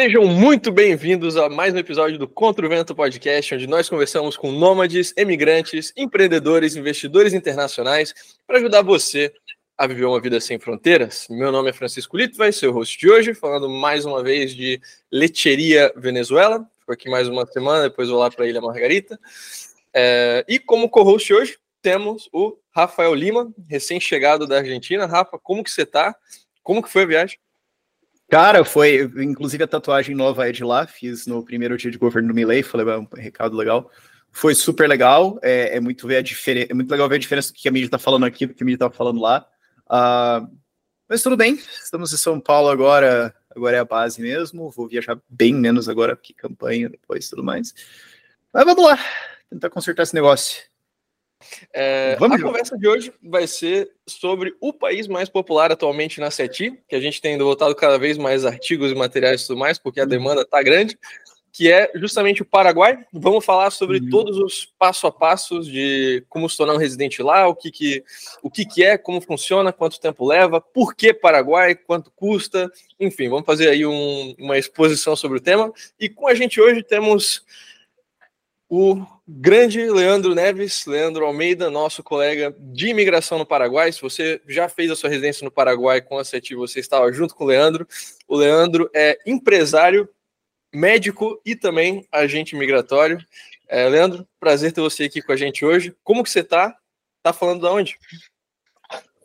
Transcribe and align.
Sejam 0.00 0.26
muito 0.26 0.70
bem-vindos 0.70 1.36
a 1.36 1.48
mais 1.48 1.74
um 1.74 1.78
episódio 1.78 2.16
do 2.16 2.28
Contra 2.28 2.64
o 2.64 2.68
Vento 2.68 2.94
Podcast, 2.94 3.52
onde 3.52 3.66
nós 3.66 3.88
conversamos 3.88 4.36
com 4.36 4.52
nômades, 4.52 5.12
emigrantes, 5.16 5.92
empreendedores, 5.96 6.76
investidores 6.76 7.34
internacionais 7.34 8.14
para 8.46 8.58
ajudar 8.58 8.82
você 8.82 9.34
a 9.76 9.88
viver 9.88 10.04
uma 10.04 10.20
vida 10.20 10.40
sem 10.40 10.56
fronteiras. 10.56 11.26
Meu 11.28 11.50
nome 11.50 11.70
é 11.70 11.72
Francisco 11.72 12.16
Lito, 12.16 12.38
vai 12.38 12.52
ser 12.52 12.68
o 12.68 12.72
host 12.72 12.96
de 12.96 13.10
hoje, 13.10 13.34
falando 13.34 13.68
mais 13.68 14.04
uma 14.04 14.22
vez 14.22 14.54
de 14.54 14.80
Lecheria 15.10 15.92
Venezuela. 15.96 16.64
Fico 16.78 16.92
aqui 16.92 17.10
mais 17.10 17.26
uma 17.26 17.44
semana, 17.44 17.88
depois 17.88 18.08
vou 18.08 18.20
lá 18.20 18.30
para 18.30 18.44
a 18.44 18.48
Ilha 18.48 18.60
Margarita. 18.60 19.18
É, 19.92 20.44
e 20.46 20.60
como 20.60 20.88
co-host 20.88 21.34
hoje, 21.34 21.58
temos 21.82 22.28
o 22.32 22.56
Rafael 22.70 23.12
Lima, 23.16 23.52
recém-chegado 23.68 24.46
da 24.46 24.58
Argentina. 24.58 25.06
Rafa, 25.06 25.40
como 25.40 25.64
que 25.64 25.72
você 25.72 25.82
está? 25.82 26.14
Como 26.62 26.84
que 26.84 26.88
foi 26.88 27.02
a 27.02 27.06
viagem? 27.06 27.36
Cara, 28.28 28.62
foi, 28.62 29.10
inclusive 29.16 29.64
a 29.64 29.66
tatuagem 29.66 30.14
nova 30.14 30.46
é 30.46 30.52
de 30.52 30.62
lá, 30.62 30.86
fiz 30.86 31.26
no 31.26 31.42
primeiro 31.42 31.78
dia 31.78 31.90
de 31.90 31.96
governo 31.96 32.28
do 32.28 32.34
Milley, 32.34 32.62
falei, 32.62 32.86
um 32.94 33.06
recado 33.16 33.56
legal. 33.56 33.90
Foi 34.30 34.54
super 34.54 34.86
legal, 34.86 35.38
é, 35.42 35.76
é 35.76 35.80
muito 35.80 36.06
ver 36.06 36.18
a 36.18 36.22
diferença, 36.22 36.68
é 36.70 36.74
muito 36.74 36.90
legal 36.90 37.08
ver 37.08 37.14
a 37.14 37.18
diferença 37.18 37.50
do 37.50 37.54
que 37.54 37.66
a 37.66 37.72
mídia 37.72 37.88
tá 37.88 37.98
falando 37.98 38.26
aqui, 38.26 38.46
do 38.46 38.52
que 38.52 38.62
a 38.62 38.66
mídia 38.66 38.80
tá 38.80 38.90
falando 38.90 39.18
lá. 39.18 39.46
Uh, 39.86 40.46
mas 41.08 41.22
tudo 41.22 41.38
bem, 41.38 41.54
estamos 41.82 42.12
em 42.12 42.18
São 42.18 42.38
Paulo 42.38 42.68
agora, 42.68 43.34
agora 43.48 43.78
é 43.78 43.80
a 43.80 43.84
base 43.84 44.20
mesmo, 44.20 44.70
vou 44.70 44.86
viajar 44.86 45.18
bem 45.26 45.54
menos 45.54 45.88
agora, 45.88 46.14
porque 46.14 46.34
campanha 46.34 46.90
depois 46.90 47.30
tudo 47.30 47.42
mais. 47.42 47.72
Mas 48.52 48.64
vamos 48.66 48.84
lá, 48.84 48.98
tentar 49.48 49.70
consertar 49.70 50.02
esse 50.02 50.14
negócio. 50.14 50.67
É, 51.72 52.16
a 52.20 52.42
conversa 52.42 52.76
de 52.76 52.88
hoje 52.88 53.12
vai 53.22 53.46
ser 53.46 53.90
sobre 54.06 54.54
o 54.60 54.72
país 54.72 55.06
mais 55.06 55.28
popular 55.28 55.70
atualmente 55.70 56.20
na 56.20 56.30
SETI, 56.30 56.78
que 56.88 56.96
a 56.96 57.00
gente 57.00 57.20
tem 57.20 57.38
voltado 57.38 57.74
cada 57.74 57.98
vez 57.98 58.18
mais 58.18 58.44
artigos 58.44 58.90
e 58.90 58.94
materiais 58.94 59.42
e 59.42 59.46
tudo 59.46 59.58
mais, 59.58 59.78
porque 59.78 60.00
a 60.00 60.02
uhum. 60.02 60.08
demanda 60.08 60.42
está 60.42 60.62
grande, 60.62 60.98
que 61.52 61.70
é 61.70 61.90
justamente 61.94 62.42
o 62.42 62.44
Paraguai. 62.44 63.04
Vamos 63.12 63.44
falar 63.44 63.70
sobre 63.70 63.98
uhum. 63.98 64.10
todos 64.10 64.36
os 64.38 64.66
passo 64.78 65.06
a 65.06 65.12
passos 65.12 65.66
de 65.66 66.24
como 66.28 66.48
se 66.48 66.56
tornar 66.56 66.74
um 66.74 66.78
residente 66.78 67.22
lá, 67.22 67.46
o 67.46 67.54
que, 67.54 67.70
que, 67.70 68.04
o 68.42 68.50
que, 68.50 68.64
que 68.64 68.84
é, 68.84 68.98
como 68.98 69.20
funciona, 69.20 69.72
quanto 69.72 70.00
tempo 70.00 70.26
leva, 70.26 70.60
por 70.60 70.94
que 70.94 71.14
Paraguai, 71.14 71.74
quanto 71.74 72.10
custa, 72.10 72.70
enfim, 72.98 73.28
vamos 73.28 73.46
fazer 73.46 73.68
aí 73.68 73.86
um, 73.86 74.34
uma 74.38 74.58
exposição 74.58 75.14
sobre 75.14 75.38
o 75.38 75.40
tema. 75.40 75.72
E 75.98 76.08
com 76.08 76.28
a 76.28 76.34
gente 76.34 76.60
hoje 76.60 76.82
temos 76.82 77.44
o 78.68 79.04
grande 79.26 79.90
Leandro 79.90 80.34
Neves, 80.34 80.84
Leandro 80.84 81.24
Almeida, 81.24 81.70
nosso 81.70 82.02
colega 82.02 82.54
de 82.58 82.88
imigração 82.88 83.38
no 83.38 83.46
Paraguai. 83.46 83.90
Se 83.90 84.02
você 84.02 84.40
já 84.46 84.68
fez 84.68 84.90
a 84.90 84.96
sua 84.96 85.08
residência 85.08 85.44
no 85.44 85.50
Paraguai 85.50 86.02
com 86.02 86.18
a 86.18 86.24
CETI, 86.24 86.54
você 86.54 86.80
estava 86.80 87.10
junto 87.12 87.34
com 87.34 87.44
o 87.44 87.46
Leandro. 87.46 87.88
O 88.26 88.36
Leandro 88.36 88.90
é 88.94 89.18
empresário, 89.26 90.08
médico 90.72 91.40
e 91.44 91.56
também 91.56 92.06
agente 92.12 92.54
migratório. 92.54 93.18
É, 93.66 93.88
Leandro, 93.88 94.28
prazer 94.38 94.72
ter 94.72 94.82
você 94.82 95.04
aqui 95.04 95.22
com 95.22 95.32
a 95.32 95.36
gente 95.36 95.64
hoje. 95.64 95.96
Como 96.04 96.22
que 96.22 96.30
você 96.30 96.40
está? 96.40 96.76
Tá 97.22 97.32
falando 97.32 97.60
de 97.60 97.66
onde? 97.66 97.98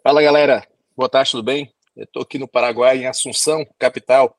Fala, 0.01 0.21
galera. 0.21 0.65
Boa 0.95 1.09
tarde, 1.09 1.31
tudo 1.31 1.43
bem? 1.43 1.73
Eu 1.95 2.05
estou 2.05 2.23
aqui 2.23 2.37
no 2.37 2.47
Paraguai, 2.47 2.97
em 2.97 3.07
Assunção, 3.07 3.65
capital. 3.77 4.37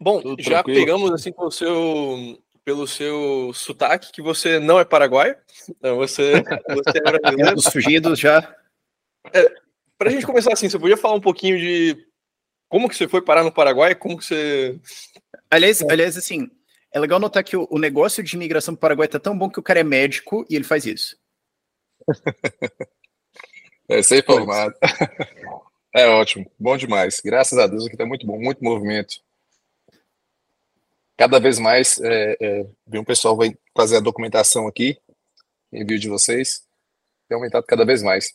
Bom, 0.00 0.20
Tudo 0.20 0.42
já 0.42 0.62
tranquilo. 0.62 0.78
pegamos 0.80 1.12
assim 1.12 1.32
pelo 1.32 1.50
seu, 1.50 2.42
pelo 2.64 2.86
seu 2.86 3.52
sotaque 3.54 4.12
que 4.12 4.22
você 4.22 4.58
não 4.58 4.78
é 4.78 4.84
paraguaio, 4.84 5.36
então 5.68 5.96
você, 5.96 6.42
você 6.68 6.98
é 6.98 7.00
brasileiro. 7.20 7.56
Os 7.56 7.66
fugidos 7.66 8.18
já. 8.18 8.56
É, 9.32 9.52
Para 9.98 10.08
a 10.08 10.12
gente 10.12 10.26
começar 10.26 10.52
assim, 10.52 10.68
você 10.68 10.78
podia 10.78 10.96
falar 10.96 11.14
um 11.14 11.20
pouquinho 11.20 11.58
de 11.58 12.06
como 12.68 12.88
que 12.88 12.96
você 12.96 13.08
foi 13.08 13.22
parar 13.22 13.44
no 13.44 13.52
Paraguai, 13.52 13.94
como 13.94 14.18
que 14.18 14.24
você... 14.24 14.78
Aliás, 15.50 15.82
aliás 15.82 16.16
assim, 16.16 16.50
é 16.92 16.98
legal 16.98 17.18
notar 17.18 17.44
que 17.44 17.56
o, 17.56 17.66
o 17.70 17.78
negócio 17.78 18.22
de 18.22 18.36
imigração 18.36 18.74
para 18.74 18.78
o 18.78 18.80
Paraguai 18.80 19.08
tá 19.08 19.20
tão 19.20 19.36
bom 19.36 19.48
que 19.48 19.60
o 19.60 19.62
cara 19.62 19.80
é 19.80 19.84
médico 19.84 20.44
e 20.50 20.56
ele 20.56 20.64
faz 20.64 20.84
isso. 20.84 21.16
é, 23.88 24.02
ser 24.02 24.18
informado. 24.18 24.74
É 25.94 26.06
ótimo, 26.08 26.44
bom 26.60 26.76
demais. 26.76 27.22
Graças 27.24 27.58
a 27.58 27.66
Deus 27.66 27.86
aqui 27.86 27.96
tá 27.96 28.04
muito 28.04 28.26
bom, 28.26 28.38
muito 28.38 28.62
movimento 28.62 29.24
cada 31.16 31.38
vez 31.38 31.58
mais 31.58 31.98
é, 32.00 32.36
é, 32.40 32.66
um 32.98 33.04
pessoal 33.04 33.36
vai 33.36 33.56
fazer 33.76 33.96
a 33.96 34.00
documentação 34.00 34.66
aqui, 34.66 35.00
envio 35.72 35.98
de 35.98 36.08
vocês, 36.08 36.62
tem 37.28 37.36
aumentado 37.36 37.64
cada 37.66 37.84
vez 37.84 38.02
mais. 38.02 38.34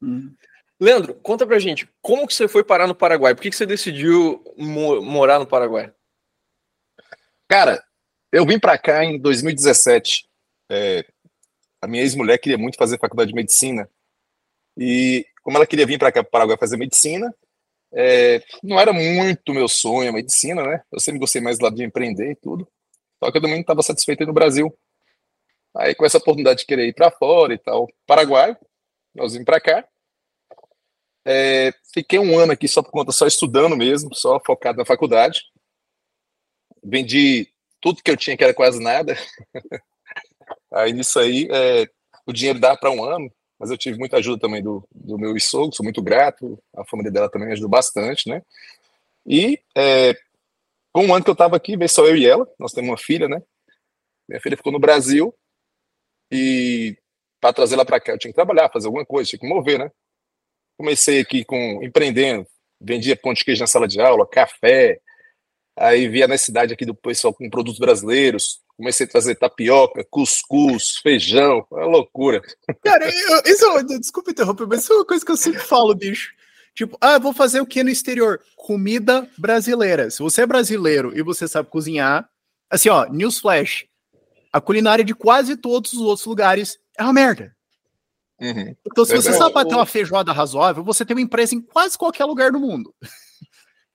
Hum. 0.00 0.34
Leandro, 0.78 1.14
conta 1.14 1.46
pra 1.46 1.58
gente, 1.58 1.88
como 2.02 2.26
que 2.26 2.34
você 2.34 2.46
foi 2.46 2.62
parar 2.62 2.86
no 2.86 2.94
Paraguai? 2.94 3.34
Por 3.34 3.42
que, 3.42 3.50
que 3.50 3.56
você 3.56 3.64
decidiu 3.64 4.44
mo 4.56 5.00
morar 5.00 5.38
no 5.38 5.46
Paraguai? 5.46 5.92
Cara, 7.48 7.82
eu 8.30 8.44
vim 8.44 8.58
para 8.58 8.76
cá 8.76 9.04
em 9.04 9.18
2017. 9.18 10.28
É, 10.70 11.06
a 11.80 11.86
minha 11.86 12.02
ex-mulher 12.02 12.38
queria 12.38 12.58
muito 12.58 12.76
fazer 12.76 12.98
faculdade 12.98 13.30
de 13.30 13.34
medicina. 13.34 13.88
E 14.76 15.24
como 15.42 15.56
ela 15.56 15.66
queria 15.66 15.86
vir 15.86 15.98
para 15.98 16.12
cá, 16.12 16.22
para 16.22 16.28
o 16.28 16.30
Paraguai, 16.30 16.58
fazer 16.58 16.76
medicina, 16.76 17.34
é, 17.92 18.42
não 18.62 18.78
era 18.78 18.92
muito 18.92 19.54
meu 19.54 19.68
sonho 19.68 20.10
a 20.10 20.12
medicina, 20.12 20.62
né? 20.62 20.82
Eu 20.92 21.00
sempre 21.00 21.20
gostei 21.20 21.40
mais 21.40 21.58
do 21.58 21.64
lado 21.64 21.76
de 21.76 21.84
empreender 21.84 22.32
e 22.32 22.36
tudo. 22.36 22.68
Só 23.22 23.30
que 23.30 23.38
eu 23.38 23.42
também 23.42 23.60
estava 23.60 23.82
satisfeito 23.82 24.26
no 24.26 24.32
Brasil. 24.32 24.76
Aí, 25.74 25.94
com 25.94 26.04
essa 26.04 26.18
oportunidade 26.18 26.60
de 26.60 26.66
querer 26.66 26.86
ir 26.86 26.94
para 26.94 27.10
fora 27.10 27.54
e 27.54 27.58
tal, 27.58 27.86
Paraguai, 28.06 28.56
nós 29.14 29.32
vimos 29.32 29.44
para 29.44 29.60
cá. 29.60 29.86
É, 31.24 31.72
fiquei 31.92 32.18
um 32.18 32.38
ano 32.38 32.52
aqui 32.52 32.68
só 32.68 32.82
por 32.82 32.90
conta, 32.90 33.12
só 33.12 33.26
estudando 33.26 33.76
mesmo, 33.76 34.14
só 34.14 34.40
focado 34.44 34.78
na 34.78 34.84
faculdade. 34.84 35.42
Vendi 36.82 37.48
tudo 37.80 38.02
que 38.02 38.10
eu 38.10 38.16
tinha, 38.16 38.36
que 38.36 38.44
era 38.44 38.54
quase 38.54 38.80
nada. 38.82 39.16
aí 40.72 40.92
nisso 40.92 41.18
aí, 41.18 41.48
é, 41.50 41.86
o 42.26 42.32
dinheiro 42.32 42.60
dá 42.60 42.76
para 42.76 42.90
um 42.90 43.04
ano 43.04 43.30
mas 43.58 43.70
eu 43.70 43.78
tive 43.78 43.98
muita 43.98 44.18
ajuda 44.18 44.40
também 44.40 44.62
do, 44.62 44.86
do 44.94 45.18
meu 45.18 45.38
sogro, 45.40 45.74
sou 45.74 45.84
muito 45.84 46.02
grato, 46.02 46.58
a 46.74 46.84
família 46.84 47.10
dela 47.10 47.30
também 47.30 47.48
me 47.48 47.52
ajudou 47.52 47.70
bastante, 47.70 48.28
né? 48.28 48.42
E 49.26 49.58
é, 49.76 50.14
com 50.92 51.06
um 51.06 51.14
ano 51.14 51.24
que 51.24 51.30
eu 51.30 51.32
estava 51.32 51.56
aqui, 51.56 51.76
veio 51.76 51.88
só 51.88 52.06
eu 52.06 52.16
e 52.16 52.26
ela, 52.26 52.46
nós 52.58 52.72
temos 52.72 52.90
uma 52.90 52.98
filha, 52.98 53.28
né? 53.28 53.42
Minha 54.28 54.40
filha 54.40 54.56
ficou 54.56 54.72
no 54.72 54.78
Brasil 54.78 55.34
e 56.30 56.96
para 57.40 57.52
trazer 57.52 57.74
ela 57.74 57.84
para 57.84 58.00
cá 58.00 58.12
eu 58.12 58.18
tinha 58.18 58.30
que 58.30 58.36
trabalhar, 58.36 58.70
fazer 58.70 58.86
alguma 58.86 59.06
coisa, 59.06 59.28
tinha 59.28 59.40
que 59.40 59.48
mover, 59.48 59.78
né? 59.78 59.90
Comecei 60.78 61.20
aqui 61.20 61.44
com 61.44 61.82
empreendendo, 61.82 62.46
vendia 62.80 63.16
pão 63.16 63.32
de 63.32 63.44
queijo 63.44 63.62
na 63.62 63.66
sala 63.66 63.88
de 63.88 64.00
aula, 64.00 64.26
café, 64.26 65.00
aí 65.76 66.08
via 66.08 66.26
na 66.26 66.38
cidade 66.38 66.72
aqui 66.72 66.84
do 66.84 66.94
pessoal 66.94 67.34
com 67.34 67.50
produtos 67.50 67.78
brasileiros, 67.78 68.60
Comecei 68.76 69.06
a 69.06 69.08
trazer 69.08 69.34
tapioca, 69.36 70.06
cuscuz, 70.10 70.98
feijão, 70.98 71.66
é 71.72 71.76
uma 71.76 71.86
loucura. 71.86 72.42
Cara, 72.84 73.08
eu, 73.08 73.42
isso, 73.46 73.64
é 73.64 73.82
desculpa 73.98 74.30
interromper, 74.30 74.66
mas 74.66 74.82
isso 74.82 74.92
é 74.92 74.96
uma 74.96 75.06
coisa 75.06 75.24
que 75.24 75.32
eu 75.32 75.36
sempre 75.36 75.60
falo, 75.60 75.94
bicho. 75.94 76.34
Tipo, 76.74 76.98
ah, 77.00 77.18
vou 77.18 77.32
fazer 77.32 77.58
o 77.62 77.66
que 77.66 77.82
no 77.82 77.88
exterior? 77.88 78.38
Comida 78.54 79.26
brasileira. 79.38 80.10
Se 80.10 80.18
você 80.18 80.42
é 80.42 80.46
brasileiro 80.46 81.16
e 81.16 81.22
você 81.22 81.48
sabe 81.48 81.70
cozinhar, 81.70 82.28
assim, 82.68 82.90
ó, 82.90 83.06
newsflash, 83.06 83.86
a 84.52 84.60
culinária 84.60 85.02
de 85.02 85.14
quase 85.14 85.56
todos 85.56 85.94
os 85.94 86.00
outros 86.00 86.26
lugares 86.26 86.78
é 86.98 87.02
uma 87.02 87.14
merda. 87.14 87.56
Uhum. 88.38 88.76
Então, 88.86 89.06
se 89.06 89.16
você 89.16 89.32
sabe 89.32 89.54
bater 89.54 89.74
uma 89.74 89.86
feijoada 89.86 90.34
razoável, 90.34 90.84
você 90.84 91.02
tem 91.02 91.16
uma 91.16 91.22
empresa 91.22 91.54
em 91.54 91.62
quase 91.62 91.96
qualquer 91.96 92.26
lugar 92.26 92.52
do 92.52 92.60
mundo. 92.60 92.94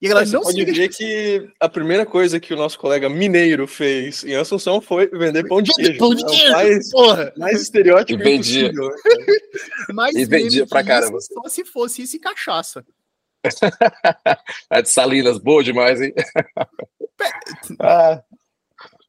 E 0.02 0.08
ela 0.08 0.24
não 0.24 0.40
pode 0.40 0.64
dizer 0.64 0.88
que 0.88 1.48
a 1.60 1.68
primeira 1.68 2.04
coisa 2.04 2.40
que 2.40 2.52
o 2.52 2.56
nosso 2.56 2.76
colega 2.76 3.08
mineiro 3.08 3.68
fez 3.68 4.24
em 4.24 4.34
Assunção 4.34 4.80
foi 4.80 5.06
vender 5.06 5.46
pão 5.46 5.62
de 5.62 5.72
queijo. 5.72 5.96
Pão 5.96 6.12
de 6.12 6.26
queijo, 6.26 6.46
é 6.46 6.50
mais, 6.50 6.90
porra. 6.90 7.32
mais 7.36 7.62
estereótipo 7.62 8.20
e 8.20 8.24
vendia. 8.24 8.72
Né, 8.72 8.80
mais 9.94 10.16
e 10.16 10.24
vendia 10.24 10.66
pra 10.66 10.82
caramba. 10.82 11.20
Só 11.20 11.48
se 11.48 11.64
fosse 11.64 12.02
isso 12.02 12.16
e 12.16 12.18
cachaça. 12.18 12.84
a 14.68 14.80
de 14.82 14.90
Salinas, 14.90 15.38
boa 15.38 15.62
demais, 15.62 16.00
hein? 16.00 16.12
ah. 17.78 18.20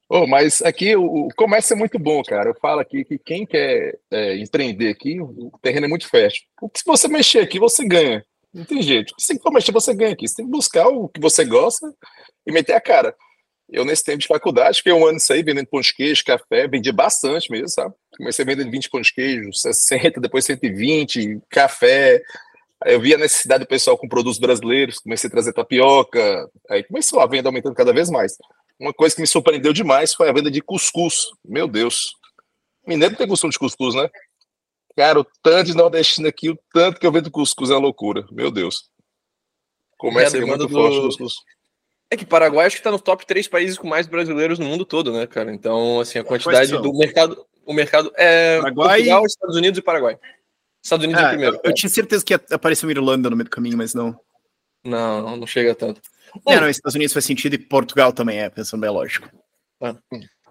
Oh, 0.07 0.27
mas 0.27 0.61
aqui 0.61 0.95
o, 0.95 1.25
o, 1.25 1.27
comércio 1.35 1.73
é 1.73 1.75
muito 1.75 1.97
bom, 1.97 2.21
cara. 2.21 2.51
Eu 2.51 2.55
falo 2.61 2.81
aqui 2.81 3.03
que 3.03 3.17
quem 3.17 3.47
quer 3.47 3.97
é, 4.11 4.37
empreender 4.37 4.89
aqui, 4.89 5.19
o 5.19 5.51
terreno 5.59 5.87
é 5.87 5.89
muito 5.89 6.07
fértil. 6.07 6.43
Se 6.75 6.83
você 6.85 7.07
mexer 7.07 7.39
aqui, 7.39 7.57
você 7.57 7.83
ganha. 7.83 8.23
Não 8.53 8.63
tem 8.63 8.81
jeito. 8.81 9.13
Tem 9.27 9.37
que 9.37 9.51
mexer, 9.51 9.71
você 9.71 9.93
ganha 9.93 10.13
aqui. 10.13 10.27
Você 10.27 10.35
tem 10.35 10.45
que 10.45 10.51
buscar 10.51 10.87
o 10.87 11.09
que 11.09 11.19
você 11.19 11.43
gosta 11.43 11.91
e 12.45 12.51
meter 12.51 12.73
a 12.73 12.81
cara. 12.81 13.15
Eu, 13.69 13.83
nesse 13.83 14.03
tempo 14.03 14.19
de 14.19 14.27
faculdade, 14.27 14.77
fiquei 14.77 14.93
um 14.93 15.05
ano 15.05 15.17
isso 15.17 15.33
aí, 15.33 15.41
vendendo 15.41 15.67
pão 15.67 15.81
de 15.81 15.93
queijo, 15.93 16.23
café, 16.23 16.67
vendi 16.67 16.91
bastante 16.91 17.49
mesmo, 17.49 17.69
sabe? 17.69 17.95
Comecei 18.15 18.45
vendendo 18.45 18.69
20 18.69 18.89
pão 18.89 19.01
de 19.01 19.11
queijo, 19.11 19.51
60, 19.51 20.21
depois 20.21 20.45
120, 20.45 21.39
café. 21.49 22.21
Eu 22.85 22.99
vi 22.99 23.15
a 23.15 23.17
necessidade 23.17 23.63
do 23.63 23.67
pessoal 23.67 23.97
com 23.97 24.07
produtos 24.07 24.37
brasileiros, 24.37 24.99
comecei 24.99 25.27
a 25.27 25.31
trazer 25.31 25.53
tapioca, 25.53 26.47
aí 26.69 26.83
começou 26.83 27.19
a 27.19 27.25
venda 27.25 27.49
aumentando 27.49 27.73
cada 27.73 27.93
vez 27.93 28.09
mais. 28.09 28.37
Uma 28.79 28.93
coisa 28.93 29.15
que 29.15 29.21
me 29.21 29.27
surpreendeu 29.27 29.73
demais 29.73 30.13
foi 30.13 30.29
a 30.29 30.33
venda 30.33 30.51
de 30.51 30.61
cuscuz. 30.61 31.15
Meu 31.43 31.67
Deus. 31.67 32.11
Mineiro 32.85 33.13
não 33.13 33.17
tem 33.17 33.27
costume 33.27 33.51
de 33.51 33.57
cuscuz, 33.57 33.95
né? 33.95 34.09
Cara, 34.95 35.19
o 35.19 35.25
tanto 35.41 35.67
de 35.67 35.75
nordestino 35.75 36.27
aqui, 36.27 36.49
o 36.49 36.59
tanto 36.71 36.99
que 36.99 37.05
eu 37.05 37.11
vendo 37.11 37.31
cuscuz 37.31 37.69
é 37.69 37.73
uma 37.73 37.81
loucura. 37.81 38.25
Meu 38.31 38.51
Deus. 38.51 38.89
Começa 39.97 40.37
é, 40.37 40.41
muito 40.41 40.67
do... 40.67 40.69
forte 40.69 41.19
nos... 41.19 41.35
É 42.11 42.17
que 42.17 42.25
Paraguai 42.25 42.67
acho 42.67 42.75
que 42.75 42.79
está 42.81 42.91
no 42.91 42.99
top 42.99 43.25
3 43.25 43.47
países 43.47 43.77
com 43.77 43.87
mais 43.87 44.05
brasileiros 44.05 44.59
no 44.59 44.65
mundo 44.65 44.85
todo, 44.85 45.11
né, 45.11 45.25
cara? 45.25 45.51
Então, 45.51 45.99
assim, 45.99 46.19
a 46.19 46.23
quantidade 46.23 46.71
do 46.71 46.93
mercado. 46.93 47.43
O 47.65 47.73
mercado 47.73 48.11
é 48.15 48.59
Paraguai... 48.59 48.97
Portugal, 48.97 49.25
Estados 49.25 49.55
Unidos 49.55 49.79
e 49.79 49.81
Paraguai. 49.81 50.19
Estados 50.83 51.05
Unidos 51.05 51.23
é, 51.23 51.25
é 51.25 51.29
primeiro. 51.29 51.55
Eu, 51.55 51.61
eu, 51.63 51.73
tinha 51.73 51.89
certeza 51.89 52.23
que 52.23 52.35
uma 52.35 52.91
Irlanda 52.91 53.29
no 53.29 53.35
meio 53.37 53.45
do 53.45 53.49
caminho, 53.49 53.77
mas 53.77 53.93
não. 53.93 54.19
Não, 54.83 55.37
não 55.37 55.47
chega 55.47 55.73
tanto. 55.73 56.01
Bom, 56.43 56.53
não, 56.53 56.69
Estados 56.69 56.95
Unidos 56.95 57.13
faz 57.13 57.25
sentido 57.25 57.53
e 57.53 57.57
Portugal 57.57 58.11
também 58.11 58.39
é, 58.39 58.49
pensando 58.49 58.81
bem 58.81 58.89
lógico. 58.89 59.29
É. 59.81 59.95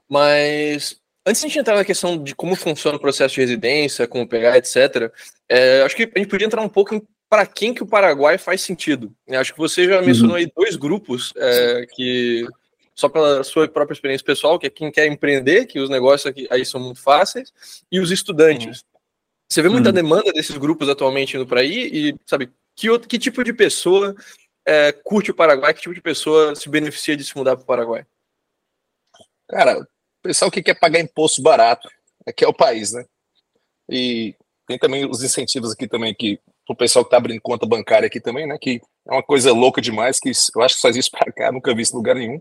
Mas 0.09 1.02
Antes 1.25 1.41
de 1.41 1.47
a 1.47 1.49
gente 1.49 1.59
entrar 1.61 1.77
na 1.77 1.85
questão 1.85 2.21
de 2.21 2.35
como 2.35 2.57
funciona 2.57 2.97
o 2.97 3.01
processo 3.01 3.35
de 3.35 3.41
residência, 3.41 4.09
como 4.09 4.27
pegar, 4.27 4.57
etc., 4.57 5.13
é, 5.49 5.83
acho 5.83 5.95
que 5.95 6.11
a 6.15 6.19
gente 6.19 6.29
podia 6.29 6.47
entrar 6.47 6.63
um 6.63 6.69
pouco 6.69 6.95
em 6.95 7.03
para 7.33 7.47
quem 7.47 7.73
que 7.73 7.83
o 7.83 7.87
Paraguai 7.87 8.37
faz 8.37 8.61
sentido. 8.61 9.11
Eu 9.27 9.41
acho 9.41 9.55
que 9.55 9.59
você 9.59 9.87
já 9.87 10.03
mencionou 10.03 10.33
uhum. 10.33 10.37
aí 10.37 10.53
dois 10.55 10.77
grupos 10.77 11.33
é, 11.35 11.87
que, 11.95 12.47
só 12.95 13.09
pela 13.09 13.43
sua 13.43 13.67
própria 13.67 13.95
experiência 13.95 14.23
pessoal, 14.23 14.59
que 14.59 14.67
é 14.67 14.71
quem 14.71 14.93
quer 14.93 15.07
empreender, 15.07 15.65
que 15.65 15.81
os 15.81 15.89
negócios 15.89 16.27
aqui, 16.27 16.47
aí 16.51 16.63
são 16.63 16.79
muito 16.79 17.01
fáceis, 17.01 17.51
e 17.91 18.01
os 18.01 18.11
estudantes. 18.11 18.81
Uhum. 18.81 19.01
Você 19.49 19.63
vê 19.63 19.71
muita 19.71 19.89
uhum. 19.89 19.95
demanda 19.95 20.31
desses 20.31 20.59
grupos 20.59 20.91
atualmente 20.91 21.35
indo 21.35 21.47
para 21.47 21.61
aí 21.61 22.11
e, 22.11 22.15
sabe, 22.27 22.51
que, 22.77 22.99
que 22.99 23.19
tipo 23.19 23.43
de 23.43 23.55
pessoa 23.55 24.15
é, 24.67 24.93
curte 24.93 25.31
o 25.31 25.35
Paraguai, 25.35 25.73
que 25.73 25.81
tipo 25.81 25.95
de 25.95 26.03
pessoa 26.03 26.55
se 26.55 26.69
beneficia 26.69 27.17
de 27.17 27.25
se 27.25 27.35
mudar 27.35 27.57
para 27.57 27.63
o 27.63 27.67
Paraguai? 27.67 28.05
Cara, 29.49 29.89
pessoal 30.23 30.51
que 30.51 30.63
quer 30.63 30.79
pagar 30.79 31.01
imposto 31.01 31.43
barato, 31.43 31.89
aqui 32.27 32.45
é 32.45 32.49
o 32.49 32.55
país, 32.55 32.93
né? 32.93 33.05
E 33.89 34.35
tem 34.67 34.79
também 34.79 35.09
os 35.09 35.23
incentivos 35.23 35.73
aqui 35.73 35.89
também 35.89 36.15
que 36.15 36.39
o 36.69 36.75
pessoal 36.75 37.05
que 37.05 37.09
está 37.09 37.17
abrindo 37.17 37.41
conta 37.41 37.67
bancária 37.67 38.07
aqui 38.07 38.21
também, 38.21 38.47
né? 38.47 38.57
Que 38.61 38.81
é 39.09 39.13
uma 39.13 39.23
coisa 39.23 39.53
louca 39.53 39.81
demais, 39.81 40.19
que 40.19 40.31
eu 40.31 40.63
acho 40.63 40.77
que 40.77 40.81
faz 40.81 40.97
isso 40.97 41.11
para 41.11 41.33
cá, 41.33 41.53
nunca 41.53 41.75
vi 41.75 41.83
isso 41.83 41.93
em 41.93 41.97
lugar 41.97 42.15
nenhum. 42.15 42.41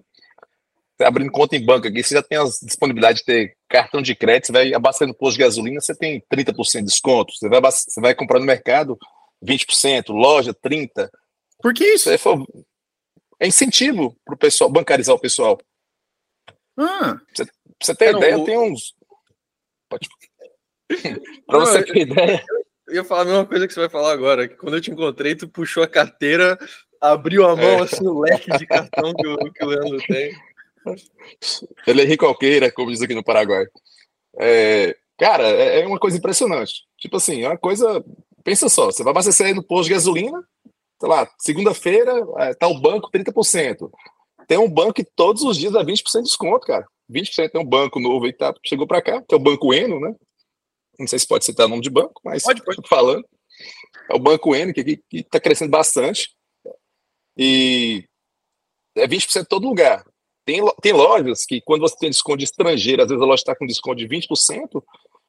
Tá 0.97 1.07
abrindo 1.07 1.31
conta 1.31 1.55
em 1.55 1.65
banco 1.65 1.87
aqui, 1.87 2.03
você 2.03 2.13
já 2.13 2.21
tem 2.21 2.37
a 2.37 2.43
disponibilidade 2.43 3.19
de 3.19 3.25
ter 3.25 3.57
cartão 3.67 4.01
de 4.01 4.15
crédito, 4.15 4.47
você 4.47 4.53
vai 4.53 4.73
abastecendo 4.73 5.15
posto 5.15 5.37
de 5.37 5.43
gasolina, 5.43 5.81
você 5.81 5.95
tem 5.95 6.23
30% 6.31 6.79
de 6.79 6.85
desconto. 6.85 7.33
Você 7.33 7.49
vai, 7.49 7.59
você 7.59 7.99
vai 7.99 8.13
comprar 8.13 8.39
no 8.39 8.45
mercado 8.45 8.97
20%, 9.43 10.09
loja 10.09 10.53
30%. 10.53 11.09
Por 11.61 11.73
que 11.73 11.85
isso? 11.85 12.09
É, 12.09 12.17
é 13.39 13.47
incentivo 13.47 14.15
para 14.23 14.35
o 14.35 14.37
pessoal, 14.37 14.69
bancarizar 14.69 15.15
o 15.15 15.19
pessoal. 15.19 15.59
Ah. 16.77 17.19
Você, 17.33 17.45
você 17.85 17.95
ter 17.95 18.15
ideia, 18.15 18.37
o... 18.37 18.45
tem 18.45 18.57
uns. 18.57 18.95
Pode. 19.89 20.07
pra 21.47 21.59
você 21.59 21.83
ter 21.83 21.97
ideia. 21.99 22.43
Eu 22.87 22.95
ia 22.95 23.03
falar 23.03 23.21
a 23.21 23.25
mesma 23.25 23.45
coisa 23.45 23.67
que 23.67 23.73
você 23.73 23.79
vai 23.79 23.89
falar 23.89 24.11
agora. 24.11 24.47
Que 24.47 24.55
quando 24.55 24.75
eu 24.75 24.81
te 24.81 24.91
encontrei, 24.91 25.35
tu 25.35 25.47
puxou 25.47 25.81
a 25.83 25.87
carteira, 25.87 26.57
abriu 26.99 27.47
a 27.47 27.55
mão, 27.55 27.79
é. 27.79 27.81
assim, 27.81 28.05
o 28.05 28.19
leque 28.19 28.51
de 28.57 28.65
cartão 28.65 29.13
que 29.13 29.27
o, 29.27 29.51
que 29.51 29.63
o 29.63 29.67
Leandro 29.67 29.97
tem. 30.07 30.33
Ele 31.87 32.01
é 32.01 32.05
ricoqueira, 32.05 32.71
como 32.71 32.91
diz 32.91 33.01
aqui 33.01 33.13
no 33.13 33.23
Paraguai. 33.23 33.65
É, 34.39 34.95
cara, 35.17 35.47
é, 35.47 35.81
é 35.81 35.87
uma 35.87 35.99
coisa 35.99 36.17
impressionante. 36.17 36.83
Tipo 36.97 37.17
assim, 37.17 37.43
é 37.43 37.47
uma 37.47 37.57
coisa. 37.57 38.03
Pensa 38.43 38.67
só, 38.69 38.87
você 38.87 39.03
vai 39.03 39.11
abastecer 39.11 39.47
aí 39.47 39.53
no 39.53 39.63
posto 39.63 39.87
de 39.87 39.93
gasolina, 39.93 40.43
sei 40.99 41.09
lá, 41.09 41.29
segunda-feira, 41.37 42.13
é, 42.37 42.53
tá 42.53 42.67
o 42.67 42.79
banco 42.79 43.09
30%. 43.11 43.89
Tem 44.47 44.57
um 44.57 44.69
banco 44.69 44.93
que 44.93 45.03
todos 45.03 45.43
os 45.43 45.57
dias 45.57 45.71
dá 45.71 45.83
20% 45.83 46.17
de 46.17 46.23
desconto, 46.23 46.65
cara. 46.67 46.85
20% 47.11 47.51
tem 47.51 47.61
um 47.61 47.65
banco 47.65 47.99
novo 47.99 48.25
aí 48.25 48.31
que 48.31 48.39
tá, 48.39 48.53
chegou 48.65 48.87
para 48.87 49.01
cá, 49.01 49.21
que 49.21 49.33
é 49.33 49.37
o 49.37 49.41
Banco 49.41 49.73
Eno, 49.73 49.99
né? 49.99 50.15
Não 50.99 51.07
sei 51.07 51.19
se 51.19 51.27
pode 51.27 51.45
citar 51.45 51.65
o 51.65 51.69
nome 51.69 51.81
de 51.81 51.89
banco, 51.89 52.21
mas 52.23 52.43
pode, 52.43 52.63
pode. 52.63 52.87
falando. 52.87 53.25
É 54.09 54.15
o 54.15 54.19
Banco 54.19 54.55
Eno, 54.55 54.73
que 54.73 55.01
está 55.11 55.39
crescendo 55.39 55.71
bastante. 55.71 56.29
E 57.37 58.05
é 58.95 59.07
20% 59.07 59.41
em 59.41 59.45
todo 59.45 59.67
lugar. 59.67 60.03
Tem, 60.45 60.61
tem 60.81 60.93
lojas 60.93 61.45
que, 61.45 61.61
quando 61.61 61.81
você 61.81 61.95
tem 61.97 62.09
desconto 62.09 62.39
de 62.39 62.45
estrangeiro, 62.45 63.01
às 63.01 63.09
vezes 63.09 63.21
a 63.21 63.25
loja 63.25 63.41
está 63.41 63.55
com 63.55 63.65
desconto 63.65 63.97
de 63.97 64.07
20%, 64.07 64.83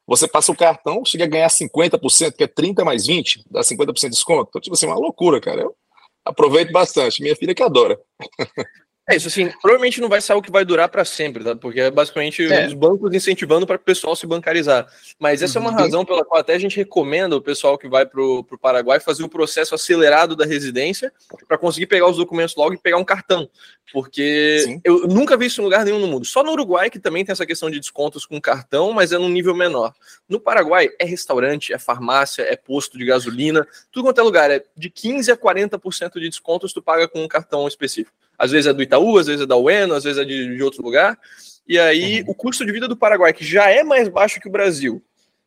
você 0.06 0.26
passa 0.26 0.50
o 0.50 0.56
cartão, 0.56 1.05
chega 1.05 1.25
a 1.25 1.28
ganhar 1.28 1.49
50%, 1.49 2.35
que 2.37 2.44
é 2.44 2.49
30 2.49 2.85
mais 2.85 3.06
20, 3.06 3.44
dá 3.50 3.61
50% 3.61 3.94
de 3.94 4.11
desconto. 4.11 4.49
Então, 4.49 4.61
tipo 4.61 4.75
assim, 4.75 4.87
é 4.87 4.88
uma 4.88 4.99
loucura, 4.99 5.40
cara. 5.40 5.62
Eu 5.62 5.76
aproveito 6.25 6.73
bastante. 6.73 7.23
Minha 7.23 7.37
filha 7.37 7.55
que 7.55 7.62
adora. 7.62 7.99
É 9.10 9.16
isso, 9.16 9.26
assim, 9.26 9.50
provavelmente 9.60 10.00
não 10.00 10.08
vai 10.08 10.20
ser 10.20 10.31
algo 10.31 10.44
que 10.44 10.52
vai 10.52 10.64
durar 10.64 10.88
para 10.88 11.04
sempre, 11.04 11.43
tá? 11.43 11.56
Porque 11.56 11.81
é 11.81 11.90
basicamente 11.90 12.46
é. 12.46 12.69
os 12.69 12.72
bancos 12.72 13.12
incentivando 13.12 13.66
para 13.66 13.75
o 13.75 13.78
pessoal 13.81 14.14
se 14.14 14.28
bancarizar. 14.28 14.87
Mas 15.19 15.43
essa 15.43 15.58
uhum. 15.58 15.64
é 15.64 15.69
uma 15.69 15.76
uhum. 15.76 15.84
razão 15.84 16.04
pela 16.04 16.25
qual 16.25 16.40
até 16.40 16.54
a 16.54 16.58
gente 16.58 16.76
recomenda 16.76 17.34
o 17.34 17.43
pessoal 17.43 17.76
que 17.76 17.88
vai 17.88 18.06
para 18.06 18.22
o 18.22 18.44
Paraguai 18.60 19.00
fazer 19.00 19.25
o 19.25 19.28
processo 19.28 19.75
acelerado 19.75 20.37
da 20.37 20.46
residência 20.46 21.12
para 21.49 21.58
conseguir 21.58 21.87
pegar 21.87 22.08
os 22.08 22.16
documentos 22.16 22.54
logo 22.54 22.75
e 22.75 22.78
pegar 22.78 22.96
um 22.96 23.04
cartão. 23.04 23.50
Porque 23.93 24.60
Sim. 24.64 24.81
eu 24.84 25.08
nunca 25.08 25.37
vi 25.37 25.46
isso 25.46 25.60
em 25.60 25.64
lugar 25.64 25.84
nenhum 25.84 25.99
no 25.99 26.06
mundo. 26.06 26.25
Só 26.25 26.44
no 26.44 26.52
Uruguai 26.52 26.88
que 26.88 27.00
também 27.00 27.25
tem 27.25 27.32
essa 27.32 27.44
questão 27.44 27.69
de 27.69 27.81
descontos 27.81 28.25
com 28.25 28.40
cartão, 28.40 28.93
mas 28.93 29.10
é 29.10 29.19
num 29.19 29.28
nível 29.28 29.54
menor. 29.54 29.93
No 30.28 30.38
Paraguai 30.38 30.88
é 31.00 31.04
restaurante, 31.04 31.72
é 31.72 31.78
farmácia, 31.78 32.43
é 32.43 32.54
posto 32.54 32.96
de 32.96 33.04
gasolina, 33.04 33.66
tudo 33.90 34.04
quanto 34.04 34.20
é 34.20 34.22
lugar. 34.22 34.49
É 34.49 34.62
de 34.76 34.88
15 34.88 35.32
a 35.32 35.37
40% 35.37 36.20
de 36.20 36.28
descontos 36.28 36.72
tu 36.72 36.81
paga 36.81 37.08
com 37.08 37.25
um 37.25 37.28
cartão 37.28 37.66
específico. 37.66 38.21
Às 38.38 38.50
vezes 38.50 38.67
é 38.67 38.73
do 38.73 38.82
Itaú, 38.82 39.19
às 39.19 39.26
vezes 39.26 39.43
é 39.43 39.46
da 39.46 39.56
Ueno, 39.56 39.94
às 39.94 40.05
vezes 40.05 40.19
é 40.20 40.25
de, 40.25 40.56
de 40.56 40.62
outro 40.62 40.82
lugar. 40.82 41.19
E 41.67 41.79
aí 41.79 42.23
uhum. 42.23 42.31
o 42.31 42.34
custo 42.34 42.64
de 42.64 42.73
vida 42.73 42.88
do 42.88 42.96
Paraguai, 42.96 43.32
que 43.32 43.44
já 43.44 43.70
é 43.70 43.82
mais 43.82 44.08
baixo 44.08 44.40
que 44.40 44.49
o 44.49 44.52
Brasil, 44.52 45.02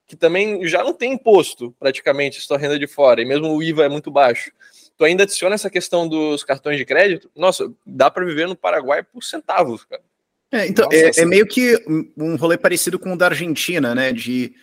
que 0.08 0.16
também 0.16 0.66
já 0.68 0.84
não 0.84 0.94
tem 0.94 1.14
imposto 1.14 1.76
praticamente, 1.80 2.42
sua 2.42 2.58
renda 2.58 2.80
de 2.80 2.88
fora, 2.88 3.22
e 3.22 3.26
mesmo 3.26 3.48
o 3.54 3.62
IVA 3.62 3.86
é 3.86 3.90
muito 3.90 4.12
baixo. 4.12 4.52
Tu 4.98 5.04
ainda 5.04 5.24
adiciona 5.24 5.56
essa 5.56 5.70
questão 5.70 6.08
dos 6.08 6.44
cartões 6.44 6.78
de 6.78 6.86
crédito, 6.86 7.30
nossa, 7.36 7.70
dá 7.86 8.10
para 8.10 8.26
viver 8.26 8.48
no 8.48 8.56
Paraguai 8.56 9.04
por 9.04 9.24
centavos, 9.24 9.84
cara. 9.84 10.02
É, 10.52 10.68
então, 10.68 10.86
nossa, 10.86 10.98
é, 10.98 11.10
assim... 11.10 11.22
é, 11.22 11.26
meio 11.26 11.46
que 11.46 11.76
um 12.18 12.36
rolê 12.38 12.58
parecido 12.58 12.98
com 12.98 13.14
o 13.14 13.18
da 13.18 13.26
Argentina, 13.26 13.94
né? 13.94 14.14
De 14.14 14.54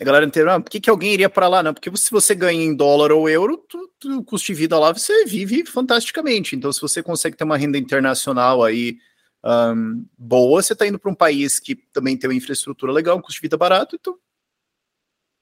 a 0.00 0.04
galera 0.04 0.26
inteira, 0.26 0.54
ah, 0.54 0.60
por 0.60 0.70
que, 0.70 0.80
que 0.80 0.90
alguém 0.90 1.12
iria 1.12 1.28
para 1.28 1.48
lá? 1.48 1.62
Não, 1.62 1.74
porque 1.74 1.94
se 1.96 2.10
você 2.10 2.34
ganha 2.34 2.62
em 2.62 2.74
dólar 2.74 3.10
ou 3.12 3.28
euro, 3.28 3.58
tu, 3.68 3.90
tu, 3.98 4.18
o 4.18 4.24
custo 4.24 4.46
de 4.46 4.54
vida 4.54 4.78
lá 4.78 4.92
você 4.92 5.24
vive 5.24 5.64
fantasticamente. 5.64 6.54
Então, 6.54 6.72
se 6.72 6.80
você 6.80 7.02
consegue 7.02 7.36
ter 7.36 7.44
uma 7.44 7.56
renda 7.56 7.78
internacional 7.78 8.62
aí 8.62 8.98
um, 9.44 10.06
boa, 10.16 10.62
você 10.62 10.72
está 10.72 10.86
indo 10.86 10.98
para 10.98 11.10
um 11.10 11.14
país 11.14 11.58
que 11.58 11.74
também 11.74 12.16
tem 12.16 12.28
uma 12.28 12.36
infraestrutura 12.36 12.92
legal, 12.92 13.16
um 13.16 13.20
custo 13.20 13.34
de 13.34 13.42
vida 13.42 13.56
barato. 13.56 13.96
Então, 13.98 14.16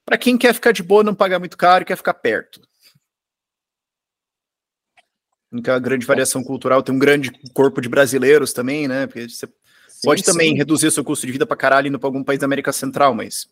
para 0.05 0.17
quem 0.17 0.37
quer 0.37 0.53
ficar 0.53 0.71
de 0.71 0.81
boa, 0.81 1.03
não 1.03 1.13
pagar 1.13 1.39
muito 1.39 1.57
caro, 1.57 1.85
quer 1.85 1.97
ficar 1.97 2.13
perto. 2.13 2.61
Então, 5.51 5.73
a 5.73 5.79
grande 5.79 6.05
variação 6.05 6.43
cultural 6.43 6.83
tem 6.83 6.93
um 6.93 6.99
grande 6.99 7.31
corpo 7.53 7.81
de 7.81 7.89
brasileiros 7.89 8.53
também, 8.53 8.87
né? 8.87 9.07
Porque 9.07 9.29
você 9.29 9.45
sim, 9.45 10.01
pode 10.03 10.23
também 10.23 10.51
sim. 10.51 10.57
reduzir 10.57 10.87
o 10.87 10.91
seu 10.91 11.03
custo 11.03 11.25
de 11.25 11.31
vida 11.31 11.45
para 11.45 11.57
caralho 11.57 11.87
indo 11.87 11.99
para 11.99 12.07
algum 12.07 12.23
país 12.23 12.39
da 12.39 12.45
América 12.45 12.71
Central, 12.73 13.13
mas 13.13 13.47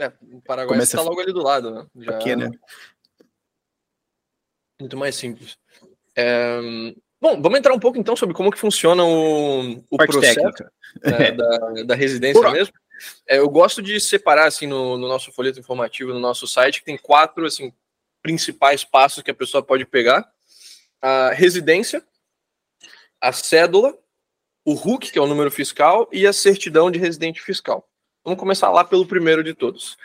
é, 0.00 0.12
o 0.32 0.40
Paraguai 0.40 0.78
está 0.78 1.02
logo 1.02 1.20
ali 1.20 1.32
do 1.32 1.42
lado, 1.42 1.70
né? 1.70 1.86
Já... 1.96 2.16
Aqui, 2.16 2.36
né? 2.36 2.50
Muito 4.80 4.96
mais 4.96 5.14
simples. 5.14 5.58
É... 6.16 6.60
Bom, 7.20 7.40
vamos 7.40 7.58
entrar 7.58 7.74
um 7.74 7.78
pouco 7.78 7.98
então 7.98 8.16
sobre 8.16 8.34
como 8.34 8.50
que 8.50 8.58
funciona 8.58 9.04
o, 9.04 9.84
o 9.90 9.96
processo 9.98 10.40
né, 11.02 11.32
da, 11.32 11.58
da, 11.84 11.94
residência 11.94 12.50
mesmo. 12.50 12.72
É, 13.28 13.38
eu 13.38 13.48
gosto 13.48 13.82
de 13.82 14.00
separar 14.00 14.46
assim 14.46 14.66
no, 14.66 14.96
no, 14.96 15.06
nosso 15.06 15.30
folheto 15.30 15.60
informativo, 15.60 16.14
no 16.14 16.18
nosso 16.18 16.46
site, 16.46 16.80
que 16.80 16.86
tem 16.86 16.96
quatro 16.96 17.44
assim 17.44 17.72
principais 18.22 18.84
passos 18.84 19.22
que 19.22 19.30
a 19.30 19.34
pessoa 19.34 19.62
pode 19.62 19.84
pegar: 19.84 20.30
a 21.02 21.30
residência, 21.30 22.02
a 23.20 23.32
cédula, 23.32 23.98
o 24.64 24.72
RUC, 24.72 25.12
que 25.12 25.18
é 25.18 25.22
o 25.22 25.26
número 25.26 25.50
fiscal, 25.50 26.08
e 26.10 26.26
a 26.26 26.32
certidão 26.32 26.90
de 26.90 26.98
residente 26.98 27.42
fiscal. 27.42 27.86
Vamos 28.24 28.38
começar 28.38 28.70
lá 28.70 28.84
pelo 28.84 29.06
primeiro 29.06 29.42
de 29.42 29.54
todos. 29.54 29.96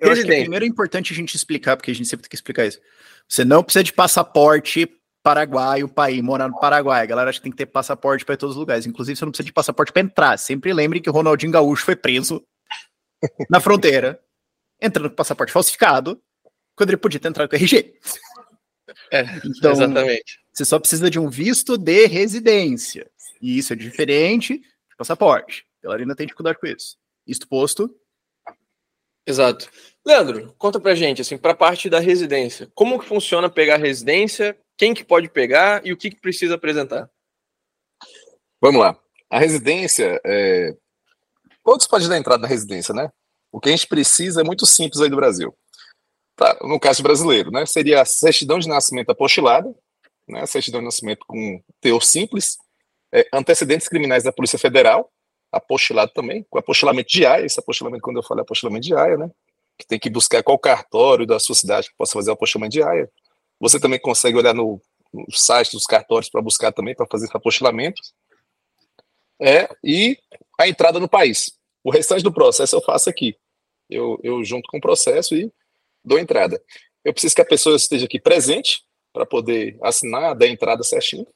Eu 0.00 0.12
primeiro 0.12 0.64
é 0.64 0.68
importante 0.68 1.12
a 1.12 1.16
gente 1.16 1.34
explicar, 1.34 1.76
porque 1.76 1.90
a 1.90 1.94
gente 1.94 2.08
sempre 2.08 2.22
tem 2.22 2.30
que 2.30 2.36
explicar 2.36 2.66
isso. 2.66 2.80
Você 3.28 3.44
não 3.44 3.62
precisa 3.62 3.82
de 3.82 3.92
passaporte 3.92 4.88
paraguaio 5.24 5.88
para 5.88 6.10
ir 6.10 6.22
morar 6.22 6.48
no 6.48 6.60
Paraguai. 6.60 7.02
A 7.02 7.06
galera 7.06 7.30
acha 7.30 7.38
que 7.38 7.44
tem 7.44 7.50
que 7.50 7.58
ter 7.58 7.66
passaporte 7.66 8.24
para 8.24 8.36
todos 8.36 8.54
os 8.54 8.60
lugares. 8.60 8.86
Inclusive, 8.86 9.16
você 9.16 9.24
não 9.24 9.32
precisa 9.32 9.46
de 9.46 9.52
passaporte 9.52 9.90
para 9.90 10.02
entrar. 10.02 10.38
Sempre 10.38 10.72
lembre 10.74 11.00
que 11.00 11.08
o 11.08 11.12
Ronaldinho 11.12 11.50
Gaúcho 11.50 11.84
foi 11.84 11.96
preso 11.96 12.44
na 13.50 13.58
fronteira, 13.58 14.20
entrando 14.80 15.08
com 15.08 15.16
passaporte 15.16 15.52
falsificado, 15.52 16.20
quando 16.76 16.90
ele 16.90 16.98
podia 16.98 17.18
ter 17.18 17.28
entrado 17.28 17.48
com 17.48 17.56
RG. 17.56 17.94
É, 19.10 19.22
então, 19.44 19.72
exatamente. 19.72 20.38
Você 20.52 20.64
só 20.64 20.78
precisa 20.78 21.10
de 21.10 21.18
um 21.18 21.30
visto 21.30 21.78
de 21.78 22.06
residência. 22.06 23.10
E 23.40 23.58
isso 23.58 23.72
é 23.72 23.76
diferente 23.76 24.58
de 24.58 24.96
passaporte. 24.96 25.64
A 25.82 25.86
galera 25.86 26.02
ainda 26.02 26.14
tem 26.14 26.26
dificuldade 26.26 26.58
com 26.58 26.66
isso. 26.66 26.96
Isto 27.26 27.48
posto. 27.48 27.94
Exato. 29.26 29.70
Leandro, 30.04 30.54
conta 30.58 30.78
pra 30.78 30.94
gente, 30.94 31.22
assim, 31.22 31.38
pra 31.38 31.54
parte 31.54 31.88
da 31.88 31.98
residência. 31.98 32.70
Como 32.74 32.98
que 32.98 33.06
funciona 33.06 33.48
pegar 33.48 33.76
a 33.76 33.78
residência? 33.78 34.56
Quem 34.76 34.92
que 34.92 35.04
pode 35.04 35.28
pegar 35.28 35.84
e 35.86 35.92
o 35.92 35.96
que, 35.96 36.10
que 36.10 36.20
precisa 36.20 36.56
apresentar? 36.56 37.08
Vamos 38.60 38.80
lá. 38.80 38.98
A 39.30 39.38
residência, 39.38 40.20
é... 40.24 40.76
todos 41.64 41.86
podem 41.86 42.08
dar 42.08 42.18
entrada 42.18 42.42
na 42.42 42.48
residência, 42.48 42.94
né? 42.94 43.10
O 43.50 43.60
que 43.60 43.68
a 43.68 43.72
gente 43.72 43.86
precisa 43.86 44.40
é 44.40 44.44
muito 44.44 44.66
simples 44.66 45.00
aí 45.00 45.08
do 45.08 45.16
Brasil. 45.16 45.56
Tá, 46.36 46.58
no 46.62 46.78
caso 46.78 47.02
brasileiro, 47.02 47.50
né? 47.50 47.64
Seria 47.64 48.02
a 48.02 48.04
certidão 48.04 48.58
de 48.58 48.68
nascimento 48.68 49.10
apostilada, 49.10 49.72
né, 50.28 50.44
certidão 50.46 50.80
de 50.80 50.86
nascimento 50.86 51.24
com 51.26 51.62
teor 51.80 52.02
simples, 52.02 52.56
é, 53.12 53.26
antecedentes 53.32 53.88
criminais 53.88 54.24
da 54.24 54.32
Polícia 54.32 54.58
Federal, 54.58 55.10
apostilado 55.56 56.12
também, 56.12 56.44
com 56.48 56.58
apostilamento 56.58 57.08
de 57.08 57.24
AIA, 57.24 57.46
esse 57.46 57.58
apostilamento, 57.58 58.02
quando 58.02 58.16
eu 58.18 58.22
falo 58.22 58.40
apostilamento 58.40 58.86
de 58.86 58.94
AIA, 58.94 59.16
né, 59.16 59.30
que 59.78 59.86
tem 59.86 59.98
que 59.98 60.10
buscar 60.10 60.42
qual 60.42 60.58
cartório 60.58 61.26
da 61.26 61.38
sua 61.38 61.54
cidade 61.54 61.88
que 61.88 61.96
possa 61.96 62.12
fazer 62.12 62.30
o 62.30 62.34
apostilamento 62.34 62.72
de 62.72 62.82
AIA. 62.82 63.10
Você 63.60 63.80
também 63.80 63.98
consegue 63.98 64.36
olhar 64.36 64.54
no, 64.54 64.80
no 65.12 65.24
site 65.30 65.72
dos 65.72 65.84
cartórios 65.84 66.28
para 66.28 66.42
buscar 66.42 66.72
também, 66.72 66.94
para 66.94 67.06
fazer 67.06 67.26
esse 67.26 67.36
apostilamento. 67.36 68.00
É, 69.40 69.68
e 69.82 70.18
a 70.58 70.68
entrada 70.68 71.00
no 71.00 71.08
país. 71.08 71.52
O 71.82 71.90
restante 71.90 72.22
do 72.22 72.32
processo 72.32 72.76
eu 72.76 72.82
faço 72.82 73.10
aqui. 73.10 73.36
Eu, 73.90 74.18
eu 74.22 74.42
junto 74.44 74.68
com 74.68 74.78
o 74.78 74.80
processo 74.80 75.34
e 75.34 75.52
dou 76.04 76.18
entrada. 76.18 76.60
Eu 77.04 77.12
preciso 77.12 77.34
que 77.34 77.42
a 77.42 77.46
pessoa 77.46 77.76
esteja 77.76 78.06
aqui 78.06 78.18
presente 78.18 78.82
para 79.12 79.26
poder 79.26 79.78
assinar, 79.82 80.34
dar 80.34 80.46
entrada 80.46 80.82
certinho. 80.82 81.26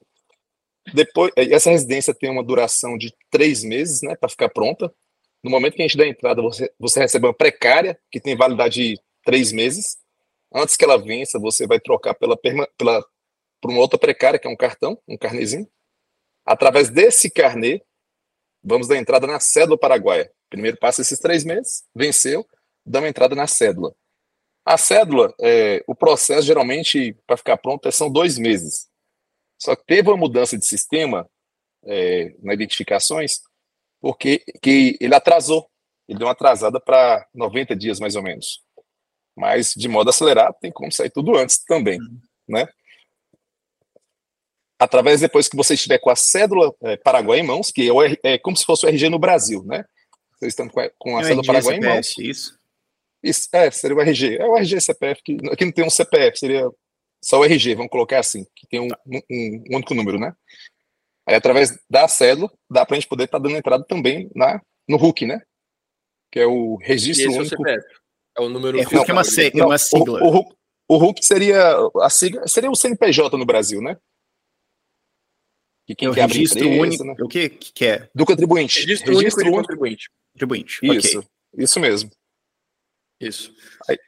Depois, 0.94 1.32
essa 1.36 1.70
residência 1.70 2.14
tem 2.14 2.30
uma 2.30 2.42
duração 2.42 2.96
de 2.96 3.14
três 3.30 3.62
meses, 3.62 4.02
né, 4.02 4.16
para 4.16 4.28
ficar 4.28 4.48
pronta. 4.48 4.92
No 5.42 5.50
momento 5.50 5.74
que 5.74 5.82
a 5.82 5.86
gente 5.86 5.96
dá 5.96 6.06
entrada, 6.06 6.42
você, 6.42 6.72
você 6.78 7.00
recebe 7.00 7.26
uma 7.26 7.34
precária, 7.34 7.98
que 8.10 8.20
tem 8.20 8.36
validade 8.36 8.74
de 8.74 9.00
três 9.24 9.52
meses. 9.52 9.98
Antes 10.52 10.76
que 10.76 10.84
ela 10.84 10.98
vença, 10.98 11.38
você 11.38 11.66
vai 11.66 11.78
trocar 11.78 12.14
pela, 12.14 12.36
pela, 12.36 13.04
por 13.60 13.70
uma 13.70 13.80
outra 13.80 13.98
precária, 13.98 14.38
que 14.38 14.46
é 14.46 14.50
um 14.50 14.56
cartão, 14.56 14.98
um 15.06 15.16
carnezinho. 15.16 15.68
Através 16.44 16.88
desse 16.88 17.30
carnê, 17.30 17.82
vamos 18.62 18.88
dar 18.88 18.96
entrada 18.96 19.26
na 19.26 19.38
cédula 19.38 19.78
paraguaia. 19.78 20.32
Primeiro 20.48 20.78
passa 20.78 21.02
esses 21.02 21.18
três 21.18 21.44
meses, 21.44 21.84
venceu, 21.94 22.46
dá 22.84 23.00
uma 23.00 23.08
entrada 23.08 23.34
na 23.34 23.46
cédula. 23.46 23.94
A 24.64 24.76
cédula, 24.76 25.34
é, 25.40 25.84
o 25.86 25.94
processo 25.94 26.46
geralmente, 26.46 27.14
para 27.26 27.36
ficar 27.36 27.56
pronto, 27.58 27.90
são 27.92 28.10
dois 28.10 28.38
meses. 28.38 28.87
Só 29.58 29.74
que 29.74 29.84
teve 29.84 30.08
uma 30.08 30.16
mudança 30.16 30.56
de 30.56 30.66
sistema 30.66 31.28
é, 31.84 32.34
na 32.42 32.54
identificações, 32.54 33.40
porque 34.00 34.44
que 34.62 34.96
ele 35.00 35.14
atrasou. 35.14 35.68
Ele 36.08 36.18
deu 36.18 36.26
uma 36.26 36.32
atrasada 36.32 36.80
para 36.80 37.26
90 37.34 37.76
dias, 37.76 38.00
mais 38.00 38.16
ou 38.16 38.22
menos. 38.22 38.62
Mas, 39.36 39.72
de 39.76 39.88
modo 39.88 40.10
acelerado, 40.10 40.56
tem 40.60 40.72
como 40.72 40.90
sair 40.90 41.10
tudo 41.10 41.36
antes 41.36 41.62
também, 41.64 42.00
uhum. 42.00 42.20
né? 42.48 42.66
Através, 44.78 45.20
depois 45.20 45.48
que 45.48 45.56
você 45.56 45.74
estiver 45.74 45.98
com 45.98 46.08
a 46.08 46.16
cédula 46.16 46.72
é, 46.82 46.96
Paraguai 46.96 47.40
em 47.40 47.42
mãos, 47.42 47.70
que 47.70 47.88
é, 47.90 48.32
é, 48.34 48.38
como 48.38 48.56
se 48.56 48.64
fosse 48.64 48.86
o 48.86 48.88
RG 48.88 49.08
no 49.08 49.18
Brasil, 49.18 49.62
né? 49.64 49.84
Vocês 50.38 50.52
estão 50.52 50.68
com 50.68 50.80
a, 50.80 50.90
com 50.98 51.16
a 51.18 51.20
é 51.20 51.24
cédula 51.24 51.46
Paraguai 51.46 51.76
em 51.76 51.80
mãos. 51.80 52.16
Isso. 52.18 52.58
Isso, 53.22 53.48
é, 53.52 53.70
seria 53.70 53.96
o 53.96 54.00
RG. 54.00 54.36
É 54.36 54.46
o 54.46 54.56
RG 54.56 54.80
CPF, 54.80 55.22
que 55.22 55.36
aqui 55.50 55.64
não 55.64 55.72
tem 55.72 55.84
um 55.84 55.90
CPF, 55.90 56.38
seria 56.38 56.70
só 57.22 57.40
o 57.40 57.44
RG, 57.44 57.74
vamos 57.74 57.90
colocar 57.90 58.20
assim, 58.20 58.46
que 58.54 58.66
tem 58.66 58.80
um, 58.80 58.88
um, 59.06 59.20
um 59.30 59.76
único 59.76 59.94
número, 59.94 60.18
né? 60.18 60.34
Aí, 61.28 61.34
através 61.34 61.78
da 61.90 62.08
cédula, 62.08 62.50
dá 62.70 62.86
para 62.86 62.96
a 62.96 63.00
gente 63.00 63.08
poder 63.08 63.24
estar 63.24 63.38
tá 63.38 63.42
dando 63.42 63.56
entrada 63.56 63.84
também 63.84 64.30
na, 64.34 64.62
no 64.88 64.96
RUC, 64.96 65.26
né? 65.26 65.42
Que 66.32 66.40
é 66.40 66.46
o 66.46 66.76
registro 66.76 67.30
é 67.30 67.38
único. 67.38 67.68
É, 67.68 67.78
é 68.38 68.40
o 68.40 68.48
número 68.48 68.78
é, 68.78 68.82
fiscal. 68.82 69.04
É 69.06 69.12
uma, 69.12 69.22
é 69.22 69.64
uma 69.64 69.78
sigla. 69.78 70.22
O, 70.22 70.38
o, 70.38 70.56
o, 70.88 70.96
RUC 70.96 71.22
seria 71.22 71.76
a 72.00 72.08
sigla, 72.08 72.48
seria 72.48 72.70
o 72.70 72.76
CNPJ 72.76 73.36
no 73.36 73.44
Brasil, 73.44 73.82
né? 73.82 73.98
Que 75.86 75.94
quem 75.94 76.08
é 76.08 76.10
o 76.10 76.14
quer 76.14 76.28
registro 76.28 76.60
empresa, 76.60 76.82
único. 76.82 77.04
Né? 77.04 77.14
O 77.20 77.28
que, 77.28 77.48
que 77.50 77.84
é? 77.84 78.08
Do 78.14 78.24
contribuinte. 78.24 78.80
Registro, 78.80 79.14
registro 79.14 79.42
único, 79.42 79.56
único 79.56 79.68
contribuinte. 79.68 80.10
Contribuinte. 80.32 80.78
Isso, 80.82 81.18
okay. 81.18 81.30
isso 81.58 81.80
mesmo. 81.80 82.10
Isso. 83.20 83.54
Aí, 83.88 83.98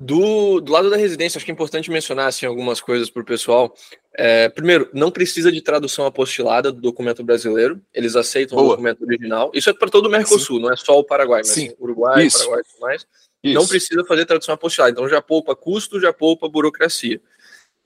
do, 0.00 0.62
do 0.62 0.72
lado 0.72 0.88
da 0.88 0.96
residência, 0.96 1.36
acho 1.36 1.44
que 1.44 1.50
é 1.50 1.54
importante 1.54 1.90
mencionar 1.90 2.26
assim, 2.26 2.46
algumas 2.46 2.80
coisas 2.80 3.10
para 3.10 3.20
o 3.20 3.24
pessoal. 3.24 3.74
É, 4.16 4.48
primeiro, 4.48 4.88
não 4.94 5.10
precisa 5.10 5.52
de 5.52 5.60
tradução 5.60 6.06
apostilada 6.06 6.72
do 6.72 6.80
documento 6.80 7.22
brasileiro, 7.22 7.78
eles 7.92 8.16
aceitam 8.16 8.56
Boa. 8.56 8.68
o 8.68 8.70
documento 8.70 9.04
original. 9.04 9.50
Isso 9.52 9.68
é 9.68 9.74
para 9.74 9.90
todo 9.90 10.06
o 10.06 10.10
Mercosul, 10.10 10.56
Sim. 10.56 10.62
não 10.62 10.72
é 10.72 10.76
só 10.76 10.98
o 10.98 11.04
Paraguai, 11.04 11.42
mas 11.44 11.50
Sim. 11.50 11.74
Uruguai, 11.78 12.24
Isso. 12.24 12.38
Paraguai 12.38 12.60
e 12.60 12.64
tudo 12.64 12.80
mais. 12.80 13.06
Isso. 13.44 13.54
Não 13.54 13.66
precisa 13.66 14.04
fazer 14.06 14.24
tradução 14.24 14.54
apostilada, 14.54 14.90
então 14.90 15.06
já 15.06 15.20
poupa 15.20 15.54
custo, 15.54 16.00
já 16.00 16.14
poupa 16.14 16.48
burocracia. 16.48 17.20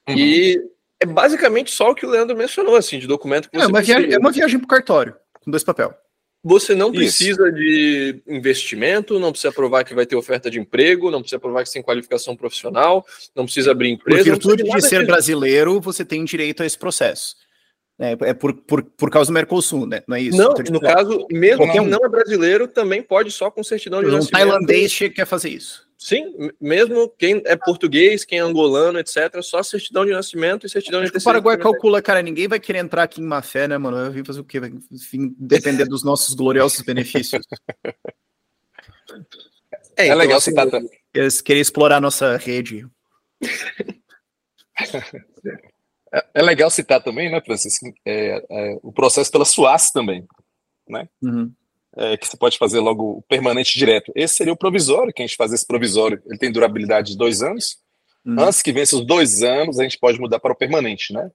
Uhum. 0.08 0.16
E 0.16 0.62
é 1.00 1.06
basicamente 1.06 1.72
só 1.72 1.90
o 1.90 1.94
que 1.96 2.06
o 2.06 2.10
Leandro 2.10 2.36
mencionou, 2.36 2.76
assim, 2.76 3.00
de 3.00 3.08
documento 3.08 3.50
que 3.50 3.56
é, 3.56 3.66
uma 3.66 3.82
viagem, 3.82 4.12
é 4.12 4.18
uma 4.18 4.30
viagem 4.30 4.58
para 4.60 4.66
o 4.66 4.68
cartório, 4.68 5.16
com 5.40 5.50
dois 5.50 5.64
papéis. 5.64 5.90
Você 6.44 6.74
não 6.74 6.92
precisa 6.92 7.48
Isso. 7.48 7.52
de 7.52 8.22
investimento, 8.28 9.18
não 9.18 9.32
precisa 9.32 9.50
provar 9.50 9.82
que 9.82 9.94
vai 9.94 10.04
ter 10.04 10.14
oferta 10.14 10.50
de 10.50 10.60
emprego, 10.60 11.10
não 11.10 11.20
precisa 11.20 11.38
provar 11.38 11.62
que 11.62 11.70
você 11.70 11.74
tem 11.74 11.82
qualificação 11.82 12.36
profissional, 12.36 13.02
não 13.34 13.46
precisa 13.46 13.70
abrir 13.70 13.92
empresa. 13.92 14.18
Por 14.18 14.30
virtude 14.30 14.62
de, 14.62 14.80
ser 14.82 15.06
brasileiro, 15.06 15.80
você 15.80 16.04
tem 16.04 16.22
direito 16.22 16.62
a 16.62 16.66
esse 16.66 16.78
processo. 16.78 17.34
É, 17.98 18.30
é 18.30 18.34
por, 18.34 18.52
por, 18.52 18.82
por 18.82 19.10
causa 19.10 19.30
do 19.30 19.34
Mercosul, 19.34 19.86
né? 19.86 20.02
Não 20.08 20.16
é 20.16 20.22
isso? 20.22 20.36
Não, 20.36 20.52
no 20.52 20.80
caso, 20.80 21.26
mesmo 21.30 21.70
quem 21.70 21.80
um. 21.80 21.86
não 21.86 22.04
é 22.04 22.08
brasileiro, 22.08 22.66
também 22.66 23.00
pode 23.00 23.30
só 23.30 23.50
com 23.50 23.62
certidão 23.62 24.00
de 24.00 24.08
um 24.08 24.12
nascimento. 24.12 24.34
Um 24.34 24.50
tailandês 24.50 24.98
quer 24.98 25.26
fazer 25.26 25.50
isso. 25.50 25.84
Sim, 25.96 26.50
mesmo 26.60 27.08
quem 27.16 27.40
é 27.46 27.56
português, 27.56 28.24
quem 28.24 28.38
é 28.38 28.42
angolano, 28.42 28.98
etc., 28.98 29.40
só 29.42 29.62
certidão 29.62 30.04
de 30.04 30.10
nascimento 30.10 30.66
e 30.66 30.68
certidão 30.68 31.00
Acho 31.00 31.12
de 31.12 31.18
O 31.18 31.22
Paraguai 31.22 31.56
calcula, 31.56 32.02
cara, 32.02 32.20
ninguém 32.20 32.48
vai 32.48 32.58
querer 32.58 32.80
entrar 32.80 33.04
aqui 33.04 33.20
em 33.20 33.24
má 33.24 33.40
fé, 33.40 33.68
né, 33.68 33.78
mano? 33.78 33.96
Eu 33.98 34.12
vim 34.12 34.24
fazer 34.24 34.40
o 34.40 34.44
quê? 34.44 34.60
Depender 35.38 35.86
dos 35.86 36.02
nossos 36.02 36.34
gloriosos 36.34 36.80
benefícios. 36.84 37.46
É, 39.96 40.02
é 40.02 40.06
então, 40.06 40.18
legal 40.18 40.38
assim, 40.38 40.50
citar 40.50 40.68
também. 40.68 40.90
Querer 41.44 41.60
explorar 41.60 41.98
a 41.98 42.00
nossa 42.00 42.36
rede. 42.36 42.86
É, 46.14 46.24
é, 46.34 46.42
legal 46.42 46.70
citar 46.70 47.02
também, 47.02 47.30
né, 47.30 47.40
Francisco, 47.40 47.86
é, 48.06 48.44
é, 48.48 48.78
o 48.82 48.92
processo 48.92 49.30
pela 49.32 49.44
SUAS 49.44 49.90
também, 49.90 50.24
né? 50.88 51.08
Uhum 51.22 51.52
é, 51.96 52.16
que 52.16 52.26
você 52.26 52.36
pode 52.36 52.58
fazer 52.58 52.80
logo 52.80 53.18
o 53.18 53.22
permanente 53.22 53.78
direto. 53.78 54.12
Esse 54.14 54.34
seria 54.34 54.52
o 54.52 54.56
provisório, 54.56 55.12
que 55.12 55.22
a 55.22 55.26
gente 55.26 55.36
faz 55.36 55.52
esse 55.52 55.66
provisório. 55.66 56.20
Ele 56.26 56.38
tem 56.38 56.50
durabilidade 56.50 57.12
de 57.12 57.18
dois 57.18 57.42
anos. 57.42 57.78
Hum. 58.26 58.36
Antes 58.38 58.62
que 58.62 58.72
vença 58.72 58.96
os 58.96 59.06
dois 59.06 59.42
anos, 59.42 59.78
a 59.78 59.84
gente 59.84 59.98
pode 59.98 60.18
mudar 60.18 60.40
para 60.40 60.52
o 60.52 60.56
permanente, 60.56 61.12
né? 61.12 61.30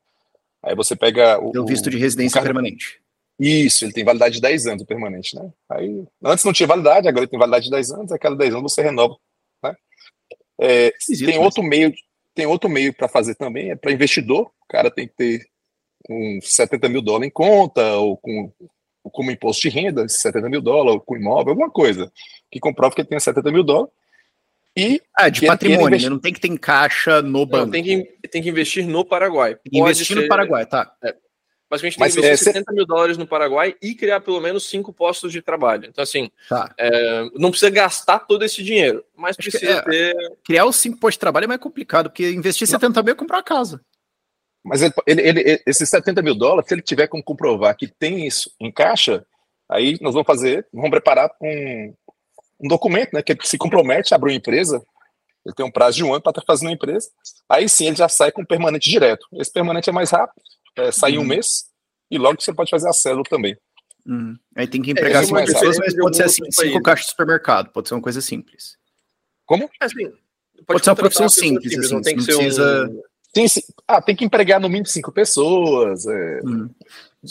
Aí 0.62 0.76
você 0.76 0.96
pega 0.96 1.40
o. 1.40 1.52
O 1.58 1.66
visto 1.66 1.90
de 1.90 1.98
residência 1.98 2.42
permanente. 2.42 3.00
Isso, 3.40 3.86
ele 3.86 3.94
tem 3.94 4.04
validade 4.04 4.36
de 4.36 4.42
10 4.42 4.68
anos 4.68 4.84
o 4.84 4.86
permanente, 4.86 5.34
né? 5.34 5.50
Aí, 5.70 6.04
antes 6.22 6.44
não 6.44 6.52
tinha 6.52 6.68
validade, 6.68 7.08
agora 7.08 7.24
ele 7.24 7.32
tem 7.32 7.40
validade 7.40 7.66
de 7.66 7.72
10 7.72 7.92
anos, 7.92 8.12
a 8.12 8.20
cada 8.20 8.36
10 8.36 8.56
anos 8.56 8.74
você 8.74 8.82
renova. 8.82 9.16
Né? 9.64 9.76
É, 10.60 10.94
tem 11.26 11.40
outro 11.40 11.64
meio, 11.64 11.94
tem 12.40 12.48
outro 12.48 12.70
meio 12.70 12.94
para 12.94 13.10
fazer 13.10 13.36
também, 13.36 13.72
é 13.72 13.76
para 13.76 13.92
investidor. 13.92 14.44
O 14.44 14.68
cara 14.70 14.90
tem 14.90 15.06
que 15.10 15.14
ter 15.14 15.46
uns 16.10 16.54
70 16.54 16.88
mil 16.88 17.02
dólares 17.02 17.28
em 17.28 17.32
conta, 17.32 17.98
ou 17.98 18.16
com 18.16 18.50
como 19.12 19.32
imposto 19.32 19.64
de 19.64 19.70
renda, 19.70 20.08
70 20.08 20.48
mil 20.50 20.62
dólares, 20.62 21.02
com 21.06 21.18
imóvel, 21.18 21.50
alguma 21.50 21.70
coisa, 21.70 22.10
que 22.50 22.60
comprova 22.60 22.96
que 22.96 23.02
ele 23.02 23.10
tem 23.10 23.20
70 23.20 23.52
mil 23.52 23.64
dólares. 23.64 23.92
E 24.78 25.02
ah, 25.18 25.28
de 25.28 25.46
patrimônio, 25.46 26.00
né? 26.00 26.10
não 26.10 26.20
tem 26.20 26.32
que 26.32 26.40
ter 26.40 26.48
em 26.48 26.56
caixa 26.56 27.22
no 27.22 27.46
banco. 27.46 27.66
Não, 27.66 27.72
tem 27.72 27.84
que, 27.84 28.28
tem 28.30 28.42
que 28.42 28.50
investir 28.50 28.88
no 28.88 29.04
Paraguai. 29.04 29.56
Pode 29.56 29.78
investir 29.78 30.16
ser, 30.16 30.16
no 30.16 30.28
Paraguai, 30.30 30.66
tá. 30.66 30.94
É, 31.04 31.14
mas 31.70 31.82
a 31.82 31.86
gente 31.86 31.98
tem 31.98 32.06
Mas, 32.06 32.14
que 32.16 32.20
investir 32.20 32.50
é, 32.50 32.54
70 32.54 32.74
mil 32.74 32.86
dólares 32.86 33.18
no 33.18 33.28
Paraguai 33.28 33.76
e 33.80 33.94
criar 33.94 34.22
pelo 34.22 34.42
menos 34.42 34.68
cinco 34.68 34.92
postos 34.92 35.32
de 35.32 35.42
trabalho. 35.42 35.86
Então, 35.86 36.02
assim, 36.02 36.32
tá. 36.48 36.74
é, 36.78 37.30
não 37.36 37.52
precisa 37.52 37.70
gastar 37.70 38.20
todo 38.20 38.44
esse 38.44 38.64
dinheiro, 38.64 39.06
mas 39.16 39.38
Acho 39.38 39.52
precisa 39.52 39.72
é, 39.74 39.82
ter. 39.82 40.16
Criar 40.44 40.66
os 40.66 40.78
cinco 40.78 40.98
postos 40.98 41.16
de 41.16 41.20
trabalho 41.20 41.44
é 41.44 41.48
mais 41.48 41.62
complicado, 41.62 42.10
porque 42.10 42.32
investir 42.32 42.68
não. 42.68 42.80
70 42.80 43.04
mil 43.04 43.14
é 43.14 43.16
comprar 43.16 43.38
uma 43.38 43.44
casa. 43.44 43.80
Mas 44.64 44.82
ele, 44.82 44.94
ele, 45.06 45.22
ele, 45.22 45.64
esses 45.66 45.88
70 45.90 46.22
mil 46.22 46.36
dólares, 46.36 46.68
se 46.68 46.74
ele 46.74 46.82
tiver 46.82 47.08
como 47.08 47.24
comprovar 47.24 47.78
que 47.78 47.88
tem 47.88 48.26
isso 48.26 48.52
em 48.60 48.72
caixa, 48.72 49.24
aí 49.70 49.98
nós 50.02 50.14
vamos 50.14 50.28
fazer, 50.28 50.68
vamos 50.74 50.90
preparar 50.90 51.30
um, 51.40 51.94
um 52.60 52.68
documento, 52.68 53.14
né? 53.14 53.22
Que 53.22 53.34
ele 53.34 53.40
se 53.44 53.58
compromete 53.60 54.14
a 54.14 54.18
abrir 54.18 54.32
uma 54.32 54.38
empresa. 54.38 54.84
Ele 55.46 55.56
tem 55.56 55.66
um 55.66 55.72
prazo 55.72 55.98
de 55.98 56.04
um 56.04 56.12
ano 56.14 56.22
para 56.22 56.32
estar 56.32 56.44
fazendo 56.46 56.70
uma 56.70 56.74
empresa. 56.74 57.10
Aí 57.48 57.70
sim 57.70 57.88
ele 57.88 57.96
já 57.96 58.10
sai 58.10 58.32
com 58.32 58.44
permanente 58.44 58.90
direto. 58.90 59.26
Esse 59.34 59.52
permanente 59.52 59.90
é 59.90 59.94
mais 59.94 60.12
rápido, 60.12 60.42
é, 60.76 60.92
sai 60.92 61.18
uhum. 61.18 61.24
um 61.24 61.28
mês, 61.28 61.66
e 62.10 62.18
logo 62.18 62.42
você 62.42 62.54
pode 62.54 62.70
fazer 62.70 62.90
a 62.90 62.94
célula 62.94 63.24
também. 63.30 63.58
Uhum. 64.06 64.36
Aí 64.56 64.68
tem 64.68 64.82
que 64.82 64.92
empregar 64.92 65.24
é, 65.24 65.26
cinco 65.26 65.46
pessoas, 65.46 65.78
mas 65.78 65.96
pode 65.96 66.18
ser 66.18 66.24
assim, 66.24 66.52
cinco 66.52 66.82
caixas 66.82 67.06
de 67.06 67.12
supermercado, 67.12 67.72
pode 67.72 67.88
ser 67.88 67.96
uma 67.96 68.02
coisa 68.02 68.22
simples. 68.22 68.78
Como? 69.46 69.70
É 69.82 69.86
assim, 69.86 70.06
pode, 70.06 70.66
pode 70.66 70.84
ser 70.84 70.90
uma 70.90 70.96
profissão 70.96 71.30
simples, 71.30 71.72
simples 71.72 71.86
assim, 71.86 71.96
não 71.96 72.02
tem 72.02 72.16
que 72.16 72.24
ser 72.24 72.36
precisa... 72.36 72.88
Um 72.88 73.02
tem, 73.32 73.46
ah, 73.88 74.02
tem 74.02 74.16
que 74.16 74.26
empregar 74.26 74.60
no 74.60 74.68
mínimo 74.68 74.88
cinco 74.88 75.12
pessoas. 75.12 76.06
É. 76.06 76.40
Hum. 76.44 76.70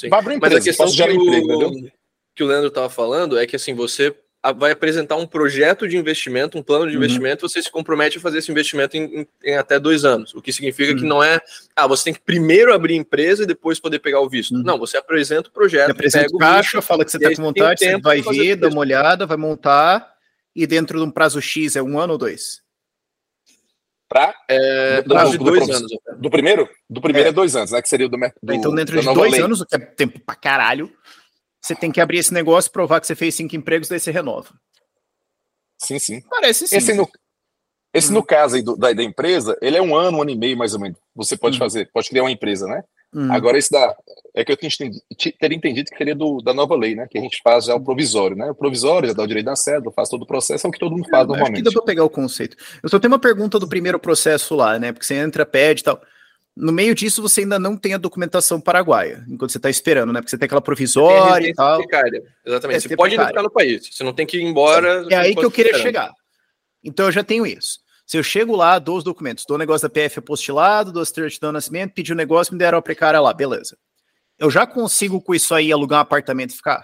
Vai 0.08 0.20
abrir 0.20 0.34
empresa, 0.34 0.54
Mas 0.56 0.62
a 0.62 0.68
questão 0.68 0.86
que, 0.86 1.02
o, 1.02 1.90
que 2.36 2.44
o 2.44 2.46
Leandro 2.46 2.68
estava 2.68 2.88
falando 2.88 3.38
é 3.38 3.46
que 3.46 3.56
assim, 3.56 3.74
você 3.74 4.14
vai 4.56 4.70
apresentar 4.70 5.16
um 5.16 5.26
projeto 5.26 5.88
de 5.88 5.96
investimento, 5.96 6.56
um 6.56 6.62
plano 6.62 6.86
de 6.86 6.96
uhum. 6.96 7.02
investimento, 7.02 7.48
você 7.48 7.62
se 7.62 7.70
compromete 7.70 8.18
a 8.18 8.20
fazer 8.20 8.38
esse 8.38 8.50
investimento 8.50 8.96
em, 8.96 9.20
em, 9.20 9.28
em 9.44 9.56
até 9.56 9.78
dois 9.80 10.04
anos. 10.04 10.32
O 10.34 10.40
que 10.40 10.52
significa 10.52 10.92
uhum. 10.92 10.98
que 10.98 11.04
não 11.04 11.22
é, 11.22 11.40
ah, 11.74 11.86
você 11.86 12.04
tem 12.04 12.14
que 12.14 12.20
primeiro 12.20 12.72
abrir 12.72 12.94
empresa 12.94 13.42
e 13.42 13.46
depois 13.46 13.80
poder 13.80 13.98
pegar 13.98 14.20
o 14.20 14.28
visto. 14.28 14.54
Uhum. 14.54 14.62
Não, 14.62 14.78
você 14.78 14.96
apresenta 14.96 15.48
o 15.48 15.52
projeto, 15.52 15.86
você 15.86 15.92
apresenta 15.92 16.34
o 16.34 16.38
caixa, 16.38 16.80
fala 16.80 17.04
que 17.04 17.10
você 17.10 17.16
está 17.16 17.34
com 17.34 17.42
vontade, 17.42 17.80
você 17.80 17.98
vai 17.98 18.22
ver, 18.22 18.56
dá 18.56 18.68
uma 18.68 18.80
olhada, 18.80 19.26
vai 19.26 19.36
montar, 19.36 20.14
e 20.54 20.66
dentro 20.66 20.98
de 20.98 21.04
um 21.04 21.10
prazo 21.10 21.40
X 21.40 21.76
é 21.76 21.82
um 21.82 21.98
ano 21.98 22.12
ou 22.12 22.18
dois? 22.18 22.62
Para 24.08 24.34
é, 24.48 25.02
do, 25.02 25.08
do, 25.08 25.44
dois 25.44 25.66
do, 25.66 25.72
anos. 25.74 25.90
Do 26.16 26.30
primeiro? 26.30 26.66
Do 26.88 27.00
primeiro 27.00 27.28
é, 27.28 27.30
é 27.30 27.32
dois 27.32 27.54
anos, 27.54 27.72
né? 27.72 27.82
Que 27.82 27.88
seria 27.88 28.08
do, 28.08 28.16
do 28.16 28.54
Então, 28.54 28.74
dentro 28.74 28.98
de 28.98 29.04
dois 29.04 29.32
lei. 29.32 29.42
anos, 29.42 29.60
o 29.60 29.66
que 29.66 29.76
é 29.76 29.78
tempo 29.78 30.18
pra 30.20 30.34
caralho, 30.34 30.90
você 31.60 31.74
tem 31.74 31.90
que 31.90 32.00
abrir 32.00 32.18
esse 32.18 32.32
negócio, 32.32 32.70
provar 32.70 33.00
que 33.00 33.06
você 33.06 33.14
fez 33.14 33.34
cinco 33.34 33.56
empregos, 33.56 33.88
daí 33.88 34.00
você 34.00 34.10
renova. 34.10 34.54
Sim, 35.78 35.98
sim. 35.98 36.20
Parece 36.28 36.66
sim. 36.66 36.76
Esse, 36.76 36.94
no, 36.94 37.08
esse 37.94 38.10
hum. 38.10 38.14
no 38.14 38.22
caso 38.22 38.56
aí 38.56 38.62
do, 38.62 38.76
da, 38.76 38.92
da, 38.92 39.02
empresa, 39.02 39.56
ele 39.62 39.76
é 39.76 39.82
um 39.82 39.94
ano, 39.94 40.18
um 40.18 40.22
ano 40.22 40.30
e 40.30 40.36
meio, 40.36 40.56
mais 40.56 40.74
ou 40.74 40.80
menos. 40.80 40.98
Você 41.14 41.36
pode 41.36 41.56
hum. 41.56 41.58
fazer, 41.58 41.88
pode 41.92 42.08
criar 42.08 42.22
uma 42.22 42.30
empresa, 42.30 42.66
né? 42.66 42.82
Hum. 43.14 43.32
Agora, 43.32 43.56
esse 43.56 43.70
da. 43.70 43.96
É 44.34 44.44
que 44.44 44.52
eu 44.52 44.56
tinha 44.56 44.68
entendido, 44.68 45.02
teria 45.40 45.56
entendido 45.56 45.90
que 45.90 45.96
seria 45.96 46.14
do, 46.14 46.40
da 46.42 46.52
nova 46.52 46.76
lei, 46.76 46.94
né? 46.94 47.06
Que 47.10 47.18
a 47.18 47.20
gente 47.20 47.40
faz 47.42 47.64
já 47.64 47.74
o 47.74 47.80
provisório, 47.82 48.36
né? 48.36 48.50
O 48.50 48.54
provisório 48.54 49.08
já 49.08 49.14
dá 49.14 49.22
o 49.22 49.26
direito 49.26 49.46
da 49.46 49.56
cédula, 49.56 49.92
faz 49.92 50.08
todo 50.08 50.22
o 50.22 50.26
processo, 50.26 50.66
é 50.66 50.68
o 50.68 50.72
que 50.72 50.78
todo 50.78 50.92
mundo 50.92 51.08
faz 51.08 51.24
é, 51.24 51.26
normalmente. 51.26 51.54
Acho 51.54 51.70
que 51.70 51.74
dá 51.74 51.80
pra 51.80 51.86
pegar 51.86 52.04
o 52.04 52.10
conceito. 52.10 52.56
Eu 52.82 52.88
só 52.88 52.98
tenho 52.98 53.12
uma 53.12 53.18
pergunta 53.18 53.58
do 53.58 53.66
primeiro 53.66 53.98
processo 53.98 54.54
lá, 54.54 54.78
né? 54.78 54.92
Porque 54.92 55.06
você 55.06 55.14
entra, 55.14 55.46
pede 55.46 55.80
e 55.80 55.84
tal. 55.84 56.00
No 56.60 56.72
meio 56.72 56.92
disso, 56.92 57.22
você 57.22 57.42
ainda 57.42 57.56
não 57.56 57.76
tem 57.76 57.94
a 57.94 57.98
documentação 57.98 58.60
paraguaia, 58.60 59.24
enquanto 59.28 59.52
você 59.52 59.58
está 59.58 59.70
esperando, 59.70 60.12
né? 60.12 60.20
Porque 60.20 60.30
você 60.30 60.38
tem 60.38 60.46
aquela 60.46 60.60
provisória 60.60 61.42
tem 61.42 61.50
e 61.52 61.54
tal. 61.54 61.78
Precária. 61.78 62.22
Exatamente. 62.44 62.76
É, 62.76 62.80
você 62.80 62.96
pode 62.96 63.14
ainda 63.14 63.28
ficar 63.28 63.42
no 63.44 63.50
país. 63.50 63.88
Você 63.92 64.02
não 64.02 64.12
tem 64.12 64.26
que 64.26 64.38
ir 64.38 64.42
embora. 64.42 65.06
É 65.08 65.14
aí 65.14 65.36
que 65.36 65.44
eu 65.44 65.50
queria 65.52 65.78
chegar. 65.78 66.12
Então 66.82 67.06
eu 67.06 67.12
já 67.12 67.22
tenho 67.22 67.46
isso. 67.46 67.78
Se 68.04 68.16
eu 68.16 68.22
chego 68.24 68.56
lá, 68.56 68.78
dou 68.78 68.96
os 68.96 69.04
documentos, 69.04 69.44
dou 69.46 69.54
o 69.54 69.58
negócio 69.58 69.88
da 69.88 69.92
PF 69.92 70.18
apostilado, 70.18 70.90
dou 70.90 71.02
a 71.02 71.06
certidão 71.06 71.50
de 71.50 71.54
nascimento, 71.54 71.92
pedi 71.92 72.10
o 72.10 72.14
um 72.14 72.16
negócio, 72.16 72.52
me 72.52 72.58
deram 72.58 72.78
a 72.78 72.82
precária 72.82 73.20
lá, 73.20 73.32
beleza. 73.32 73.76
Eu 74.36 74.50
já 74.50 74.66
consigo 74.66 75.20
com 75.20 75.34
isso 75.34 75.54
aí 75.54 75.70
alugar 75.70 75.98
um 75.98 76.02
apartamento 76.02 76.50
e 76.50 76.56
ficar? 76.56 76.82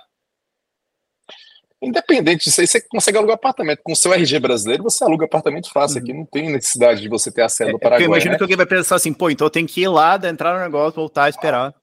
Independente 1.84 2.44
disso 2.44 2.60
aí, 2.60 2.66
você 2.66 2.80
consegue 2.80 3.18
alugar 3.18 3.34
apartamento. 3.34 3.80
Com 3.82 3.92
o 3.92 3.96
seu 3.96 4.12
RG 4.12 4.38
brasileiro, 4.38 4.82
você 4.82 5.04
aluga 5.04 5.26
apartamento 5.26 5.70
fácil. 5.70 5.98
Uhum. 5.98 6.02
Aqui 6.02 6.12
não 6.12 6.24
tem 6.24 6.50
necessidade 6.50 7.00
de 7.00 7.08
você 7.08 7.30
ter 7.30 7.42
acesso 7.42 7.70
ao 7.70 7.76
é, 7.76 7.80
Paraguai. 7.80 8.02
Eu 8.02 8.06
imagino 8.06 8.32
né? 8.32 8.36
que 8.36 8.44
alguém 8.44 8.56
vai 8.56 8.66
pensar 8.66 8.96
assim, 8.96 9.12
pô, 9.12 9.30
então 9.30 9.46
eu 9.46 9.50
tenho 9.50 9.66
que 9.66 9.82
ir 9.82 9.88
lá, 9.88 10.18
entrar 10.24 10.54
no 10.54 10.64
negócio, 10.64 10.96
voltar, 10.96 11.28
esperar. 11.28 11.74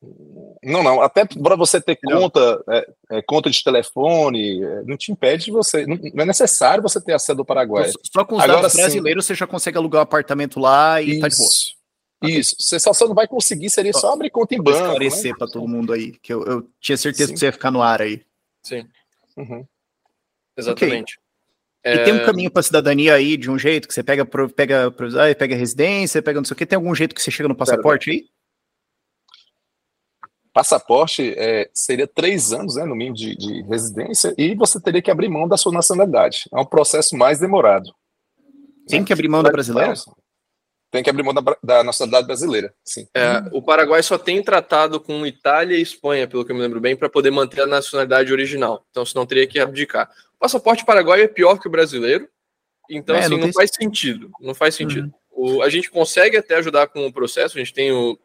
Não, 0.64 0.84
não. 0.84 1.02
Até 1.02 1.26
para 1.26 1.56
você 1.56 1.82
ter 1.82 1.98
não. 2.04 2.22
conta, 2.22 2.64
é, 2.70 2.88
é, 3.12 3.22
conta 3.22 3.50
de 3.50 3.64
telefone, 3.64 4.64
é, 4.64 4.84
não 4.84 4.96
te 4.96 5.12
impede 5.12 5.46
de 5.46 5.52
você. 5.52 5.86
Não, 5.86 5.98
não, 5.98 6.24
é 6.24 6.26
necessário 6.26 6.84
você 6.84 7.02
ter 7.02 7.14
acesso 7.14 7.40
ao 7.40 7.46
Paraguai. 7.46 7.90
Então, 7.90 8.02
só 8.14 8.24
com 8.24 8.36
os 8.36 8.44
Agora, 8.44 8.62
dados 8.62 8.76
brasileiros 8.76 9.26
sim, 9.26 9.34
você 9.34 9.40
já 9.40 9.48
consegue 9.48 9.78
alugar 9.78 10.02
um 10.02 10.04
apartamento 10.04 10.60
lá 10.60 11.02
e 11.02 11.12
isso, 11.12 11.22
tá 11.22 11.28
de 11.28 11.38
boa. 11.38 11.50
Isso, 12.24 12.56
você 12.60 12.80
só, 12.80 12.94
só 12.94 13.08
não 13.08 13.16
vai 13.16 13.28
conseguir, 13.28 13.72
seria 13.72 13.94
só 13.94 14.14
abrir 14.14 14.30
conta 14.30 14.54
em 14.54 14.62
banco. 14.62 14.78
esclarecer 14.78 15.32
né? 15.32 15.38
para 15.40 15.48
todo 15.48 15.68
mundo 15.68 15.92
aí, 15.92 16.12
que 16.22 16.32
eu, 16.32 16.46
eu 16.46 16.70
tinha 16.80 16.96
certeza 16.96 17.28
sim. 17.28 17.34
que 17.34 17.40
você 17.40 17.48
ia 17.48 17.52
ficar 17.52 17.72
no 17.72 17.82
ar 17.82 18.00
aí. 18.00 18.22
Sim. 18.64 18.86
Uhum. 19.36 19.66
Exatamente. 20.58 21.18
Okay. 21.18 21.32
E 21.84 22.04
tem 22.04 22.14
um 22.14 22.18
é, 22.18 22.26
caminho 22.26 22.52
para 22.52 22.62
cidadania 22.62 23.16
aí 23.16 23.36
de 23.36 23.50
um 23.50 23.58
jeito 23.58 23.88
que 23.88 23.94
você 23.94 24.04
pega 24.04 24.24
pega 24.24 24.92
pega 24.92 25.56
residência, 25.56 26.22
pega 26.22 26.40
não 26.40 26.46
sei 26.46 26.54
o 26.54 26.58
que. 26.58 26.66
Tem 26.66 26.76
algum 26.76 26.94
jeito 26.94 27.16
que 27.16 27.22
você 27.22 27.32
chega 27.32 27.50
no 27.50 27.56
passaporte 27.56 28.12
aí? 28.12 28.26
Passaporte 30.54 31.34
é, 31.38 31.70
seria 31.74 32.06
três 32.06 32.52
anos, 32.52 32.76
né, 32.76 32.84
no 32.84 32.96
mínimo 32.96 33.16
de, 33.16 33.36
de, 33.38 33.62
residência, 33.64 34.36
e 34.38 34.54
você 34.54 34.82
teria 34.82 35.02
que 35.02 35.10
abrir 35.10 35.30
mão 35.30 35.48
da 35.48 35.56
sua 35.56 35.72
nacionalidade. 35.72 36.44
É 36.54 36.60
um 36.60 36.66
processo 36.66 37.16
mais 37.16 37.40
demorado. 37.40 37.90
Tem 38.86 39.00
né? 39.00 39.06
que 39.06 39.14
abrir 39.14 39.30
mão 39.30 39.42
da 39.42 39.50
brasileira? 39.50 39.94
Tem 40.92 41.02
que 41.02 41.10
abrir 41.10 41.24
mão 41.24 41.34
da, 41.34 41.42
da 41.64 41.84
nacionalidade 41.86 42.28
brasileira, 42.28 42.74
sim. 42.84 43.08
É, 43.16 43.42
o 43.54 43.62
Paraguai 43.62 44.04
só 44.04 44.18
tem 44.18 44.44
tratado 44.44 45.00
com 45.00 45.26
Itália 45.26 45.78
e 45.78 45.82
Espanha, 45.82 46.28
pelo 46.28 46.44
que 46.44 46.52
eu 46.52 46.56
me 46.56 46.62
lembro 46.62 46.82
bem, 46.82 46.98
para 46.98 47.10
poder 47.10 47.32
manter 47.32 47.62
a 47.62 47.66
nacionalidade 47.66 48.34
original. 48.34 48.86
Então, 48.92 49.06
senão 49.06 49.26
teria 49.26 49.48
que 49.48 49.58
abdicar 49.58 50.12
passaporte 50.42 50.84
paraguaio 50.84 51.24
é 51.24 51.28
pior 51.28 51.60
que 51.60 51.68
o 51.68 51.72
brasileiro, 51.72 52.28
então 52.90 53.16
é, 53.16 53.20
assim, 53.20 53.30
não, 53.30 53.38
não 53.38 53.54
faz 53.54 53.70
sentido. 53.74 54.32
Não 54.42 54.56
faz 54.56 54.74
sentido. 54.74 55.14
Uhum. 55.32 55.58
O, 55.58 55.62
a 55.62 55.70
gente 55.70 55.90
consegue 55.90 56.36
até 56.36 56.56
ajudar 56.56 56.88
com 56.88 57.06
o 57.06 57.14
processo, 57.14 57.56
a 57.56 57.60
gente 57.60 57.74
tem 57.74 57.92
o, 57.92 58.20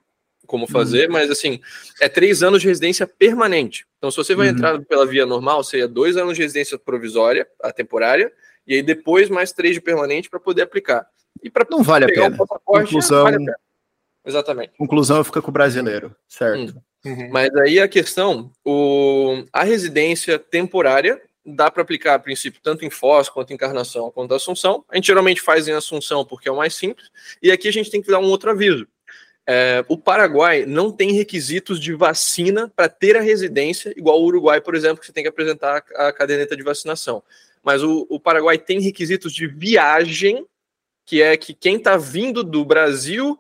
como 0.46 0.66
fazer, 0.66 1.06
uhum. 1.06 1.12
mas 1.12 1.30
assim, 1.30 1.60
é 2.00 2.08
três 2.08 2.42
anos 2.42 2.62
de 2.62 2.68
residência 2.68 3.06
permanente. 3.06 3.86
Então, 3.98 4.10
se 4.10 4.16
você 4.16 4.34
vai 4.34 4.48
uhum. 4.48 4.54
entrar 4.54 4.80
pela 4.86 5.06
via 5.06 5.26
normal, 5.26 5.62
seria 5.62 5.86
dois 5.86 6.16
anos 6.16 6.36
de 6.36 6.42
residência 6.42 6.78
provisória, 6.78 7.46
a 7.62 7.70
temporária, 7.70 8.32
e 8.66 8.74
aí 8.74 8.82
depois 8.82 9.28
mais 9.28 9.52
três 9.52 9.74
de 9.74 9.80
permanente 9.80 10.30
para 10.30 10.40
poder 10.40 10.62
aplicar. 10.62 11.06
E 11.42 11.50
para 11.50 11.66
não 11.70 11.82
vale 11.82 12.06
a 12.06 12.08
pena. 12.08 12.36
Conclusão, 12.64 13.24
vale 13.24 13.36
a 13.36 13.38
pena. 13.38 13.56
Exatamente. 14.24 14.72
Conclusão 14.78 15.22
fica 15.22 15.42
com 15.42 15.50
o 15.50 15.52
brasileiro, 15.52 16.16
certo? 16.26 16.74
Hum. 16.74 16.80
Uhum. 17.04 17.28
Mas 17.30 17.54
aí 17.56 17.78
a 17.78 17.86
questão, 17.86 18.50
o, 18.64 19.44
a 19.52 19.62
residência 19.62 20.38
temporária 20.38 21.22
dá 21.46 21.70
para 21.70 21.82
aplicar 21.82 22.14
a 22.14 22.18
princípio 22.18 22.60
tanto 22.62 22.84
em 22.84 22.90
Foz 22.90 23.28
quanto 23.28 23.50
em 23.50 23.54
Encarnação 23.54 24.10
quanto 24.10 24.32
em 24.32 24.36
Assunção. 24.36 24.84
A 24.88 24.96
gente 24.96 25.06
geralmente 25.06 25.40
faz 25.40 25.68
em 25.68 25.72
Assunção 25.72 26.24
porque 26.24 26.48
é 26.48 26.52
o 26.52 26.56
mais 26.56 26.74
simples. 26.74 27.10
E 27.42 27.52
aqui 27.52 27.68
a 27.68 27.72
gente 27.72 27.90
tem 27.90 28.02
que 28.02 28.10
dar 28.10 28.18
um 28.18 28.26
outro 28.26 28.50
aviso. 28.50 28.86
É, 29.48 29.84
o 29.88 29.96
Paraguai 29.96 30.66
não 30.66 30.90
tem 30.90 31.12
requisitos 31.12 31.78
de 31.78 31.94
vacina 31.94 32.72
para 32.74 32.88
ter 32.88 33.16
a 33.16 33.20
residência, 33.20 33.94
igual 33.96 34.20
o 34.20 34.24
Uruguai, 34.24 34.60
por 34.60 34.74
exemplo, 34.74 34.98
que 34.98 35.06
você 35.06 35.12
tem 35.12 35.22
que 35.22 35.28
apresentar 35.28 35.84
a 35.94 36.12
caderneta 36.12 36.56
de 36.56 36.64
vacinação. 36.64 37.22
Mas 37.62 37.82
o, 37.82 38.06
o 38.10 38.18
Paraguai 38.18 38.58
tem 38.58 38.80
requisitos 38.80 39.32
de 39.32 39.46
viagem, 39.46 40.44
que 41.04 41.22
é 41.22 41.36
que 41.36 41.54
quem 41.54 41.76
está 41.76 41.96
vindo 41.96 42.42
do 42.42 42.64
Brasil, 42.64 43.38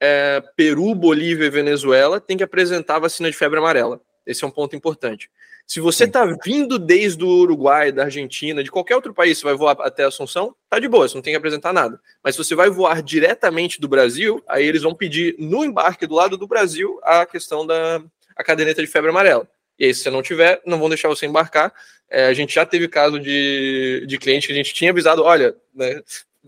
é, 0.00 0.40
Peru, 0.56 0.94
Bolívia 0.94 1.46
e 1.46 1.50
Venezuela 1.50 2.20
tem 2.20 2.36
que 2.36 2.44
apresentar 2.44 2.96
a 2.96 3.00
vacina 3.00 3.28
de 3.28 3.36
febre 3.36 3.58
amarela. 3.58 4.00
Esse 4.28 4.44
é 4.44 4.46
um 4.46 4.50
ponto 4.50 4.76
importante. 4.76 5.30
Se 5.66 5.80
você 5.80 6.04
está 6.04 6.24
vindo 6.44 6.78
desde 6.78 7.24
o 7.24 7.28
Uruguai, 7.28 7.90
da 7.90 8.04
Argentina, 8.04 8.62
de 8.62 8.70
qualquer 8.70 8.94
outro 8.94 9.12
país, 9.14 9.38
você 9.38 9.44
vai 9.44 9.54
voar 9.54 9.76
até 9.80 10.04
Assunção, 10.04 10.54
tá 10.68 10.78
de 10.78 10.86
boa, 10.86 11.08
você 11.08 11.14
não 11.14 11.22
tem 11.22 11.32
que 11.32 11.36
apresentar 11.36 11.72
nada. 11.72 11.98
Mas 12.22 12.34
se 12.34 12.44
você 12.44 12.54
vai 12.54 12.70
voar 12.70 13.02
diretamente 13.02 13.80
do 13.80 13.88
Brasil, 13.88 14.42
aí 14.46 14.66
eles 14.66 14.82
vão 14.82 14.94
pedir 14.94 15.34
no 15.38 15.64
embarque 15.64 16.06
do 16.06 16.14
lado 16.14 16.36
do 16.36 16.46
Brasil 16.46 17.00
a 17.02 17.26
questão 17.26 17.66
da 17.66 18.02
a 18.36 18.44
caderneta 18.44 18.80
de 18.80 18.86
febre 18.86 19.10
amarela. 19.10 19.48
E 19.78 19.86
aí, 19.86 19.94
se 19.94 20.02
você 20.02 20.10
não 20.10 20.22
tiver, 20.22 20.60
não 20.64 20.78
vão 20.78 20.88
deixar 20.88 21.08
você 21.08 21.26
embarcar. 21.26 21.72
É, 22.10 22.26
a 22.26 22.34
gente 22.34 22.54
já 22.54 22.64
teve 22.64 22.88
caso 22.88 23.18
de, 23.18 24.04
de 24.06 24.18
cliente 24.18 24.46
que 24.46 24.52
a 24.52 24.56
gente 24.56 24.74
tinha 24.74 24.90
avisado: 24.90 25.22
olha, 25.22 25.54
né, 25.74 26.02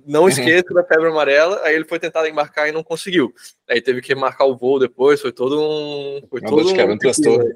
não 0.07 0.23
uhum. 0.23 0.29
esqueça 0.29 0.67
uhum. 0.69 0.75
da 0.75 0.85
febre 0.85 1.09
amarela. 1.09 1.61
Aí 1.65 1.75
ele 1.75 1.85
foi 1.85 1.99
tentar 1.99 2.29
embarcar 2.29 2.69
e 2.69 2.73
não 2.73 2.83
conseguiu. 2.83 3.33
Aí 3.69 3.81
teve 3.81 4.01
que 4.01 4.15
marcar 4.15 4.47
o 4.47 4.57
voo 4.57 4.79
depois. 4.79 5.21
Foi 5.21 5.33
todo 5.33 5.61
um. 5.61 6.23
Foi 6.29 6.41
todo 6.41 6.69
um. 6.69 6.93
um 6.93 6.99
transtorno. 6.99 7.55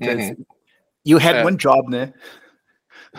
Uhum. 0.00 0.44
You 1.06 1.18
had 1.18 1.36
é. 1.36 1.44
one 1.44 1.56
job, 1.56 1.90
né? 1.90 2.12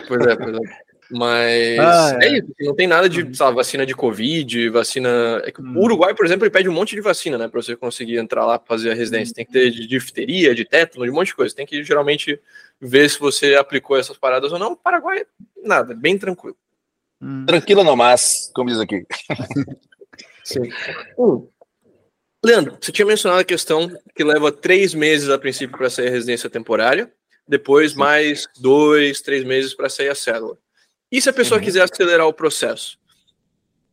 Pois 0.08 0.26
é, 0.26 0.36
pois 0.36 0.56
é. 0.56 0.86
Mas 1.10 1.78
ah, 1.78 2.18
é. 2.20 2.26
é. 2.26 2.38
isso, 2.38 2.48
não 2.60 2.74
tem 2.74 2.86
nada 2.86 3.08
de 3.08 3.22
uhum. 3.22 3.32
sabe, 3.32 3.54
vacina 3.54 3.86
de 3.86 3.94
Covid, 3.94 4.68
vacina. 4.70 5.40
É 5.44 5.52
que 5.52 5.62
hum. 5.62 5.74
O 5.76 5.84
Uruguai, 5.84 6.14
por 6.14 6.26
exemplo, 6.26 6.44
ele 6.44 6.50
pede 6.50 6.68
um 6.68 6.72
monte 6.72 6.96
de 6.96 7.00
vacina, 7.00 7.38
né? 7.38 7.48
Pra 7.48 7.62
você 7.62 7.76
conseguir 7.76 8.16
entrar 8.16 8.44
lá 8.44 8.58
pra 8.58 8.66
fazer 8.66 8.90
a 8.90 8.94
residência. 8.94 9.32
Hum. 9.32 9.34
Tem 9.36 9.46
que 9.46 9.52
ter 9.52 9.70
de 9.70 9.86
difteria, 9.86 10.54
de 10.54 10.64
tétano, 10.64 11.04
de 11.04 11.10
um 11.10 11.14
monte 11.14 11.28
de 11.28 11.36
coisa. 11.36 11.54
Tem 11.54 11.66
que 11.66 11.82
geralmente 11.84 12.40
ver 12.80 13.08
se 13.08 13.20
você 13.20 13.54
aplicou 13.54 13.96
essas 13.96 14.18
paradas 14.18 14.52
ou 14.52 14.58
não. 14.58 14.72
O 14.72 14.76
Paraguai, 14.76 15.24
nada, 15.62 15.94
bem 15.94 16.18
tranquilo. 16.18 16.56
Hum. 17.20 17.46
Tranquilo 17.46 17.84
no 17.84 17.96
mas, 17.96 18.50
como 18.52 18.68
diz 18.68 18.80
aqui. 18.80 19.06
Sim. 20.42 20.70
Hum. 21.18 21.46
Leandro, 22.46 22.78
você 22.80 22.92
tinha 22.92 23.04
mencionado 23.04 23.40
a 23.40 23.44
questão 23.44 23.90
que 24.14 24.22
leva 24.22 24.52
três 24.52 24.94
meses 24.94 25.28
a 25.28 25.36
princípio 25.36 25.76
para 25.76 25.90
sair 25.90 26.06
a 26.06 26.12
residência 26.12 26.48
temporária 26.48 27.12
depois 27.48 27.92
mais 27.92 28.46
dois, 28.60 29.20
três 29.20 29.44
meses 29.44 29.74
para 29.74 29.88
sair 29.88 30.10
a 30.10 30.14
célula. 30.14 30.56
E 31.10 31.20
se 31.20 31.28
a 31.28 31.32
pessoa 31.32 31.58
uhum. 31.58 31.64
quiser 31.64 31.82
acelerar 31.82 32.24
o 32.24 32.32
processo? 32.32 32.98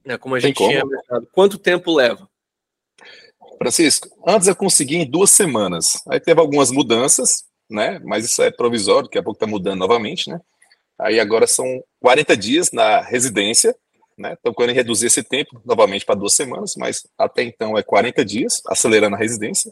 Né, 0.06 0.20
como 0.20 0.36
a 0.36 0.40
gente 0.40 0.56
como? 0.56 0.70
tinha 0.70 0.86
mencionado, 0.86 1.28
quanto 1.32 1.58
tempo 1.58 1.96
leva? 1.96 2.30
Francisco, 3.58 4.08
antes 4.28 4.48
eu 4.48 4.56
consegui 4.56 4.98
em 4.98 5.10
duas 5.10 5.32
semanas. 5.32 6.00
Aí 6.08 6.20
teve 6.20 6.40
algumas 6.40 6.70
mudanças, 6.70 7.46
né? 7.68 8.00
Mas 8.04 8.24
isso 8.24 8.44
é 8.44 8.52
provisório, 8.52 9.04
daqui 9.04 9.18
a 9.18 9.24
pouco 9.24 9.38
está 9.38 9.48
mudando 9.48 9.80
novamente, 9.80 10.30
né? 10.30 10.40
Aí 11.00 11.20
agora 11.20 11.48
são 11.48 11.84
40 12.02 12.38
dias 12.38 12.72
na 12.72 13.02
residência, 13.02 13.76
né? 14.24 14.34
Estão 14.34 14.54
querendo 14.54 14.76
reduzir 14.76 15.08
esse 15.08 15.22
tempo 15.22 15.62
novamente 15.66 16.06
para 16.06 16.16
duas 16.16 16.34
semanas, 16.34 16.76
mas 16.78 17.06
até 17.18 17.44
então 17.44 17.78
é 17.78 17.84
40 17.84 18.26
dias, 18.26 18.62
acelerando 18.68 19.16
a 19.16 19.20
residência. 19.20 19.72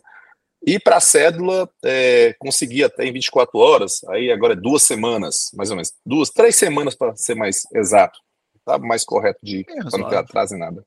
E 0.64 0.80
para 0.80 0.98
a 0.98 1.02
cédula, 1.02 1.68
é, 1.84 2.36
consegui 2.38 2.84
até 2.84 3.06
em 3.06 3.14
24 3.14 3.58
horas, 3.58 4.04
aí 4.10 4.32
agora 4.32 4.54
é 4.54 4.56
duas 4.56 4.84
semanas, 4.84 5.50
mais 5.56 5.72
ou 5.72 5.76
menos. 5.76 5.94
Duas, 6.06 6.30
três 6.30 6.56
semanas 6.56 6.94
para 6.94 7.16
ser 7.16 7.34
mais 7.34 7.64
exato. 7.74 8.20
Tá 8.64 8.78
mais 8.78 9.04
correto 9.04 9.40
de 9.42 9.66
é 9.68 9.84
para 9.90 9.98
não 9.98 10.10
ter 10.10 10.18
atraso 10.18 10.54
em 10.54 10.60
nada. 10.60 10.86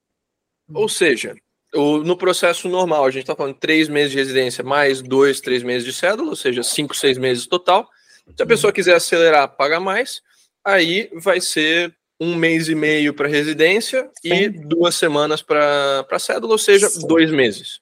Ou 0.72 0.88
seja, 0.88 1.34
o, 1.74 1.98
no 1.98 2.16
processo 2.16 2.68
normal, 2.68 3.04
a 3.04 3.10
gente 3.10 3.22
está 3.22 3.34
falando 3.34 3.56
três 3.56 3.88
meses 3.88 4.12
de 4.12 4.18
residência 4.18 4.62
mais 4.62 5.02
dois, 5.02 5.40
três 5.40 5.64
meses 5.64 5.84
de 5.84 5.92
cédula, 5.92 6.30
ou 6.30 6.36
seja, 6.36 6.62
cinco, 6.62 6.94
seis 6.94 7.18
meses 7.18 7.46
total. 7.46 7.88
Se 8.36 8.42
a 8.42 8.46
pessoa 8.46 8.72
quiser 8.72 8.94
acelerar, 8.94 9.56
paga 9.56 9.80
mais, 9.80 10.22
aí 10.64 11.10
vai 11.14 11.40
ser 11.40 11.94
um 12.24 12.34
mês 12.34 12.68
e 12.68 12.74
meio 12.74 13.12
para 13.12 13.28
residência 13.28 14.10
Sim. 14.20 14.32
e 14.32 14.48
duas 14.48 14.94
semanas 14.94 15.42
para 15.42 16.18
cédula, 16.18 16.52
ou 16.52 16.58
seja, 16.58 16.88
Sim. 16.88 17.06
dois 17.06 17.30
meses. 17.30 17.80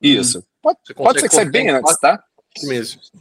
Isso. 0.00 0.44
Pode, 0.60 0.78
pode 0.94 1.20
ser 1.20 1.28
que 1.28 1.34
saia 1.34 1.50
bem 1.50 1.70
antes, 1.70 1.96
tá? 1.98 2.22
Meses. 2.64 3.12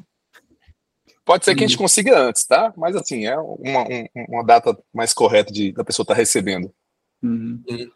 Pode 1.23 1.45
ser 1.45 1.55
que 1.55 1.63
a 1.63 1.67
gente 1.67 1.77
consiga 1.77 2.19
antes, 2.19 2.45
tá? 2.45 2.73
Mas 2.77 2.95
assim, 2.95 3.25
é 3.25 3.37
uma, 3.37 3.85
uma 4.29 4.43
data 4.43 4.77
mais 4.93 5.13
correta 5.13 5.51
de, 5.51 5.71
da 5.73 5.83
pessoa 5.83 6.03
estar 6.03 6.13
tá 6.13 6.17
recebendo. 6.19 6.73
Uhum. 7.21 7.61
uhum. 7.69 7.91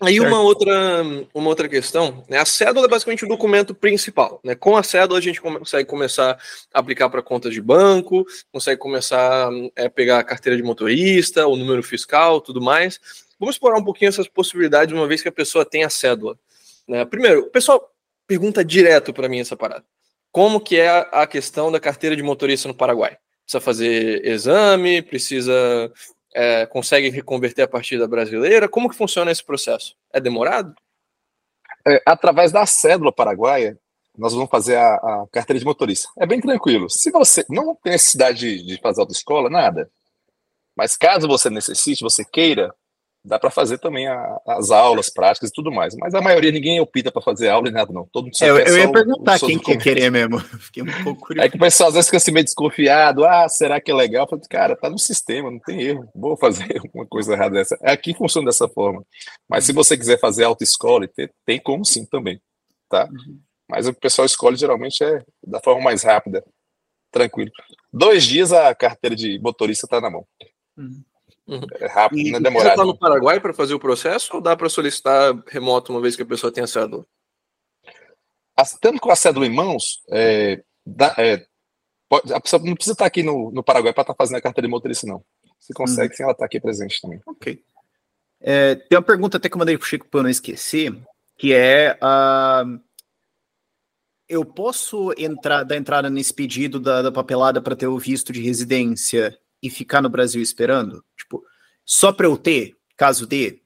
Aí 0.00 0.20
uma 0.20 0.40
outra, 0.40 0.72
uma 1.32 1.48
outra 1.48 1.68
questão, 1.68 2.24
né? 2.28 2.38
A 2.38 2.44
cédula 2.44 2.86
é 2.86 2.88
basicamente 2.88 3.24
o 3.24 3.28
documento 3.28 3.74
principal, 3.74 4.40
né? 4.42 4.54
Com 4.54 4.76
a 4.76 4.82
cédula 4.82 5.18
a 5.18 5.22
gente 5.22 5.40
consegue 5.40 5.88
começar 5.88 6.38
a 6.72 6.78
aplicar 6.78 7.08
para 7.08 7.22
contas 7.22 7.52
de 7.52 7.60
banco, 7.60 8.26
consegue 8.52 8.78
começar 8.78 9.48
a 9.48 9.50
é, 9.76 9.88
pegar 9.88 10.18
a 10.18 10.24
carteira 10.24 10.56
de 10.56 10.62
motorista, 10.62 11.46
o 11.46 11.56
número 11.56 11.82
fiscal, 11.82 12.40
tudo 12.40 12.60
mais. 12.60 13.00
Vamos 13.38 13.54
explorar 13.54 13.78
um 13.78 13.84
pouquinho 13.84 14.08
essas 14.08 14.28
possibilidades 14.28 14.94
uma 14.94 15.06
vez 15.06 15.22
que 15.22 15.28
a 15.28 15.32
pessoa 15.32 15.64
tem 15.64 15.84
a 15.84 15.90
cédula. 15.90 16.36
Né? 16.88 17.04
Primeiro, 17.04 17.40
o 17.42 17.50
pessoal 17.50 17.90
pergunta 18.26 18.64
direto 18.64 19.12
para 19.12 19.28
mim 19.28 19.40
essa 19.40 19.56
parada. 19.56 19.84
Como 20.32 20.60
que 20.60 20.76
é 20.76 20.88
a 21.12 21.26
questão 21.26 21.70
da 21.70 21.78
carteira 21.78 22.16
de 22.16 22.22
motorista 22.22 22.66
no 22.66 22.74
Paraguai? 22.74 23.16
Precisa 23.44 23.60
fazer 23.60 24.26
exame? 24.26 25.02
Precisa 25.02 25.92
é, 26.34 26.66
consegue 26.66 27.08
reconverter 27.10 27.64
a 27.64 27.68
partida 27.68 28.08
brasileira? 28.08 28.68
Como 28.68 28.88
que 28.90 28.96
funciona 28.96 29.30
esse 29.30 29.44
processo? 29.44 29.96
É 30.12 30.20
demorado? 30.20 30.74
É, 31.86 32.02
através 32.04 32.50
da 32.50 32.66
cédula 32.66 33.12
paraguaia, 33.12 33.78
nós 34.16 34.34
vamos 34.34 34.50
fazer 34.50 34.76
a, 34.76 34.94
a, 34.94 35.26
carteira 35.30 35.58
de 35.58 35.64
motorista. 35.64 36.08
É 36.18 36.26
bem 36.26 36.40
tranquilo. 36.40 36.90
Se 36.90 37.10
você 37.10 37.44
não 37.48 37.74
tem 37.76 37.92
necessidade 37.92 38.38
de, 38.38 38.66
de 38.66 38.80
fazer 38.80 39.00
autoescola, 39.00 39.48
nada. 39.48 39.90
Mas 40.76 40.96
caso 40.96 41.28
você 41.28 41.48
necessite, 41.48 42.02
você 42.02 42.24
queira, 42.24 42.74
dá 43.24 43.38
para 43.38 43.50
fazer 43.50 43.78
também 43.78 44.06
a, 44.06 44.40
as 44.46 44.70
aulas 44.70 45.08
práticas 45.08 45.48
e 45.48 45.52
tudo 45.52 45.72
mais. 45.72 45.96
Mas 45.96 46.14
a 46.14 46.20
maioria 46.20 46.52
ninguém 46.52 46.78
opta 46.80 47.10
para 47.10 47.22
fazer 47.22 47.48
aula 47.48 47.68
e 47.68 47.72
nada, 47.72 47.92
não. 47.92 48.06
Todo 48.12 48.24
mundo 48.24 48.36
é, 48.42 48.50
eu, 48.50 48.58
eu 48.58 48.78
ia 48.78 48.92
perguntar 48.92 49.40
quem 49.40 49.58
quer 49.58 49.78
querer 49.78 50.10
mesmo. 50.10 50.38
Fiquei 50.60 50.82
um 50.82 51.02
pouco 51.02 51.26
curioso. 51.26 51.46
É 51.46 51.50
que 51.50 51.56
o 51.56 51.60
pessoal 51.60 51.88
às 51.88 51.94
vezes 51.94 52.08
fica 52.08 52.18
assim 52.18 52.32
meio 52.32 52.44
desconfiado. 52.44 53.24
Ah, 53.24 53.48
será 53.48 53.80
que 53.80 53.90
é 53.90 53.94
legal? 53.94 54.24
Eu 54.24 54.28
falei, 54.28 54.44
cara, 54.48 54.76
tá 54.76 54.90
no 54.90 54.98
sistema, 54.98 55.50
não 55.50 55.58
tem 55.58 55.80
erro. 55.80 56.08
Vou 56.14 56.36
fazer 56.36 56.80
uma 56.92 57.06
coisa 57.06 57.32
errada 57.32 57.54
dessa. 57.54 57.78
Aqui 57.82 58.14
funciona 58.14 58.46
dessa 58.46 58.68
forma. 58.68 59.02
Mas 59.48 59.64
se 59.64 59.72
você 59.72 59.96
quiser 59.96 60.20
fazer 60.20 60.44
autoescola, 60.44 61.08
tem, 61.08 61.30
tem 61.46 61.60
como 61.60 61.84
sim 61.84 62.04
também, 62.04 62.40
tá? 62.90 63.08
Uhum. 63.10 63.40
Mas 63.68 63.88
o 63.88 63.94
pessoal 63.94 64.26
escolhe 64.26 64.56
geralmente 64.56 65.02
é 65.02 65.22
da 65.42 65.60
forma 65.60 65.80
mais 65.80 66.02
rápida, 66.02 66.44
tranquilo. 67.10 67.50
Dois 67.90 68.24
dias 68.24 68.52
a 68.52 68.74
carteira 68.74 69.16
de 69.16 69.38
motorista 69.38 69.86
tá 69.86 69.98
na 70.00 70.10
mão. 70.10 70.26
Uhum. 70.76 71.02
Uhum. 71.46 71.60
É 71.74 71.86
rápido, 71.86 72.20
e, 72.20 72.30
não 72.30 72.38
é 72.38 72.42
demorado. 72.42 72.68
Você 72.68 72.70
está 72.70 72.84
no 72.84 72.98
Paraguai 72.98 73.38
para 73.40 73.52
fazer 73.52 73.74
o 73.74 73.80
processo 73.80 74.36
ou 74.36 74.40
dá 74.40 74.56
para 74.56 74.68
solicitar 74.68 75.34
remoto 75.46 75.92
uma 75.92 76.00
vez 76.00 76.16
que 76.16 76.22
a 76.22 76.26
pessoa 76.26 76.52
tenha 76.52 76.66
cédula? 76.66 77.04
Estando 78.58 79.00
com 79.00 79.10
a 79.10 79.16
cédula 79.16 79.46
em 79.46 79.54
mãos, 79.54 80.02
é, 80.10 80.62
dá, 80.86 81.14
é, 81.18 81.44
pode, 82.08 82.32
a 82.32 82.40
pessoa 82.40 82.62
não 82.62 82.74
precisa 82.74 82.94
estar 82.94 83.06
aqui 83.06 83.22
no, 83.22 83.50
no 83.50 83.62
Paraguai 83.62 83.92
para 83.92 84.02
estar 84.02 84.14
tá 84.14 84.16
fazendo 84.16 84.38
a 84.38 84.40
carteira 84.40 84.66
de 84.66 84.70
motorista, 84.70 85.06
não. 85.06 85.22
Você 85.58 85.74
consegue 85.74 86.12
uhum. 86.12 86.16
sem 86.16 86.24
ela 86.24 86.32
estar 86.32 86.44
aqui 86.44 86.60
presente 86.60 87.00
também. 87.00 87.20
Ok. 87.26 87.62
É, 88.40 88.74
tem 88.74 88.96
uma 88.96 89.02
pergunta 89.02 89.36
até 89.36 89.48
que 89.48 89.54
eu 89.54 89.58
mandei 89.58 89.76
para 89.76 89.84
o 89.84 89.88
Chico 89.88 90.06
para 90.06 90.20
eu 90.20 90.24
não 90.24 90.30
esquecer, 90.30 90.94
que 91.36 91.52
é 91.52 91.98
uh, 92.02 92.80
eu 94.28 94.44
posso 94.44 95.12
entrar 95.16 95.64
dar 95.64 95.76
entrada 95.76 96.08
nesse 96.08 96.32
pedido 96.32 96.78
da, 96.78 97.02
da 97.02 97.12
papelada 97.12 97.60
para 97.60 97.76
ter 97.76 97.86
o 97.86 97.98
visto 97.98 98.32
de 98.32 98.42
residência 98.42 99.36
e 99.64 99.70
ficar 99.70 100.02
no 100.02 100.10
Brasil 100.10 100.42
esperando? 100.42 101.02
Tipo, 101.16 101.42
só 101.84 102.12
para 102.12 102.26
eu 102.26 102.36
ter, 102.36 102.76
caso 102.96 103.26
dê? 103.26 103.62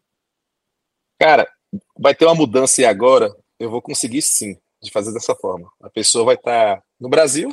Cara, 1.18 1.50
vai 1.98 2.14
ter 2.14 2.24
uma 2.24 2.34
mudança 2.34 2.80
e 2.80 2.84
agora 2.84 3.34
eu 3.58 3.68
vou 3.68 3.82
conseguir 3.82 4.22
sim 4.22 4.56
de 4.80 4.92
fazer 4.92 5.12
dessa 5.12 5.34
forma. 5.34 5.68
A 5.82 5.90
pessoa 5.90 6.24
vai 6.24 6.36
estar 6.36 6.76
tá 6.76 6.82
no 7.00 7.08
Brasil, 7.08 7.50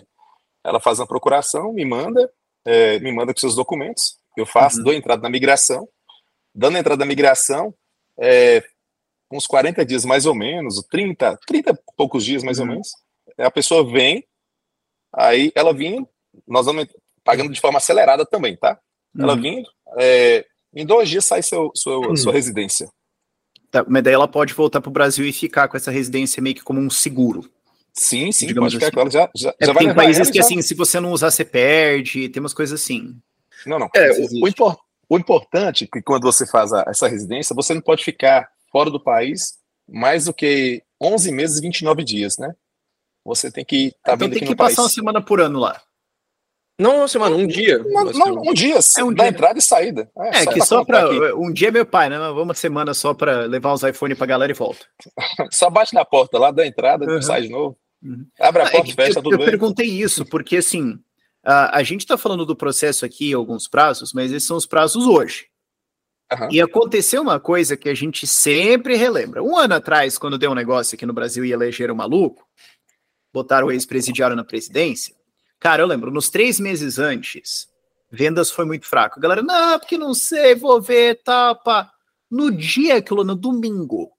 ela 0.63 0.79
faz 0.79 0.99
uma 0.99 1.07
procuração, 1.07 1.73
me 1.73 1.83
manda, 1.83 2.31
é, 2.63 2.99
me 2.99 3.11
manda 3.11 3.33
com 3.33 3.39
seus 3.39 3.55
documentos, 3.55 4.19
eu 4.37 4.45
faço, 4.45 4.77
uhum. 4.77 4.83
dou 4.83 4.93
entrada 4.93 5.23
na 5.23 5.29
migração, 5.29 5.89
dando 6.53 6.77
entrada 6.77 6.99
na 6.99 7.09
migração, 7.09 7.73
é, 8.19 8.63
uns 9.31 9.47
40 9.47 9.83
dias 9.83 10.05
mais 10.05 10.27
ou 10.27 10.35
menos, 10.35 10.83
30, 10.89 11.39
30 11.47 11.79
poucos 11.97 12.23
dias 12.23 12.43
mais 12.43 12.59
uhum. 12.59 12.65
ou 12.65 12.71
menos, 12.71 12.89
a 13.39 13.49
pessoa 13.49 13.83
vem, 13.83 14.23
aí 15.11 15.51
ela 15.55 15.73
vem, 15.73 16.07
nós 16.47 16.67
vamos 16.67 16.87
pagando 17.25 17.51
de 17.51 17.59
forma 17.59 17.79
acelerada 17.79 18.25
também, 18.25 18.55
tá? 18.55 18.79
Ela 19.17 19.33
uhum. 19.33 19.41
vindo, 19.41 19.69
é, 19.97 20.45
em 20.73 20.85
dois 20.85 21.09
dias 21.09 21.25
sai 21.25 21.41
seu, 21.41 21.71
seu 21.73 22.01
uhum. 22.01 22.15
sua 22.15 22.31
residência. 22.31 22.87
Tá, 23.71 23.83
mas 23.87 24.03
daí 24.03 24.13
ela 24.13 24.27
pode 24.27 24.53
voltar 24.53 24.79
para 24.79 24.89
o 24.89 24.93
Brasil 24.93 25.25
e 25.25 25.33
ficar 25.33 25.67
com 25.67 25.75
essa 25.75 25.91
residência 25.91 26.41
meio 26.41 26.55
que 26.55 26.63
como 26.63 26.79
um 26.79 26.89
seguro. 26.89 27.49
Sim, 27.93 28.31
sim, 28.31 28.53
pode 28.53 28.75
ficar 28.75 28.87
assim. 28.87 28.93
com 28.93 29.01
ela. 29.01 29.09
Já, 29.09 29.29
já, 29.35 29.55
é, 29.59 29.65
já 29.65 29.73
tem 29.73 29.93
países 29.93 30.29
que, 30.29 30.37
já... 30.37 30.43
assim, 30.43 30.61
se 30.61 30.75
você 30.75 30.99
não 30.99 31.11
usar, 31.11 31.31
você 31.31 31.43
perde, 31.43 32.29
tem 32.29 32.41
umas 32.41 32.53
coisas 32.53 32.79
assim. 32.79 33.17
Não, 33.65 33.79
não. 33.79 33.89
É, 33.95 34.11
o, 34.11 34.43
o, 34.43 34.47
impor, 34.47 34.77
o, 35.09 35.17
importante 35.17 35.85
é 35.85 35.87
que 35.87 36.01
quando 36.01 36.23
você 36.23 36.45
faz 36.45 36.71
a, 36.71 36.83
essa 36.87 37.07
residência, 37.07 37.55
você 37.55 37.73
não 37.73 37.81
pode 37.81 38.03
ficar 38.03 38.47
fora 38.71 38.91
do 38.91 38.99
país 38.99 39.53
mais 39.87 40.25
do 40.25 40.33
que 40.33 40.83
11 41.01 41.31
meses 41.31 41.57
e 41.57 41.61
29 41.61 42.03
dias, 42.03 42.37
né? 42.37 42.53
Você 43.23 43.49
tem 43.49 43.63
que 43.63 43.87
estar 43.87 43.97
tá 44.03 44.13
então 44.13 44.29
tem 44.29 44.45
que 44.45 44.55
passar 44.55 44.75
país. 44.75 44.79
uma 44.79 44.89
semana 44.89 45.21
por 45.21 45.39
ano 45.39 45.59
lá. 45.59 45.81
Não 46.77 46.97
uma 46.97 47.07
semana, 47.07 47.35
um 47.35 47.47
dia. 47.47 47.79
Não, 47.79 48.03
não 48.05 48.41
um 48.49 48.53
dia, 48.53 48.77
é 48.97 49.03
um 49.03 49.13
da 49.13 49.23
dia. 49.23 49.31
entrada 49.31 49.57
e 49.57 49.61
saída. 49.61 50.11
É, 50.17 50.29
é 50.29 50.43
só 50.43 50.51
que 50.51 50.61
só 50.61 50.83
para 50.83 51.35
um 51.35 51.51
dia 51.51 51.71
meu 51.71 51.85
pai, 51.85 52.09
né? 52.09 52.17
Vamos 52.17 52.43
uma 52.43 52.53
semana 52.53 52.93
só 52.93 53.13
para 53.13 53.45
levar 53.45 53.73
os 53.73 53.83
iPhone 53.83 54.13
para 54.13 54.27
galera 54.27 54.51
e 54.51 54.55
volta. 54.55 54.85
só 55.51 55.69
bate 55.69 55.93
na 55.93 56.03
porta 56.03 56.37
lá 56.37 56.51
da 56.51 56.67
entrada, 56.67 57.05
uhum. 57.05 57.21
sai 57.21 57.43
de 57.43 57.49
novo. 57.49 57.77
Uhum. 58.03 58.25
Abre 58.39 58.63
a 58.63 58.67
ah, 58.67 58.71
porta, 58.71 58.91
é 58.91 58.93
fecha, 58.93 59.19
eu, 59.19 59.23
tudo 59.23 59.35
eu 59.35 59.37
bem. 59.37 59.47
Eu 59.47 59.51
perguntei 59.51 59.87
isso 59.87 60.25
porque 60.25 60.57
assim, 60.57 60.99
a, 61.43 61.77
a 61.77 61.83
gente 61.83 62.01
está 62.01 62.17
falando 62.17 62.45
do 62.45 62.55
processo 62.55 63.05
aqui, 63.05 63.33
alguns 63.33 63.69
prazos, 63.69 64.11
mas 64.11 64.31
esses 64.31 64.47
são 64.47 64.57
os 64.57 64.65
prazos 64.65 65.07
hoje. 65.07 65.47
Uhum. 66.33 66.49
E 66.51 66.59
aconteceu 66.59 67.21
uma 67.21 67.39
coisa 67.39 67.77
que 67.77 67.87
a 67.87 67.93
gente 67.93 68.27
sempre 68.27 68.97
relembra. 68.97 69.41
Um 69.41 69.57
ano 69.57 69.75
atrás, 69.75 70.17
quando 70.17 70.37
deu 70.37 70.51
um 70.51 70.55
negócio 70.55 70.95
aqui 70.95 71.05
no 71.05 71.13
Brasil 71.13 71.45
e 71.45 71.53
elegeram 71.53 71.93
um 71.93 71.97
maluco, 71.97 72.45
botaram 73.33 73.67
o 73.67 73.71
ex-presidiário 73.71 74.35
na 74.35 74.43
presidência, 74.43 75.15
Cara, 75.65 75.81
eu 75.81 75.87
lembro, 75.87 76.11
nos 76.11 76.29
três 76.29 76.59
meses 76.59 76.99
antes, 76.99 77.67
vendas 78.11 78.51
foi 78.51 78.65
muito 78.65 78.85
fraco. 78.85 79.17
A 79.17 79.19
galera, 79.19 79.41
não, 79.41 79.79
porque 79.79 79.97
não 79.97 80.13
sei, 80.13 80.53
vou 80.53 80.79
ver, 80.79 81.23
tá, 81.23 81.55
pá. 81.55 81.91
No 82.29 82.51
dia, 82.51 82.97
aquilo, 82.97 83.23
no 83.23 83.35
domingo, 83.35 84.11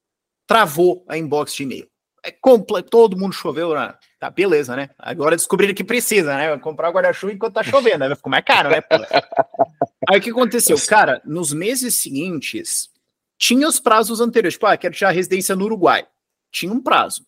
travou 0.45 1.05
a 1.09 1.17
inbox 1.17 1.55
de 1.55 1.63
e-mail. 1.63 1.89
É 2.25 2.33
completo, 2.33 2.91
todo 2.91 3.17
mundo 3.17 3.33
choveu, 3.33 3.77
né? 3.77 3.95
Tá, 4.19 4.29
beleza, 4.29 4.75
né? 4.75 4.91
Agora 4.99 5.37
descobriram 5.37 5.73
que 5.73 5.85
precisa, 5.85 6.37
né? 6.37 6.49
Vai 6.49 6.59
comprar 6.59 6.91
o 6.91 6.93
guarda-chuva 6.93 7.33
enquanto 7.33 7.55
tá 7.55 7.63
chovendo, 7.63 7.99
né? 7.99 8.09
Vai 8.09 8.17
ficar 8.17 8.31
mais 8.31 8.45
caro, 8.45 8.69
né? 8.69 8.83
Aí 10.11 10.19
o 10.19 10.21
que 10.21 10.31
aconteceu? 10.31 10.77
Cara, 10.89 11.23
nos 11.25 11.53
meses 11.53 11.95
seguintes, 11.95 12.91
tinha 13.39 13.69
os 13.69 13.79
prazos 13.79 14.21
anteriores. 14.21 14.55
Tipo, 14.55 14.67
ah, 14.67 14.77
quero 14.77 14.97
tirar 14.97 15.13
residência 15.13 15.55
no 15.55 15.67
Uruguai. 15.67 16.09
Tinha 16.51 16.73
um 16.73 16.83
prazo. 16.83 17.25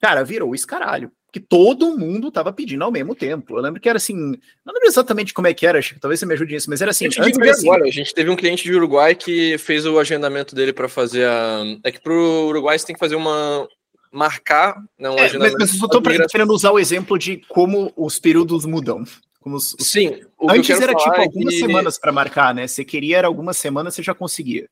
Cara, 0.00 0.24
virou 0.24 0.54
escaralho 0.54 1.12
que 1.34 1.40
todo 1.40 1.98
mundo 1.98 2.28
estava 2.28 2.52
pedindo 2.52 2.84
ao 2.84 2.92
mesmo 2.92 3.12
tempo. 3.12 3.58
Eu 3.58 3.60
lembro 3.60 3.80
que 3.80 3.88
era 3.88 3.96
assim, 3.96 4.14
não 4.14 4.72
lembro 4.72 4.86
exatamente 4.86 5.34
como 5.34 5.48
é 5.48 5.52
que 5.52 5.66
era, 5.66 5.80
acho 5.80 5.94
que 5.94 5.98
talvez 5.98 6.20
você 6.20 6.26
me 6.26 6.34
ajude 6.34 6.54
nisso, 6.54 6.70
mas 6.70 6.80
era 6.80 6.92
assim. 6.92 7.06
Antes 7.06 7.18
assim, 7.18 7.68
agora, 7.68 7.82
a 7.82 7.90
gente 7.90 8.14
teve 8.14 8.30
um 8.30 8.36
cliente 8.36 8.62
de 8.62 8.72
Uruguai 8.72 9.16
que 9.16 9.58
fez 9.58 9.84
o 9.84 9.98
agendamento 9.98 10.54
dele 10.54 10.72
para 10.72 10.88
fazer 10.88 11.26
a. 11.26 11.64
É 11.82 11.90
que 11.90 12.00
para 12.00 12.12
o 12.12 12.46
Uruguai 12.46 12.78
você 12.78 12.86
tem 12.86 12.94
que 12.94 13.00
fazer 13.00 13.16
uma. 13.16 13.66
marcar 14.12 14.80
né, 14.96 15.10
um 15.10 15.18
é, 15.18 15.24
agendamento. 15.24 15.58
Mas, 15.58 15.72
mas 15.72 15.80
eu 15.80 15.86
estou 15.86 16.28
querendo 16.28 16.52
usar 16.52 16.70
o 16.70 16.78
exemplo 16.78 17.18
de 17.18 17.38
como 17.48 17.92
os 17.96 18.20
períodos 18.20 18.64
mudam. 18.64 19.02
Os, 19.44 19.74
Sim. 19.80 20.20
Antes 20.48 20.80
era 20.80 20.94
tipo 20.94 21.16
é 21.16 21.24
algumas 21.24 21.52
que... 21.52 21.60
semanas 21.60 21.98
para 21.98 22.12
marcar, 22.12 22.54
né? 22.54 22.68
Você 22.68 22.84
queria 22.84 23.18
era 23.18 23.26
algumas 23.26 23.56
semanas, 23.56 23.92
você 23.96 24.04
já 24.04 24.14
conseguia. 24.14 24.68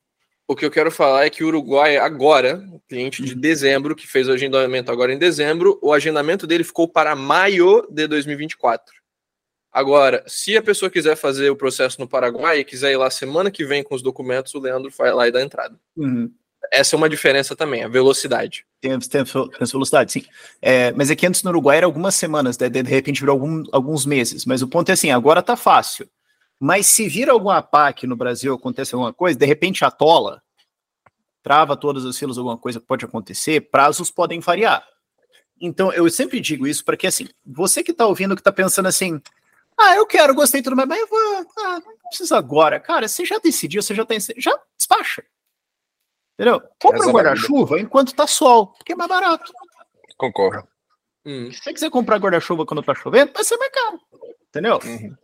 O 0.47 0.55
que 0.55 0.65
eu 0.65 0.71
quero 0.71 0.91
falar 0.91 1.25
é 1.25 1.29
que 1.29 1.43
o 1.43 1.47
Uruguai, 1.47 1.97
agora, 1.97 2.61
cliente 2.87 3.23
de 3.23 3.33
dezembro, 3.33 3.95
que 3.95 4.05
fez 4.05 4.27
o 4.27 4.33
agendamento 4.33 4.91
agora 4.91 5.13
em 5.13 5.17
dezembro, 5.17 5.79
o 5.81 5.93
agendamento 5.93 6.45
dele 6.45 6.63
ficou 6.63 6.87
para 6.87 7.15
maio 7.15 7.87
de 7.89 8.07
2024. 8.07 8.93
Agora, 9.71 10.23
se 10.27 10.55
a 10.55 10.61
pessoa 10.61 10.91
quiser 10.91 11.15
fazer 11.15 11.49
o 11.49 11.55
processo 11.55 11.99
no 11.99 12.07
Paraguai 12.07 12.59
e 12.59 12.65
quiser 12.65 12.91
ir 12.91 12.97
lá 12.97 13.09
semana 13.09 13.49
que 13.49 13.65
vem 13.65 13.83
com 13.83 13.95
os 13.95 14.03
documentos, 14.03 14.53
o 14.53 14.59
Leandro 14.59 14.91
vai 14.95 15.11
lá 15.11 15.27
e 15.27 15.31
dá 15.31 15.41
entrada. 15.41 15.79
Uhum. 15.95 16.29
Essa 16.71 16.95
é 16.95 16.97
uma 16.97 17.09
diferença 17.09 17.55
também, 17.55 17.83
a 17.83 17.87
velocidade. 17.87 18.65
Tem, 18.79 18.97
tem, 18.99 19.23
tem 19.23 19.67
velocidade, 19.71 20.11
sim. 20.11 20.25
É, 20.61 20.91
mas 20.91 21.09
é 21.09 21.15
que 21.15 21.25
antes 21.25 21.41
no 21.41 21.49
Uruguai 21.49 21.77
era 21.77 21.85
algumas 21.85 22.15
semanas, 22.15 22.57
de, 22.57 22.69
de 22.69 22.81
repente 22.83 23.21
virou 23.21 23.33
algum, 23.33 23.63
alguns 23.71 24.05
meses. 24.05 24.45
Mas 24.45 24.61
o 24.61 24.67
ponto 24.67 24.89
é 24.89 24.93
assim, 24.93 25.09
agora 25.09 25.41
tá 25.41 25.55
fácil. 25.55 26.07
Mas 26.65 26.87
se 26.87 27.09
vir 27.09 27.29
alguma 27.29 27.61
PAC 27.61 28.07
no 28.07 28.15
Brasil, 28.15 28.53
acontece 28.53 28.95
alguma 28.95 29.11
coisa, 29.11 29.37
de 29.37 29.45
repente 29.45 29.83
atola, 29.83 30.41
trava 31.41 31.75
todas 31.75 32.05
as 32.05 32.17
filas, 32.17 32.37
alguma 32.37 32.57
coisa 32.57 32.79
pode 32.79 33.03
acontecer, 33.03 33.69
prazos 33.69 34.09
podem 34.09 34.39
variar. 34.39 34.81
Então, 35.59 35.91
eu 35.91 36.09
sempre 36.09 36.39
digo 36.39 36.65
isso 36.65 36.85
porque, 36.85 37.05
assim, 37.05 37.27
você 37.45 37.83
que 37.83 37.91
está 37.91 38.07
ouvindo, 38.07 38.33
que 38.33 38.39
está 38.39 38.49
pensando 38.49 38.85
assim, 38.85 39.21
ah, 39.77 39.97
eu 39.97 40.07
quero, 40.07 40.33
gostei 40.33 40.61
tudo, 40.61 40.77
mas 40.77 40.89
eu 40.97 41.05
vou, 41.05 41.45
ah, 41.65 41.81
não 41.81 41.97
precisa 42.07 42.37
agora. 42.37 42.79
Cara, 42.79 43.09
você 43.09 43.25
já 43.25 43.39
decidiu, 43.39 43.83
você 43.83 43.93
já 43.93 44.05
tem, 44.05 44.17
já 44.37 44.57
despacha. 44.77 45.21
Entendeu? 46.39 46.61
Compra 46.81 47.05
um 47.05 47.11
guarda-chuva 47.11 47.77
enquanto 47.77 48.15
tá 48.15 48.25
sol, 48.25 48.67
porque 48.67 48.93
é 48.93 48.95
mais 48.95 49.09
barato. 49.09 49.51
Concordo. 50.15 50.65
Hum. 51.25 51.51
Se 51.51 51.57
você 51.57 51.73
quiser 51.73 51.89
comprar 51.89 52.19
guarda-chuva 52.19 52.65
quando 52.65 52.81
tá 52.81 52.95
chovendo, 52.95 53.33
vai 53.33 53.43
ser 53.43 53.57
mais 53.57 53.71
caro. 53.73 53.99
Entendeu? 54.47 54.79
Uhum. 54.81 55.17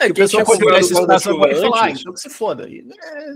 É, 0.00 0.06
que 0.06 0.12
o 0.12 0.14
pessoal 0.14 0.44
olhar 0.46 0.80
esses 0.80 0.98
casos 1.06 1.26
agora 1.26 1.52
e 1.52 1.56
falar, 1.56 1.84
ah, 1.84 1.90
então 1.90 2.12
que 2.12 2.20
se 2.20 2.30
foda. 2.30 2.68
É... 2.68 3.34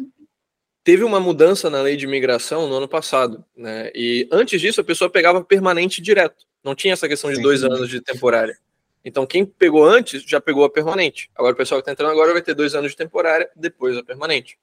teve 0.84 1.02
uma 1.02 1.18
mudança 1.18 1.68
na 1.68 1.82
lei 1.82 1.96
de 1.96 2.04
imigração 2.04 2.68
no 2.68 2.76
ano 2.76 2.88
passado, 2.88 3.44
né? 3.56 3.90
E 3.94 4.28
antes 4.30 4.60
disso 4.60 4.80
a 4.80 4.84
pessoa 4.84 5.10
pegava 5.10 5.42
permanente 5.42 6.00
direto. 6.00 6.46
Não 6.62 6.74
tinha 6.74 6.92
essa 6.92 7.08
questão 7.08 7.30
de 7.30 7.36
Sim. 7.36 7.42
dois 7.42 7.64
anos 7.64 7.88
de 7.88 8.00
temporária. 8.00 8.56
Então 9.04 9.26
quem 9.26 9.44
pegou 9.44 9.84
antes 9.84 10.22
já 10.22 10.40
pegou 10.40 10.64
a 10.64 10.70
permanente. 10.70 11.30
Agora 11.34 11.54
o 11.54 11.56
pessoal 11.56 11.80
que 11.80 11.82
está 11.82 11.92
entrando 11.92 12.12
agora 12.12 12.32
vai 12.32 12.42
ter 12.42 12.54
dois 12.54 12.74
anos 12.74 12.92
de 12.92 12.96
temporária, 12.96 13.50
depois 13.56 13.96
a 13.96 14.02
permanente. 14.02 14.58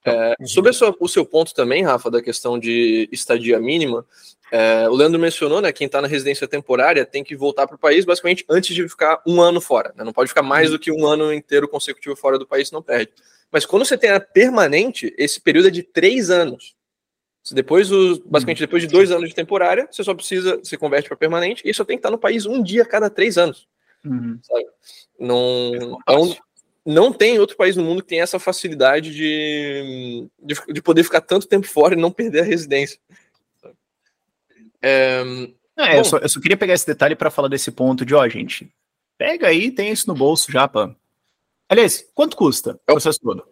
Então, 0.00 0.12
é, 0.12 0.34
uhum. 0.38 0.46
sobre 0.46 0.72
sua, 0.72 0.94
o 1.00 1.08
seu 1.08 1.24
ponto 1.24 1.54
também, 1.54 1.82
Rafa, 1.82 2.10
da 2.10 2.22
questão 2.22 2.58
de 2.58 3.08
estadia 3.10 3.58
mínima, 3.58 4.06
é, 4.52 4.88
o 4.88 4.94
Leandro 4.94 5.18
mencionou, 5.18 5.60
né? 5.60 5.72
Quem 5.72 5.86
está 5.86 6.00
na 6.00 6.06
residência 6.06 6.46
temporária 6.46 7.04
tem 7.04 7.24
que 7.24 7.34
voltar 7.34 7.66
para 7.66 7.76
o 7.76 7.78
país 7.78 8.04
basicamente 8.04 8.44
antes 8.48 8.74
de 8.74 8.88
ficar 8.88 9.20
um 9.26 9.40
ano 9.40 9.60
fora. 9.60 9.92
Né? 9.96 10.04
Não 10.04 10.12
pode 10.12 10.28
ficar 10.28 10.42
mais 10.42 10.68
uhum. 10.68 10.76
do 10.76 10.78
que 10.78 10.92
um 10.92 11.06
ano 11.06 11.32
inteiro 11.32 11.68
consecutivo 11.68 12.14
fora 12.14 12.38
do 12.38 12.46
país, 12.46 12.70
não 12.70 12.82
perde. 12.82 13.12
Mas 13.50 13.64
quando 13.64 13.84
você 13.84 13.96
tem 13.96 14.10
a 14.10 14.20
permanente, 14.20 15.14
esse 15.16 15.40
período 15.40 15.68
é 15.68 15.70
de 15.70 15.82
três 15.82 16.30
anos. 16.30 16.74
Depois, 17.52 17.90
basicamente, 18.24 18.60
depois 18.60 18.82
de 18.82 18.88
dois 18.88 19.10
anos 19.10 19.28
de 19.28 19.34
temporária, 19.34 19.86
você 19.90 20.02
só 20.02 20.14
precisa, 20.14 20.60
se 20.62 20.78
converte 20.78 21.08
para 21.08 21.16
permanente 21.16 21.62
e 21.64 21.74
só 21.74 21.84
tem 21.84 21.96
que 21.96 21.98
estar 21.98 22.10
no 22.10 22.18
país 22.18 22.46
um 22.46 22.62
dia 22.62 22.82
a 22.82 22.86
cada 22.86 23.10
três 23.10 23.36
anos. 23.36 23.68
Uhum. 24.04 24.38
Não, 25.18 25.98
então, 26.02 26.36
não 26.84 27.12
tem 27.12 27.38
outro 27.38 27.56
país 27.56 27.76
no 27.76 27.82
mundo 27.82 28.02
que 28.02 28.08
tenha 28.08 28.22
essa 28.22 28.38
facilidade 28.38 29.14
de, 29.14 30.28
de, 30.42 30.54
de, 30.72 30.82
poder 30.82 31.02
ficar 31.02 31.22
tanto 31.22 31.48
tempo 31.48 31.66
fora 31.66 31.94
e 31.94 32.00
não 32.00 32.10
perder 32.10 32.40
a 32.40 32.44
residência. 32.44 32.98
É, 34.82 35.22
é, 35.78 35.98
eu, 35.98 36.04
só, 36.04 36.18
eu, 36.18 36.28
só, 36.28 36.40
queria 36.40 36.56
pegar 36.56 36.74
esse 36.74 36.86
detalhe 36.86 37.16
para 37.16 37.30
falar 37.30 37.48
desse 37.48 37.70
ponto 37.70 38.04
de, 38.04 38.14
ó, 38.14 38.28
gente, 38.28 38.70
pega 39.16 39.48
aí, 39.48 39.70
tem 39.70 39.90
isso 39.90 40.06
no 40.06 40.14
bolso 40.14 40.52
já, 40.52 40.68
pá. 40.68 40.94
Aliás, 41.68 42.06
quanto 42.14 42.36
custa 42.36 42.74
o 42.74 42.92
processo 42.92 43.18
todo? 43.20 43.48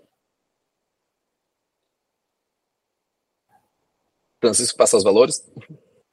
Francisco, 4.38 4.76
passa 4.76 4.96
os 4.96 5.04
valores? 5.04 5.50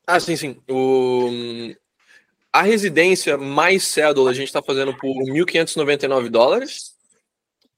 Ah, 0.08 0.20
sim, 0.20 0.36
sim. 0.36 0.62
O... 0.70 1.76
A 2.52 2.62
residência 2.62 3.38
mais 3.38 3.84
cédula 3.88 4.32
a 4.32 4.34
gente 4.34 4.48
está 4.48 4.62
fazendo 4.62 4.96
por 4.98 5.16
1.599 5.26 6.30
dólares. 6.30 6.98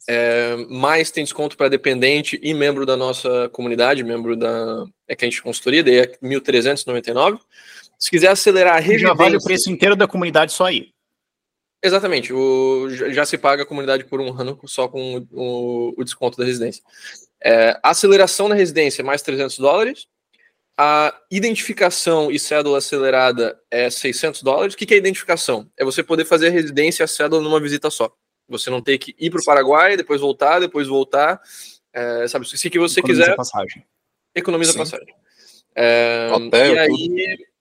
É, 0.07 0.55
mais 0.69 1.11
tem 1.11 1.23
desconto 1.23 1.55
para 1.55 1.69
dependente 1.69 2.39
e 2.41 2.53
membro 2.53 2.85
da 2.85 2.97
nossa 2.97 3.49
comunidade, 3.49 4.03
membro 4.03 4.35
da 4.35 4.85
é 5.07 5.15
que 5.15 5.25
a 5.25 5.29
gente 5.29 5.43
consultoria, 5.43 5.83
daí 5.83 5.99
é 5.99 6.07
1.399. 6.23 7.39
Se 7.99 8.09
quiser 8.09 8.29
acelerar 8.29 8.77
a 8.77 8.79
residência... 8.79 9.09
Já 9.09 9.13
vale 9.13 9.37
o 9.37 9.43
preço 9.43 9.69
inteiro 9.69 9.95
da 9.95 10.07
comunidade 10.07 10.53
só 10.53 10.65
aí. 10.65 10.91
Exatamente, 11.83 12.31
o, 12.31 12.89
já 12.89 13.25
se 13.25 13.37
paga 13.37 13.63
a 13.63 13.65
comunidade 13.65 14.05
por 14.05 14.21
um 14.21 14.39
ano 14.39 14.59
só 14.65 14.87
com 14.87 15.25
o, 15.31 15.93
o 15.97 16.03
desconto 16.03 16.37
da 16.37 16.45
residência. 16.45 16.83
É, 17.43 17.79
aceleração 17.81 18.47
na 18.47 18.55
residência, 18.55 19.03
mais 19.03 19.21
300 19.21 19.57
dólares. 19.57 20.07
A 20.83 21.13
identificação 21.29 22.31
e 22.31 22.39
cédula 22.39 22.79
acelerada 22.79 23.61
é 23.69 23.87
600 23.87 24.41
dólares. 24.41 24.73
O 24.73 24.77
que 24.77 24.91
é 24.91 24.97
identificação? 24.97 25.69
É 25.77 25.85
você 25.85 26.01
poder 26.01 26.25
fazer 26.25 26.47
a 26.47 26.51
residência 26.51 27.03
e 27.03 27.05
a 27.05 27.07
cédula 27.07 27.39
numa 27.39 27.59
visita 27.59 27.91
só. 27.91 28.11
Você 28.49 28.71
não 28.71 28.81
ter 28.81 28.97
que 28.97 29.15
ir 29.19 29.29
para 29.29 29.39
o 29.39 29.45
Paraguai, 29.45 29.95
depois 29.95 30.19
voltar, 30.19 30.59
depois 30.59 30.87
voltar. 30.87 31.39
É, 31.93 32.27
sabe, 32.27 32.49
se 32.49 32.67
que 32.67 32.79
você 32.79 32.99
economiza 32.99 33.23
quiser. 33.23 33.35
Passagem. 33.35 33.85
Economiza 34.33 34.71
Sim. 34.71 34.79
passagem. 34.79 35.15
É, 35.75 36.31
Hotel, 36.33 36.73
e 36.73 36.79
aí, 36.79 36.87
tudo 36.87 37.51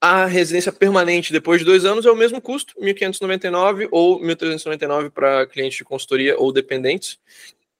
a 0.00 0.24
residência 0.24 0.72
permanente 0.72 1.30
depois 1.30 1.60
de 1.60 1.66
dois 1.66 1.84
anos 1.84 2.06
é 2.06 2.10
o 2.10 2.16
mesmo 2.16 2.40
custo, 2.40 2.74
1.599 2.80 3.88
ou 3.90 4.18
1.399 4.18 5.10
para 5.10 5.46
clientes 5.46 5.76
de 5.76 5.84
consultoria 5.84 6.38
ou 6.38 6.50
dependentes. 6.50 7.18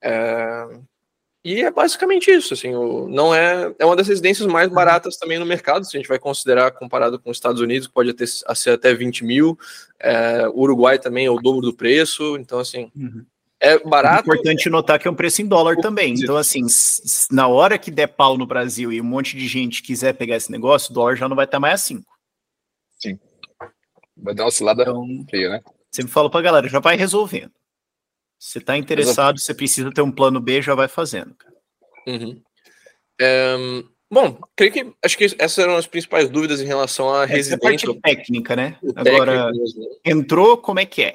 É... 0.03 0.68
E 1.42 1.62
é 1.62 1.70
basicamente 1.70 2.31
isso, 2.31 2.53
assim, 2.53 2.74
o, 2.74 3.09
não 3.09 3.35
é, 3.35 3.74
é 3.79 3.87
uma 3.87 3.96
das 3.96 4.09
residências 4.09 4.46
mais 4.46 4.68
uhum. 4.68 4.74
baratas 4.74 5.16
também 5.16 5.38
no 5.38 5.46
mercado, 5.46 5.87
se 5.87 5.96
a 5.96 5.98
gente 5.98 6.09
vai 6.09 6.18
considerar 6.18 6.70
comparado 6.72 7.18
com 7.18 7.31
os 7.31 7.37
Estados 7.38 7.62
Unidos, 7.62 7.88
pode 7.88 8.12
ter, 8.12 8.26
ser 8.26 8.70
até 8.70 8.92
20 8.92 9.24
mil, 9.24 9.59
é, 9.98 10.46
o 10.48 10.61
Uruguai 10.61 10.98
também 10.98 11.24
é 11.24 11.31
o 11.31 11.40
dobro 11.40 11.62
do 11.62 11.74
preço, 11.74 12.37
então 12.37 12.59
assim, 12.59 12.92
uhum. 12.94 13.24
é 13.59 13.79
barato. 13.79 14.31
É 14.31 14.35
importante 14.35 14.68
notar 14.68 14.98
que 14.98 15.09
é 15.09 15.11
um 15.11 15.14
preço 15.14 15.40
em 15.40 15.46
dólar 15.46 15.76
também, 15.76 16.12
então 16.12 16.37
assim, 16.37 16.66
na 17.31 17.48
hora 17.48 17.79
que 17.79 17.90
der 17.90 18.09
pau 18.09 18.37
no 18.37 18.46
Brasil 18.46 18.92
e 18.92 19.00
um 19.00 19.05
monte 19.05 19.35
de 19.35 19.48
gente 19.48 19.83
quiser 19.83 20.12
pegar 20.12 20.37
esse 20.37 20.53
negócio, 20.53 20.90
o 20.90 20.94
dólar 20.94 21.16
já 21.16 21.26
não 21.26 21.37
vai 21.37 21.46
estar 21.46 21.59
mais 21.59 21.81
assim. 21.81 22.05
Sim. 22.98 23.18
Vai 24.14 24.35
dar 24.35 24.42
uma 24.42 24.48
oscilada 24.50 24.83
então, 24.83 25.07
feia, 25.31 25.48
né? 25.48 25.61
Sempre 25.90 26.12
falo 26.12 26.29
pra 26.29 26.42
galera, 26.42 26.68
já 26.68 26.81
vai 26.81 26.96
resolvendo. 26.96 27.50
Se 28.40 28.59
tá 28.59 28.76
interessado, 28.76 29.38
você 29.38 29.53
precisa 29.53 29.92
ter 29.92 30.00
um 30.00 30.11
plano 30.11 30.40
B, 30.40 30.62
já 30.62 30.74
vai 30.74 30.88
fazendo. 30.88 31.37
Uhum. 32.07 32.42
É, 33.20 33.55
bom, 34.11 34.40
creio 34.57 34.72
que 34.72 34.92
acho 35.05 35.18
que 35.18 35.24
essas 35.38 35.59
eram 35.59 35.76
as 35.76 35.87
principais 35.87 36.29
dúvidas 36.31 36.61
em 36.61 36.66
relação 36.66 37.12
à 37.12 37.26
residência. 37.26 37.55
É 37.55 37.57
a 37.57 37.61
parte 37.61 38.00
técnica, 38.00 38.57
né? 38.57 38.79
Agora, 38.96 39.53
entrou, 40.03 40.57
como 40.57 40.81
é 40.81 40.87
que 40.87 41.03
é? 41.03 41.14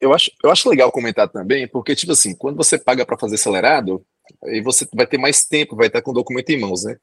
Eu 0.00 0.14
acho, 0.14 0.30
eu 0.42 0.50
acho 0.50 0.70
legal 0.70 0.90
comentar 0.92 1.28
também, 1.28 1.66
porque, 1.66 1.96
tipo 1.96 2.12
assim, 2.12 2.34
quando 2.34 2.56
você 2.56 2.78
paga 2.78 3.04
para 3.04 3.18
fazer 3.18 3.34
acelerado, 3.34 4.02
aí 4.44 4.62
você 4.62 4.88
vai 4.94 5.06
ter 5.06 5.18
mais 5.18 5.44
tempo, 5.44 5.76
vai 5.76 5.88
estar 5.88 6.00
com 6.00 6.12
o 6.12 6.14
documento 6.14 6.48
em 6.50 6.60
mãos, 6.60 6.84
né? 6.84 6.96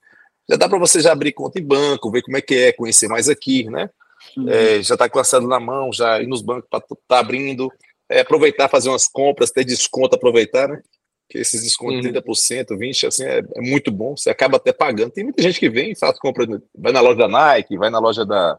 já 0.49 0.55
dá 0.55 0.69
para 0.69 0.79
você 0.79 1.01
já 1.01 1.11
abrir 1.11 1.33
conta 1.33 1.59
em 1.59 1.63
banco, 1.63 2.09
ver 2.09 2.21
como 2.21 2.37
é 2.37 2.41
que 2.41 2.55
é, 2.55 2.71
conhecer 2.71 3.07
mais 3.07 3.27
aqui, 3.27 3.65
né? 3.65 3.89
Uhum. 4.35 4.49
É, 4.49 4.81
já 4.81 4.95
está 4.95 5.09
classado 5.09 5.47
na 5.47 5.59
mão, 5.59 5.91
já 5.91 6.21
ir 6.21 6.27
nos 6.27 6.41
bancos 6.41 6.69
para 6.69 6.79
estar 6.79 6.95
tá 7.07 7.19
abrindo, 7.19 7.71
é, 8.09 8.21
aproveitar, 8.21 8.69
fazer 8.69 8.89
umas 8.89 9.07
compras, 9.07 9.51
ter 9.51 9.63
desconto, 9.63 10.15
aproveitar, 10.15 10.67
né? 10.67 10.81
Que 11.29 11.39
esses 11.39 11.61
descontos 11.61 12.05
uhum. 12.05 12.13
30%, 12.13 12.67
20%, 12.77 13.07
assim, 13.07 13.23
é, 13.23 13.39
é, 13.39 13.61
muito 13.61 13.91
bom, 13.91 14.15
você 14.15 14.29
acaba 14.29 14.57
até 14.57 14.71
pagando. 14.71 15.11
Tem 15.11 15.23
muita 15.23 15.41
gente 15.41 15.59
que 15.59 15.69
vem 15.69 15.91
e 15.91 15.95
faz 15.95 16.17
compra, 16.19 16.45
vai 16.75 16.91
na 16.91 17.01
loja 17.01 17.17
da 17.17 17.27
Nike, 17.27 17.77
vai 17.77 17.89
na 17.89 17.99
loja 17.99 18.25
da 18.25 18.57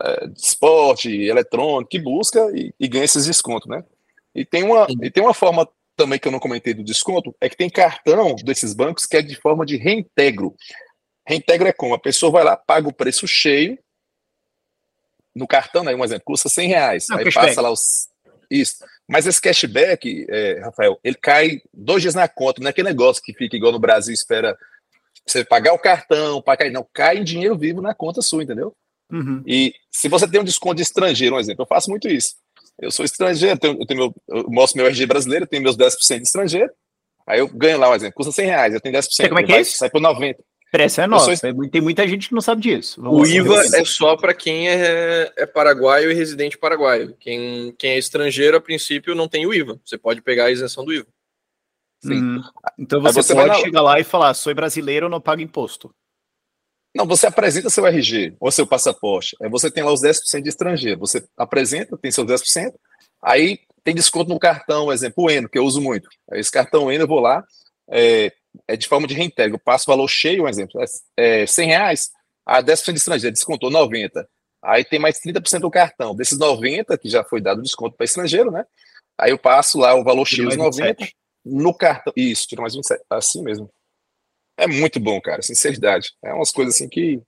é, 0.00 0.26
de 0.28 0.40
esporte, 0.40 1.10
eletrônico, 1.10 1.90
que 1.90 1.98
busca 1.98 2.40
e, 2.54 2.72
e, 2.78 2.86
ganha 2.86 3.04
esses 3.04 3.26
descontos, 3.26 3.68
né? 3.68 3.84
E 4.34 4.44
tem, 4.44 4.62
uma, 4.62 4.82
uhum. 4.82 5.02
e 5.02 5.10
tem 5.10 5.22
uma 5.22 5.34
forma 5.34 5.68
também 5.96 6.18
que 6.18 6.28
eu 6.28 6.32
não 6.32 6.38
comentei 6.38 6.72
do 6.72 6.84
desconto, 6.84 7.34
é 7.40 7.48
que 7.48 7.56
tem 7.56 7.68
cartão 7.68 8.34
desses 8.36 8.72
bancos 8.72 9.04
que 9.04 9.16
é 9.16 9.22
de 9.22 9.34
forma 9.34 9.66
de 9.66 9.76
reintegro. 9.76 10.54
Reintegra 11.26 11.68
é 11.68 11.72
como? 11.72 11.94
A 11.94 11.98
pessoa 11.98 12.30
vai 12.30 12.44
lá, 12.44 12.56
paga 12.56 12.88
o 12.88 12.92
preço 12.92 13.26
cheio 13.26 13.78
no 15.34 15.46
cartão, 15.46 15.84
né? 15.84 15.94
Um 15.94 16.04
exemplo, 16.04 16.24
custa 16.24 16.48
100 16.48 16.68
reais. 16.68 17.06
Não, 17.08 17.18
aí 17.18 17.24
cashback. 17.24 17.48
passa 17.48 17.60
lá 17.60 17.70
os. 17.70 18.08
Isso. 18.50 18.84
Mas 19.08 19.26
esse 19.26 19.40
cashback, 19.40 20.26
é, 20.28 20.60
Rafael, 20.60 20.98
ele 21.04 21.16
cai 21.16 21.62
dois 21.72 22.02
dias 22.02 22.14
na 22.14 22.26
conta, 22.26 22.60
não 22.60 22.66
é 22.66 22.70
aquele 22.70 22.88
negócio 22.88 23.22
que 23.22 23.32
fica 23.32 23.56
igual 23.56 23.72
no 23.72 23.78
Brasil, 23.78 24.12
espera 24.12 24.58
você 25.26 25.44
pagar 25.44 25.72
o 25.72 25.78
cartão, 25.78 26.42
pagar. 26.42 26.70
Não, 26.70 26.86
cai 26.92 27.18
em 27.18 27.24
dinheiro 27.24 27.56
vivo 27.56 27.80
na 27.80 27.94
conta 27.94 28.22
sua, 28.22 28.42
entendeu? 28.42 28.74
Uhum. 29.12 29.42
E 29.46 29.74
se 29.90 30.08
você 30.08 30.26
tem 30.28 30.40
um 30.40 30.44
desconto 30.44 30.76
de 30.76 30.82
estrangeiro, 30.82 31.36
um 31.36 31.40
exemplo, 31.40 31.62
eu 31.62 31.68
faço 31.68 31.90
muito 31.90 32.08
isso. 32.08 32.34
Eu 32.78 32.90
sou 32.90 33.04
estrangeiro, 33.04 33.54
eu, 33.54 33.58
tenho, 33.58 33.80
eu, 33.80 33.86
tenho 33.86 34.00
meu, 34.00 34.14
eu 34.28 34.50
mostro 34.50 34.78
meu 34.78 34.86
RG 34.86 35.06
brasileiro, 35.06 35.46
tenho 35.46 35.62
meus 35.62 35.76
10% 35.76 36.16
de 36.16 36.22
estrangeiro, 36.22 36.70
aí 37.26 37.40
eu 37.40 37.48
ganho 37.48 37.78
lá, 37.78 37.90
um 37.90 37.94
exemplo, 37.94 38.14
custa 38.14 38.32
100 38.32 38.46
reais, 38.46 38.74
eu 38.74 38.80
tenho 38.80 38.94
10%. 38.94 39.28
como 39.28 39.40
é 39.40 39.42
que 39.42 39.52
é 39.52 39.60
isso? 39.60 39.76
Sai 39.76 39.90
por 39.90 40.00
90. 40.00 40.42
Pressa 40.70 41.02
é 41.02 41.06
nossa. 41.06 41.34
Sou... 41.34 41.68
Tem 41.68 41.80
muita 41.80 42.06
gente 42.06 42.28
que 42.28 42.34
não 42.34 42.40
sabe 42.40 42.62
disso. 42.62 43.02
Vamos 43.02 43.28
o 43.28 43.32
IVA 43.32 43.62
é 43.74 43.84
só 43.84 44.16
para 44.16 44.32
quem 44.32 44.68
é, 44.68 45.32
é, 45.36 45.46
paraguaio 45.46 46.10
e 46.10 46.14
residente 46.14 46.56
paraguaio. 46.56 47.16
Quem, 47.18 47.74
quem 47.76 47.92
é 47.92 47.98
estrangeiro, 47.98 48.56
a 48.56 48.60
princípio, 48.60 49.14
não 49.14 49.28
tem 49.28 49.46
o 49.46 49.52
IVA. 49.52 49.80
Você 49.84 49.98
pode 49.98 50.22
pegar 50.22 50.44
a 50.44 50.50
isenção 50.50 50.84
do 50.84 50.92
IVA. 50.92 51.08
Hum, 52.04 52.40
então 52.78 53.02
você, 53.02 53.22
você 53.22 53.34
pode 53.34 53.48
na... 53.48 53.54
chegar 53.56 53.82
lá 53.82 53.98
e 53.98 54.04
falar: 54.04 54.32
sou 54.34 54.54
brasileiro, 54.54 55.08
não 55.08 55.20
pago 55.20 55.42
imposto. 55.42 55.92
Não, 56.94 57.06
você 57.06 57.26
apresenta 57.26 57.70
seu 57.70 57.86
RG 57.86 58.36
ou 58.40 58.50
seu 58.50 58.66
passaporte. 58.66 59.36
Aí 59.40 59.48
você 59.48 59.70
tem 59.70 59.82
lá 59.82 59.92
os 59.92 60.02
10% 60.02 60.42
de 60.42 60.48
estrangeiro. 60.48 60.98
Você 61.00 61.24
apresenta, 61.36 61.96
tem 61.96 62.10
seus 62.10 62.26
10%. 62.26 62.72
Aí 63.22 63.60
tem 63.84 63.94
desconto 63.94 64.30
no 64.30 64.38
cartão, 64.38 64.92
exemplo, 64.92 65.24
o 65.24 65.30
Eno, 65.30 65.48
que 65.48 65.58
eu 65.58 65.64
uso 65.64 65.80
muito. 65.80 66.08
Esse 66.32 66.50
cartão 66.50 66.90
Eno, 66.90 67.04
eu 67.04 67.08
vou 67.08 67.20
lá, 67.20 67.44
é, 67.88 68.32
é 68.66 68.76
de 68.76 68.88
forma 68.88 69.06
de 69.06 69.14
reintegro. 69.14 69.56
Eu 69.56 69.60
passo 69.60 69.84
o 69.88 69.92
valor 69.92 70.08
cheio, 70.08 70.44
um 70.44 70.48
exemplo, 70.48 70.80
é, 71.16 71.42
é 71.42 71.46
100 71.46 71.68
reais, 71.68 72.10
a 72.46 72.62
10% 72.62 72.92
de 72.92 72.98
estrangeiro 72.98 73.34
descontou 73.34 73.70
90. 73.70 74.28
Aí 74.62 74.84
tem 74.84 74.98
mais 74.98 75.20
30% 75.20 75.60
do 75.60 75.70
cartão. 75.70 76.14
Desses 76.14 76.38
90, 76.38 76.96
que 76.98 77.08
já 77.08 77.24
foi 77.24 77.40
dado 77.40 77.62
desconto 77.62 77.96
para 77.96 78.04
estrangeiro, 78.04 78.50
né? 78.50 78.64
Aí 79.18 79.30
eu 79.30 79.38
passo 79.38 79.78
lá 79.78 79.94
o 79.94 80.04
valor 80.04 80.26
cheio, 80.26 80.48
os 80.48 80.56
90, 80.56 81.06
no 81.44 81.74
cartão. 81.74 82.12
Isso, 82.16 82.46
tira 82.46 82.60
mais 82.60 82.74
27. 82.74 83.02
Assim 83.08 83.42
mesmo. 83.42 83.70
É 84.58 84.66
muito 84.66 85.00
bom, 85.00 85.20
cara, 85.20 85.40
sinceridade. 85.42 86.12
É 86.22 86.32
umas 86.34 86.50
coisas 86.50 86.74
assim 86.74 86.88
que. 86.88 87.22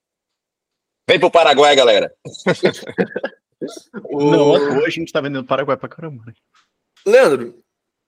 Vem 1.09 1.19
pro 1.19 1.31
Paraguai, 1.31 1.75
galera. 1.75 2.15
o... 4.05 4.31
Não, 4.31 4.51
hoje 4.79 4.87
a 4.87 4.91
gente 4.91 5.13
tá 5.13 5.21
vendendo 5.21 5.47
Paraguai 5.47 5.77
pra 5.77 5.89
caramba. 5.89 6.25
Né? 6.27 6.33
Leandro, 7.07 7.63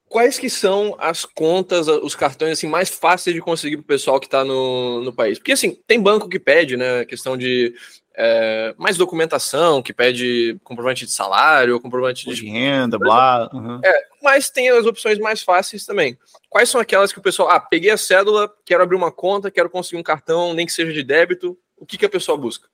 quais 0.08 0.38
que 0.38 0.48
são 0.48 0.96
as 0.98 1.24
contas, 1.24 1.88
os 1.88 2.14
cartões 2.14 2.52
assim 2.52 2.68
mais 2.68 2.88
fáceis 2.88 3.34
de 3.34 3.40
conseguir 3.40 3.76
para 3.78 3.84
o 3.84 3.86
pessoal 3.86 4.20
que 4.20 4.26
está 4.26 4.44
no, 4.44 5.02
no 5.02 5.12
país? 5.12 5.38
Porque 5.38 5.52
assim, 5.52 5.78
tem 5.86 6.00
banco 6.00 6.28
que 6.28 6.38
pede, 6.38 6.76
né, 6.76 7.04
questão 7.04 7.36
de 7.36 7.74
é, 8.16 8.74
mais 8.78 8.96
documentação, 8.96 9.82
que 9.82 9.92
pede 9.92 10.56
comprovante 10.62 11.04
de 11.04 11.10
salário, 11.10 11.80
comprovante 11.80 12.28
de, 12.28 12.34
de 12.34 12.48
renda, 12.48 12.98
blá. 12.98 13.50
Uhum. 13.52 13.80
É, 13.84 14.06
mas 14.22 14.50
tem 14.50 14.70
as 14.70 14.86
opções 14.86 15.18
mais 15.18 15.42
fáceis 15.42 15.84
também. 15.84 16.16
Quais 16.48 16.68
são 16.68 16.80
aquelas 16.80 17.12
que 17.12 17.18
o 17.18 17.22
pessoal, 17.22 17.50
ah, 17.50 17.58
peguei 17.58 17.90
a 17.90 17.96
cédula, 17.96 18.52
quero 18.64 18.82
abrir 18.82 18.96
uma 18.96 19.10
conta, 19.10 19.50
quero 19.50 19.68
conseguir 19.68 19.98
um 19.98 20.04
cartão, 20.04 20.54
nem 20.54 20.64
que 20.64 20.72
seja 20.72 20.92
de 20.92 21.02
débito, 21.02 21.58
o 21.76 21.84
que, 21.84 21.98
que 21.98 22.06
a 22.06 22.10
pessoa 22.10 22.38
busca? 22.38 22.68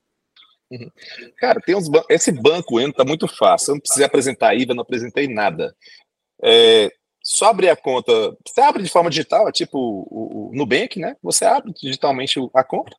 Uhum. 0.71 0.91
Cara, 1.39 1.61
tem 1.61 1.75
uns 1.75 1.89
ban 1.89 2.03
esse 2.09 2.31
banco 2.31 2.79
entra 2.79 2.99
tá 2.99 3.05
muito 3.05 3.27
fácil. 3.27 3.71
Eu 3.71 3.75
não 3.77 3.81
precisei 3.81 4.05
apresentar 4.05 4.55
IVA, 4.55 4.75
não 4.75 4.83
apresentei 4.83 5.27
nada. 5.27 5.75
É, 6.43 6.93
só 7.31 7.47
abrir 7.47 7.69
a 7.69 7.77
conta. 7.77 8.13
Você 8.45 8.61
abre 8.61 8.83
de 8.83 8.91
forma 8.91 9.09
digital, 9.09 9.49
é 9.49 9.53
tipo 9.53 9.79
o, 9.79 10.51
o 10.51 10.53
Nubank, 10.53 10.99
né? 10.99 11.17
Você 11.23 11.45
abre 11.45 11.73
digitalmente 11.73 12.41
a 12.53 12.65
conta 12.65 12.97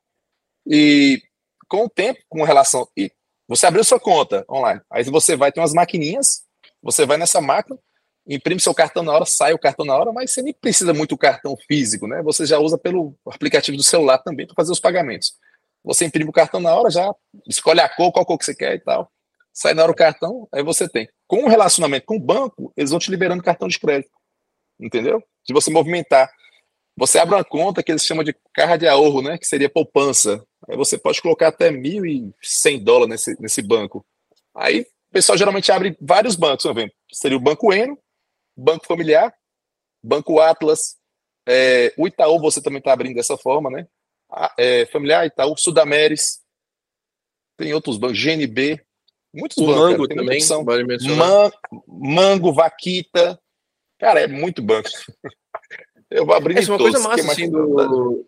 e 0.66 1.22
com 1.68 1.86
o 1.86 1.90
tempo, 1.90 2.20
com 2.30 2.44
relação. 2.44 2.88
E 2.96 3.12
você 3.48 3.66
abriu 3.66 3.84
sua 3.84 4.00
conta 4.00 4.46
online. 4.50 4.82
Aí 4.90 5.04
você 5.04 5.36
vai 5.36 5.52
ter 5.52 5.60
umas 5.60 5.74
maquininhas, 5.74 6.44
você 6.82 7.06
vai 7.06 7.18
nessa 7.18 7.42
máquina, 7.42 7.78
imprime 8.26 8.62
seu 8.62 8.74
cartão 8.74 9.04
na 9.04 9.12
hora, 9.12 9.26
sai 9.26 9.54
o 9.54 9.60
cartão 9.60 9.86
na 9.86 9.98
hora, 9.98 10.14
mas 10.14 10.32
você 10.32 10.42
nem 10.42 10.54
precisa 10.54 10.94
muito 10.94 11.12
do 11.12 11.18
cartão 11.18 11.56
físico, 11.68 12.08
né? 12.08 12.22
Você 12.24 12.46
já 12.46 12.58
usa 12.58 12.78
pelo 12.78 13.14
aplicativo 13.26 13.76
do 13.76 13.84
celular 13.84 14.20
também 14.20 14.48
para 14.48 14.56
fazer 14.56 14.72
os 14.72 14.80
pagamentos. 14.80 15.34
Você 15.84 16.06
imprime 16.06 16.30
o 16.30 16.34
cartão 16.34 16.62
na 16.62 16.74
hora, 16.74 16.90
já 16.90 17.14
escolhe 17.48 17.82
a 17.82 17.90
cor, 17.90 18.14
qual 18.14 18.26
cor 18.26 18.38
que 18.38 18.46
você 18.46 18.56
quer 18.56 18.76
e 18.76 18.80
tal. 18.80 19.12
Sai 19.54 19.74
na 19.74 19.84
hora 19.84 19.92
o 19.92 19.96
cartão, 19.96 20.48
aí 20.54 20.64
você 20.64 20.88
tem. 20.88 21.10
Com 21.28 21.44
o 21.44 21.50
relacionamento 21.50 22.06
com 22.06 22.16
o 22.16 22.20
banco, 22.20 22.72
eles 22.78 22.92
vão 22.92 23.00
te 23.00 23.12
liberando 23.12 23.44
cartão 23.44 23.68
de 23.68 23.78
crédito. 23.78 24.21
Entendeu? 24.82 25.24
De 25.46 25.54
você 25.54 25.70
movimentar. 25.70 26.30
Você 26.98 27.20
abre 27.20 27.36
uma 27.36 27.44
conta 27.44 27.82
que 27.82 27.92
eles 27.92 28.06
chamam 28.06 28.24
de 28.24 28.36
carra 28.54 28.78
de 28.78 28.88
ahorro, 28.88 29.22
né? 29.22 29.38
Que 29.38 29.46
seria 29.46 29.70
poupança. 29.70 30.44
Aí 30.68 30.76
você 30.76 30.98
pode 30.98 31.22
colocar 31.22 31.48
até 31.48 31.72
1.100 31.72 32.84
dólares 32.84 33.10
nesse, 33.10 33.42
nesse 33.42 33.62
banco. 33.62 34.06
Aí 34.56 34.82
o 34.82 35.14
pessoal 35.14 35.38
geralmente 35.38 35.72
abre 35.72 35.98
vários 36.02 36.36
bancos, 36.36 36.64
tá 36.64 36.74
vendo? 36.74 36.92
Seria 37.12 37.38
o 37.38 37.42
Banco 37.42 37.72
Eno, 37.72 37.98
Banco 38.56 38.86
Familiar, 38.86 39.34
Banco 40.04 40.40
Atlas, 40.40 40.98
é, 41.48 41.94
o 41.98 42.08
Itaú 42.08 42.40
você 42.40 42.62
também 42.62 42.80
está 42.80 42.94
abrindo 42.94 43.16
dessa 43.16 43.38
forma, 43.38 43.70
né? 43.70 43.88
É, 44.58 44.86
familiar, 44.88 45.26
Itaú, 45.26 45.56
Sudameris, 45.58 46.40
tem 47.58 47.74
outros 47.74 47.98
bancos, 47.98 48.18
GNB, 48.18 48.80
muitos 49.34 49.58
o 49.58 49.66
bancos. 49.66 49.82
Mango 49.82 50.08
cara, 50.08 50.20
também, 50.22 50.40
vale. 50.64 51.16
Man, 51.16 51.52
Mango, 51.88 52.54
Vaquita, 52.54 53.40
cara, 54.02 54.20
é 54.20 54.28
muito 54.28 54.64
banco. 54.64 54.90
Eu 56.10 56.26
vou 56.26 56.36
abrir 56.36 56.58
Essa 56.58 56.70
é 56.70 56.72
uma 56.74 56.78
todos, 56.78 56.92
coisa 56.92 57.08
massa, 57.08 57.32
assim, 57.32 57.50
do, 57.50 58.26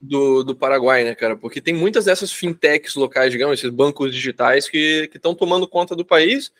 do, 0.00 0.44
do 0.44 0.54
Paraguai, 0.54 1.02
né, 1.02 1.12
cara? 1.12 1.36
Porque 1.36 1.60
tem 1.60 1.74
muitas 1.74 2.04
dessas 2.04 2.30
fintechs 2.30 2.94
locais, 2.94 3.32
digamos, 3.32 3.58
esses 3.58 3.70
bancos 3.70 4.14
digitais 4.14 4.68
que 4.68 5.10
estão 5.12 5.34
tomando 5.34 5.66
conta 5.66 5.96
do 5.96 6.04
país. 6.04 6.52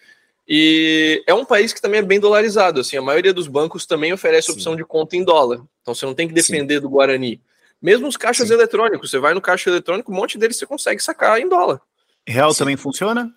E 0.48 1.22
é 1.24 1.32
um 1.32 1.44
país 1.44 1.72
que 1.72 1.80
também 1.80 2.00
é 2.00 2.02
bem 2.02 2.18
dolarizado. 2.18 2.80
Assim, 2.80 2.96
a 2.96 3.02
maioria 3.02 3.32
dos 3.32 3.46
bancos 3.46 3.86
também 3.86 4.12
oferece 4.12 4.46
Sim. 4.46 4.54
opção 4.54 4.74
de 4.74 4.84
conta 4.84 5.16
em 5.16 5.22
dólar. 5.22 5.62
Então 5.82 5.94
você 5.94 6.04
não 6.04 6.14
tem 6.14 6.26
que 6.26 6.34
depender 6.34 6.76
Sim. 6.76 6.80
do 6.80 6.90
Guarani. 6.90 7.40
Mesmo 7.80 8.08
os 8.08 8.16
caixas 8.16 8.48
Sim. 8.48 8.54
eletrônicos, 8.54 9.10
você 9.10 9.20
vai 9.20 9.34
no 9.34 9.40
caixa 9.40 9.70
eletrônico, 9.70 10.10
um 10.10 10.16
monte 10.16 10.36
deles 10.36 10.56
você 10.56 10.66
consegue 10.66 11.00
sacar 11.00 11.38
em 11.38 11.48
dólar. 11.48 11.80
Real 12.26 12.52
também 12.52 12.76
funciona? 12.76 13.32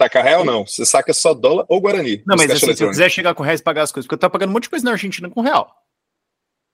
Sacar 0.00 0.24
real 0.24 0.44
não, 0.44 0.66
você 0.66 0.86
saca 0.86 1.12
só 1.12 1.34
dólar 1.34 1.66
ou 1.68 1.80
Guarani. 1.80 2.22
Não, 2.26 2.36
mas 2.36 2.50
assim, 2.50 2.74
se 2.74 2.82
eu 2.82 2.88
quiser 2.88 3.10
chegar 3.10 3.34
com 3.34 3.42
reais 3.42 3.60
e 3.60 3.62
pagar 3.62 3.82
as 3.82 3.92
coisas, 3.92 4.06
porque 4.06 4.14
eu 4.14 4.18
tô 4.18 4.30
pagando 4.30 4.50
um 4.50 4.52
monte 4.54 4.64
de 4.64 4.70
coisa 4.70 4.84
na 4.84 4.92
Argentina 4.92 5.28
com 5.28 5.40
real 5.40 5.70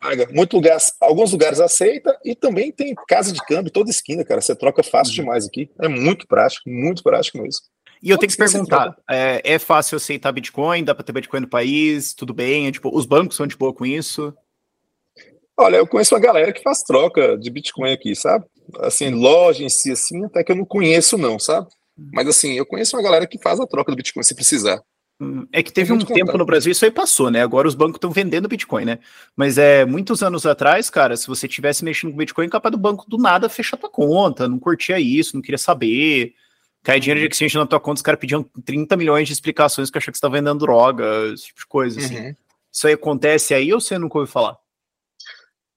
paga. 0.06 0.28
Muito 0.30 0.54
lugares, 0.54 0.92
alguns 1.00 1.32
lugares 1.32 1.60
aceita 1.60 2.16
e 2.24 2.34
também 2.34 2.70
tem 2.70 2.94
casa 3.08 3.32
de 3.32 3.40
câmbio 3.44 3.72
toda 3.72 3.90
esquina, 3.90 4.24
cara. 4.24 4.40
Você 4.40 4.54
troca 4.54 4.82
fácil 4.82 5.12
uhum. 5.12 5.24
demais 5.24 5.46
aqui. 5.46 5.70
É 5.80 5.88
muito 5.88 6.26
prático, 6.26 6.68
muito 6.68 7.02
prático 7.02 7.38
mesmo. 7.38 7.62
E 8.02 8.10
eu 8.10 8.18
tenho 8.18 8.30
que 8.30 8.36
perguntar, 8.36 8.94
é, 9.10 9.40
é, 9.42 9.58
fácil 9.58 9.96
aceitar 9.96 10.30
Bitcoin? 10.30 10.84
Dá 10.84 10.94
para 10.94 11.02
ter 11.02 11.12
Bitcoin 11.12 11.40
no 11.40 11.48
país? 11.48 12.14
Tudo 12.14 12.34
bem? 12.34 12.66
É, 12.66 12.72
tipo, 12.72 12.94
os 12.94 13.06
bancos 13.06 13.36
são 13.36 13.46
de 13.46 13.56
boa 13.56 13.72
com 13.72 13.86
isso? 13.86 14.34
Olha, 15.56 15.76
eu 15.76 15.86
conheço 15.86 16.14
uma 16.14 16.20
galera 16.20 16.52
que 16.52 16.62
faz 16.62 16.82
troca 16.82 17.38
de 17.38 17.50
Bitcoin 17.50 17.90
aqui, 17.90 18.14
sabe? 18.14 18.44
Assim, 18.80 19.10
loja 19.10 19.64
em 19.64 19.70
si, 19.70 19.90
assim, 19.90 20.24
até 20.26 20.44
que 20.44 20.52
eu 20.52 20.56
não 20.56 20.66
conheço 20.66 21.16
não, 21.16 21.38
sabe? 21.38 21.68
Uhum. 21.98 22.10
Mas 22.12 22.28
assim, 22.28 22.52
eu 22.52 22.66
conheço 22.66 22.96
uma 22.96 23.02
galera 23.02 23.26
que 23.26 23.38
faz 23.38 23.58
a 23.58 23.66
troca 23.66 23.90
do 23.90 23.96
Bitcoin 23.96 24.22
se 24.22 24.34
precisar. 24.34 24.82
Hum, 25.18 25.46
é 25.50 25.62
que 25.62 25.72
teve 25.72 25.92
um 25.92 25.98
tempo 25.98 26.36
no 26.36 26.44
Brasil, 26.44 26.70
isso 26.70 26.84
aí 26.84 26.90
passou, 26.90 27.30
né? 27.30 27.42
Agora 27.42 27.66
os 27.66 27.74
bancos 27.74 27.96
estão 27.96 28.10
vendendo 28.10 28.48
Bitcoin, 28.48 28.84
né? 28.84 28.98
Mas 29.34 29.56
é 29.56 29.84
muitos 29.86 30.22
anos 30.22 30.44
atrás, 30.44 30.90
cara, 30.90 31.16
se 31.16 31.26
você 31.26 31.48
tivesse 31.48 31.82
mexendo 31.82 32.10
com 32.10 32.18
Bitcoin, 32.18 32.48
capaz 32.50 32.70
do 32.70 32.78
banco 32.78 33.08
do 33.08 33.16
nada 33.16 33.48
fechar 33.48 33.78
tua 33.78 33.88
conta, 33.88 34.46
não 34.46 34.58
curtia 34.58 35.00
isso, 35.00 35.34
não 35.34 35.42
queria 35.42 35.58
saber. 35.58 36.34
Cai 36.82 37.00
dinheiro 37.00 37.20
de 37.20 37.26
exchange 37.26 37.56
na 37.56 37.66
tua 37.66 37.80
conta, 37.80 37.96
os 37.96 38.02
caras 38.02 38.20
pediam 38.20 38.44
30 38.64 38.94
milhões 38.96 39.26
de 39.26 39.32
explicações 39.32 39.90
que 39.90 39.96
acham 39.96 40.12
que 40.12 40.18
você 40.18 40.22
tá 40.22 40.28
vendendo 40.28 40.58
droga, 40.58 41.04
esse 41.32 41.46
tipo 41.46 41.60
de 41.60 41.66
coisa, 41.66 41.98
assim. 41.98 42.18
Uhum. 42.18 42.34
Isso 42.70 42.86
aí 42.86 42.92
acontece 42.92 43.54
aí 43.54 43.72
ou 43.72 43.80
você 43.80 43.98
nunca 43.98 44.18
ouviu 44.18 44.30
falar? 44.30 44.56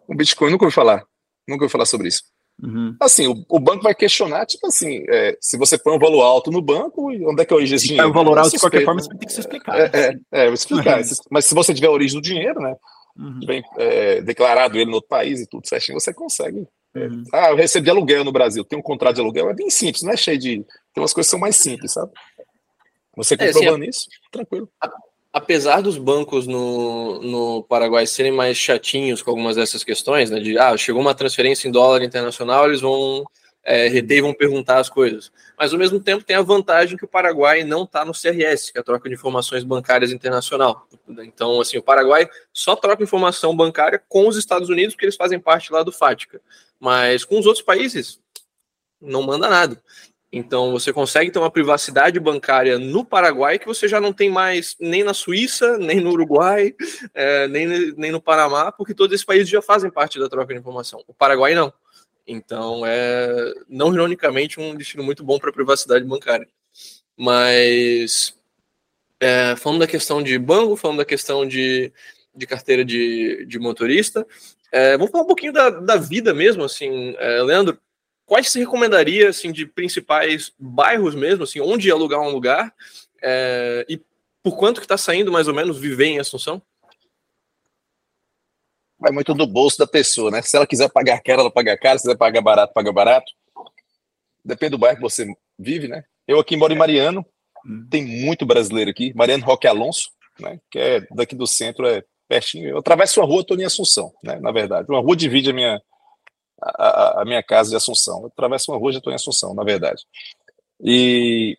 O 0.05 0.13
Bitcoin 0.13 0.51
nunca 0.51 0.65
ouviu 0.65 0.75
falar. 0.75 1.05
Nunca 1.47 1.63
ouviu 1.63 1.69
falar 1.69 1.85
sobre 1.85 2.09
isso. 2.09 2.23
Uhum. 2.61 2.95
Assim, 2.99 3.27
o, 3.27 3.45
o, 3.47 3.59
banco 3.59 3.83
vai 3.83 3.95
questionar, 3.95 4.45
tipo 4.45 4.67
assim, 4.67 5.05
é, 5.07 5.37
se 5.39 5.57
você 5.57 5.77
põe 5.77 5.95
um 5.95 5.99
valor 5.99 6.21
alto 6.21 6.51
no 6.51 6.61
banco, 6.61 7.09
onde 7.09 7.41
é 7.41 7.45
que 7.45 7.53
é 7.53 7.55
a 7.55 7.57
origem 7.57 7.75
desse 7.75 7.87
dinheiro? 7.87 8.09
o 8.09 8.13
valor 8.13 8.37
alto, 8.37 8.51
de 8.51 8.59
qualquer 8.59 8.83
forma, 8.83 9.01
você 9.01 9.07
vai 9.07 9.17
ter 9.17 9.25
que 9.27 9.33
se 9.33 9.39
explicar. 9.39 9.79
É, 9.79 9.91
é, 9.93 10.19
é, 10.31 10.45
vou 10.45 10.53
explicar. 10.53 10.99
Uhum. 10.99 11.05
Mas 11.31 11.45
se 11.45 11.55
você 11.55 11.73
tiver 11.73 11.87
a 11.87 11.91
origem 11.91 12.19
do 12.19 12.23
dinheiro, 12.23 12.59
né, 12.59 12.75
uhum. 13.17 13.39
bem 13.45 13.63
é, 13.77 14.21
declarado 14.21 14.77
ele 14.77 14.89
no 14.89 14.95
outro 14.95 15.09
país 15.09 15.39
e 15.39 15.47
tudo 15.47 15.67
certinho, 15.67 15.99
você 15.99 16.13
consegue. 16.13 16.67
É, 16.93 17.07
uhum. 17.07 17.23
Ah, 17.33 17.49
eu 17.51 17.55
recebi 17.55 17.89
aluguel 17.89 18.25
no 18.25 18.31
Brasil, 18.31 18.65
tem 18.65 18.77
um 18.77 18.83
contrato 18.83 19.15
de 19.15 19.21
aluguel, 19.21 19.49
é 19.49 19.53
bem 19.53 19.69
simples, 19.69 20.03
não 20.03 20.11
é 20.11 20.17
cheio 20.17 20.37
de. 20.37 20.65
Tem 20.93 21.01
umas 21.01 21.13
coisas 21.13 21.29
que 21.29 21.31
são 21.31 21.39
mais 21.39 21.55
simples, 21.55 21.93
sabe? 21.93 22.11
Você 23.15 23.37
comprovando 23.37 23.83
assim, 23.83 23.89
isso, 23.89 24.07
tranquilo 24.31 24.69
apesar 25.31 25.81
dos 25.81 25.97
bancos 25.97 26.47
no, 26.47 27.21
no 27.21 27.63
Paraguai 27.63 28.05
serem 28.07 28.31
mais 28.31 28.57
chatinhos 28.57 29.21
com 29.21 29.29
algumas 29.29 29.55
dessas 29.55 29.83
questões, 29.83 30.29
né, 30.29 30.39
de 30.39 30.57
ah, 30.57 30.75
chegou 30.75 31.01
uma 31.01 31.15
transferência 31.15 31.67
em 31.67 31.71
dólar 31.71 32.03
internacional, 32.03 32.67
eles 32.67 32.81
vão 32.81 33.25
é, 33.63 33.87
reter 33.87 34.17
e 34.17 34.21
vão 34.21 34.33
perguntar 34.33 34.79
as 34.79 34.89
coisas. 34.89 35.31
Mas 35.57 35.71
ao 35.71 35.79
mesmo 35.79 35.99
tempo 35.99 36.23
tem 36.23 36.35
a 36.35 36.41
vantagem 36.41 36.97
que 36.97 37.05
o 37.05 37.07
Paraguai 37.07 37.63
não 37.63 37.83
está 37.83 38.03
no 38.03 38.13
CRS, 38.13 38.71
que 38.71 38.77
é 38.77 38.81
a 38.81 38.83
troca 38.83 39.07
de 39.07 39.15
informações 39.15 39.63
bancárias 39.63 40.11
internacional. 40.11 40.87
Então, 41.07 41.59
assim, 41.61 41.77
o 41.77 41.83
Paraguai 41.83 42.27
só 42.53 42.75
troca 42.75 43.03
informação 43.03 43.55
bancária 43.55 44.01
com 44.07 44.27
os 44.27 44.37
Estados 44.37 44.69
Unidos, 44.69 44.95
porque 44.95 45.05
eles 45.05 45.15
fazem 45.15 45.39
parte 45.39 45.71
lá 45.71 45.83
do 45.83 45.91
FATCA. 45.91 46.41
Mas 46.79 47.25
com 47.25 47.37
os 47.37 47.45
outros 47.45 47.63
países, 47.63 48.19
não 49.01 49.21
manda 49.21 49.47
nada. 49.47 49.81
Então 50.31 50.71
você 50.71 50.93
consegue 50.93 51.31
ter 51.31 51.39
uma 51.39 51.49
privacidade 51.49 52.19
bancária 52.19 52.77
no 52.77 53.03
Paraguai 53.03 53.57
que 53.57 53.65
você 53.65 53.87
já 53.87 53.99
não 53.99 54.13
tem 54.13 54.29
mais 54.29 54.75
nem 54.79 55.03
na 55.03 55.13
Suíça, 55.13 55.77
nem 55.77 55.99
no 55.99 56.11
Uruguai, 56.11 56.75
é, 57.13 57.47
nem, 57.49 57.93
nem 57.97 58.11
no 58.11 58.21
Panamá, 58.21 58.71
porque 58.71 58.93
todos 58.93 59.13
esses 59.13 59.25
países 59.25 59.49
já 59.49 59.61
fazem 59.61 59.89
parte 59.89 60.19
da 60.19 60.29
troca 60.29 60.53
de 60.53 60.59
informação. 60.59 61.03
O 61.07 61.13
Paraguai 61.13 61.55
não. 61.55 61.73
Então 62.27 62.83
é, 62.85 63.53
não 63.67 63.91
ironicamente, 63.91 64.59
um 64.59 64.75
destino 64.75 65.03
muito 65.03 65.23
bom 65.23 65.39
para 65.39 65.51
privacidade 65.51 66.05
bancária. 66.05 66.47
Mas 67.17 68.35
é, 69.19 69.55
falando 69.55 69.79
da 69.79 69.87
questão 69.87 70.21
de 70.21 70.37
banco, 70.37 70.75
falando 70.75 70.99
da 70.99 71.05
questão 71.05 71.45
de, 71.45 71.91
de 72.35 72.45
carteira 72.45 72.85
de, 72.85 73.45
de 73.47 73.57
motorista, 73.57 74.27
é, 74.71 74.95
falar 74.97 75.23
um 75.23 75.27
pouquinho 75.27 75.51
da, 75.51 75.71
da 75.71 75.95
vida 75.97 76.35
mesmo, 76.35 76.63
assim, 76.63 77.15
é, 77.17 77.41
Leandro 77.41 77.79
quais 78.29 78.47
você 78.47 78.59
recomendaria, 78.59 79.29
assim, 79.29 79.51
de 79.51 79.65
principais 79.65 80.53
bairros 80.57 81.15
mesmo, 81.15 81.43
assim, 81.43 81.59
onde 81.59 81.89
alugar 81.89 82.21
um 82.21 82.29
lugar 82.29 82.71
é, 83.23 83.83
e 83.89 83.99
por 84.43 84.55
quanto 84.55 84.79
que 84.79 84.85
está 84.85 84.97
saindo 84.97 85.31
mais 85.31 85.47
ou 85.47 85.53
menos 85.53 85.79
viver 85.79 86.05
em 86.05 86.19
Assunção? 86.19 86.61
Vai 88.99 89.11
muito 89.11 89.33
do 89.33 89.47
bolso 89.47 89.79
da 89.79 89.87
pessoa, 89.87 90.29
né? 90.29 90.43
Se 90.43 90.55
ela 90.55 90.67
quiser 90.67 90.89
pagar 90.89 91.21
caro, 91.21 91.41
ela 91.41 91.51
paga 91.51 91.75
caro. 91.75 91.97
Se 91.97 92.03
quiser 92.03 92.17
pagar 92.17 92.41
barato, 92.41 92.73
paga 92.73 92.91
barato. 92.91 93.31
Depende 94.45 94.71
do 94.71 94.77
bairro 94.77 94.97
que 94.97 95.01
você 95.01 95.25
vive, 95.57 95.87
né? 95.87 96.03
Eu 96.27 96.39
aqui 96.39 96.55
moro 96.55 96.71
em 96.71 96.77
Mariano, 96.77 97.25
hum. 97.65 97.87
tem 97.89 98.05
muito 98.05 98.45
brasileiro 98.45 98.91
aqui. 98.91 99.11
Mariano 99.15 99.43
Roque 99.43 99.67
Alonso, 99.67 100.09
né? 100.39 100.59
Que 100.69 100.79
é 100.79 101.07
daqui 101.11 101.35
do 101.35 101.47
centro, 101.47 101.87
é 101.87 102.03
pertinho. 102.27 102.69
Eu 102.69 102.77
atravesso 102.77 103.19
uma 103.19 103.25
rua, 103.25 103.41
estou 103.41 103.57
em 103.57 103.65
Assunção, 103.65 104.13
né? 104.23 104.39
Na 104.39 104.51
verdade, 104.51 104.87
uma 104.89 105.01
rua 105.01 105.15
divide 105.15 105.49
a 105.49 105.53
minha 105.53 105.81
a, 106.61 107.21
a, 107.21 107.25
minha 107.25 107.43
casa 107.43 107.69
de 107.69 107.75
Assunção. 107.75 108.21
Eu 108.21 108.27
atravesso 108.27 108.71
uma 108.71 108.77
rua 108.77 108.91
e 108.91 108.97
estou 108.97 109.11
em 109.11 109.15
Assunção, 109.15 109.53
na 109.53 109.63
verdade. 109.63 110.03
E 110.81 111.57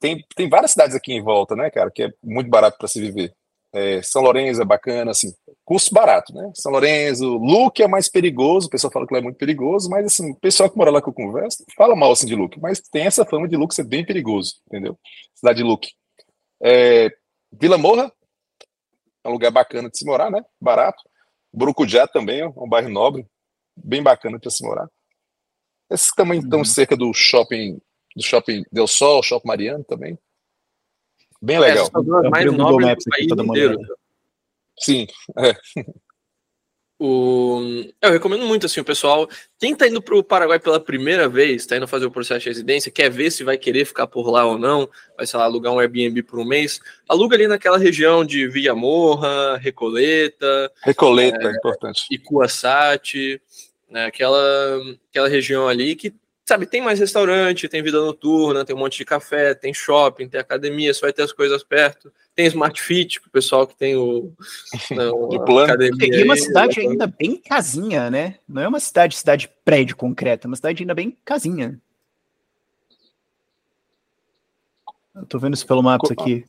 tem, 0.00 0.24
tem 0.34 0.48
várias 0.48 0.72
cidades 0.72 0.94
aqui 0.94 1.12
em 1.12 1.22
volta, 1.22 1.56
né, 1.56 1.70
cara, 1.70 1.90
que 1.90 2.04
é 2.04 2.12
muito 2.22 2.48
barato 2.48 2.78
para 2.78 2.88
se 2.88 3.00
viver. 3.00 3.32
É, 3.72 4.00
São 4.02 4.22
Lourenço 4.22 4.62
é 4.62 4.64
bacana, 4.64 5.10
assim, 5.10 5.32
custo 5.64 5.92
barato, 5.94 6.32
né? 6.32 6.50
São 6.54 6.72
Lourenço, 6.72 7.36
Luque 7.36 7.82
é 7.82 7.88
mais 7.88 8.08
perigoso, 8.08 8.66
o 8.66 8.70
pessoal 8.70 8.90
fala 8.90 9.06
que 9.06 9.12
lá 9.12 9.20
é 9.20 9.22
muito 9.22 9.36
perigoso, 9.36 9.90
mas 9.90 10.06
assim, 10.06 10.30
o 10.30 10.36
pessoal 10.36 10.70
que 10.70 10.78
mora 10.78 10.90
lá 10.90 11.02
que 11.02 11.08
eu 11.08 11.12
converso 11.12 11.64
fala 11.76 11.94
mal 11.94 12.10
assim 12.10 12.26
de 12.26 12.34
Luque, 12.34 12.58
mas 12.60 12.80
tem 12.80 13.04
essa 13.06 13.26
fama 13.26 13.46
de 13.46 13.56
Luque 13.56 13.74
ser 13.74 13.84
bem 13.84 14.04
perigoso, 14.06 14.54
entendeu? 14.66 14.98
Cidade 15.34 15.58
de 15.58 15.64
Luque. 15.64 15.90
É, 16.62 17.10
Vila 17.52 17.76
Morra, 17.76 18.10
é 19.22 19.28
um 19.28 19.32
lugar 19.32 19.50
bacana 19.50 19.90
de 19.90 19.98
se 19.98 20.06
morar, 20.06 20.30
né? 20.30 20.42
Barato. 20.60 21.02
Brucujá 21.52 22.06
também 22.06 22.40
é 22.40 22.48
um 22.48 22.68
bairro 22.68 22.88
nobre, 22.88 23.26
bem 23.84 24.02
bacana 24.02 24.38
para 24.38 24.50
se 24.50 24.64
morar. 24.64 24.88
Esses 25.90 26.10
também 26.14 26.40
estão 26.40 26.60
uhum. 26.60 26.64
cerca 26.64 26.96
do 26.96 27.12
shopping, 27.14 27.80
do 28.14 28.22
shopping 28.22 28.64
Del 28.70 28.86
Sol, 28.86 29.22
shopping 29.22 29.48
Mariano 29.48 29.84
também. 29.84 30.18
Bem 31.40 31.58
legal. 31.58 31.86
É, 32.24 32.28
mais 32.28 32.52
nobres 32.52 33.04
do 33.04 33.10
país 33.10 33.26
inteiro. 33.30 33.78
Sim, 34.78 35.06
é. 35.36 35.56
O... 37.00 37.60
Eu 38.02 38.10
recomendo 38.10 38.44
muito 38.44 38.66
assim 38.66 38.80
o 38.80 38.84
pessoal. 38.84 39.28
Quem 39.56 39.72
está 39.72 39.86
indo 39.86 40.02
para 40.02 40.16
o 40.16 40.22
Paraguai 40.22 40.58
pela 40.58 40.80
primeira 40.80 41.28
vez, 41.28 41.62
está 41.62 41.76
indo 41.76 41.86
fazer 41.86 42.06
o 42.06 42.10
processo 42.10 42.40
de 42.40 42.48
residência, 42.48 42.90
quer 42.90 43.08
ver 43.08 43.30
se 43.30 43.44
vai 43.44 43.56
querer 43.56 43.84
ficar 43.84 44.08
por 44.08 44.28
lá 44.28 44.44
ou 44.44 44.58
não, 44.58 44.88
vai 45.16 45.24
sei 45.24 45.38
lá, 45.38 45.44
alugar 45.44 45.72
um 45.72 45.78
Airbnb 45.78 46.24
por 46.24 46.40
um 46.40 46.44
mês, 46.44 46.80
aluga 47.08 47.36
ali 47.36 47.46
naquela 47.46 47.78
região 47.78 48.24
de 48.24 48.48
Villa 48.48 48.74
Morra, 48.74 49.58
Recoleta. 49.58 50.72
Recoleta, 50.82 51.48
é, 51.48 51.52
importante. 51.52 52.04
Icuaçate, 52.10 53.40
né, 53.90 54.06
aquela, 54.06 54.38
aquela 55.10 55.28
região 55.28 55.68
ali 55.68 55.96
que 55.96 56.14
sabe, 56.48 56.64
tem 56.64 56.80
mais 56.80 56.98
restaurante, 56.98 57.68
tem 57.68 57.82
vida 57.82 58.00
noturna, 58.00 58.64
tem 58.64 58.74
um 58.74 58.78
monte 58.78 58.96
de 58.96 59.04
café, 59.04 59.54
tem 59.54 59.74
shopping, 59.74 60.28
tem 60.28 60.40
academia, 60.40 60.94
você 60.94 61.00
vai 61.00 61.12
ter 61.12 61.22
as 61.22 61.32
coisas 61.32 61.62
perto. 61.62 62.10
Tem 62.34 62.46
Smart 62.46 62.80
Fit 62.80 63.20
pro 63.20 63.30
pessoal 63.30 63.66
que 63.66 63.76
tem 63.76 63.96
o, 63.96 64.32
né, 64.90 65.08
o 65.08 65.44
plano. 65.44 65.74
Academia 65.74 66.20
e 66.20 66.24
uma 66.24 66.34
aí, 66.34 66.40
cidade 66.40 66.80
ainda 66.80 67.06
bem 67.06 67.36
casinha, 67.36 68.10
né? 68.10 68.36
Não 68.48 68.62
é 68.62 68.68
uma 68.68 68.80
cidade, 68.80 69.14
cidade 69.14 69.50
prédio 69.62 69.94
concreta, 69.94 70.46
é 70.46 70.48
uma 70.48 70.56
cidade 70.56 70.82
ainda 70.82 70.94
bem 70.94 71.16
casinha. 71.22 71.78
Eu 75.14 75.26
tô 75.26 75.38
vendo 75.38 75.54
isso 75.54 75.66
pelo 75.66 75.82
mapa 75.82 76.10
aqui. 76.12 76.46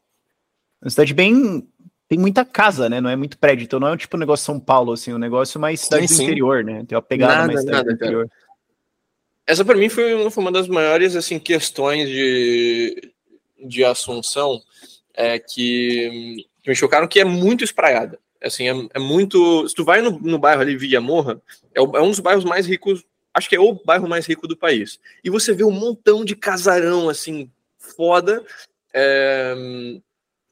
Uma 0.81 0.89
cidade 0.89 1.13
bem. 1.13 1.67
Tem 2.09 2.17
muita 2.17 2.43
casa, 2.43 2.89
né? 2.89 2.99
Não 2.99 3.09
é 3.09 3.15
muito 3.15 3.37
prédio. 3.37 3.63
Então 3.63 3.79
não 3.79 3.89
é 3.89 3.91
um 3.91 3.97
tipo 3.97 4.17
um 4.17 4.19
negócio 4.19 4.43
São 4.43 4.59
Paulo, 4.59 4.91
assim, 4.91 5.13
um 5.13 5.19
negócio 5.19 5.59
mais 5.59 5.79
cidade 5.79 6.07
sim, 6.07 6.17
do 6.17 6.23
interior, 6.23 6.63
né? 6.63 6.83
Tem 6.87 6.95
uma 6.95 7.01
pegada 7.03 7.35
nada, 7.35 7.47
mais 7.47 7.59
cidade 7.59 7.77
nada, 7.77 7.89
do 7.89 7.95
interior. 7.95 8.27
Cara. 8.27 8.39
Essa 9.45 9.63
para 9.63 9.77
mim 9.77 9.89
foi, 9.89 10.29
foi 10.31 10.43
uma 10.43 10.51
das 10.51 10.67
maiores 10.67 11.15
assim 11.15 11.37
questões 11.37 12.09
de, 12.09 13.13
de 13.63 13.83
Assunção 13.83 14.59
é, 15.13 15.37
que, 15.37 16.45
que 16.63 16.69
me 16.69 16.75
chocaram, 16.75 17.07
que 17.07 17.19
é 17.19 17.25
muito 17.25 17.63
espraiada. 17.63 18.19
Assim, 18.41 18.67
é, 18.67 18.89
é, 18.95 18.99
muito. 18.99 19.67
Se 19.67 19.75
tu 19.75 19.85
vai 19.85 20.01
no, 20.01 20.11
no 20.19 20.39
bairro 20.39 20.61
ali, 20.61 20.77
Villa 20.77 20.99
Morra, 20.99 21.39
é, 21.75 21.79
é, 21.79 22.01
um 22.01 22.09
dos 22.09 22.19
bairros 22.19 22.43
mais 22.43 22.65
ricos, 22.65 23.05
acho 23.33 23.47
que 23.47 23.55
é 23.55 23.59
o 23.59 23.73
bairro 23.85 24.07
mais 24.07 24.25
rico 24.25 24.47
do 24.47 24.57
país. 24.57 24.99
E 25.23 25.29
você 25.29 25.53
vê 25.53 25.63
um 25.63 25.71
montão 25.71 26.25
de 26.25 26.35
casarão, 26.35 27.07
assim, 27.07 27.51
foda, 27.77 28.43
é, 28.93 29.53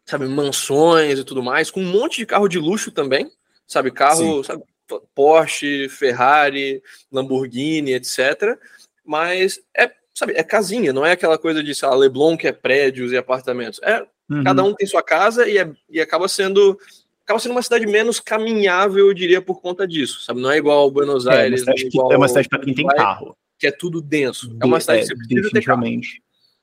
sabe, 0.08 0.26
mansões 0.26 1.20
e 1.20 1.24
tudo 1.24 1.44
mais, 1.44 1.70
com 1.70 1.82
um 1.82 1.92
monte 1.92 2.18
de 2.18 2.26
carro 2.26 2.48
de 2.48 2.58
luxo 2.58 2.92
também, 2.92 3.30
sabe, 3.68 3.92
carro, 3.92 4.38
Sim. 4.38 4.44
sabe, 4.44 4.64
Porsche, 5.14 5.90
Ferrari, 5.90 6.82
Lamborghini, 7.12 7.94
etc 7.94 8.58
mas 9.08 9.60
é, 9.76 9.90
sabe, 10.14 10.34
é 10.34 10.44
casinha, 10.44 10.92
não 10.92 11.06
é 11.06 11.14
aquela 11.14 11.38
coisa 11.38 11.64
de, 11.64 11.74
sei 11.74 11.88
lá, 11.88 11.96
Leblon 11.96 12.38
que 12.38 12.48
é 12.48 12.52
prédios 12.52 13.14
e 13.14 13.18
apartamentos. 13.18 13.80
É, 13.82 14.06
uhum. 14.30 14.44
cada 14.44 14.64
um 14.64 14.74
tem 14.74 14.86
sua 14.86 15.02
casa 15.02 15.48
e, 15.48 15.58
é, 15.58 15.72
e 15.90 16.02
acaba 16.02 16.28
sendo 16.28 16.78
acaba 17.24 17.40
sendo 17.40 17.54
uma 17.54 17.62
cidade 17.62 17.86
menos 17.86 18.20
caminhável, 18.22 19.08
eu 19.08 19.14
diria, 19.14 19.42
por 19.42 19.62
conta 19.62 19.86
disso, 19.88 20.22
sabe? 20.22 20.40
Não 20.40 20.52
é 20.52 20.58
igual 20.58 20.90
Buenos 20.90 21.26
é, 21.26 21.42
Aires, 21.42 21.66
é, 21.68 21.72
igual 21.78 22.12
é 22.12 22.18
uma 22.18 22.28
cidade 22.28 22.48
para 22.48 22.60
quem 22.60 22.74
tem 22.74 22.86
carro. 22.88 23.36
Que 23.60 23.68
é 23.68 23.72
tudo 23.72 24.02
denso. 24.02 24.56
É 24.62 24.66
uma 24.66 24.80
cidade 24.80 25.02
que 25.02 25.08
você 25.08 25.16
precisa 25.16 25.50
ter 25.50 25.64
carro. 25.64 25.84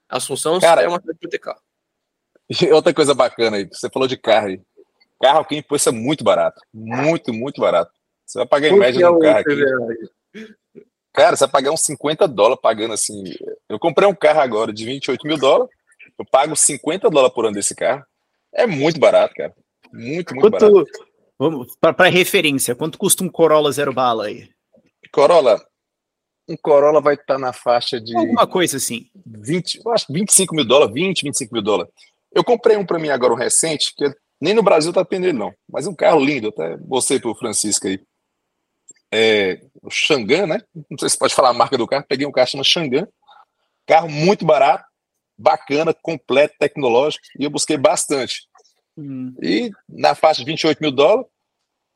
Assunção 0.08 0.60
Cara, 0.60 0.82
é 0.82 0.88
uma 0.88 1.00
cidade 1.00 1.18
para 1.18 1.30
ter 1.30 1.38
carro. 1.38 1.60
E 2.62 2.72
outra 2.72 2.92
coisa 2.92 3.14
bacana 3.14 3.56
aí, 3.56 3.66
você 3.66 3.88
falou 3.90 4.06
de 4.06 4.16
carro 4.16 4.48
aí. 4.48 4.60
Carro 5.20 5.40
aqui 5.40 5.56
em 5.56 5.62
Poço 5.62 5.88
é 5.88 5.92
muito 5.92 6.22
barato. 6.22 6.60
Muito, 6.72 7.32
muito 7.32 7.60
barato. 7.60 7.90
Você 8.26 8.38
vai 8.38 8.46
pagar 8.46 8.68
em 8.68 8.78
média 8.78 9.10
no 9.10 9.18
carro 9.18 9.38
aqui. 9.38 10.54
Cara, 11.12 11.36
você 11.36 11.44
vai 11.44 11.52
pagar 11.52 11.70
uns 11.70 11.82
50 11.82 12.26
dólares 12.26 12.60
pagando 12.60 12.94
assim. 12.94 13.22
Eu 13.68 13.78
comprei 13.78 14.08
um 14.08 14.14
carro 14.14 14.40
agora 14.40 14.72
de 14.72 14.84
28 14.84 15.26
mil 15.26 15.38
dólares. 15.38 15.72
Eu 16.18 16.24
pago 16.24 16.54
50 16.54 17.08
dólares 17.08 17.34
por 17.34 17.46
ano 17.46 17.54
desse 17.54 17.74
carro. 17.74 18.04
É 18.52 18.66
muito 18.66 19.00
barato, 19.00 19.34
cara. 19.34 19.54
Muito, 19.92 20.34
muito 20.34 20.50
quanto, 20.50 20.72
barato. 20.72 20.90
Vamos, 21.38 21.76
para 21.80 22.08
referência, 22.08 22.74
quanto 22.74 22.98
custa 22.98 23.24
um 23.24 23.28
Corolla 23.28 23.70
zero 23.72 23.92
bala 23.92 24.26
aí? 24.26 24.48
Corolla, 25.12 25.64
um 26.48 26.56
Corolla 26.56 27.00
vai 27.00 27.14
estar 27.14 27.34
tá 27.34 27.38
na 27.38 27.52
faixa 27.52 28.00
de. 28.00 28.16
Alguma 28.16 28.46
coisa 28.46 28.76
assim. 28.76 29.08
20, 29.24 29.82
eu 29.84 29.92
acho 29.92 30.12
25 30.12 30.54
mil 30.54 30.64
dólares, 30.64 30.94
20, 30.94 31.22
25 31.22 31.54
mil 31.54 31.62
dólares. 31.62 31.92
Eu 32.34 32.44
comprei 32.44 32.76
um 32.76 32.84
para 32.84 32.98
mim 32.98 33.08
agora, 33.08 33.32
um 33.32 33.36
recente, 33.36 33.94
que 33.96 34.12
nem 34.40 34.52
no 34.52 34.62
Brasil 34.62 34.92
tá 34.92 35.02
atendendo, 35.02 35.38
não. 35.38 35.54
Mas 35.68 35.86
um 35.86 35.94
carro 35.94 36.22
lindo, 36.22 36.48
até 36.48 36.76
você 36.78 37.20
pro 37.20 37.34
Francisco 37.34 37.86
aí 37.86 38.00
é, 39.14 39.60
o 39.80 39.90
Xangan, 39.90 40.46
né? 40.48 40.60
Não 40.90 40.98
sei 40.98 41.08
se 41.08 41.16
pode 41.16 41.34
falar 41.34 41.50
a 41.50 41.54
marca 41.54 41.78
do 41.78 41.86
carro. 41.86 42.04
Peguei 42.08 42.26
um 42.26 42.32
carro 42.32 42.48
chamado 42.48 42.66
Xangan. 42.66 43.06
Carro 43.86 44.08
muito 44.08 44.44
barato, 44.44 44.84
bacana, 45.38 45.94
completo, 45.94 46.56
tecnológico. 46.58 47.24
E 47.38 47.44
eu 47.44 47.50
busquei 47.50 47.76
bastante. 47.76 48.48
Hum. 48.96 49.32
E 49.40 49.70
na 49.88 50.16
faixa 50.16 50.40
de 50.40 50.46
28 50.46 50.80
mil 50.80 50.90
dólares, 50.90 51.30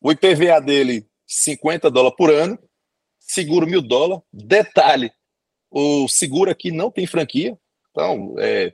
o 0.01 0.13
IPVA 0.13 0.61
dele 0.61 1.09
50 1.27 1.91
dólares 1.91 2.17
por 2.17 2.31
ano, 2.31 2.57
seguro 3.19 3.67
mil 3.67 3.83
dólares. 3.83 4.23
Detalhe: 4.33 5.11
o 5.71 6.07
seguro 6.07 6.51
aqui 6.51 6.71
não 6.71 6.89
tem 6.89 7.07
franquia. 7.07 7.59
Então, 7.91 8.37
é, 8.39 8.73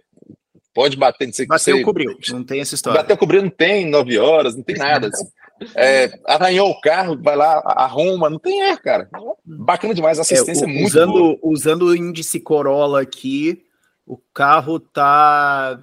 pode 0.74 0.96
bater. 0.96 1.26
Não 1.26 1.32
sei 1.32 1.46
Bateu, 1.46 1.76
você, 1.76 1.84
cobriu. 1.84 2.18
Não 2.30 2.44
tem 2.44 2.60
essa 2.60 2.74
história. 2.74 3.00
Bateu, 3.00 3.16
cobriu, 3.16 3.42
não 3.42 3.50
tem 3.50 3.88
nove 3.88 4.18
horas, 4.18 4.56
não 4.56 4.62
tem 4.62 4.76
nada. 4.76 5.08
Assim. 5.08 5.24
É, 5.76 6.10
arranhou 6.26 6.68
o 6.68 6.80
carro, 6.80 7.16
vai 7.22 7.36
lá, 7.36 7.62
arruma, 7.64 8.28
não 8.28 8.40
tem 8.40 8.60
erro, 8.60 8.82
cara. 8.82 9.08
Bacana 9.44 9.94
demais, 9.94 10.18
a 10.18 10.22
assistência 10.22 10.64
é, 10.64 10.66
o, 10.66 10.68
é 10.68 10.72
muito 10.72 10.86
usando, 10.88 11.12
boa. 11.12 11.38
Usando 11.42 11.82
o 11.86 11.96
índice 11.96 12.40
Corolla 12.40 13.00
aqui, 13.00 13.64
o 14.04 14.18
carro 14.18 14.80
tá 14.80 15.80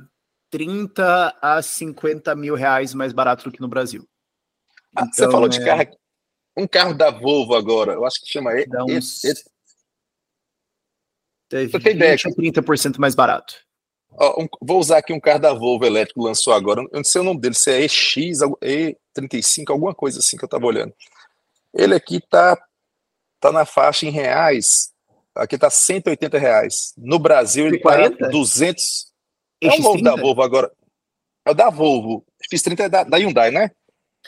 30 0.49 1.37
a 1.41 1.61
50 1.61 2.35
mil 2.35 2.53
reais 2.53 2.93
mais 2.93 3.13
barato 3.13 3.45
do 3.45 3.51
que 3.51 3.61
no 3.61 3.67
Brasil. 3.69 4.05
Ah, 4.93 5.03
então, 5.03 5.13
você 5.13 5.31
falou 5.31 5.47
de 5.47 5.61
é 5.61 5.65
carro, 5.65 5.97
um 6.57 6.67
carro 6.67 6.93
da 6.93 7.09
Volvo 7.09 7.55
agora, 7.55 7.93
eu 7.93 8.05
acho 8.05 8.19
que 8.19 8.29
chama 8.29 8.51
e, 8.53 8.67
uns... 8.89 9.23
e, 9.23 9.33
e... 11.53 11.65
20 11.65 12.27
a 12.27 12.31
30% 12.31 12.99
mais 12.99 13.15
barato. 13.15 13.55
Ó, 14.13 14.43
um, 14.43 14.47
vou 14.61 14.79
usar 14.79 14.97
aqui 14.97 15.13
um 15.13 15.19
carro 15.19 15.39
da 15.39 15.53
Volvo 15.53 15.85
elétrico 15.85 16.23
lançou 16.23 16.53
agora. 16.53 16.81
Eu 16.81 16.97
não 16.97 17.03
sei 17.03 17.21
o 17.21 17.23
nome 17.23 17.39
dele, 17.39 17.55
se 17.55 17.71
é 17.71 17.81
EX, 17.81 18.15
E35, 18.61 19.69
alguma 19.69 19.93
coisa 19.93 20.19
assim 20.19 20.37
que 20.37 20.43
eu 20.43 20.49
tava 20.49 20.65
olhando. 20.65 20.93
Ele 21.73 21.95
aqui 21.95 22.19
tá, 22.29 22.57
tá 23.39 23.51
na 23.51 23.65
faixa 23.65 24.05
em 24.05 24.09
reais. 24.09 24.91
Aqui 25.35 25.57
tá 25.57 25.69
180 25.69 26.37
reais. 26.37 26.93
No 26.97 27.17
Brasil 27.17 27.67
ele 27.67 27.79
40? 27.79 28.17
tá 28.17 28.27
200. 28.27 29.11
É 29.61 29.69
o 29.69 29.81
novo 29.81 30.01
da 30.01 30.15
Volvo 30.15 30.41
agora. 30.41 30.71
É 31.45 31.51
o 31.51 31.53
da 31.53 31.69
Volvo. 31.69 32.25
X30 32.53 32.79
é 32.81 32.89
da, 32.89 33.03
da 33.03 33.17
Hyundai, 33.17 33.51
né? 33.51 33.71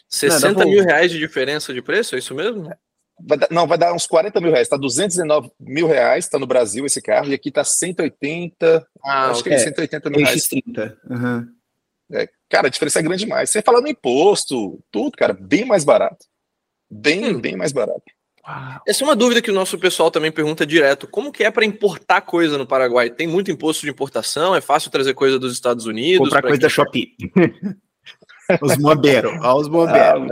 60 0.09 0.63
não, 0.63 0.69
mil 0.69 0.83
reais 0.83 1.11
de 1.11 1.19
diferença 1.19 1.73
de 1.73 1.81
preço, 1.81 2.15
é 2.15 2.19
isso 2.19 2.33
mesmo? 2.33 2.71
Vai 3.19 3.37
dar, 3.37 3.47
não, 3.51 3.67
vai 3.67 3.77
dar 3.77 3.93
uns 3.93 4.07
40 4.07 4.39
mil 4.41 4.51
reais. 4.51 4.67
Tá 4.67 4.77
219 4.77 5.51
mil 5.59 5.87
reais, 5.87 6.27
tá 6.27 6.39
no 6.39 6.47
Brasil 6.47 6.85
esse 6.85 7.01
carro, 7.01 7.29
e 7.29 7.33
aqui 7.33 7.51
tá 7.51 7.63
180. 7.63 8.87
Ah, 9.03 9.29
acho 9.29 9.41
okay. 9.41 9.51
que 9.51 9.55
é 9.55 9.63
180 9.63 10.09
mil 10.09 10.19
reais. 10.19 10.43
30. 10.43 10.97
Uhum. 11.09 11.47
É, 12.11 12.29
cara, 12.49 12.67
a 12.67 12.69
diferença 12.69 12.99
é 12.99 13.03
grande 13.03 13.23
demais. 13.23 13.49
Você 13.49 13.61
fala 13.61 13.81
no 13.81 13.87
imposto, 13.87 14.83
tudo, 14.91 15.17
cara, 15.17 15.33
bem 15.33 15.65
mais 15.65 15.83
barato. 15.83 16.25
Bem, 16.89 17.35
hum. 17.35 17.39
bem 17.39 17.55
mais 17.55 17.71
barato. 17.71 18.03
Essa 18.85 19.03
é 19.03 19.07
uma 19.07 19.15
dúvida 19.15 19.41
que 19.41 19.49
o 19.49 19.53
nosso 19.53 19.79
pessoal 19.79 20.11
também 20.11 20.31
pergunta 20.31 20.65
direto. 20.65 21.07
Como 21.07 21.31
que 21.31 21.45
é 21.45 21.49
para 21.49 21.63
importar 21.63 22.21
coisa 22.21 22.57
no 22.57 22.67
Paraguai? 22.67 23.09
Tem 23.09 23.25
muito 23.25 23.49
imposto 23.49 23.83
de 23.83 23.89
importação? 23.89 24.53
É 24.53 24.59
fácil 24.59 24.91
trazer 24.91 25.13
coisa 25.13 25.39
dos 25.39 25.53
Estados 25.53 25.85
Unidos? 25.85 26.27
Comprar 26.27 26.41
coisa 26.41 26.59
da 26.59 26.69
Shopee. 26.69 27.15
os 28.61 28.75
bombeiros, 28.77 29.33
os 29.55 29.67
bombeiros. 29.67 30.31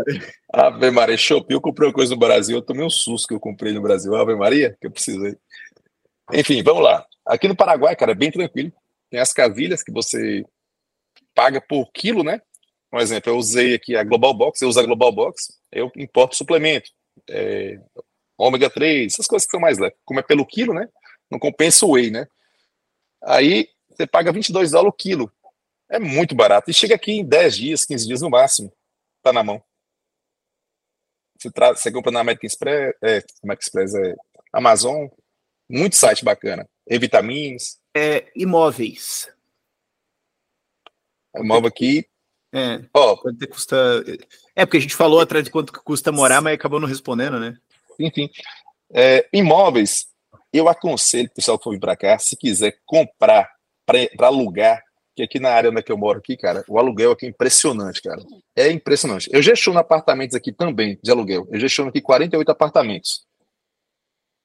Ah, 0.53 0.67
Ave 0.67 0.91
Maria, 0.91 1.17
Shopee, 1.17 1.53
eu 1.53 1.61
comprei 1.61 1.87
uma 1.87 1.93
coisa 1.93 2.13
no 2.13 2.19
Brasil, 2.19 2.57
eu 2.57 2.61
tomei 2.61 2.85
um 2.85 2.89
susto 2.89 3.27
que 3.27 3.33
eu 3.33 3.39
comprei 3.39 3.73
no 3.73 3.81
Brasil. 3.81 4.15
Ave 4.15 4.35
Maria, 4.35 4.75
que 4.79 4.87
eu 4.87 4.91
precisei. 4.91 5.37
Enfim, 6.33 6.61
vamos 6.63 6.83
lá. 6.83 7.05
Aqui 7.25 7.47
no 7.47 7.55
Paraguai, 7.55 7.95
cara, 7.95 8.11
é 8.11 8.15
bem 8.15 8.31
tranquilo. 8.31 8.71
Tem 9.09 9.19
as 9.19 9.33
casilhas 9.33 9.83
que 9.83 9.91
você 9.91 10.43
paga 11.33 11.61
por 11.61 11.91
quilo, 11.91 12.23
né? 12.23 12.41
Um 12.93 12.99
exemplo, 12.99 13.31
eu 13.31 13.37
usei 13.37 13.73
aqui 13.73 13.95
a 13.95 14.03
Global 14.03 14.33
Box, 14.33 14.61
eu 14.61 14.67
uso 14.67 14.79
a 14.79 14.83
Global 14.83 15.11
Box, 15.11 15.53
eu 15.71 15.89
importo 15.95 16.35
suplemento, 16.35 16.89
é, 17.29 17.79
ômega 18.37 18.69
3, 18.69 19.13
essas 19.13 19.27
coisas 19.27 19.45
que 19.45 19.51
são 19.51 19.59
mais 19.59 19.77
leves. 19.77 19.97
Como 20.03 20.19
é 20.19 20.23
pelo 20.23 20.45
quilo, 20.45 20.73
né? 20.73 20.87
Não 21.29 21.39
compensa 21.39 21.85
o 21.85 21.91
whey, 21.91 22.11
né? 22.11 22.27
Aí 23.23 23.69
você 23.89 24.05
paga 24.05 24.31
22 24.31 24.71
dólares 24.71 24.93
o 24.93 24.97
quilo. 24.97 25.31
É 25.91 25.99
muito 25.99 26.33
barato. 26.33 26.71
E 26.71 26.73
chega 26.73 26.95
aqui 26.95 27.11
em 27.11 27.25
10 27.25 27.55
dias, 27.57 27.85
15 27.85 28.07
dias 28.07 28.21
no 28.21 28.29
máximo. 28.29 28.71
Tá 29.21 29.33
na 29.33 29.43
mão. 29.43 29.61
Você, 31.37 31.51
tra... 31.51 31.75
você 31.75 31.91
compra 31.91 32.13
na 32.13 32.21
American 32.21 32.47
Express, 32.47 32.95
é, 33.03 33.21
American 33.43 33.61
Express 33.61 33.95
é 33.95 34.15
Amazon. 34.53 35.07
Muito 35.69 35.97
site 35.97 36.23
bacana. 36.23 36.67
E-vitaminas. 36.87 37.77
É, 37.93 38.31
imóveis. 38.33 39.29
Imóvel 41.35 41.67
aqui. 41.67 42.07
É. 42.53 42.85
Ó, 42.93 43.17
quanto 43.17 43.47
custa. 43.49 43.75
É, 44.55 44.65
porque 44.65 44.77
a 44.77 44.81
gente 44.81 44.95
falou 44.95 45.19
atrás 45.19 45.43
de 45.43 45.51
quanto 45.51 45.73
custa 45.83 46.11
morar, 46.11 46.41
mas 46.41 46.53
acabou 46.53 46.79
não 46.79 46.87
respondendo, 46.87 47.37
né? 47.37 47.57
Enfim. 47.99 48.29
É, 48.93 49.27
imóveis. 49.33 50.07
eu 50.53 50.69
aconselho 50.69 51.27
o 51.27 51.33
pessoal 51.33 51.57
que 51.57 51.63
for 51.65 51.71
vir 51.71 51.79
para 51.79 51.97
cá, 51.97 52.17
se 52.17 52.35
quiser 52.37 52.77
comprar 52.85 53.49
para 53.85 54.27
alugar, 54.27 54.81
que 55.15 55.23
aqui 55.23 55.39
na 55.39 55.49
área 55.49 55.69
onde 55.69 55.79
é 55.79 55.83
eu 55.87 55.97
moro 55.97 56.19
aqui, 56.19 56.37
cara, 56.37 56.63
o 56.67 56.79
aluguel 56.79 57.11
aqui 57.11 57.25
é 57.25 57.29
impressionante, 57.29 58.01
cara. 58.01 58.21
É 58.55 58.71
impressionante. 58.71 59.29
Eu 59.31 59.41
gestiono 59.41 59.79
apartamentos 59.79 60.35
aqui 60.35 60.51
também 60.51 60.97
de 61.03 61.11
aluguel. 61.11 61.47
Eu 61.51 61.59
gestiono 61.59 61.89
aqui 61.89 62.01
48 62.01 62.49
apartamentos. 62.49 63.25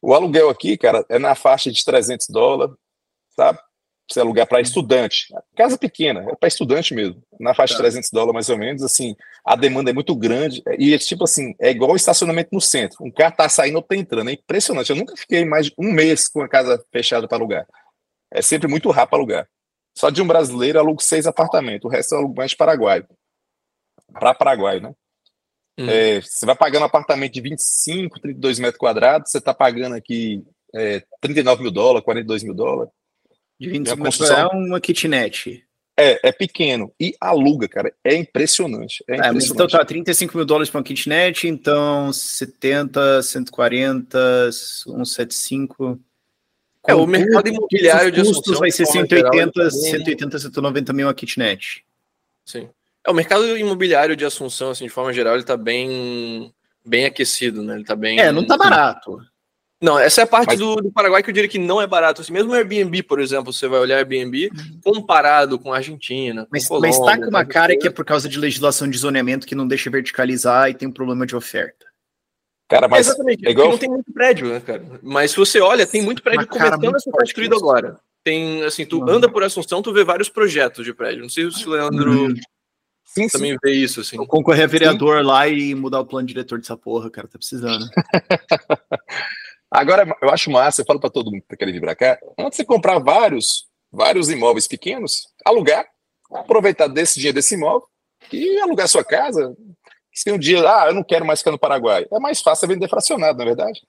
O 0.03 0.15
aluguel 0.15 0.51
aqui, 0.51 0.77
cara, 0.77 1.05
é 1.09 1.19
na 1.19 1.35
faixa 1.35 1.71
de 1.71 1.85
300 1.85 2.29
dólares, 2.29 2.75
sabe? 3.35 3.59
Você 4.09 4.21
alugar 4.21 4.47
para 4.47 4.61
estudante. 4.61 5.27
Casa 5.57 5.77
pequena, 5.77 6.25
é 6.31 6.37
para 6.37 6.47
estudante 6.47 6.95
mesmo. 6.95 7.21
Na 7.41 7.55
faixa 7.55 7.75
de 7.75 7.81
300 7.81 8.09
tá. 8.09 8.15
dólares, 8.15 8.35
mais 8.35 8.49
ou 8.49 8.57
menos, 8.57 8.83
assim, 8.83 9.17
a 9.45 9.57
demanda 9.57 9.91
é 9.91 9.93
muito 9.93 10.15
grande. 10.15 10.63
E, 10.79 10.95
é 10.95 10.99
tipo 10.99 11.25
assim, 11.25 11.55
é 11.61 11.71
igual 11.71 11.97
estacionamento 11.97 12.51
no 12.53 12.61
centro. 12.61 13.05
Um 13.05 13.11
carro 13.11 13.35
tá 13.35 13.49
saindo 13.49 13.77
ou 13.77 13.83
tá 13.83 13.97
entrando. 13.97 14.31
É 14.31 14.35
impressionante. 14.35 14.91
Eu 14.91 14.97
nunca 14.97 15.17
fiquei 15.17 15.45
mais 15.45 15.67
de 15.67 15.75
um 15.77 15.91
mês 15.93 16.29
com 16.29 16.41
a 16.41 16.49
casa 16.49 16.85
fechada 16.93 17.27
para 17.27 17.37
alugar. 17.37 17.67
É 18.33 18.41
sempre 18.41 18.69
muito 18.69 18.91
rápido 18.91 19.17
alugar. 19.17 19.49
Só 19.97 20.11
de 20.11 20.21
um 20.21 20.27
brasileiro 20.27 20.79
alugo 20.79 21.03
seis 21.03 21.27
apartamentos. 21.27 21.87
O 21.87 21.93
resto 21.93 22.15
eu 22.15 22.19
alugo 22.19 22.35
mais 22.37 22.51
de 22.51 22.57
Paraguai. 22.57 23.05
Para 24.13 24.35
Paraguai, 24.35 24.81
né? 24.81 24.93
Hum. 25.79 25.89
É, 25.89 26.21
você 26.21 26.45
vai 26.45 26.55
pagando 26.55 26.83
um 26.83 26.87
apartamento 26.87 27.33
de 27.33 27.41
25, 27.41 28.21
32 28.21 28.59
metros 28.59 28.79
quadrados, 28.79 29.31
você 29.31 29.39
está 29.39 29.53
pagando 29.53 29.95
aqui 29.95 30.43
é, 30.75 31.03
39 31.21 31.63
mil 31.63 31.71
dólares, 31.71 32.05
42 32.05 32.43
mil 32.43 32.55
dólares. 32.55 32.93
De 33.59 33.71
25 33.71 34.03
construção... 34.03 34.39
é 34.39 34.47
uma 34.47 34.81
kitnet. 34.81 35.65
É, 35.99 36.29
é 36.29 36.33
pequeno. 36.33 36.93
E 37.01 37.15
aluga, 37.19 37.67
cara. 37.67 37.93
É 38.05 38.15
impressionante. 38.15 39.03
É, 39.09 39.15
é 39.15 39.17
impressionante. 39.17 39.53
então 39.53 39.67
tá, 39.67 39.85
35 39.85 40.37
mil 40.37 40.45
dólares 40.45 40.69
para 40.69 40.79
uma 40.79 40.85
kitnet, 40.85 41.49
então 41.49 42.13
70, 42.13 43.23
140, 43.23 44.53
175. 44.53 45.99
É, 46.89 46.95
o 46.95 47.07
mercado 47.07 47.49
imobiliário 47.49 48.13
de 48.13 48.23
custos 48.23 48.59
vai 48.59 48.71
ser 48.71 48.87
180, 48.87 49.53
geral, 49.55 49.71
180, 49.71 50.39
190 50.39 50.93
mil 50.93 51.09
a 51.09 51.15
kitnet. 51.15 51.85
Sim. 52.45 52.69
É, 53.07 53.11
o 53.11 53.15
mercado 53.15 53.57
imobiliário 53.57 54.17
de 54.17 54.25
Assunção, 54.25 54.71
assim, 54.71 54.85
de 54.85 54.91
forma 54.91 55.13
geral, 55.13 55.35
ele 55.35 55.45
tá 55.45 55.57
bem, 55.57 56.53
bem 56.85 57.05
aquecido, 57.05 57.63
né? 57.63 57.77
Ele 57.77 57.85
tá 57.85 57.95
bem. 57.95 58.19
É, 58.19 58.33
não 58.33 58.47
tá 58.47 58.57
barato. 58.57 59.21
Não, 59.81 59.99
essa 59.99 60.23
é 60.23 60.25
a 60.25 60.27
parte 60.27 60.51
Mas... 60.51 60.59
do, 60.59 60.77
do, 60.77 60.91
Paraguai 60.91 61.23
que 61.23 61.29
eu 61.29 61.35
diria 61.35 61.49
que 61.49 61.59
não 61.59 61.81
é 61.81 61.87
barato. 61.87 62.23
Assim, 62.23 62.33
mesmo 62.33 62.53
o 62.53 62.55
Airbnb, 62.55 63.03
por 63.03 63.21
exemplo, 63.21 63.53
você 63.53 63.69
vai 63.69 63.79
olhar 63.79 63.99
Airbnb 63.99 64.49
uhum. 64.49 64.81
comparado 64.83 65.59
com 65.59 65.73
a 65.73 65.77
Argentina. 65.77 66.45
Com 66.45 66.49
mas, 66.53 66.67
Colômbia, 66.67 66.91
mas 66.91 66.99
tá 66.99 67.19
com 67.19 67.29
uma 67.29 67.45
cara 67.45 67.77
que 67.77 67.87
é 67.87 67.91
por 67.91 68.05
causa 68.05 68.29
de 68.29 68.39
legislação 68.39 68.89
de 68.89 68.97
zoneamento 68.97 69.47
que 69.47 69.55
não 69.55 69.69
deixa 69.69 69.91
verticalizar 69.91 70.71
e 70.71 70.75
tem 70.75 70.89
um 70.89 70.93
problema 70.93 71.27
de 71.27 71.37
oferta. 71.37 71.87
Cara, 72.69 72.89
mas. 72.89 73.07
É 73.07 73.11
exatamente, 73.11 73.47
é 73.47 73.51
igual... 73.51 73.71
não 73.71 73.79
tem 73.79 73.89
muito 73.89 74.13
prédio, 74.13 74.49
né, 74.49 74.61
cara? 74.61 74.85
Mas 75.03 75.31
se 75.31 75.37
você 75.37 75.61
olha, 75.61 75.87
tem 75.87 76.03
muito 76.03 76.23
prédio 76.23 76.47
começando 76.47 76.97
a 76.97 76.99
ser 76.99 77.11
construído 77.11 77.57
agora. 77.57 77.99
Tem, 78.25 78.65
assim, 78.65 78.85
tu 78.85 78.99
uhum. 78.99 79.09
anda 79.09 79.31
por 79.31 79.45
Assunção, 79.45 79.81
tu 79.81 79.93
vê 79.93 80.03
vários 80.03 80.29
projetos 80.29 80.85
de 80.85 80.93
prédio. 80.93 81.23
Não 81.23 81.29
sei 81.29 81.49
se 81.51 81.67
o 81.67 81.71
Leandro. 81.71 82.11
Uhum. 82.11 82.35
Sim, 83.05 83.29
também 83.29 83.53
sim. 83.53 83.59
vê 83.63 83.73
isso, 83.73 84.01
assim. 84.01 84.17
concorrer 84.27 84.65
a 84.65 84.67
vereador 84.67 85.21
sim. 85.21 85.27
lá 85.27 85.49
e 85.49 85.75
mudar 85.75 86.01
o 86.01 86.07
plano 86.07 86.27
diretor 86.27 86.59
dessa 86.59 86.77
porra, 86.77 87.09
cara, 87.09 87.29
tá 87.29 87.39
precisando. 87.39 87.87
Agora, 89.71 90.07
eu 90.21 90.29
acho 90.31 90.51
massa, 90.51 90.83
eu 90.83 90.87
falo 90.87 91.01
para 91.01 91.09
todo 91.09 91.31
mundo 91.31 91.43
que 91.43 91.49
tá 91.49 91.57
querendo 91.57 91.75
vir 91.75 91.81
para 91.81 91.97
cá, 91.97 92.19
antes 92.39 92.51
de 92.53 92.57
você 92.57 92.65
comprar 92.65 92.99
vários, 92.99 93.67
vários 93.91 94.29
imóveis 94.29 94.67
pequenos, 94.69 95.29
alugar, 95.45 95.87
aproveitar 96.31 96.89
desse 96.89 97.15
dinheiro 97.15 97.37
desse 97.37 97.55
imóvel 97.55 97.87
e 98.33 98.59
alugar 98.61 98.89
sua 98.89 99.05
casa. 99.05 99.57
Se 100.17 100.33
um 100.33 100.39
dia, 100.39 100.61
ah, 100.67 100.87
eu 100.87 100.95
não 100.95 101.05
quero 101.05 101.27
mais 101.27 101.41
ficar 101.41 101.51
no 101.51 101.59
Paraguai, 101.59 102.07
é 102.11 102.19
mais 102.19 102.41
fácil 102.41 102.67
vender 102.67 102.89
fracionado, 102.89 103.37
na 103.37 103.45
é 103.45 103.47
verdade? 103.49 103.83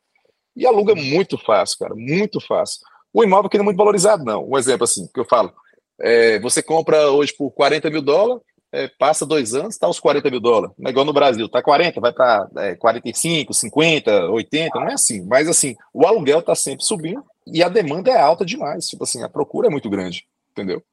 E 0.54 0.66
aluga 0.66 0.94
muito 0.94 1.38
fácil, 1.38 1.80
cara, 1.80 1.96
muito 1.96 2.42
fácil. 2.42 2.82
O 3.14 3.24
imóvel 3.24 3.48
aqui 3.48 3.58
não 3.58 3.64
é 3.64 3.66
muito 3.68 3.78
valorizado, 3.78 4.26
não. 4.26 4.46
Um 4.46 4.58
exemplo 4.58 4.84
assim, 4.84 5.08
que 5.14 5.22
eu 5.22 5.24
falo, 5.24 5.54
é, 6.02 6.38
você 6.40 6.62
compra 6.62 7.10
hoje 7.12 7.34
por 7.34 7.50
40 7.52 7.90
mil 7.90 8.02
dólares, 8.02 8.44
é, 8.74 8.90
passa 8.90 9.26
dois 9.26 9.56
anos, 9.56 9.76
está 9.76 9.88
aos 9.88 10.02
40 10.02 10.30
mil 10.30 10.42
dólares. 10.42 10.76
Não 10.78 10.90
é 10.90 10.92
igual 10.92 11.06
no 11.06 11.14
Brasil, 11.14 11.48
tá 11.48 11.64
40, 11.64 12.02
vai 12.02 12.12
para 12.12 12.50
é, 12.58 12.76
45, 12.76 13.54
50, 13.54 14.30
80, 14.30 14.80
não 14.82 14.90
é 14.90 14.94
assim. 14.96 15.26
Mas 15.26 15.48
assim, 15.48 15.78
o 15.94 16.06
aluguel 16.06 16.40
está 16.40 16.54
sempre 16.56 16.84
subindo 16.84 17.24
e 17.48 17.64
a 17.64 17.70
demanda 17.70 18.12
é 18.12 18.20
alta 18.20 18.44
demais. 18.44 18.86
Tipo 18.86 19.06
assim, 19.06 19.24
a 19.24 19.30
procura 19.30 19.68
é 19.68 19.72
muito 19.72 19.90
grande, 19.90 20.28
entendeu? 20.52 20.84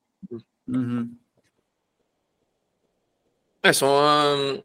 Uhum. 0.69 1.11
É, 3.65 3.73
só 3.73 3.87
uma, 3.87 4.63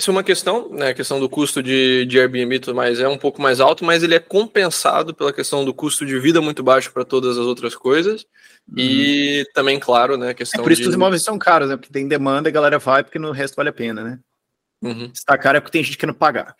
isso 0.00 0.10
é 0.10 0.12
uma 0.12 0.24
questão, 0.24 0.68
né? 0.70 0.88
A 0.88 0.94
questão 0.94 1.20
do 1.20 1.28
custo 1.28 1.62
de, 1.62 2.04
de 2.06 2.18
Airbnb 2.18 2.56
e 2.56 2.58
tudo 2.58 2.74
mais 2.74 2.98
é 2.98 3.06
um 3.06 3.18
pouco 3.18 3.40
mais 3.40 3.60
alto, 3.60 3.84
mas 3.84 4.02
ele 4.02 4.14
é 4.14 4.18
compensado 4.18 5.14
pela 5.14 5.32
questão 5.32 5.64
do 5.64 5.74
custo 5.74 6.04
de 6.06 6.18
vida 6.18 6.40
muito 6.40 6.62
baixo 6.62 6.90
para 6.92 7.04
todas 7.04 7.36
as 7.36 7.46
outras 7.46 7.74
coisas. 7.74 8.26
Uhum. 8.68 8.78
E 8.78 9.44
também, 9.54 9.78
claro, 9.78 10.16
né? 10.16 10.30
A 10.30 10.34
questão 10.34 10.60
é 10.60 10.62
por 10.62 10.72
isso 10.72 10.80
de... 10.80 10.84
que 10.84 10.88
os 10.88 10.94
imóveis 10.94 11.22
são 11.22 11.38
caros, 11.38 11.68
né? 11.68 11.76
Porque 11.76 11.92
tem 11.92 12.08
demanda 12.08 12.48
e 12.48 12.50
a 12.50 12.52
galera 12.52 12.78
vai 12.78 13.04
porque 13.04 13.18
no 13.18 13.30
resto 13.30 13.54
vale 13.56 13.68
a 13.68 13.72
pena, 13.72 14.02
né? 14.02 14.18
Uhum. 14.82 15.10
Se 15.14 15.24
tá 15.24 15.36
caro 15.36 15.58
é 15.58 15.60
porque 15.60 15.72
tem 15.72 15.84
gente 15.84 15.98
que 15.98 16.06
não 16.06 16.14
pagar. 16.14 16.56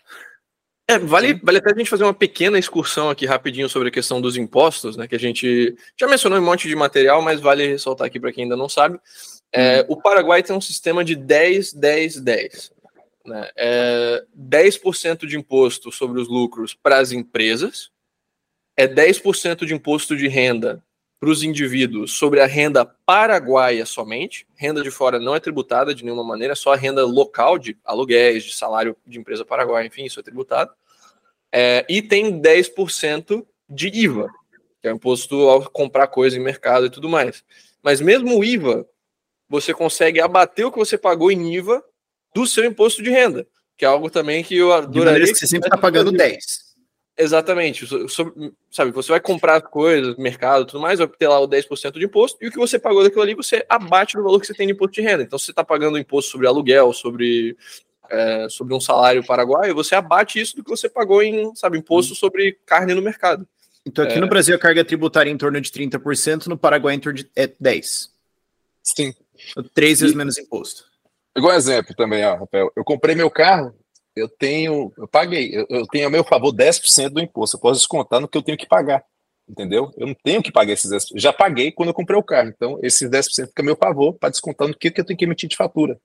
É, 0.86 0.99
vale, 0.99 1.41
vale 1.43 1.59
até 1.59 1.72
a 1.72 1.76
gente 1.76 1.88
fazer 1.88 2.05
uma 2.05 2.12
pequena 2.12 2.59
excursão 2.59 3.09
aqui 3.09 3.24
rapidinho 3.24 3.68
sobre 3.68 3.88
a 3.88 3.93
questão 3.93 4.20
dos 4.20 4.36
impostos, 4.36 4.97
né? 4.97 5.09
Que 5.09 5.16
a 5.16 5.20
gente 5.20 5.74
já 5.99 6.07
mencionou 6.07 6.38
um 6.38 6.43
monte 6.43 6.68
de 6.68 6.76
material, 6.76 7.22
mas 7.22 7.41
vale 7.41 7.66
ressaltar 7.66 8.07
aqui 8.07 8.20
para 8.20 8.32
quem 8.32 8.45
ainda 8.45 8.57
não 8.57 8.68
sabe. 8.68 9.01
É, 9.53 9.80
uhum. 9.80 9.86
O 9.91 10.03
Paraguai 10.03 10.43
tem 10.43 10.55
um 10.55 10.61
sistema 10.61 11.03
de 11.05 11.16
10, 11.16 11.72
10, 11.72 12.20
10 12.20 12.80
né, 13.25 13.51
é 13.57 14.25
10% 14.37 15.27
de 15.27 15.37
imposto 15.37 15.93
sobre 15.93 16.21
os 16.21 16.29
lucros 16.29 16.75
para 16.75 16.99
as 16.99 17.12
empresas, 17.12 17.91
é 18.77 18.87
10% 18.87 19.64
de 19.66 19.75
imposto 19.75 20.16
de 20.16 20.29
renda 20.29 20.83
para 21.21 21.29
os 21.29 21.43
indivíduos 21.43 22.12
sobre 22.12 22.41
a 22.41 22.47
renda 22.47 22.85
paraguaia 22.85 23.85
somente. 23.85 24.47
Renda 24.57 24.83
de 24.83 24.91
fora 24.91 25.18
não 25.18 25.35
é 25.35 25.41
tributada 25.41 25.95
de 25.95 26.03
nenhuma 26.03 26.25
maneira, 26.25 26.55
só 26.55 26.73
a 26.73 26.77
renda 26.77 27.05
local 27.05 27.59
de 27.59 27.77
aluguéis, 27.85 28.43
de 28.43 28.55
salário 28.55 28.97
de 29.07 29.18
empresa 29.18 29.45
paraguaia, 29.45 29.87
enfim, 29.87 30.05
isso 30.05 30.18
é 30.18 30.23
tributado. 30.23 30.73
É, 31.53 31.85
e 31.89 32.01
tem 32.01 32.41
10% 32.41 33.45
de 33.68 33.89
IVA, 33.89 34.31
que 34.81 34.89
é 34.89 34.93
o 34.93 34.97
imposto 34.97 35.37
ao 35.49 35.68
comprar 35.71 36.07
coisa 36.07 36.39
em 36.39 36.43
mercado 36.43 36.87
e 36.87 36.91
tudo 36.91 37.09
mais. 37.09 37.45
Mas 37.83 38.01
mesmo 38.01 38.39
o 38.39 38.45
IVA, 38.45 38.89
você 39.47 39.75
consegue 39.75 40.21
abater 40.21 40.64
o 40.64 40.73
que 40.73 40.79
você 40.79 40.97
pagou 40.97 41.31
em 41.31 41.55
IVA 41.55 41.85
do 42.35 42.47
seu 42.47 42.64
imposto 42.64 43.03
de 43.03 43.11
renda, 43.11 43.47
que 43.76 43.85
é 43.85 43.89
algo 43.89 44.11
também 44.11 44.43
que 44.43 44.57
eu 44.57 44.72
adoraria. 44.72 45.26
Que 45.26 45.35
você 45.35 45.47
sempre 45.47 45.68
está 45.68 45.78
pagando 45.78 46.12
10. 46.12 46.70
Exatamente. 47.20 47.87
sabe, 48.70 48.93
você 48.93 49.12
vai 49.12 49.20
comprar 49.20 49.61
coisas, 49.61 50.16
mercado 50.16 50.64
tudo 50.64 50.81
mais, 50.81 50.99
vai 50.99 51.09
ter 51.09 51.28
lá 51.28 51.39
o 51.39 51.47
10% 51.47 51.99
de 51.99 52.05
imposto, 52.05 52.39
e 52.43 52.49
o 52.49 52.51
que 52.51 52.57
você 52.57 52.78
pagou 52.78 53.03
daquilo 53.03 53.22
ali, 53.22 53.35
você 53.35 53.64
abate 53.68 54.16
do 54.16 54.22
valor 54.22 54.41
que 54.41 54.47
você 54.47 54.55
tem 54.55 54.66
de 54.66 54.72
imposto 54.72 54.95
de 54.95 55.03
renda. 55.03 55.22
Então, 55.22 55.39
se 55.39 55.45
você 55.47 55.53
está 55.53 55.62
pagando 55.62 55.99
imposto 55.99 56.31
sobre 56.31 56.47
aluguel, 56.47 56.95
sobre, 56.95 57.57
é, 58.09 58.47
sobre 58.49 58.74
um 58.74 58.81
salário 58.81 59.24
paraguaio, 59.24 59.74
você 59.74 59.95
abate 59.95 60.41
isso 60.41 60.57
do 60.57 60.64
que 60.64 60.70
você 60.70 60.89
pagou 60.89 61.22
em, 61.22 61.55
sabe, 61.55 61.76
imposto 61.76 62.14
hum. 62.14 62.16
sobre 62.16 62.59
carne 62.64 62.95
no 62.95 63.03
mercado. 63.03 63.47
Então, 63.85 64.05
aqui 64.05 64.14
é... 64.14 64.20
no 64.20 64.28
Brasil, 64.28 64.55
a 64.55 64.59
carga 64.59 64.83
tributária 64.83 65.28
é 65.31 65.33
em 65.33 65.39
torno 65.39 65.61
de 65.61 65.70
30%, 65.70 66.47
no 66.47 66.57
Paraguai, 66.57 66.95
em 66.95 67.01
torno 67.01 67.18
de 67.18 67.31
é 67.37 67.47
10%. 67.47 68.09
Sim. 68.83 69.14
Três 69.74 70.01
vezes 70.01 70.14
e... 70.14 70.18
menos 70.18 70.39
imposto. 70.39 70.89
Igual 71.37 71.55
exemplo 71.55 71.95
também, 71.95 72.24
ó, 72.24 72.37
Rafael. 72.37 72.72
Eu 72.76 72.85
comprei 72.85 73.14
meu 73.14 73.31
carro, 73.31 73.74
eu 74.16 74.28
tenho, 74.28 74.93
eu 74.97 75.07
paguei, 75.07 75.51
eu, 75.55 75.66
eu 75.68 75.87
tenho 75.87 76.09
a 76.09 76.11
meu 76.11 76.24
favor 76.24 76.53
10% 76.53 77.11
do 77.11 77.20
imposto. 77.20 77.57
Eu 77.57 77.61
posso 77.61 77.81
descontar 77.81 78.20
no 78.20 78.28
que 78.28 78.37
eu 78.37 78.43
tenho 78.43 78.59
que 78.59 78.66
pagar. 78.66 79.05
Entendeu? 79.49 79.91
Eu 79.97 80.07
não 80.07 80.14
tenho 80.22 80.43
que 80.43 80.53
pagar 80.53 80.72
esses 80.72 80.91
10%. 80.91 81.12
Já 81.16 81.33
paguei 81.33 81.72
quando 81.72 81.89
eu 81.89 81.95
comprei 81.95 82.18
o 82.18 82.22
carro. 82.22 82.49
Então, 82.49 82.78
esses 82.83 83.09
10% 83.09 83.49
fica 83.49 83.62
a 83.62 83.64
meu 83.64 83.76
favor 83.76 84.14
para 84.14 84.28
descontar 84.28 84.68
no 84.68 84.76
que, 84.76 84.91
que 84.91 85.01
eu 85.01 85.05
tenho 85.05 85.18
que 85.18 85.24
emitir 85.24 85.49
de 85.49 85.57
fatura. 85.57 85.99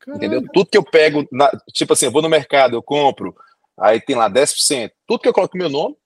Caramba. 0.00 0.24
Entendeu? 0.24 0.50
Tudo 0.52 0.70
que 0.70 0.78
eu 0.78 0.84
pego, 0.84 1.26
na, 1.30 1.50
tipo 1.72 1.92
assim, 1.92 2.06
eu 2.06 2.12
vou 2.12 2.22
no 2.22 2.28
mercado, 2.28 2.74
eu 2.74 2.82
compro, 2.82 3.34
aí 3.78 4.00
tem 4.00 4.16
lá 4.16 4.30
10%. 4.30 4.90
Tudo 5.06 5.20
que 5.20 5.28
eu 5.28 5.34
coloco 5.34 5.56
meu 5.56 5.68
nome, 5.68 5.96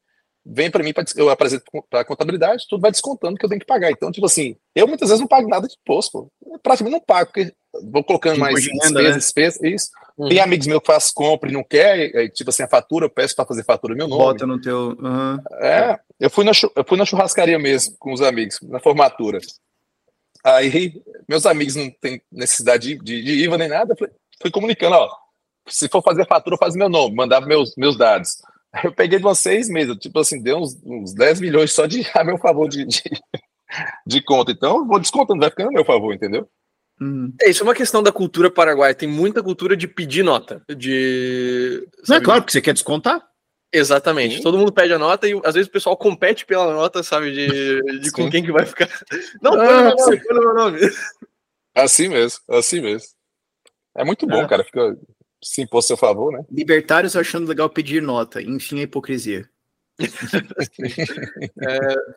vem 0.44 0.70
para 0.70 0.82
mim, 0.82 0.92
pra, 0.92 1.04
eu 1.16 1.30
apresento 1.30 1.64
para 1.88 2.00
a 2.00 2.04
contabilidade, 2.04 2.66
tudo 2.68 2.80
vai 2.80 2.90
descontando 2.90 3.36
que 3.36 3.44
eu 3.44 3.48
tenho 3.48 3.60
que 3.60 3.66
pagar. 3.66 3.90
Então, 3.90 4.10
tipo 4.10 4.26
assim, 4.26 4.56
eu 4.74 4.86
muitas 4.86 5.08
vezes 5.08 5.20
não 5.20 5.28
pago 5.28 5.48
nada 5.48 5.68
de 5.68 5.74
imposto, 5.74 6.12
pô. 6.12 6.32
Eu 6.52 6.58
praticamente 6.58 6.98
não 6.98 7.04
pago, 7.04 7.30
porque 7.32 7.52
vou 7.90 8.04
colocando 8.04 8.38
mais 8.38 8.54
despesas, 8.54 8.92
né? 8.92 9.10
despesas, 9.12 9.62
isso. 9.62 9.90
Uhum. 10.18 10.28
Tem 10.28 10.40
amigos 10.40 10.66
meus 10.66 10.80
que 10.80 10.86
fazem 10.86 11.12
compra 11.14 11.48
e 11.48 11.52
não 11.52 11.64
quer, 11.64 12.14
aí, 12.16 12.28
tipo 12.28 12.50
assim, 12.50 12.62
a 12.62 12.68
fatura, 12.68 13.06
eu 13.06 13.10
peço 13.10 13.34
para 13.34 13.46
fazer 13.46 13.64
fatura 13.64 13.94
meu 13.94 14.08
nome. 14.08 14.22
Bota 14.22 14.46
no 14.46 14.60
teu. 14.60 14.96
Uhum. 14.98 15.38
É, 15.60 15.98
eu 16.20 16.28
fui, 16.28 16.44
na, 16.44 16.52
eu 16.76 16.84
fui 16.84 16.98
na 16.98 17.04
churrascaria 17.04 17.58
mesmo, 17.58 17.96
com 17.98 18.12
os 18.12 18.20
amigos, 18.20 18.58
na 18.62 18.80
formatura. 18.80 19.38
Aí, 20.44 21.00
meus 21.28 21.46
amigos 21.46 21.76
não 21.76 21.88
têm 22.00 22.20
necessidade 22.30 22.94
de, 22.94 22.98
de, 22.98 23.22
de 23.22 23.44
IVA 23.44 23.56
nem 23.56 23.68
nada, 23.68 23.94
fui, 23.96 24.08
fui 24.40 24.50
comunicando, 24.50 24.96
ó, 24.96 25.08
se 25.68 25.88
for 25.88 26.02
fazer 26.02 26.26
fatura, 26.26 26.56
faz 26.56 26.74
meu 26.74 26.88
nome, 26.88 27.14
mandava 27.14 27.46
meus, 27.46 27.74
meus 27.76 27.96
dados. 27.96 28.42
Eu 28.82 28.92
peguei 28.92 29.18
de 29.18 29.34
seis 29.34 29.68
meses, 29.68 29.96
tipo 29.98 30.18
assim, 30.18 30.42
deu 30.42 30.58
uns, 30.58 30.80
uns 30.84 31.14
10 31.14 31.40
milhões 31.40 31.72
só 31.72 31.86
de 31.86 32.06
a 32.14 32.24
meu 32.24 32.38
favor 32.38 32.68
de, 32.68 32.86
de, 32.86 33.02
de 34.06 34.22
conta. 34.22 34.52
Então, 34.52 34.86
vou 34.86 34.98
descontando, 34.98 35.40
vai 35.40 35.50
ficando 35.50 35.68
a 35.68 35.72
meu 35.72 35.84
favor, 35.84 36.14
entendeu? 36.14 36.48
Hum. 37.00 37.32
É, 37.40 37.50
isso 37.50 37.62
é 37.62 37.66
uma 37.66 37.74
questão 37.74 38.02
da 38.02 38.12
cultura 38.12 38.50
paraguaia. 38.50 38.94
Tem 38.94 39.08
muita 39.08 39.42
cultura 39.42 39.76
de 39.76 39.88
pedir 39.88 40.22
nota. 40.22 40.62
De. 40.76 41.86
Não 42.08 42.16
é 42.16 42.20
claro, 42.20 42.42
porque 42.42 42.52
você 42.52 42.60
quer 42.60 42.72
descontar. 42.72 43.22
Exatamente. 43.72 44.36
Sim. 44.36 44.42
Todo 44.42 44.58
mundo 44.58 44.72
pede 44.72 44.92
a 44.92 44.98
nota 44.98 45.26
e 45.26 45.40
às 45.44 45.54
vezes 45.54 45.68
o 45.68 45.72
pessoal 45.72 45.96
compete 45.96 46.44
pela 46.44 46.72
nota, 46.72 47.02
sabe? 47.02 47.32
De, 47.32 48.00
de 48.00 48.12
com 48.12 48.30
quem 48.30 48.44
que 48.44 48.52
vai 48.52 48.66
ficar. 48.66 48.88
Não, 49.40 49.52
põe 49.52 49.66
ah, 49.66 49.94
nome, 49.94 50.20
põe 50.20 50.38
meu 50.38 50.54
nome. 50.54 50.78
Assim 51.74 52.08
mesmo, 52.08 52.38
assim 52.50 52.82
mesmo. 52.82 53.08
É 53.96 54.04
muito 54.04 54.26
bom, 54.26 54.42
é. 54.42 54.48
cara. 54.48 54.62
Fica 54.62 54.94
se 55.42 55.62
impor 55.62 55.82
seu 55.82 55.96
favor, 55.96 56.32
né? 56.32 56.44
Libertários 56.50 57.16
achando 57.16 57.48
legal 57.48 57.68
pedir 57.68 58.00
nota. 58.00 58.40
Enfim, 58.40 58.80
a 58.80 58.82
hipocrisia. 58.82 59.48
é, 60.02 60.04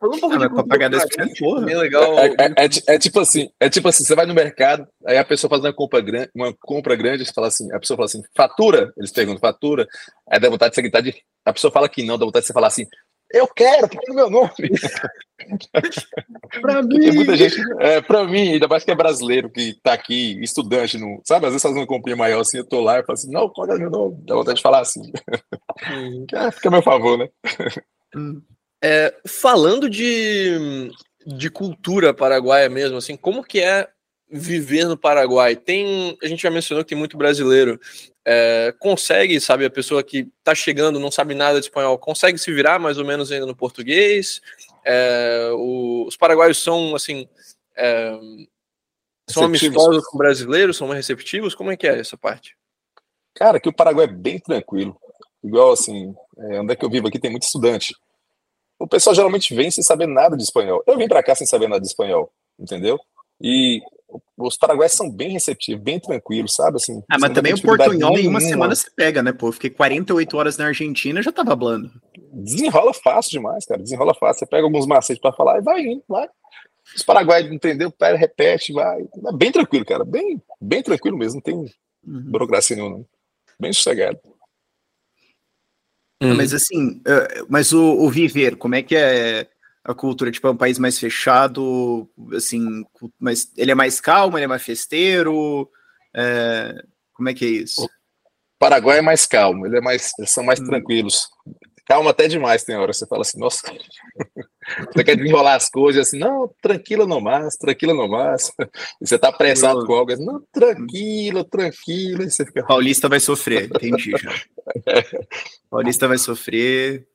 um 0.02 0.20
pouco 0.20 0.34
ah, 0.34 0.48
de 0.48 0.68
pagar 0.68 0.90
10%, 0.90 1.40
porra. 1.40 1.72
É, 1.72 1.78
legal. 1.78 2.18
É, 2.20 2.28
é, 2.28 2.96
é, 2.96 3.00
tipo 3.00 3.20
assim, 3.20 3.50
é 3.60 3.70
tipo 3.70 3.88
assim, 3.88 4.04
você 4.04 4.16
vai 4.16 4.26
no 4.26 4.34
mercado, 4.34 4.88
aí 5.06 5.18
a 5.18 5.26
pessoa 5.26 5.50
faz 5.50 5.62
uma 5.62 5.74
compra 5.74 6.00
grande, 6.02 6.30
uma 6.34 6.54
compra 6.62 6.96
grande, 6.96 7.26
você 7.26 7.34
fala 7.34 7.48
assim, 7.48 7.72
a 7.74 7.80
pessoa 7.80 7.98
fala 7.98 8.06
assim, 8.06 8.24
fatura, 8.36 8.94
eles 8.98 9.12
perguntam, 9.12 9.42
fatura, 9.42 9.86
aí 10.30 10.40
dá 10.40 10.50
vontade 10.50 10.72
de 10.72 10.76
você 10.76 10.82
gritar 10.82 11.02
de, 11.02 11.14
a 11.44 11.54
pessoa 11.54 11.72
fala 11.72 11.90
que 11.90 12.04
não, 12.04 12.18
dá 12.18 12.26
vontade 12.26 12.44
de 12.44 12.48
você 12.48 12.54
falar 12.54 12.68
assim, 12.68 12.86
eu 13.36 13.48
quero, 13.48 13.90
põe 13.90 14.02
no 14.08 14.16
meu 14.16 14.30
nome. 14.30 14.50
pra 16.62 16.82
mim. 16.82 17.00
Tem 17.00 17.12
muita 17.12 17.36
gente, 17.36 17.58
é, 17.82 18.02
pra 18.02 18.24
mim, 18.24 18.54
ainda 18.54 18.68
mais 18.68 18.86
que 18.86 18.92
é 18.92 18.96
brasileiro, 18.96 19.50
que 19.50 19.78
tá 19.84 19.92
aqui, 19.92 20.42
estudante, 20.42 20.98
não, 20.98 21.20
sabe? 21.26 21.46
Às 21.46 21.52
vezes 21.52 21.64
faz 21.64 21.76
uma 21.76 21.86
comprinha 21.86 22.16
maior 22.16 22.40
assim, 22.40 22.58
eu 22.58 22.66
tô 22.66 22.80
lá 22.80 23.00
e 23.00 23.04
falo 23.04 23.14
assim, 23.14 23.30
não, 23.30 23.50
qual 23.50 23.70
é 23.70 23.78
meu 23.78 23.90
nome? 23.90 24.18
Dá 24.26 24.36
vontade 24.36 24.58
de 24.58 24.64
falar 24.64 24.80
assim. 24.80 25.12
É, 26.34 26.52
fica 26.52 26.70
a 26.70 26.72
meu 26.72 26.82
favor, 26.82 27.18
né? 27.18 27.28
Hum. 28.16 28.42
É, 28.82 29.14
falando 29.28 29.90
de, 29.90 30.90
de 31.26 31.50
cultura 31.50 32.14
paraguaia 32.14 32.70
mesmo, 32.70 32.98
assim, 32.98 33.18
como 33.18 33.44
que 33.44 33.60
é 33.60 33.90
viver 34.38 34.86
no 34.86 34.98
Paraguai? 34.98 35.56
Tem, 35.56 36.18
a 36.22 36.28
gente 36.28 36.44
já 36.44 36.52
mencionou 36.52 36.84
que 36.84 36.90
tem 36.90 36.98
muito 36.98 37.18
brasileiro. 37.18 37.80
É, 38.24 38.74
consegue, 38.80 39.40
sabe, 39.40 39.66
a 39.66 39.70
pessoa 39.70 40.04
que 40.04 40.32
está 40.40 40.56
chegando, 40.56 41.00
não 41.00 41.12
sabe 41.12 41.36
nada 41.36 41.60
de 41.60 41.68
espanhol, 41.68 41.98
consegue 41.98 42.38
se 42.38 42.52
virar 42.52 42.80
mais 42.80 42.98
ou 42.98 43.06
menos 43.06 43.32
ainda 43.32 43.46
no 43.46 43.56
português? 43.56 44.42
É, 44.84 45.50
o, 45.54 46.06
os 46.08 46.18
paraguaios 46.18 46.62
são, 46.62 46.96
assim, 46.96 47.28
é, 47.76 48.18
são 49.30 49.46
amistosos 49.46 50.06
com 50.06 50.18
brasileiros, 50.18 50.78
são 50.78 50.88
mais 50.88 50.98
receptivos? 50.98 51.56
Como 51.56 51.72
é 51.72 51.78
que 51.78 51.88
é 51.88 52.00
essa 52.00 52.18
parte? 52.18 52.56
Cara, 53.34 53.60
que 53.60 53.70
o 53.70 53.74
Paraguai 53.74 54.06
é 54.06 54.12
bem 54.12 54.40
tranquilo. 54.40 54.98
Igual, 55.44 55.74
assim, 55.74 56.16
é, 56.38 56.62
onde 56.62 56.74
é 56.74 56.76
que 56.76 56.86
eu 56.86 56.90
vivo 56.90 57.08
aqui 57.08 57.20
tem 57.20 57.32
muito 57.32 57.44
estudante. 57.44 57.94
O 58.80 58.88
pessoal 58.88 59.16
geralmente 59.16 59.54
vem 59.56 59.72
sem 59.72 59.84
saber 59.84 60.08
nada 60.08 60.36
de 60.36 60.44
espanhol. 60.44 60.84
Eu 60.86 60.98
vim 60.98 61.08
para 61.08 61.24
cá 61.24 61.36
sem 61.36 61.48
saber 61.48 61.68
nada 61.68 61.82
de 61.82 61.88
espanhol, 61.88 62.32
entendeu? 62.60 63.00
E 63.42 63.82
os 64.38 64.58
paraguaios 64.58 64.94
são 64.94 65.10
bem 65.10 65.32
receptivos, 65.32 65.84
bem 65.84 66.00
tranquilos, 66.00 66.54
sabe? 66.56 66.78
Assim, 66.78 67.02
ah, 67.10 67.18
mas 67.20 67.34
também 67.34 67.54
o 67.54 67.62
portunhol 67.62 68.18
em 68.18 68.28
uma 68.28 68.40
semana 68.40 68.76
você 68.76 68.90
pega, 68.90 69.22
né, 69.22 69.34
pô? 69.34 69.48
Eu 69.48 69.52
fiquei 69.54 69.70
48 69.70 70.38
horas 70.38 70.58
na 70.58 70.68
Argentina 70.68 71.22
já 71.22 71.32
tava 71.32 71.54
hablando. 71.54 71.92
Desenrola 72.32 72.94
fácil 72.94 73.32
demais, 73.32 73.66
cara. 73.66 73.82
Desenrola 73.82 74.14
fácil. 74.14 74.40
Você 74.40 74.46
pega 74.46 74.64
alguns 74.64 74.86
macetes 74.86 75.22
para 75.22 75.34
falar 75.34 75.60
e 75.60 75.62
vai 75.62 75.82
indo, 75.82 76.04
vai. 76.08 76.28
Os 76.96 77.04
paraguaios 77.04 77.52
entendeu, 77.52 77.92
pera, 77.92 78.18
repete, 78.18 78.72
vai. 78.72 79.02
É 79.02 79.34
bem 79.34 79.52
tranquilo, 79.52 79.86
cara. 79.86 80.06
Bem, 80.06 80.42
bem 80.62 80.84
tranquilo 80.84 81.18
mesmo. 81.18 81.36
Não 81.36 81.42
tem 81.42 81.56
uhum. 81.56 82.32
burocracia 82.32 82.76
nenhuma. 82.76 83.06
Bem 83.60 83.74
sossegado. 83.74 84.20
Hum. 86.22 86.36
Mas 86.36 86.54
assim, 86.54 87.02
eh, 87.06 87.44
mas 87.50 87.74
o, 87.74 87.82
o 87.84 88.10
viver, 88.10 88.56
como 88.56 88.76
é 88.76 88.82
que 88.82 88.96
é? 88.96 89.48
A 89.86 89.94
cultura? 89.94 90.32
Tipo, 90.32 90.48
é 90.48 90.52
um 90.52 90.58
país 90.58 90.80
mais 90.80 91.00
fechado, 91.00 92.10
assim, 92.36 92.84
mas 93.20 93.52
ele 93.56 93.72
é 93.72 93.76
mais 93.76 94.02
calmo, 94.02 94.38
ele 94.38 94.46
é 94.46 94.48
mais 94.48 94.64
festeiro? 94.64 95.70
É, 96.14 96.74
como 97.14 97.30
é 97.30 97.34
que 97.34 97.46
é 97.46 97.50
isso? 97.50 97.84
O 97.84 97.90
Paraguai 98.60 98.98
é 98.98 99.02
mais 99.02 99.26
calmo, 99.26 99.66
ele 99.66 99.78
é 99.78 99.82
mais, 99.82 100.12
eles 100.18 100.32
são 100.32 100.44
mais 100.44 100.60
hum. 100.60 100.66
tranquilos. 100.66 101.30
Calma 101.88 102.10
até 102.10 102.28
demais, 102.28 102.64
tem 102.64 102.76
hora. 102.76 102.92
Você 102.92 103.06
fala 103.06 103.22
assim, 103.22 103.40
nossa, 103.40 103.62
você 104.92 105.04
quer 105.04 105.16
desenrolar 105.16 105.54
as 105.54 105.70
coisas 105.70 106.08
assim, 106.08 106.18
não, 106.18 106.52
tranquila 106.60 107.06
no 107.06 107.22
mais, 107.22 107.56
tranquila 107.56 107.94
no 107.94 108.10
mais. 108.10 108.52
E 109.00 109.08
você 109.08 109.20
tá 109.20 109.30
apressado 109.30 109.82
Eu... 109.82 109.86
com 109.86 109.94
algo, 109.94 110.12
assim, 110.12 110.26
não, 110.26 110.42
tranquilo, 110.52 111.44
tranquilo. 111.44 112.24
E 112.24 112.32
você 112.32 112.44
fica... 112.44 112.64
Paulista 112.64 113.08
vai 113.08 113.20
sofrer, 113.20 113.66
entendi 113.66 114.12
já. 114.18 114.34
Paulista 115.70 116.08
vai 116.08 116.18
sofrer. 116.18 117.08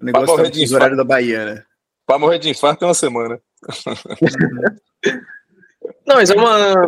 O 0.00 0.04
negócio 0.04 0.36
tá 0.36 0.42
no 0.42 0.74
horário 0.74 0.96
da 0.96 1.04
Bahia, 1.04 1.44
né? 1.44 1.64
Para 2.06 2.18
morrer 2.18 2.38
de 2.38 2.48
infarto 2.48 2.84
é 2.84 2.88
uma 2.88 2.94
semana. 2.94 3.40
Não, 6.06 6.16
mas 6.16 6.30
é 6.30 6.34
uma. 6.34 6.84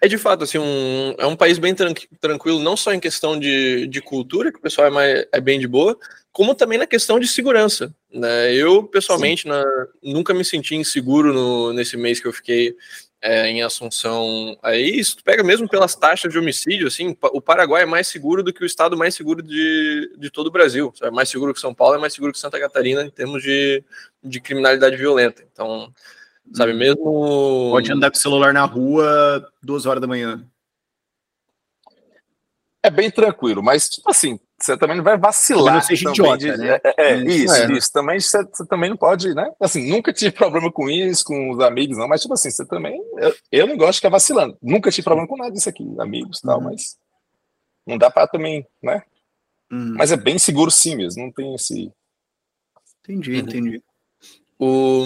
É 0.00 0.08
de 0.08 0.18
fato, 0.18 0.42
assim, 0.42 0.58
um, 0.58 1.14
é 1.16 1.26
um 1.26 1.36
país 1.36 1.58
bem 1.58 1.72
tranquilo, 2.20 2.58
não 2.58 2.76
só 2.76 2.92
em 2.92 2.98
questão 2.98 3.38
de, 3.38 3.86
de 3.86 4.00
cultura, 4.00 4.50
que 4.50 4.58
o 4.58 4.62
pessoal 4.62 4.88
é, 4.88 4.90
mais, 4.90 5.26
é 5.30 5.40
bem 5.40 5.60
de 5.60 5.68
boa, 5.68 5.96
como 6.32 6.56
também 6.56 6.76
na 6.76 6.88
questão 6.88 7.20
de 7.20 7.28
segurança. 7.28 7.94
Né? 8.12 8.52
Eu, 8.52 8.82
pessoalmente, 8.82 9.46
na, 9.46 9.64
nunca 10.02 10.34
me 10.34 10.44
senti 10.44 10.74
inseguro 10.74 11.32
no, 11.32 11.72
nesse 11.72 11.96
mês 11.96 12.18
que 12.18 12.26
eu 12.26 12.32
fiquei 12.32 12.74
é, 13.22 13.48
em 13.48 13.62
Assunção. 13.62 14.58
Aí, 14.60 14.98
isso 14.98 15.16
tu 15.16 15.22
pega 15.22 15.44
mesmo 15.44 15.68
pelas 15.68 15.94
taxas 15.94 16.32
de 16.32 16.38
homicídio, 16.38 16.88
assim, 16.88 17.16
o 17.22 17.40
Paraguai 17.40 17.84
é 17.84 17.86
mais 17.86 18.08
seguro 18.08 18.42
do 18.42 18.52
que 18.52 18.64
o 18.64 18.66
estado 18.66 18.96
mais 18.96 19.14
seguro 19.14 19.40
de, 19.40 20.12
de 20.18 20.28
todo 20.28 20.48
o 20.48 20.50
Brasil. 20.50 20.92
É 21.00 21.10
mais 21.10 21.28
seguro 21.28 21.54
que 21.54 21.60
São 21.60 21.72
Paulo, 21.72 21.94
é 21.94 21.98
mais 21.98 22.12
seguro 22.12 22.32
que 22.32 22.38
Santa 22.38 22.58
Catarina 22.58 23.04
em 23.04 23.10
termos 23.10 23.42
de, 23.42 23.84
de 24.22 24.40
criminalidade 24.40 24.96
violenta. 24.96 25.44
Então, 25.52 25.92
sabe, 26.52 26.74
mesmo. 26.74 27.70
Pode 27.70 27.92
andar 27.92 28.10
com 28.10 28.16
o 28.16 28.20
celular 28.20 28.52
na 28.52 28.64
rua 28.64 29.48
duas 29.62 29.86
horas 29.86 30.00
da 30.00 30.08
manhã. 30.08 30.44
É 32.82 32.90
bem 32.90 33.08
tranquilo, 33.08 33.62
mas, 33.62 33.88
tipo 33.88 34.10
assim, 34.10 34.40
você 34.64 34.76
também 34.76 34.96
não 34.96 35.04
vai 35.04 35.18
vacilar. 35.18 35.74
Não 35.74 35.80
seja 35.82 36.08
idiota, 36.10 36.38
de, 36.38 36.56
né? 36.56 36.80
É, 36.84 37.12
é, 37.12 37.16
isso, 37.16 37.54
é. 37.54 37.72
isso. 37.72 37.92
Também 37.92 38.20
você, 38.20 38.42
você, 38.44 38.66
também 38.66 38.90
não 38.90 38.96
pode, 38.96 39.34
né? 39.34 39.50
Assim, 39.60 39.88
nunca 39.88 40.12
tive 40.12 40.30
problema 40.32 40.70
com 40.70 40.88
isso, 40.88 41.24
com 41.24 41.50
os 41.50 41.60
amigos, 41.60 41.98
não, 41.98 42.08
mas 42.08 42.22
tipo 42.22 42.34
assim, 42.34 42.50
você 42.50 42.64
também. 42.66 43.02
Eu, 43.18 43.34
eu 43.50 43.66
não 43.66 43.76
gosto 43.76 43.92
de 43.92 43.98
ficar 43.98 44.10
vacilando. 44.10 44.56
Nunca 44.62 44.90
tive 44.90 45.04
problema 45.04 45.28
com 45.28 45.36
nada 45.36 45.52
disso 45.52 45.68
aqui, 45.68 45.86
amigos 45.98 46.38
e 46.38 46.42
tal, 46.42 46.58
uhum. 46.58 46.64
mas 46.64 46.96
não 47.86 47.98
dá 47.98 48.10
para 48.10 48.26
também, 48.26 48.66
né? 48.82 49.02
Uhum. 49.70 49.94
Mas 49.96 50.12
é 50.12 50.16
bem 50.16 50.38
seguro 50.38 50.70
sim 50.70 50.96
mesmo, 50.96 51.22
não 51.22 51.32
tem 51.32 51.54
esse. 51.54 51.90
Entendi, 53.00 53.32
uhum. 53.32 53.38
entendi. 53.38 53.82
O, 54.58 55.04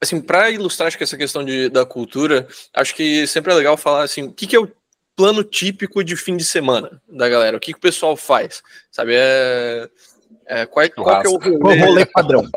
assim, 0.00 0.20
para 0.20 0.50
ilustrar 0.50 0.88
acho 0.88 0.98
que 0.98 1.04
essa 1.04 1.16
questão 1.16 1.44
de, 1.44 1.68
da 1.68 1.84
cultura, 1.84 2.46
acho 2.74 2.94
que 2.94 3.26
sempre 3.26 3.52
é 3.52 3.56
legal 3.56 3.76
falar 3.76 4.02
assim, 4.04 4.24
o 4.24 4.32
que, 4.32 4.46
que 4.46 4.56
é 4.56 4.60
o 4.60 4.70
plano 5.18 5.42
típico 5.42 6.04
de 6.04 6.14
fim 6.14 6.36
de 6.36 6.44
semana 6.44 7.02
da 7.08 7.28
galera? 7.28 7.56
O 7.56 7.60
que, 7.60 7.72
que 7.72 7.78
o 7.78 7.82
pessoal 7.82 8.16
faz? 8.16 8.62
Sabe, 8.88 9.14
é, 9.16 9.90
é 10.46 10.64
qual, 10.64 10.88
qual 10.90 11.20
que 11.20 11.26
é 11.26 11.30
o 11.30 11.58
rolê, 11.58 11.80
rolê 11.80 12.06
padrão? 12.06 12.48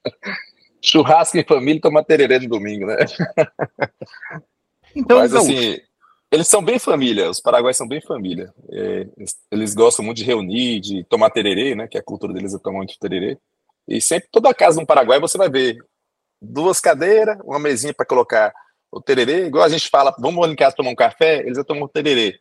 Churrasco 0.80 1.36
em 1.36 1.44
família 1.44 1.76
e 1.76 1.82
tomar 1.82 2.02
tererê 2.04 2.38
no 2.38 2.48
domingo, 2.48 2.86
né? 2.86 2.96
Então, 4.96 5.18
Mas 5.18 5.34
assim, 5.34 5.78
eles 6.30 6.48
são 6.48 6.64
bem 6.64 6.78
família, 6.78 7.28
os 7.28 7.40
paraguaios 7.40 7.76
são 7.76 7.86
bem 7.86 8.00
família. 8.00 8.54
É, 8.70 9.06
eles 9.50 9.74
gostam 9.74 10.04
muito 10.04 10.18
de 10.18 10.24
reunir, 10.24 10.80
de 10.80 11.04
tomar 11.04 11.30
tererê, 11.30 11.74
né? 11.74 11.86
Que 11.86 11.98
a 11.98 12.02
cultura 12.02 12.32
deles 12.32 12.54
é 12.54 12.58
tomar 12.58 12.78
muito 12.78 12.98
tererê. 12.98 13.36
E 13.86 14.00
sempre, 14.00 14.28
toda 14.32 14.54
casa 14.54 14.80
no 14.80 14.86
Paraguai 14.86 15.20
você 15.20 15.36
vai 15.36 15.50
ver 15.50 15.76
duas 16.40 16.80
cadeiras, 16.80 17.36
uma 17.44 17.58
mesinha 17.58 17.92
para 17.92 18.06
colocar 18.06 18.54
o 18.94 19.00
tererê, 19.00 19.46
igual 19.46 19.64
a 19.64 19.68
gente 19.68 19.88
fala, 19.88 20.14
vamos 20.18 20.48
em 20.48 20.54
casa 20.54 20.76
tomar 20.76 20.90
um 20.90 20.94
café, 20.94 21.40
eles 21.40 21.56
já 21.56 21.64
tomam 21.64 21.88
tererê. 21.88 22.38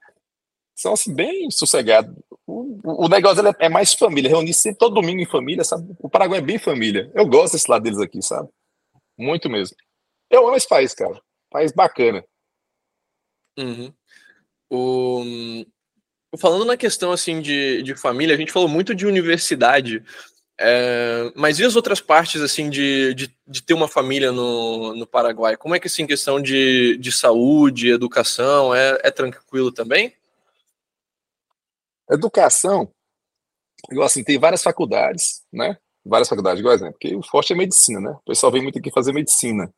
São 0.76 0.93
assim, 0.93 1.14
bem 1.14 1.49
sossegados. 1.49 2.16
O, 2.45 3.06
o 3.06 3.10
negócio 3.10 3.43
é, 3.60 3.70
mais 3.70 3.93
família, 3.93 4.30
reunir 4.30 4.54
sempre 4.54 4.78
todo 4.78 4.95
domingo 4.95 5.22
em 5.22 5.26
família, 5.26 5.64
sabe? 5.64 5.95
O 5.99 6.10
Paraguai 6.10 6.39
é 6.39 6.43
bem 6.43 6.60
família. 6.60 7.12
Eu 7.16 7.26
gosto 7.26 7.54
desse 7.54 7.70
lado 7.70 7.84
deles 7.84 7.99
aqui, 7.99 8.22
sabe? 8.22 8.49
Muito 9.18 9.49
mesmo. 9.49 9.76
Eu 10.30 10.47
amo 10.47 10.56
esse 10.56 10.68
país, 10.68 10.93
cara. 10.93 11.20
País 11.49 11.72
bacana. 11.72 12.24
Uhum. 13.58 13.93
O... 14.72 15.66
Falando 16.39 16.66
na 16.66 16.76
questão 16.76 17.12
assim 17.12 17.41
de, 17.41 17.84
de 17.84 17.95
família, 17.95 18.34
a 18.34 18.38
gente 18.38 18.51
falou 18.51 18.68
muito 18.68 18.95
de 18.95 19.06
universidade, 19.06 20.04
é, 20.60 21.32
mas 21.36 21.60
e 21.60 21.66
as 21.66 21.76
outras 21.76 21.99
partes, 21.99 22.41
assim, 22.41 22.70
de, 22.70 23.14
de, 23.16 23.36
de, 23.47 23.64
ter 23.64 23.74
uma 23.74 23.88
família 23.88 24.32
no, 24.32 24.95
no 24.95 25.08
Paraguai? 25.08 25.58
Como 25.58 25.74
é 25.74 25.80
que, 25.80 25.88
assim, 25.88 26.06
questão 26.06 26.41
de, 26.41 26.97
de 26.97 27.12
saúde, 27.12 27.89
educação, 27.89 28.74
é, 28.74 28.99
é 29.04 29.12
tranquilo 29.12 29.72
também? 29.72 30.14
Educação, 32.10 32.91
igual 33.89 34.06
assim, 34.06 34.24
tem 34.24 34.38
várias 34.38 34.62
faculdades, 34.62 35.43
né? 35.51 35.78
Várias 36.06 36.30
faculdades, 36.30 36.60
igual 36.60 36.76
exemplo, 36.76 36.93
porque 36.93 37.16
o 37.16 37.24
forte 37.24 37.54
é 37.54 37.56
medicina, 37.56 37.99
né? 37.99 38.12
O 38.12 38.26
pessoal 38.26 38.51
vem 38.51 38.62
muito 38.62 38.78
aqui 38.78 38.91
fazer 38.91 39.14
medicina. 39.14 39.74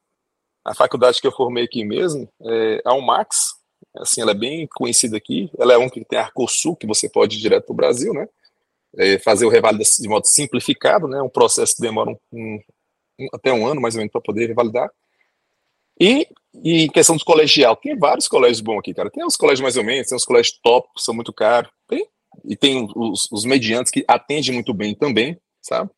A 0.66 0.74
faculdade 0.74 1.22
que 1.22 1.28
eu 1.28 1.32
formei 1.32 1.64
aqui 1.64 1.86
mesmo 1.86 2.28
é 2.42 2.82
a 2.84 2.94
UMAX, 2.96 3.54
assim, 3.98 4.22
ela 4.22 4.32
é 4.32 4.36
bem 4.36 4.68
conhecida 4.76 5.16
aqui, 5.16 5.52
ela 5.58 5.74
é 5.74 5.78
um 5.78 5.90
que 5.90 6.04
tem 6.04 6.18
Arcosul, 6.18 6.76
que 6.76 6.88
você 6.88 7.08
pode 7.08 7.38
ir 7.38 7.40
direto 7.40 7.66
para 7.66 7.74
o 7.74 7.76
Brasil, 7.76 8.14
né? 8.14 8.28
É, 8.98 9.20
fazer 9.20 9.46
o 9.46 9.50
revalida 9.50 9.84
de 9.84 10.08
modo 10.08 10.28
simplificado, 10.28 11.08
né? 11.08 11.22
Um 11.22 11.30
processo 11.30 11.76
que 11.76 11.82
demora 11.82 12.12
um, 12.32 12.60
um, 13.20 13.28
até 13.34 13.52
um 13.52 13.66
ano, 13.66 13.82
mais 13.82 13.96
ou 13.96 14.00
menos, 14.00 14.12
para 14.12 14.22
poder 14.22 14.48
revalidar. 14.48 14.89
E, 16.00 16.28
e 16.64 16.89
questão 16.89 17.16
dos 17.16 17.24
colegial, 17.24 17.76
tem 17.76 17.98
vários 17.98 18.28
colégios 18.28 18.62
bons 18.62 18.80
aqui, 18.80 18.93
cara. 18.93 19.10
Tem 19.10 19.26
uns 19.26 19.38
colégios 19.38 19.62
mais 19.62 19.78
ou 19.78 19.84
menos, 19.84 20.08
tem 20.08 20.16
uns 20.16 20.26
colégios 20.26 20.60
top, 20.62 20.89
que 20.96 21.02
são 21.02 21.14
muito 21.14 21.32
caros. 21.32 21.72
Tem 21.88 22.08
e 22.43 22.56
tem 22.56 22.88
os, 22.96 23.28
os 23.32 23.46
mediantes 23.46 23.91
que 23.91 24.04
atendem 24.08 24.54
muito 24.54 24.74
bem 24.74 24.93
também, 24.93 25.39
sabe? 25.62 25.89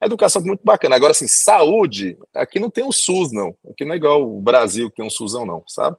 A 0.00 0.06
educação 0.06 0.40
é 0.40 0.44
muito 0.44 0.60
bacana. 0.62 0.94
Agora, 0.94 1.10
assim, 1.10 1.26
saúde, 1.26 2.16
aqui 2.32 2.60
não 2.60 2.70
tem 2.70 2.84
o 2.84 2.92
SUS, 2.92 3.32
não. 3.32 3.56
Aqui 3.68 3.84
não 3.84 3.94
é 3.94 3.96
igual 3.96 4.22
o 4.22 4.40
Brasil, 4.40 4.88
que 4.88 4.96
tem 4.96 5.04
um 5.04 5.10
SUSão, 5.10 5.44
não, 5.44 5.64
sabe? 5.66 5.96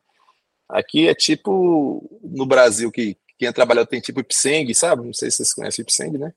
Aqui 0.69 1.07
é 1.07 1.13
tipo 1.13 2.19
no 2.23 2.45
Brasil, 2.45 2.91
que 2.91 3.17
quem 3.39 3.47
é 3.47 3.53
trabalhado 3.53 3.89
tem 3.89 4.01
tipo 4.01 4.19
Ipseng, 4.19 4.71
sabe? 4.73 5.05
Não 5.05 5.13
sei 5.13 5.31
se 5.31 5.37
vocês 5.37 5.53
conhecem 5.53 5.81
Ipseng, 5.81 6.17
né? 6.17 6.33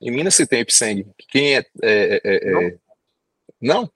Em 0.00 0.10
Minas 0.10 0.34
se 0.34 0.44
tem 0.44 0.60
Ipseng. 0.60 1.06
Quem 1.28 1.56
é. 1.56 1.64
é, 1.80 2.20
é, 2.24 2.48
é 2.48 2.50
não? 3.60 3.82
não? 3.82 3.92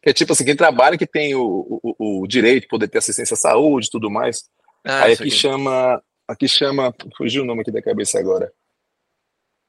Que 0.00 0.10
é 0.10 0.12
tipo 0.12 0.32
assim, 0.32 0.44
quem 0.44 0.54
trabalha 0.54 0.96
que 0.96 1.06
tem 1.06 1.34
o, 1.34 1.80
o, 1.82 2.22
o 2.22 2.26
direito 2.28 2.62
de 2.62 2.68
poder 2.68 2.86
ter 2.86 2.98
assistência 2.98 3.34
à 3.34 3.36
saúde 3.36 3.88
e 3.88 3.90
tudo 3.90 4.08
mais. 4.08 4.48
Ah, 4.84 5.04
Aí 5.04 5.14
aqui, 5.14 5.24
aqui 5.24 5.30
chama. 5.32 6.02
Aqui 6.28 6.48
chama. 6.48 6.94
Fugiu 7.16 7.42
o 7.42 7.46
nome 7.46 7.62
aqui 7.62 7.72
da 7.72 7.82
cabeça 7.82 8.18
agora. 8.18 8.52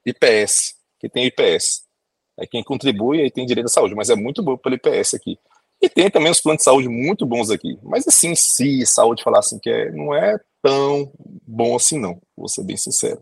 IPS 0.05 0.75
que 0.99 1.09
tem 1.09 1.25
IPS. 1.25 1.83
É 2.39 2.45
quem 2.47 2.63
contribui 2.63 3.25
e 3.25 3.31
tem 3.31 3.45
direito 3.45 3.65
à 3.65 3.69
saúde, 3.69 3.95
mas 3.95 4.09
é 4.09 4.15
muito 4.15 4.41
bom 4.41 4.55
pelo 4.55 4.75
IPS 4.75 5.15
aqui. 5.15 5.37
E 5.84 5.89
tem 5.89 6.09
também 6.09 6.31
os 6.31 6.39
planos 6.39 6.59
de 6.59 6.63
saúde 6.63 6.88
muito 6.88 7.25
bons 7.25 7.49
aqui. 7.49 7.77
Mas 7.84 8.07
assim, 8.07 8.34
si, 8.36 8.86
saúde 8.86 9.21
falar 9.21 9.39
assim 9.39 9.59
que 9.59 9.69
é, 9.69 9.91
não 9.91 10.15
é 10.15 10.39
tão 10.61 11.11
bom 11.45 11.75
assim, 11.75 11.99
não. 11.99 12.21
Vou 12.38 12.47
ser 12.47 12.63
bem 12.63 12.77
sincero. 12.77 13.21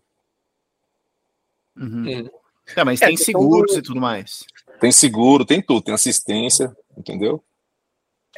Uhum. 1.75 2.29
É, 2.75 2.83
mas 2.83 3.01
é, 3.01 3.07
tem 3.07 3.17
seguros 3.17 3.73
do... 3.73 3.79
e 3.79 3.81
tudo 3.81 3.99
mais. 3.99 4.45
Tem 4.79 4.91
seguro, 4.91 5.43
tem 5.43 5.59
tudo, 5.59 5.81
tem 5.81 5.93
assistência, 5.95 6.71
entendeu? 6.95 7.43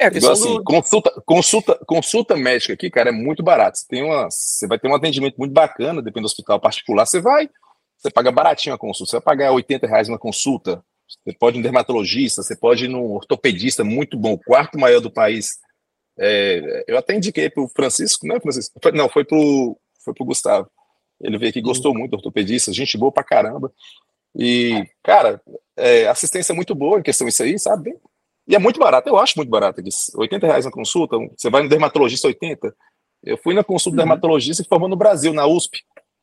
É, 0.00 0.06
Igual 0.06 0.32
assim, 0.32 0.54
do... 0.54 0.64
consulta, 0.64 1.22
consulta, 1.26 1.78
consulta 1.86 2.34
médica 2.34 2.72
aqui, 2.72 2.90
cara, 2.90 3.10
é 3.10 3.12
muito 3.12 3.42
barato. 3.42 3.76
Você, 3.76 3.86
tem 3.86 4.02
uma, 4.02 4.30
você 4.30 4.66
vai 4.66 4.78
ter 4.78 4.88
um 4.88 4.94
atendimento 4.94 5.36
muito 5.36 5.52
bacana, 5.52 6.00
depende 6.00 6.22
do 6.22 6.26
hospital 6.26 6.58
particular, 6.58 7.04
você 7.04 7.20
vai, 7.20 7.50
você 7.98 8.10
paga 8.10 8.32
baratinho 8.32 8.74
a 8.74 8.78
consulta. 8.78 9.10
Você 9.10 9.16
vai 9.16 9.22
pagar 9.22 9.52
80 9.52 9.86
reais 9.86 10.08
uma 10.08 10.18
consulta. 10.18 10.82
Você 11.06 11.36
pode 11.38 11.56
ir 11.56 11.58
no 11.58 11.62
dermatologista, 11.62 12.42
você 12.42 12.56
pode 12.56 12.84
ir 12.84 12.88
no 12.88 13.12
ortopedista 13.12 13.84
muito 13.84 14.16
bom, 14.16 14.32
o 14.32 14.38
quarto 14.38 14.78
maior 14.78 15.00
do 15.00 15.10
país. 15.10 15.58
É, 16.18 16.84
eu 16.86 16.96
até 16.96 17.14
indiquei 17.14 17.50
para 17.50 17.62
o 17.62 17.68
Francisco, 17.68 18.26
não 18.26 18.36
é 18.36 18.40
Francisco? 18.40 18.78
Não, 18.92 19.08
foi 19.08 19.24
para 19.24 19.38
o 19.38 19.76
foi 20.04 20.14
pro 20.14 20.24
Gustavo. 20.24 20.68
Ele 21.20 21.38
veio 21.38 21.50
aqui, 21.50 21.60
gostou 21.60 21.94
muito 21.94 22.10
do 22.10 22.16
ortopedista, 22.16 22.72
gente 22.72 22.98
boa 22.98 23.10
pra 23.10 23.24
caramba. 23.24 23.72
E, 24.36 24.86
cara, 25.02 25.40
é, 25.76 26.06
assistência 26.08 26.52
é 26.52 26.56
muito 26.56 26.74
boa 26.74 26.98
em 26.98 27.02
questão 27.02 27.26
disso 27.26 27.42
aí, 27.42 27.58
sabe? 27.58 27.96
E 28.46 28.54
é 28.54 28.58
muito 28.58 28.78
barato, 28.78 29.08
eu 29.08 29.16
acho 29.16 29.34
muito 29.36 29.48
barato. 29.48 29.82
80 30.16 30.46
reais 30.46 30.64
na 30.66 30.70
consulta, 30.70 31.16
você 31.36 31.48
vai 31.48 31.62
no 31.62 31.68
dermatologista 31.68 32.28
80. 32.28 32.74
Eu 33.22 33.38
fui 33.38 33.54
na 33.54 33.64
consulta 33.64 33.96
uhum. 33.96 34.04
dermatologista 34.04 34.62
e 34.62 34.66
formou 34.66 34.88
no 34.88 34.96
Brasil, 34.96 35.32
na 35.32 35.46
USP. 35.46 35.78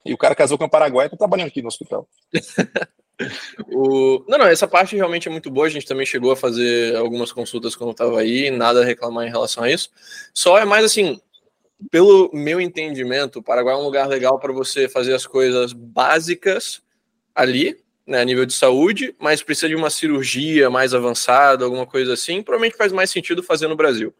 E 0.05 0.13
o 0.13 0.17
cara 0.17 0.35
casou 0.35 0.57
com 0.57 0.65
um 0.65 0.69
Paraguai 0.69 1.07
e 1.07 1.09
tá 1.09 1.17
trabalhando 1.17 1.47
aqui 1.47 1.61
no 1.61 1.67
hospital. 1.67 2.07
o... 3.67 4.23
Não, 4.27 4.37
não, 4.37 4.45
essa 4.45 4.67
parte 4.67 4.95
realmente 4.95 5.27
é 5.27 5.31
muito 5.31 5.49
boa. 5.49 5.67
A 5.67 5.69
gente 5.69 5.85
também 5.85 6.05
chegou 6.05 6.31
a 6.31 6.35
fazer 6.35 6.95
algumas 6.95 7.31
consultas 7.31 7.75
quando 7.75 7.91
estava 7.91 8.19
aí, 8.19 8.49
nada 8.51 8.81
a 8.81 8.85
reclamar 8.85 9.27
em 9.27 9.31
relação 9.31 9.63
a 9.63 9.71
isso. 9.71 9.89
Só 10.33 10.57
é 10.57 10.65
mais 10.65 10.85
assim, 10.85 11.19
pelo 11.89 12.29
meu 12.33 12.61
entendimento, 12.61 13.39
o 13.39 13.43
Paraguai 13.43 13.73
é 13.73 13.77
um 13.77 13.83
lugar 13.83 14.07
legal 14.07 14.39
para 14.39 14.53
você 14.53 14.87
fazer 14.87 15.13
as 15.13 15.25
coisas 15.25 15.73
básicas 15.73 16.81
ali, 17.33 17.79
né, 18.05 18.19
a 18.19 18.25
nível 18.25 18.45
de 18.45 18.53
saúde, 18.53 19.15
mas 19.19 19.41
precisa 19.41 19.69
de 19.69 19.75
uma 19.75 19.89
cirurgia 19.89 20.69
mais 20.69 20.93
avançada, 20.93 21.63
alguma 21.63 21.85
coisa 21.85 22.13
assim. 22.13 22.43
Provavelmente 22.43 22.77
faz 22.77 22.91
mais 22.91 23.09
sentido 23.09 23.41
fazer 23.41 23.67
no 23.67 23.75
Brasil. 23.75 24.13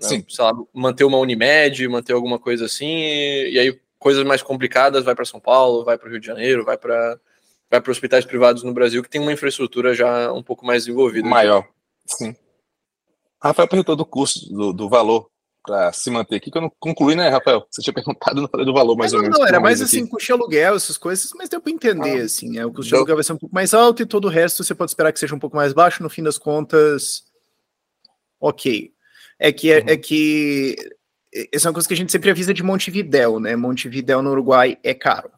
Né? 0.00 0.08
Sim. 0.08 0.24
Sei 0.28 0.44
lá, 0.44 0.52
manter 0.74 1.04
uma 1.04 1.18
Unimed, 1.18 1.86
manter 1.88 2.12
alguma 2.12 2.38
coisa 2.38 2.66
assim, 2.66 2.86
e, 2.86 3.52
e 3.52 3.58
aí 3.58 3.80
coisas 3.98 4.24
mais 4.24 4.42
complicadas, 4.42 5.04
vai 5.04 5.14
para 5.14 5.24
São 5.24 5.38
Paulo, 5.38 5.84
vai 5.84 5.96
para 5.96 6.08
o 6.08 6.10
Rio 6.10 6.20
de 6.20 6.26
Janeiro, 6.26 6.64
vai 6.64 6.76
para 6.76 7.18
vai 7.72 7.80
para 7.80 7.90
hospitais 7.90 8.26
privados 8.26 8.62
no 8.62 8.74
Brasil 8.74 9.02
que 9.02 9.08
tem 9.08 9.18
uma 9.18 9.32
infraestrutura 9.32 9.94
já 9.94 10.30
um 10.30 10.42
pouco 10.42 10.66
mais 10.66 10.84
desenvolvida. 10.84 11.26
Maior, 11.26 11.66
sim. 12.06 12.36
Rafael 13.42 13.66
perguntou 13.66 13.96
do 13.96 14.04
custo, 14.04 14.46
do, 14.52 14.74
do 14.74 14.88
valor 14.90 15.26
para 15.64 15.90
se 15.90 16.10
manter 16.10 16.36
aqui, 16.36 16.50
que 16.50 16.58
eu 16.58 16.62
não 16.62 16.72
concluí, 16.78 17.14
né, 17.14 17.30
Rafael? 17.30 17.66
Você 17.70 17.80
tinha 17.80 17.94
perguntado, 17.94 18.42
não 18.42 18.48
falei 18.48 18.66
do 18.66 18.74
valor 18.74 18.94
mais 18.94 19.12
é, 19.12 19.16
ou 19.16 19.22
menos. 19.22 19.38
Não, 19.38 19.46
era 19.46 19.58
mais 19.58 19.80
assim, 19.80 20.06
custo 20.06 20.26
de 20.26 20.32
aluguel, 20.32 20.74
essas 20.74 20.98
coisas, 20.98 21.30
mas 21.34 21.48
deu 21.48 21.62
para 21.62 21.72
entender, 21.72 22.20
ah, 22.20 22.24
assim, 22.24 22.58
é, 22.58 22.66
o 22.66 22.70
custo 22.70 22.90
de 22.90 22.94
aluguel 22.94 23.16
vai 23.16 23.24
ser 23.24 23.32
um 23.32 23.38
pouco 23.38 23.54
mais 23.54 23.72
alto 23.72 24.02
e 24.02 24.06
todo 24.06 24.26
o 24.26 24.30
resto 24.30 24.62
você 24.62 24.74
pode 24.74 24.90
esperar 24.90 25.12
que 25.12 25.18
seja 25.18 25.34
um 25.34 25.38
pouco 25.38 25.56
mais 25.56 25.72
baixo, 25.72 26.02
no 26.02 26.10
fim 26.10 26.22
das 26.22 26.36
contas, 26.36 27.24
ok. 28.38 28.92
É 29.38 29.50
que, 29.50 29.72
é, 29.72 29.78
uhum. 29.78 29.84
é 29.88 29.96
que 29.96 30.76
essa 31.52 31.68
é 31.68 31.70
uma 31.70 31.74
coisa 31.74 31.88
que 31.88 31.94
a 31.94 31.96
gente 31.96 32.12
sempre 32.12 32.30
avisa 32.30 32.52
de 32.52 32.62
Montevidéu, 32.62 33.40
né? 33.40 33.56
Montevidéu 33.56 34.20
no 34.20 34.30
Uruguai 34.30 34.78
é 34.82 34.92
caro. 34.92 35.30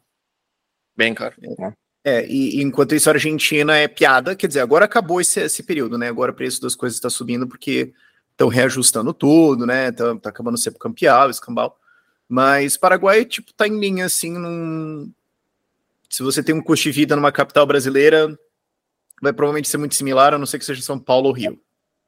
Bem 0.97 1.13
caro. 1.13 1.35
É, 1.41 1.73
é 2.05 2.23
e, 2.27 2.59
e, 2.59 2.61
enquanto 2.61 2.93
isso 2.93 3.09
a 3.09 3.13
Argentina 3.13 3.75
é 3.75 3.87
piada, 3.87 4.35
quer 4.35 4.45
dizer, 4.45 4.59
agora 4.59 4.85
acabou 4.85 5.19
esse, 5.19 5.39
esse 5.41 5.63
período, 5.63 5.97
né? 5.97 6.07
Agora 6.07 6.31
o 6.31 6.35
preço 6.35 6.61
das 6.61 6.75
coisas 6.75 6.95
está 6.95 7.09
subindo 7.09 7.47
porque 7.47 7.91
estão 8.29 8.47
reajustando 8.47 9.11
tudo, 9.11 9.65
né? 9.65 9.91
Tá, 9.91 10.15
tá 10.15 10.29
acabando 10.29 10.55
ser 10.55 10.71
campeão, 10.75 11.31
escambau. 11.31 11.75
Mas 12.29 12.77
Paraguai, 12.77 13.25
tipo, 13.25 13.51
tá 13.53 13.67
em 13.67 13.79
linha, 13.79 14.05
assim, 14.05 14.31
num... 14.31 15.11
Se 16.07 16.21
você 16.21 16.43
tem 16.43 16.53
um 16.53 16.61
custo 16.61 16.83
de 16.83 16.91
vida 16.91 17.15
numa 17.15 17.31
capital 17.31 17.65
brasileira, 17.65 18.37
vai 19.19 19.33
provavelmente 19.33 19.67
ser 19.67 19.77
muito 19.77 19.95
similar, 19.95 20.31
a 20.31 20.37
não 20.37 20.45
ser 20.45 20.59
que 20.59 20.65
seja 20.65 20.83
São 20.83 20.99
Paulo 20.99 21.29
ou 21.29 21.33
Rio. 21.33 21.59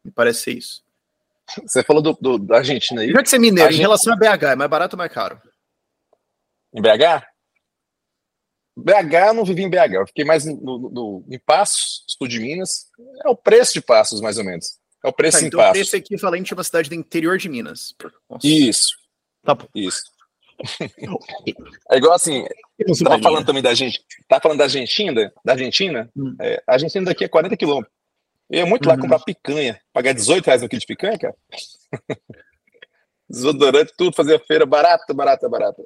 Me 0.05 0.11
parece 0.11 0.43
ser 0.43 0.57
isso. 0.59 0.83
Você 1.65 1.81
falou 1.81 2.03
do, 2.03 2.15
do, 2.21 2.37
da 2.37 2.57
Argentina 2.57 3.01
aí. 3.01 3.11
Já 3.11 3.23
que 3.23 3.29
você 3.29 3.37
é 3.37 3.39
mineiro, 3.39 3.73
em 3.73 3.77
relação 3.77 4.13
a 4.13 4.15
BH, 4.15 4.43
é 4.43 4.55
mais 4.55 4.69
barato 4.69 4.95
ou 4.95 4.97
mais 4.99 5.11
caro? 5.11 5.41
Em 6.71 6.81
BH? 6.81 7.25
BH 8.77 9.13
eu 9.27 9.33
não 9.33 9.45
vivi 9.45 9.63
em 9.63 9.69
BH, 9.69 9.93
eu 9.93 10.07
fiquei 10.07 10.23
mais 10.23 10.45
no, 10.45 10.77
no, 10.77 11.25
em 11.29 11.39
Passos, 11.39 12.03
sul 12.07 12.27
de 12.27 12.39
Minas. 12.39 12.85
É 13.25 13.29
o 13.29 13.35
preço 13.35 13.73
de 13.73 13.81
Passos, 13.81 14.21
mais 14.21 14.37
ou 14.37 14.43
menos. 14.43 14.77
É 15.03 15.07
o 15.07 15.13
preço 15.13 15.39
tá, 15.39 15.43
em 15.43 15.47
então 15.47 15.59
Passos. 15.59 15.71
Então 15.71 15.81
preço 15.81 15.95
é 15.95 15.99
equivalente 15.99 16.53
a 16.53 16.55
uma 16.55 16.63
cidade 16.63 16.89
do 16.89 16.95
interior 16.95 17.37
de 17.37 17.49
Minas. 17.49 17.93
Nossa. 18.29 18.47
Isso. 18.47 18.89
Tá 19.43 19.55
bom. 19.55 19.67
Isso. 19.73 20.01
é 21.91 21.97
igual 21.97 22.13
assim, 22.13 22.45
tava 23.03 23.21
falando 23.21 23.45
também 23.45 23.61
da 23.61 23.75
gente, 23.75 24.03
tá 24.27 24.39
falando 24.39 24.57
da 24.57 24.63
Argentina, 24.63 25.31
da 25.45 25.53
Argentina, 25.53 26.09
hum. 26.15 26.35
é, 26.41 26.63
a 26.65 26.73
Argentina 26.73 27.05
daqui 27.05 27.23
é 27.23 27.27
40 27.27 27.55
quilômetros. 27.55 27.95
Eu 28.49 28.59
ia 28.59 28.65
muito 28.65 28.85
uhum. 28.85 28.95
lá 28.95 29.01
comprar 29.01 29.19
picanha, 29.19 29.79
pagar 29.91 30.13
18 30.13 30.45
reais 30.45 30.61
no 30.61 30.69
quilo 30.69 30.79
de 30.79 30.85
picanha, 30.85 31.17
cara. 31.17 31.35
Desodorante, 33.29 33.93
tudo, 33.97 34.15
fazia 34.15 34.39
feira 34.39 34.65
barata, 34.65 35.13
barata, 35.13 35.49
barata. 35.49 35.83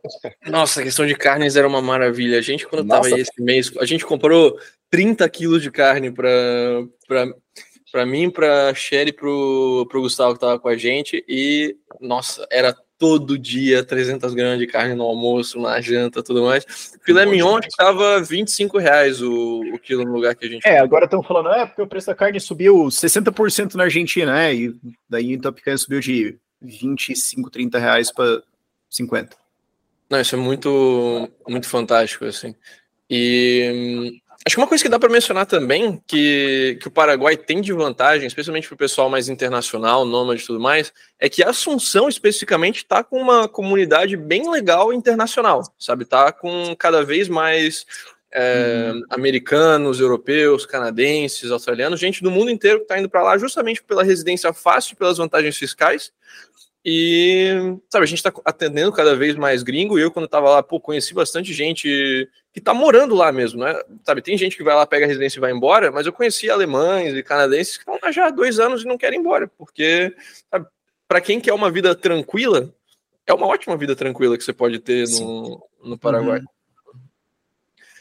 Nossa, 0.47 0.81
a 0.81 0.83
questão 0.83 1.07
de 1.07 1.15
carnes 1.15 1.55
era 1.55 1.67
uma 1.67 1.81
maravilha. 1.81 2.37
A 2.37 2.41
gente, 2.41 2.67
quando 2.67 2.85
Nossa. 2.85 3.01
tava 3.01 3.15
aí 3.15 3.21
esse 3.21 3.41
mês, 3.41 3.71
a 3.79 3.85
gente 3.85 4.05
comprou 4.05 4.57
30 4.91 5.27
quilos 5.29 5.61
de 5.61 5.71
carne 5.71 6.11
para 6.11 8.05
mim, 8.05 8.29
para 8.29 8.73
Sherry 8.75 9.11
pro, 9.11 9.87
pro 9.89 10.01
Gustavo 10.01 10.35
que 10.35 10.39
tava 10.39 10.59
com 10.59 10.67
a 10.67 10.77
gente. 10.77 11.23
E, 11.27 11.75
nossa, 11.99 12.45
era 12.51 12.75
todo 12.99 13.39
dia 13.39 13.83
300 13.83 14.31
gramas 14.35 14.59
de 14.59 14.67
carne 14.67 14.93
no 14.93 15.05
almoço, 15.05 15.59
na 15.59 15.81
janta, 15.81 16.21
tudo 16.21 16.43
mais. 16.43 16.63
Filé 17.03 17.25
mignon 17.25 17.57
estava 17.57 18.21
25 18.21 18.77
reais 18.77 19.19
o, 19.23 19.61
o 19.73 19.79
quilo 19.79 20.05
no 20.05 20.13
lugar 20.13 20.35
que 20.35 20.45
a 20.45 20.47
gente. 20.47 20.67
É, 20.67 20.77
agora 20.77 21.05
estão 21.05 21.23
falando, 21.23 21.49
é 21.49 21.65
porque 21.65 21.81
o 21.81 21.87
preço 21.87 22.05
da 22.05 22.13
carne 22.13 22.39
subiu 22.39 22.75
60% 22.75 23.73
na 23.73 23.85
Argentina, 23.85 24.31
né? 24.31 24.53
E 24.53 24.75
daí 25.09 25.33
então 25.33 25.49
a 25.49 25.51
picanha 25.51 25.79
subiu 25.79 25.99
de 25.99 26.37
25, 26.61 27.49
30 27.49 27.79
reais 27.79 28.11
para 28.11 28.43
50. 28.89 29.35
Não, 30.09 30.19
isso 30.19 30.35
é 30.35 30.37
muito, 30.37 31.29
muito 31.47 31.67
fantástico, 31.67 32.25
assim. 32.25 32.55
E 33.09 34.21
Acho 34.43 34.55
que 34.55 34.61
uma 34.61 34.67
coisa 34.67 34.83
que 34.83 34.89
dá 34.89 34.97
para 34.97 35.09
mencionar 35.09 35.45
também, 35.45 36.01
que, 36.07 36.79
que 36.81 36.87
o 36.87 36.91
Paraguai 36.91 37.37
tem 37.37 37.61
de 37.61 37.71
vantagem, 37.71 38.25
especialmente 38.25 38.67
para 38.67 38.73
o 38.73 38.77
pessoal 38.77 39.07
mais 39.07 39.29
internacional, 39.29 40.03
nômade 40.03 40.41
e 40.41 40.45
tudo 40.47 40.59
mais, 40.59 40.91
é 41.19 41.29
que 41.29 41.43
a 41.43 41.51
Assunção 41.51 42.09
especificamente 42.09 42.77
está 42.77 43.03
com 43.03 43.21
uma 43.21 43.47
comunidade 43.47 44.17
bem 44.17 44.49
legal 44.49 44.91
internacional, 44.91 45.61
sabe? 45.77 46.05
Está 46.05 46.31
com 46.31 46.75
cada 46.75 47.03
vez 47.03 47.29
mais 47.29 47.85
é, 48.31 48.91
hum. 48.95 49.03
americanos, 49.11 49.99
europeus, 49.99 50.65
canadenses, 50.65 51.51
australianos, 51.51 51.99
gente 51.99 52.23
do 52.23 52.31
mundo 52.31 52.49
inteiro 52.49 52.79
que 52.79 52.85
está 52.85 52.97
indo 52.97 53.09
para 53.09 53.21
lá 53.21 53.37
justamente 53.37 53.83
pela 53.83 54.03
residência 54.03 54.51
fácil, 54.53 54.97
pelas 54.97 55.19
vantagens 55.19 55.55
fiscais, 55.55 56.11
e, 56.83 57.77
sabe, 57.89 58.03
a 58.03 58.07
gente 58.07 58.17
está 58.17 58.33
atendendo 58.43 58.91
cada 58.91 59.15
vez 59.15 59.35
mais 59.35 59.61
gringo. 59.61 59.99
E 59.99 60.01
eu, 60.01 60.11
quando 60.11 60.25
estava 60.25 60.49
lá, 60.49 60.63
pô, 60.63 60.79
conheci 60.79 61.13
bastante 61.13 61.53
gente 61.53 62.27
que 62.51 62.59
está 62.59 62.73
morando 62.73 63.13
lá 63.13 63.31
mesmo, 63.31 63.63
né? 63.63 63.79
Sabe, 64.03 64.21
tem 64.21 64.37
gente 64.37 64.57
que 64.57 64.63
vai 64.63 64.75
lá, 64.75 64.85
pega 64.85 65.05
a 65.05 65.07
residência 65.07 65.37
e 65.37 65.41
vai 65.41 65.51
embora, 65.51 65.91
mas 65.91 66.05
eu 66.05 66.13
conheci 66.13 66.49
alemães 66.49 67.13
e 67.13 67.23
canadenses 67.23 67.77
que 67.77 67.83
estão 67.83 67.99
lá 68.01 68.11
já 68.11 68.27
há 68.27 68.29
dois 68.31 68.59
anos 68.59 68.83
e 68.83 68.87
não 68.87 68.97
querem 68.97 69.19
ir 69.19 69.21
embora, 69.21 69.47
porque, 69.47 70.13
para 71.07 71.21
quem 71.21 71.39
quer 71.39 71.53
uma 71.53 71.71
vida 71.71 71.93
tranquila, 71.93 72.73
é 73.27 73.33
uma 73.33 73.47
ótima 73.47 73.77
vida 73.77 73.95
tranquila 73.95 74.37
que 74.37 74.43
você 74.43 74.51
pode 74.51 74.79
ter 74.79 75.07
no, 75.07 75.63
no 75.83 75.97
Paraguai. 75.97 76.39
Uhum. 76.39 76.45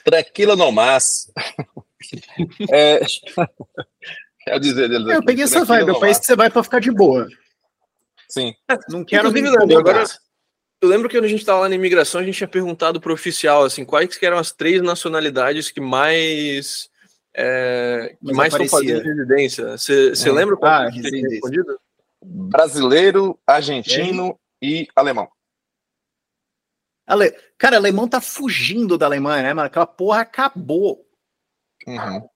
Tranquila 0.05 0.57
no 0.57 0.73
mas. 0.73 1.31
é... 2.73 3.01
Dizer, 4.59 4.91
eu 4.91 5.23
peguei 5.23 5.45
essa 5.45 5.65
vibe, 5.65 5.91
é 5.91 5.93
o 5.93 6.01
país 6.01 6.19
que 6.19 6.25
você 6.25 6.35
vai 6.35 6.51
para 6.51 6.65
ficar 6.65 6.81
de 6.81 6.91
boa. 6.91 7.29
Sim. 8.31 8.55
Não 8.89 9.05
quero 9.05 9.31
me 9.33 9.41
agora, 9.77 10.05
eu 10.81 10.89
lembro 10.89 11.09
que 11.09 11.17
quando 11.17 11.27
a 11.27 11.29
gente 11.29 11.41
estava 11.41 11.61
lá 11.61 11.69
na 11.69 11.75
imigração, 11.75 12.21
a 12.21 12.25
gente 12.25 12.39
tinha 12.39 12.49
perguntado 12.49 13.01
para 13.01 13.11
o 13.11 13.15
oficial 13.15 13.65
assim, 13.65 13.85
quais 13.85 14.17
que 14.17 14.25
eram 14.25 14.39
as 14.39 14.51
três 14.51 14.81
nacionalidades 14.81 15.71
que 15.71 15.81
mais 15.81 16.89
é, 17.35 18.17
que 18.25 18.33
mais 18.33 18.53
estão 18.53 18.67
fazendo 18.67 19.03
residência. 19.03 19.77
Você 19.77 20.29
é. 20.29 20.33
lembra 20.33 20.57
qual 20.57 20.73
ah, 20.73 20.91
que 20.91 21.01
respondido? 21.01 21.79
Brasileiro, 22.23 23.39
argentino 23.47 24.39
é. 24.63 24.67
e 24.67 24.89
alemão. 24.97 25.29
Ale... 27.07 27.35
Cara, 27.59 27.77
alemão 27.77 28.09
tá 28.09 28.21
fugindo 28.21 28.97
da 28.97 29.05
Alemanha, 29.05 29.43
né, 29.43 29.53
mano? 29.53 29.67
Aquela 29.67 29.87
porra 29.87 30.21
acabou. 30.21 31.07
Uhum. 31.87 32.29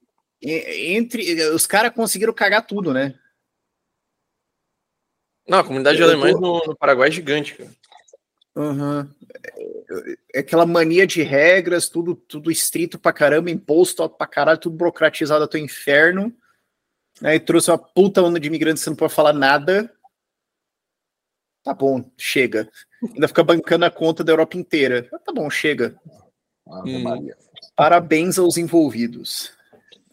Entre 0.43 1.43
os 1.51 1.67
caras 1.67 1.95
conseguiram 1.95 2.33
cagar 2.33 2.67
tudo, 2.67 2.93
né? 2.93 3.15
Não, 5.47 5.59
a 5.59 5.65
comunidade 5.65 5.97
de 5.97 6.03
alemães 6.03 6.35
no, 6.41 6.63
no, 6.67 6.77
Paraguai 6.77 7.09
é 7.09 7.13
gigante, 7.13 7.55
cara. 7.55 7.71
Uhum. 8.57 9.09
É 10.33 10.39
aquela 10.39 10.65
mania 10.65 11.07
de 11.07 11.23
regras, 11.23 11.89
tudo, 11.89 12.15
tudo 12.15 12.51
estrito 12.51 12.99
pra 12.99 13.13
caramba, 13.13 13.51
imposto 13.51 14.09
pra 14.09 14.27
caralho, 14.27 14.59
tudo 14.59 14.77
burocratizado 14.77 15.45
até 15.45 15.59
o 15.59 15.61
inferno. 15.61 16.33
Aí 17.23 17.39
trouxe 17.39 17.71
uma 17.71 17.79
puta 17.79 18.23
onda 18.23 18.41
de 18.41 18.47
imigrantes, 18.47 18.83
você 18.83 18.91
não 18.91 18.97
pode 18.97 19.13
falar 19.13 19.33
nada. 19.33 19.93
Tá 21.63 21.73
bom, 21.73 22.05
chega. 22.17 22.71
Ainda 23.03 23.29
fica 23.29 23.43
bancando 23.43 23.85
a 23.85 23.91
conta 23.91 24.23
da 24.23 24.33
Europa 24.33 24.57
inteira. 24.57 25.09
Tá 25.25 25.33
bom, 25.33 25.49
chega. 25.51 25.99
Hum. 26.67 27.29
Parabéns 27.77 28.39
aos 28.39 28.57
envolvidos. 28.57 29.53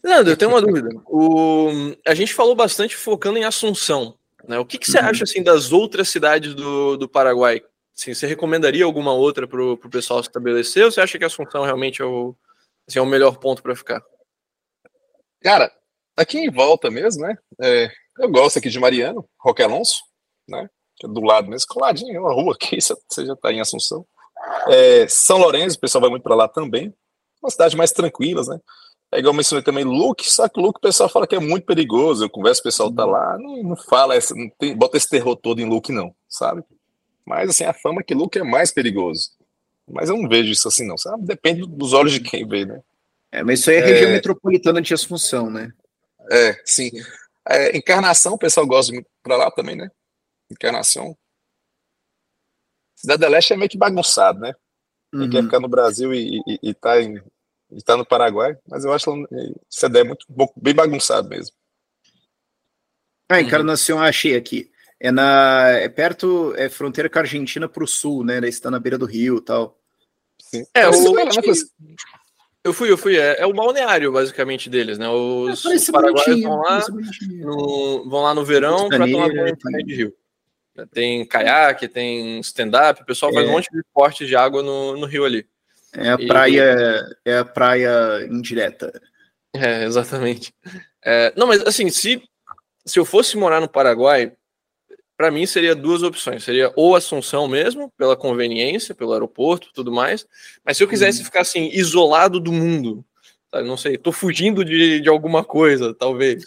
Leandro, 0.02 0.32
eu 0.32 0.36
tenho 0.36 0.50
uma 0.50 0.60
dúvida. 0.60 0.88
O... 1.06 1.94
A 2.06 2.14
gente 2.14 2.34
falou 2.34 2.54
bastante 2.54 2.96
focando 2.96 3.38
em 3.38 3.44
Assunção. 3.44 4.18
Né? 4.46 4.58
O 4.58 4.64
que, 4.64 4.78
que 4.78 4.90
você 4.90 4.98
uhum. 4.98 5.06
acha 5.06 5.24
assim, 5.24 5.42
das 5.42 5.72
outras 5.72 6.08
cidades 6.08 6.54
do, 6.54 6.96
do 6.96 7.08
Paraguai? 7.08 7.62
Assim, 7.96 8.14
você 8.14 8.26
recomendaria 8.26 8.84
alguma 8.84 9.12
outra 9.12 9.46
para 9.46 9.62
o 9.62 9.76
pessoal 9.76 10.22
se 10.22 10.28
estabelecer 10.28 10.84
ou 10.84 10.90
você 10.90 11.00
acha 11.00 11.18
que 11.18 11.24
Assunção 11.24 11.64
realmente 11.64 12.00
é 12.00 12.04
o, 12.04 12.34
assim, 12.88 12.98
é 12.98 13.02
o 13.02 13.06
melhor 13.06 13.38
ponto 13.38 13.62
para 13.62 13.76
ficar? 13.76 14.02
Cara, 15.40 15.70
aqui 16.16 16.38
em 16.38 16.50
volta 16.50 16.90
mesmo, 16.90 17.22
né? 17.22 17.36
É, 17.60 17.90
eu 18.18 18.30
gosto 18.30 18.58
aqui 18.58 18.70
de 18.70 18.80
Mariano, 18.80 19.28
Roque 19.38 19.62
Alonso, 19.62 20.02
né? 20.48 20.68
É 21.02 21.08
do 21.08 21.20
lado 21.20 21.48
mesmo, 21.48 21.66
coladinho, 21.68 22.20
uma 22.20 22.32
rua 22.32 22.54
aqui, 22.54 22.78
você 22.80 23.26
já 23.26 23.32
está 23.32 23.52
em 23.52 23.60
Assunção. 23.60 24.06
É, 24.68 25.06
São 25.08 25.38
Lourenço, 25.38 25.76
o 25.76 25.80
pessoal 25.80 26.02
vai 26.02 26.10
muito 26.10 26.22
para 26.22 26.34
lá 26.34 26.48
também. 26.48 26.94
Uma 27.42 27.50
cidade 27.50 27.76
mais 27.76 27.92
tranquila, 27.92 28.42
né? 28.46 28.60
É 29.12 29.18
igual 29.18 29.34
eu 29.34 29.36
mencionei 29.36 29.62
também 29.62 29.84
Luke, 29.84 30.28
só 30.30 30.48
que 30.48 30.58
Luke 30.58 30.78
o 30.78 30.80
pessoal 30.80 31.06
fala 31.06 31.26
que 31.26 31.34
é 31.34 31.38
muito 31.38 31.66
perigoso. 31.66 32.24
Eu 32.24 32.30
converso, 32.30 32.62
o 32.62 32.64
pessoal 32.64 32.90
tá 32.90 33.04
lá, 33.04 33.36
não, 33.38 33.62
não 33.62 33.76
fala, 33.76 34.14
essa, 34.14 34.34
não 34.34 34.48
tem, 34.58 34.74
bota 34.74 34.96
esse 34.96 35.08
terror 35.08 35.36
todo 35.36 35.60
em 35.60 35.68
Luke, 35.68 35.92
não, 35.92 36.14
sabe? 36.26 36.64
Mas 37.24 37.50
assim, 37.50 37.64
a 37.64 37.74
fama 37.74 38.00
é 38.00 38.04
que 38.04 38.14
Luke 38.14 38.38
é 38.38 38.42
mais 38.42 38.72
perigoso. 38.72 39.30
Mas 39.86 40.08
eu 40.08 40.16
não 40.16 40.28
vejo 40.28 40.50
isso 40.50 40.66
assim, 40.66 40.86
não. 40.86 40.96
Sabe? 40.96 41.26
Depende 41.26 41.66
dos 41.66 41.92
olhos 41.92 42.12
de 42.12 42.20
quem 42.20 42.48
vê, 42.48 42.64
né? 42.64 42.80
É, 43.30 43.42
mas 43.42 43.60
isso 43.60 43.70
aí 43.70 43.76
é, 43.76 43.80
é... 43.80 43.84
região 43.84 44.10
metropolitana 44.10 44.80
de 44.80 44.94
Assunção, 44.94 45.50
né? 45.50 45.70
É, 46.30 46.60
sim. 46.64 46.90
É, 47.46 47.76
encarnação, 47.76 48.34
o 48.34 48.38
pessoal 48.38 48.66
gosta 48.66 48.92
muito 48.92 49.08
pra 49.22 49.36
lá 49.36 49.50
também, 49.50 49.76
né? 49.76 49.90
Encarnação. 50.50 51.16
Cidade 52.96 53.20
da 53.20 53.28
Leste 53.28 53.52
é 53.52 53.56
meio 53.56 53.68
que 53.68 53.76
bagunçado, 53.76 54.38
né? 54.38 54.54
Quem 55.10 55.20
uhum. 55.20 55.30
quer 55.30 55.42
ficar 55.42 55.60
no 55.60 55.68
Brasil 55.68 56.14
e, 56.14 56.40
e, 56.46 56.58
e 56.62 56.74
tá 56.74 57.00
em, 57.02 57.20
está 57.76 57.96
no 57.96 58.06
Paraguai, 58.06 58.56
mas 58.68 58.84
eu 58.84 58.92
acho 58.92 59.04
que 59.04 59.54
CD 59.68 60.00
é 60.00 60.04
muito 60.04 60.26
bem 60.56 60.74
bagunçado 60.74 61.28
mesmo. 61.28 61.54
Ah, 63.28 63.40
Encarnação 63.40 63.98
uhum. 63.98 64.04
achei 64.04 64.36
aqui. 64.36 64.70
É 65.00 65.10
na 65.10 65.68
é 65.70 65.88
perto, 65.88 66.54
é 66.56 66.68
fronteira 66.68 67.08
com 67.08 67.18
a 67.18 67.22
Argentina 67.22 67.68
para 67.68 67.82
o 67.82 67.88
sul, 67.88 68.24
né? 68.24 68.38
Está 68.46 68.70
na 68.70 68.78
beira 68.78 68.98
do 68.98 69.06
rio, 69.06 69.40
tal. 69.40 69.76
Sim. 70.40 70.64
É, 70.74 70.88
o, 70.88 70.92
eu 72.64 72.72
fui, 72.72 72.90
eu 72.90 72.96
fui. 72.96 73.16
É, 73.16 73.40
é, 73.40 73.46
o 73.46 73.52
balneário 73.52 74.12
basicamente 74.12 74.70
deles, 74.70 74.98
né? 74.98 75.08
Os, 75.08 75.64
é, 75.64 75.74
os 75.74 75.90
paraguaios 75.90 76.42
vão 76.42 76.60
lá, 76.60 76.80
no, 77.40 78.08
vão 78.08 78.22
lá 78.22 78.34
no 78.34 78.44
verão 78.44 78.88
para 78.88 79.08
tomar 79.08 79.28
banho 79.28 79.84
de 79.84 79.94
rio. 79.94 80.14
Tem 80.92 81.26
caiaque, 81.26 81.88
tem 81.88 82.38
stand-up, 82.40 83.02
o 83.02 83.04
pessoal 83.04 83.32
é. 83.32 83.34
faz 83.34 83.48
um 83.48 83.52
monte 83.52 83.68
de 83.70 83.80
esportes 83.80 84.28
de 84.28 84.36
água 84.36 84.62
no, 84.62 84.96
no 84.96 85.06
rio 85.06 85.24
ali. 85.24 85.46
É 85.94 86.10
a 86.10 86.18
praia, 86.18 87.06
e... 87.24 87.30
é 87.30 87.38
a 87.38 87.44
praia 87.44 88.26
indireta. 88.30 88.92
É, 89.54 89.84
exatamente. 89.84 90.54
É, 91.04 91.32
não, 91.36 91.46
mas 91.46 91.62
assim, 91.62 91.90
se, 91.90 92.22
se 92.86 92.98
eu 92.98 93.04
fosse 93.04 93.36
morar 93.36 93.60
no 93.60 93.68
Paraguai, 93.68 94.32
para 95.16 95.30
mim 95.30 95.46
seria 95.46 95.74
duas 95.74 96.02
opções. 96.02 96.42
Seria 96.42 96.72
ou 96.74 96.96
Assunção 96.96 97.46
mesmo, 97.46 97.92
pela 97.96 98.16
conveniência, 98.16 98.94
pelo 98.94 99.12
aeroporto 99.12 99.70
tudo 99.74 99.92
mais. 99.92 100.26
Mas 100.64 100.76
se 100.76 100.82
eu 100.82 100.88
quisesse 100.88 101.22
hum. 101.22 101.24
ficar 101.24 101.42
assim, 101.42 101.70
isolado 101.72 102.40
do 102.40 102.52
mundo, 102.52 103.04
sabe, 103.50 103.68
não 103.68 103.76
sei, 103.76 103.98
tô 103.98 104.10
fugindo 104.10 104.64
de, 104.64 105.00
de 105.00 105.08
alguma 105.08 105.44
coisa, 105.44 105.94
talvez. 105.94 106.44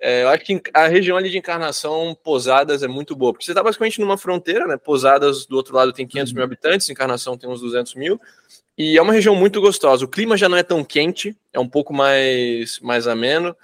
É, 0.00 0.24
eu 0.24 0.28
acho 0.28 0.44
que 0.44 0.60
a 0.74 0.86
região 0.88 1.16
ali 1.16 1.30
de 1.30 1.38
Encarnação, 1.38 2.16
Posadas, 2.22 2.82
é 2.82 2.88
muito 2.88 3.16
boa, 3.16 3.32
porque 3.32 3.44
você 3.44 3.52
está 3.52 3.62
basicamente 3.62 4.00
numa 4.00 4.18
fronteira, 4.18 4.66
né? 4.66 4.76
Posadas 4.76 5.46
do 5.46 5.56
outro 5.56 5.74
lado 5.74 5.92
tem 5.92 6.06
500 6.06 6.32
mil 6.32 6.42
uhum. 6.42 6.46
habitantes, 6.46 6.90
Encarnação 6.90 7.38
tem 7.38 7.48
uns 7.48 7.60
200 7.60 7.94
mil, 7.94 8.20
e 8.78 8.98
é 8.98 9.02
uma 9.02 9.12
região 9.12 9.34
muito 9.34 9.60
gostosa. 9.60 10.04
O 10.04 10.08
clima 10.08 10.36
já 10.36 10.48
não 10.48 10.58
é 10.58 10.62
tão 10.62 10.84
quente, 10.84 11.36
é 11.52 11.58
um 11.58 11.68
pouco 11.68 11.94
mais, 11.94 12.78
mais 12.80 13.06
ameno. 13.06 13.56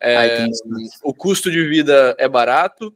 É, 0.00 0.16
Ai, 0.16 0.48
o 1.02 1.12
custo 1.12 1.50
de 1.50 1.66
vida 1.66 2.14
é 2.18 2.28
barato. 2.28 2.94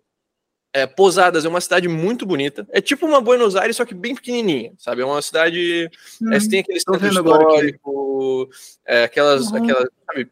É, 0.72 0.86
Posadas 0.86 1.44
é 1.44 1.48
uma 1.48 1.60
cidade 1.60 1.88
muito 1.88 2.26
bonita. 2.26 2.66
É 2.70 2.80
tipo 2.80 3.06
uma 3.06 3.20
Buenos 3.20 3.54
Aires, 3.54 3.76
só 3.76 3.84
que 3.84 3.94
bem 3.94 4.14
pequenininha, 4.14 4.72
sabe? 4.78 5.02
É 5.02 5.04
uma 5.04 5.22
cidade. 5.22 5.88
Hum, 6.20 6.32
é, 6.32 6.38
tem 6.40 6.60
aquele 6.60 6.80
centro 6.80 7.06
histórico, 7.06 8.50
é, 8.84 9.04
aquelas, 9.04 9.50
uhum. 9.50 9.62
aquelas 9.62 9.88
sabe? 10.06 10.30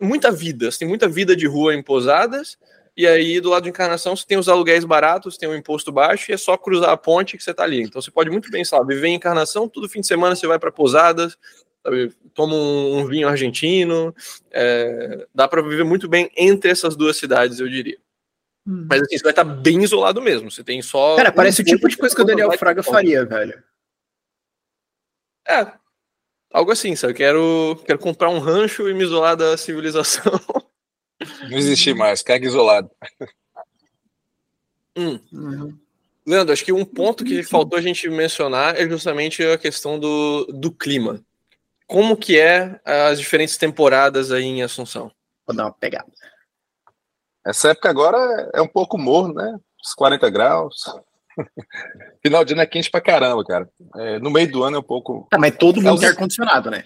muita 0.00 0.30
vida. 0.30 0.70
Você 0.70 0.80
tem 0.80 0.88
muita 0.88 1.08
vida 1.08 1.34
de 1.34 1.46
rua 1.46 1.74
em 1.74 1.82
Posadas. 1.82 2.58
E 2.96 3.06
aí, 3.06 3.40
do 3.40 3.50
lado 3.50 3.64
de 3.64 3.68
Encarnação, 3.68 4.16
você 4.16 4.24
tem 4.26 4.38
os 4.38 4.48
aluguéis 4.48 4.84
baratos, 4.84 5.36
tem 5.36 5.48
o 5.48 5.52
um 5.52 5.56
imposto 5.56 5.92
baixo, 5.92 6.30
e 6.30 6.34
é 6.34 6.38
só 6.38 6.56
cruzar 6.56 6.90
a 6.90 6.96
ponte 6.96 7.36
que 7.36 7.44
você 7.44 7.52
tá 7.52 7.62
ali. 7.62 7.82
Então, 7.82 8.00
você 8.00 8.10
pode 8.10 8.30
muito 8.30 8.50
bem, 8.50 8.64
sabe, 8.64 8.94
viver 8.94 9.08
em 9.08 9.14
Encarnação, 9.16 9.68
todo 9.68 9.88
fim 9.88 10.00
de 10.00 10.06
semana 10.06 10.34
você 10.34 10.46
vai 10.46 10.58
para 10.58 10.72
Posadas, 10.72 11.36
sabe, 11.82 12.10
toma 12.32 12.54
um, 12.54 12.98
um 12.98 13.06
vinho 13.06 13.28
argentino. 13.28 14.14
É, 14.50 15.26
dá 15.34 15.46
para 15.46 15.60
viver 15.60 15.84
muito 15.84 16.08
bem 16.08 16.30
entre 16.36 16.70
essas 16.70 16.96
duas 16.96 17.18
cidades, 17.18 17.60
eu 17.60 17.68
diria. 17.68 17.98
Hum. 18.66 18.86
Mas 18.88 19.02
assim, 19.02 19.18
você 19.18 19.22
vai 19.22 19.32
estar 19.32 19.44
tá 19.44 19.50
bem 19.50 19.82
isolado 19.82 20.20
mesmo. 20.20 20.50
Você 20.50 20.64
tem 20.64 20.82
só. 20.82 21.16
Cara, 21.16 21.30
parece 21.30 21.62
um 21.62 21.64
o 21.64 21.66
tipo 21.66 21.88
de 21.88 21.96
coisa 21.96 22.14
que 22.14 22.22
o 22.22 22.24
Daniel 22.24 22.50
Fraga 22.58 22.82
faria, 22.82 23.24
velho. 23.24 23.62
É. 25.46 25.72
Algo 26.52 26.72
assim, 26.72 26.96
sabe? 26.96 27.14
Quero, 27.14 27.80
quero 27.84 27.98
comprar 27.98 28.30
um 28.30 28.38
rancho 28.38 28.88
e 28.88 28.94
me 28.94 29.04
isolar 29.04 29.36
da 29.36 29.56
civilização. 29.56 30.32
Não 31.48 31.56
existe 31.56 31.94
mais, 31.94 32.22
carga 32.22 32.46
isolado. 32.46 32.90
Hum. 34.96 35.18
Uhum. 35.32 35.78
Leandro, 36.26 36.52
acho 36.52 36.64
que 36.64 36.72
um 36.72 36.84
ponto 36.84 37.24
que 37.24 37.42
faltou 37.44 37.78
a 37.78 37.82
gente 37.82 38.08
mencionar 38.08 38.76
é 38.76 38.88
justamente 38.88 39.44
a 39.44 39.56
questão 39.56 39.98
do, 39.98 40.46
do 40.46 40.72
clima. 40.72 41.20
Como 41.86 42.16
que 42.16 42.38
é 42.38 42.80
as 42.84 43.20
diferentes 43.20 43.56
temporadas 43.56 44.32
aí 44.32 44.44
em 44.44 44.62
Assunção? 44.62 45.10
Vou 45.46 45.54
dar 45.54 45.66
uma 45.66 45.72
pegada. 45.72 46.10
Essa 47.46 47.70
época 47.70 47.88
agora 47.88 48.50
é 48.52 48.60
um 48.60 48.66
pouco 48.66 48.98
morno, 48.98 49.34
né? 49.34 49.56
Uns 49.80 49.94
40 49.94 50.28
graus. 50.30 50.82
Final 52.24 52.44
de 52.44 52.54
ano 52.54 52.62
é 52.62 52.66
quente 52.66 52.90
pra 52.90 53.00
caramba, 53.00 53.44
cara. 53.44 53.68
É, 53.94 54.18
no 54.18 54.30
meio 54.30 54.50
do 54.50 54.64
ano 54.64 54.78
é 54.78 54.80
um 54.80 54.82
pouco. 54.82 55.28
Tá, 55.30 55.38
mas 55.38 55.56
todo 55.56 55.80
mundo 55.80 55.98
é 55.98 56.00
tem 56.00 56.08
ar-condicionado, 56.08 56.72
né? 56.72 56.82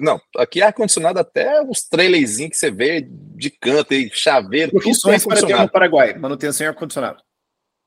Não, 0.00 0.20
aqui 0.36 0.60
é 0.60 0.66
ar-condicionado 0.66 1.18
até 1.18 1.62
os 1.62 1.82
trailerzinhos 1.82 2.52
que 2.52 2.58
você 2.58 2.70
vê 2.70 3.00
de 3.00 3.50
canto 3.50 3.92
e 3.94 4.10
chaveiro. 4.10 4.70
Profissões 4.70 5.24
para 5.24 5.44
ter 5.44 5.56
no 5.56 5.70
Paraguai, 5.70 6.16
manutenção 6.16 6.66
e 6.66 6.68
ar-condicionado. 6.68 7.22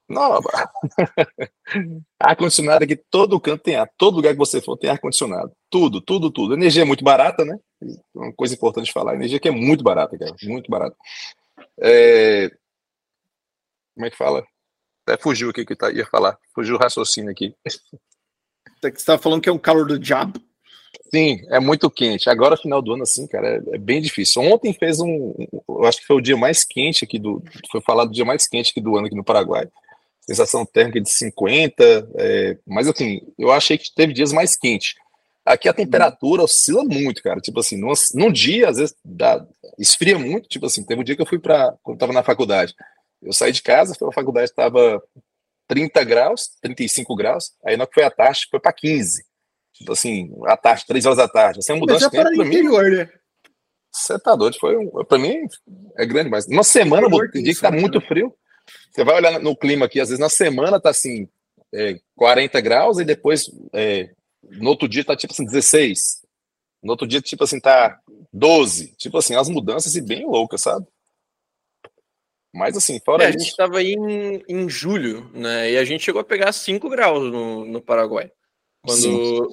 Não, 0.09 0.39
ar-condicionado 2.19 2.83
aqui, 2.83 2.97
todo 3.09 3.39
canto 3.39 3.63
tem 3.63 3.77
ar, 3.77 3.89
todo 3.97 4.15
lugar 4.15 4.33
que 4.33 4.37
você 4.37 4.61
for 4.61 4.77
tem 4.77 4.89
ar-condicionado. 4.89 5.53
Tudo, 5.69 6.01
tudo, 6.01 6.29
tudo. 6.29 6.53
Energia 6.53 6.81
é 6.81 6.85
muito 6.85 7.03
barata, 7.03 7.45
né? 7.45 7.57
Uma 8.13 8.33
coisa 8.33 8.53
importante 8.53 8.91
falar, 8.91 9.13
a 9.13 9.15
energia 9.15 9.37
aqui 9.37 9.47
é 9.47 9.51
muito 9.51 9.83
barata, 9.83 10.17
cara, 10.17 10.35
muito 10.43 10.69
barata. 10.69 10.95
É... 11.79 12.49
Como 13.95 14.05
é 14.05 14.09
que 14.09 14.17
fala? 14.17 14.45
Até 15.07 15.21
fugiu 15.21 15.49
o 15.49 15.53
que 15.53 15.61
eu 15.61 15.91
ia 15.91 16.05
falar, 16.05 16.37
fugiu 16.53 16.75
o 16.75 16.79
raciocínio 16.79 17.31
aqui. 17.31 17.55
Você 17.65 18.87
estava 18.89 19.21
falando 19.21 19.41
que 19.41 19.49
é 19.49 19.51
um 19.51 19.57
calor 19.57 19.87
do 19.87 19.97
diabo? 19.97 20.41
Sim, 21.13 21.41
é 21.49 21.59
muito 21.59 21.89
quente. 21.89 22.29
Agora, 22.29 22.57
final 22.57 22.81
do 22.81 22.93
ano, 22.93 23.03
assim, 23.03 23.27
cara, 23.27 23.47
é, 23.47 23.75
é, 23.75 23.77
bem 23.77 24.01
difícil. 24.01 24.41
Ontem 24.41 24.73
fez 24.73 24.99
um. 24.99 25.33
Eu 25.67 25.85
acho 25.85 25.99
que 25.99 26.07
foi 26.07 26.15
o 26.15 26.21
dia 26.21 26.37
mais 26.37 26.63
quente 26.63 27.03
aqui 27.03 27.19
do. 27.19 27.43
Foi 27.71 27.81
falado 27.81 28.09
do 28.09 28.13
dia 28.13 28.25
mais 28.25 28.47
quente 28.47 28.71
aqui 28.71 28.81
do 28.81 28.95
ano 28.95 29.07
aqui 29.07 29.15
no 29.15 29.23
Paraguai. 29.23 29.67
Sensação 30.21 30.65
térmica 30.65 31.01
de 31.01 31.09
50. 31.09 32.09
É, 32.15 32.57
mas, 32.65 32.87
assim, 32.87 33.21
eu 33.37 33.51
achei 33.51 33.77
que 33.77 33.93
teve 33.93 34.13
dias 34.13 34.31
mais 34.31 34.55
quentes. 34.55 34.95
Aqui 35.45 35.67
a 35.67 35.73
temperatura 35.73 36.43
oscila 36.43 36.83
muito, 36.83 37.21
cara. 37.23 37.39
Tipo 37.41 37.59
assim, 37.59 37.77
num, 37.77 37.91
num 38.13 38.31
dia, 38.31 38.69
às 38.69 38.77
vezes, 38.77 38.95
dá, 39.03 39.45
esfria 39.77 40.17
muito. 40.17 40.47
Tipo 40.47 40.67
assim, 40.67 40.83
teve 40.83 41.01
um 41.01 41.03
dia 41.03 41.15
que 41.15 41.21
eu 41.21 41.25
fui 41.25 41.39
para. 41.39 41.73
Quando 41.83 41.97
tava 41.97 42.13
na 42.13 42.23
faculdade. 42.23 42.73
Eu 43.21 43.33
saí 43.33 43.51
de 43.51 43.61
casa, 43.61 43.95
pra 43.97 44.11
faculdade, 44.11 44.49
estava 44.49 45.01
30 45.67 46.03
graus, 46.03 46.49
35 46.61 47.15
graus, 47.15 47.53
aí 47.63 47.77
na 47.77 47.87
que 47.87 47.93
foi 47.93 48.03
a 48.03 48.11
taxa, 48.11 48.45
foi 48.49 48.59
para 48.59 48.73
15. 48.73 49.23
Tipo 49.73 49.93
assim, 49.93 50.31
a 50.45 50.57
tarde, 50.57 50.85
3 50.85 51.05
horas 51.05 51.17
da 51.17 51.27
tarde. 51.27 51.59
Assim, 51.59 51.71
é 51.71 51.75
uma 51.75 51.81
mudança 51.81 52.07
é 52.07 52.09
para 52.09 52.33
interior, 52.33 52.83
mim, 52.83 52.97
né? 52.97 53.09
Você 53.91 54.17
tá 54.19 54.35
doido, 54.35 54.57
foi 54.57 54.77
um, 54.77 54.89
para 55.03 55.17
mim 55.17 55.45
é 55.97 56.05
grande, 56.05 56.29
mas 56.29 56.47
uma 56.47 56.63
semana, 56.63 57.07
tem 57.31 57.43
dia 57.43 57.53
que 57.53 57.59
tá 57.59 57.71
muito 57.71 57.99
frio. 57.99 58.33
Você 58.89 59.03
vai 59.03 59.15
olhar 59.15 59.39
no 59.39 59.55
clima 59.55 59.85
aqui, 59.85 59.99
às 59.99 60.09
vezes 60.09 60.19
na 60.19 60.29
semana 60.29 60.79
tá 60.79 60.89
assim, 60.89 61.27
é, 61.73 61.99
40 62.15 62.61
graus 62.61 62.99
e 62.99 63.05
depois 63.05 63.49
é, 63.73 64.11
no 64.43 64.69
outro 64.69 64.87
dia 64.87 65.03
tá 65.03 65.15
tipo 65.15 65.33
assim 65.33 65.45
16. 65.45 66.21
No 66.81 66.91
outro 66.91 67.05
dia 67.05 67.21
tipo 67.21 67.43
assim 67.43 67.59
tá 67.59 67.99
12. 68.31 68.95
Tipo 68.97 69.17
assim, 69.17 69.35
as 69.35 69.49
mudanças 69.49 69.95
e 69.95 70.01
bem 70.01 70.25
loucas, 70.25 70.61
sabe? 70.61 70.85
Mas 72.53 72.75
assim, 72.75 72.99
fora 72.99 73.23
é, 73.23 73.29
isso... 73.29 73.37
A 73.37 73.39
gente 73.39 73.49
estava 73.49 73.77
aí 73.77 73.93
em, 73.93 74.43
em 74.47 74.69
julho, 74.69 75.29
né? 75.33 75.71
E 75.71 75.77
a 75.77 75.85
gente 75.85 76.03
chegou 76.03 76.21
a 76.21 76.25
pegar 76.25 76.51
5 76.51 76.89
graus 76.89 77.31
no, 77.31 77.65
no 77.65 77.81
Paraguai. 77.81 78.31
Quando, 78.83 78.99
Sim. 78.99 79.47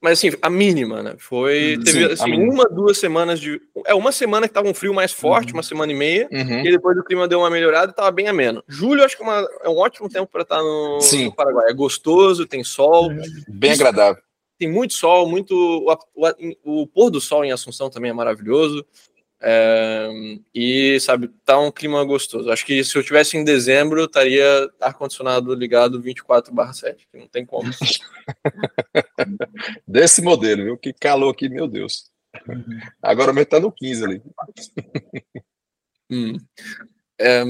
Mas 0.00 0.18
assim, 0.18 0.30
a 0.40 0.48
mínima, 0.48 1.02
né? 1.02 1.14
Foi. 1.18 1.76
Uhum. 1.76 1.82
Teve 1.82 2.06
Sim, 2.06 2.12
assim, 2.12 2.32
uma, 2.34 2.64
duas 2.66 2.98
semanas 2.98 3.40
de. 3.40 3.60
É, 3.84 3.94
uma 3.94 4.12
semana 4.12 4.46
que 4.46 4.54
tava 4.54 4.68
um 4.68 4.74
frio 4.74 4.94
mais 4.94 5.12
forte, 5.12 5.52
uhum. 5.52 5.58
uma 5.58 5.62
semana 5.62 5.90
e 5.90 5.94
meia, 5.94 6.28
uhum. 6.30 6.60
e 6.60 6.70
depois 6.70 6.96
o 6.96 7.02
clima 7.02 7.26
deu 7.26 7.40
uma 7.40 7.50
melhorada 7.50 7.90
e 7.90 7.94
tava 7.94 8.10
bem 8.12 8.28
ameno. 8.28 8.62
Julho, 8.68 9.04
acho 9.04 9.16
que 9.16 9.22
é, 9.22 9.26
uma, 9.26 9.48
é 9.62 9.68
um 9.68 9.76
ótimo 9.76 10.08
tempo 10.08 10.28
para 10.30 10.42
estar 10.42 10.62
no, 10.62 10.98
no, 10.98 11.34
Paraguai. 11.34 11.68
É 11.68 11.74
gostoso, 11.74 12.46
tem 12.46 12.62
sol. 12.62 13.10
Bem 13.48 13.72
Isso, 13.72 13.82
agradável. 13.82 14.22
Tem 14.56 14.70
muito 14.70 14.94
sol, 14.94 15.28
muito. 15.28 15.52
O, 15.54 15.92
o, 16.14 16.82
o, 16.82 16.86
pôr 16.86 17.10
do 17.10 17.20
sol 17.20 17.44
em 17.44 17.50
Assunção 17.50 17.90
também 17.90 18.10
é 18.10 18.14
maravilhoso. 18.14 18.86
É, 19.40 20.08
e, 20.52 20.98
sabe, 21.00 21.28
tá 21.44 21.58
um 21.58 21.70
clima 21.70 22.04
gostoso. 22.04 22.50
Acho 22.50 22.66
que 22.66 22.82
se 22.82 22.96
eu 22.96 23.04
tivesse 23.04 23.36
em 23.36 23.44
dezembro, 23.44 24.04
estaria 24.04 24.44
ar-condicionado 24.80 25.54
ligado 25.54 26.02
24/7, 26.02 27.06
que 27.10 27.18
não 27.18 27.28
tem 27.28 27.46
como. 27.46 27.70
Desse 29.86 30.22
modelo, 30.22 30.64
viu? 30.64 30.78
Que 30.78 30.92
calor 30.92 31.30
aqui, 31.30 31.48
meu 31.48 31.68
Deus. 31.68 32.10
Agora 33.00 33.32
mesmo 33.32 33.48
tá 33.48 33.60
no 33.60 33.72
15 33.72 34.04
ali. 34.04 34.22
Hum. 36.10 36.36
É, 37.20 37.44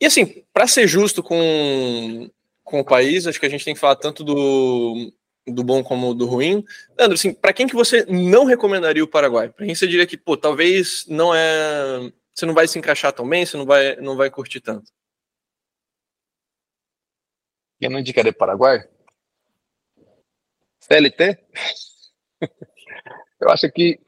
e 0.00 0.06
assim, 0.06 0.44
para 0.52 0.66
ser 0.66 0.86
justo 0.86 1.22
com, 1.22 2.30
com 2.62 2.80
o 2.80 2.84
país, 2.84 3.26
acho 3.26 3.40
que 3.40 3.46
a 3.46 3.48
gente 3.48 3.64
tem 3.64 3.74
que 3.74 3.80
falar 3.80 3.96
tanto 3.96 4.22
do, 4.22 5.12
do 5.46 5.62
bom 5.62 5.82
como 5.82 6.14
do 6.14 6.26
ruim. 6.26 6.64
Leandro, 6.98 7.14
assim, 7.14 7.32
para 7.32 7.52
quem 7.52 7.66
que 7.66 7.74
você 7.74 8.04
não 8.06 8.44
recomendaria 8.44 9.04
o 9.04 9.08
Paraguai? 9.08 9.48
Para 9.48 9.66
quem 9.66 9.74
você 9.74 9.86
diria 9.86 10.06
que, 10.06 10.16
pô, 10.16 10.36
talvez 10.36 11.06
não 11.08 11.34
é, 11.34 12.12
você 12.34 12.44
não 12.44 12.54
vai 12.54 12.66
se 12.66 12.78
encaixar 12.78 13.12
tão 13.12 13.28
bem, 13.28 13.46
você 13.46 13.56
não 13.56 13.64
vai, 13.64 13.96
não 13.96 14.16
vai 14.16 14.30
curtir 14.30 14.60
tanto. 14.60 14.90
Quem 17.78 17.90
não 17.90 17.98
indicaria 17.98 18.32
Paraguai? 18.32 18.88
CLT? 20.80 21.38
Eu 23.40 23.50
acho 23.50 23.70
que 23.70 24.00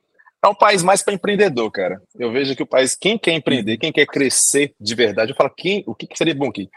é 0.42 0.48
um 0.48 0.54
país 0.54 0.82
mais 0.82 1.02
para 1.02 1.14
empreendedor, 1.14 1.70
cara. 1.70 2.00
Eu 2.14 2.32
vejo 2.32 2.54
que 2.54 2.62
o 2.62 2.66
país, 2.66 2.94
quem 2.94 3.18
quer 3.18 3.32
empreender, 3.32 3.76
quem 3.76 3.92
quer 3.92 4.06
crescer 4.06 4.74
de 4.80 4.94
verdade, 4.94 5.32
eu 5.32 5.36
falo, 5.36 5.50
quem, 5.50 5.82
o 5.86 5.94
que 5.94 6.08
seria 6.16 6.34
bom 6.34 6.48
aqui? 6.48 6.70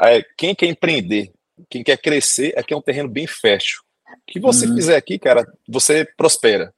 É, 0.00 0.22
quem 0.36 0.54
quer 0.54 0.66
empreender, 0.66 1.32
quem 1.68 1.82
quer 1.82 1.96
crescer, 1.96 2.56
aqui 2.58 2.74
é 2.74 2.76
um 2.76 2.82
terreno 2.82 3.08
bem 3.08 3.26
fértil. 3.26 3.80
O 4.06 4.32
que 4.32 4.40
você 4.40 4.66
uhum. 4.66 4.74
fizer 4.74 4.96
aqui, 4.96 5.18
cara, 5.18 5.46
você 5.68 6.04
prospera. 6.16 6.72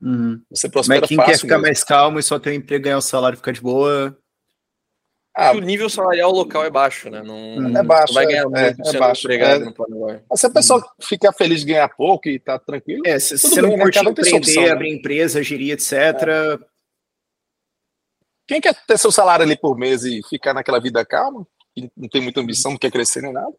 Uhum. 0.00 0.40
Você 0.50 0.68
prospera 0.68 1.00
Mas 1.00 1.08
quem 1.08 1.18
quer 1.18 1.38
ficar 1.38 1.56
mesmo. 1.56 1.62
mais 1.62 1.84
calmo 1.84 2.18
e 2.18 2.22
só 2.22 2.38
ter 2.38 2.50
um 2.50 2.54
emprego, 2.54 2.84
ganhar 2.84 2.96
o 2.96 2.98
um 2.98 3.02
salário, 3.02 3.36
ficar 3.36 3.52
de 3.52 3.60
boa. 3.60 4.16
Ah, 5.36 5.52
o 5.52 5.60
nível 5.60 5.88
salarial 5.88 6.32
local 6.32 6.64
é 6.64 6.70
baixo, 6.70 7.08
né? 7.08 7.22
Não, 7.22 7.34
uhum. 7.34 7.76
é 7.76 7.82
baixo, 7.82 8.12
vai 8.12 8.26
ganhar 8.26 8.42
é, 8.42 8.44
muito 8.46 8.88
é, 8.88 8.96
é 8.96 8.98
baixo. 8.98 9.22
empregado 9.22 9.62
é. 9.62 9.64
no 9.66 9.74
Paraguai. 9.74 10.22
Se 10.34 10.46
a 10.46 10.50
pessoa 10.50 10.80
uhum. 10.80 10.86
ficar 11.00 11.32
feliz 11.32 11.60
de 11.60 11.66
ganhar 11.66 11.88
pouco 11.88 12.28
e 12.28 12.38
tá 12.38 12.58
tranquilo, 12.58 13.02
é, 13.06 13.18
se 13.18 13.38
você 13.38 13.62
bem, 13.62 13.70
não 13.70 13.78
curte 13.78 14.02
né? 14.02 14.10
empreender, 14.10 14.36
opção, 14.38 14.62
né? 14.62 14.70
abrir 14.70 14.92
empresa, 14.92 15.42
gerir, 15.42 15.72
etc. 15.72 15.92
É. 15.92 16.58
Quem 18.48 18.60
quer 18.60 18.74
ter 18.84 18.98
seu 18.98 19.12
salário 19.12 19.44
ali 19.44 19.56
por 19.56 19.78
mês 19.78 20.04
e 20.04 20.20
ficar 20.28 20.52
naquela 20.52 20.80
vida 20.80 21.04
calma, 21.06 21.46
não 21.96 22.08
tem 22.08 22.20
muita 22.20 22.40
ambição, 22.40 22.72
não 22.72 22.78
quer 22.78 22.90
crescer 22.90 23.22
nem 23.22 23.32
nada, 23.32 23.52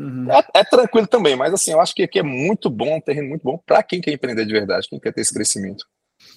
Uhum. 0.00 0.32
É, 0.32 0.60
é, 0.60 0.64
tranquilo 0.64 1.06
também, 1.06 1.36
mas 1.36 1.52
assim, 1.52 1.72
eu 1.72 1.80
acho 1.80 1.94
que 1.94 2.02
aqui 2.02 2.18
é 2.18 2.22
muito 2.22 2.70
bom, 2.70 2.96
um 2.96 3.00
terreno 3.02 3.28
muito 3.28 3.42
bom 3.42 3.58
para 3.58 3.82
quem 3.82 4.00
quer 4.00 4.12
empreender 4.12 4.46
de 4.46 4.52
verdade, 4.52 4.88
quem 4.88 4.98
quer 4.98 5.12
ter 5.12 5.20
esse 5.20 5.34
crescimento. 5.34 5.84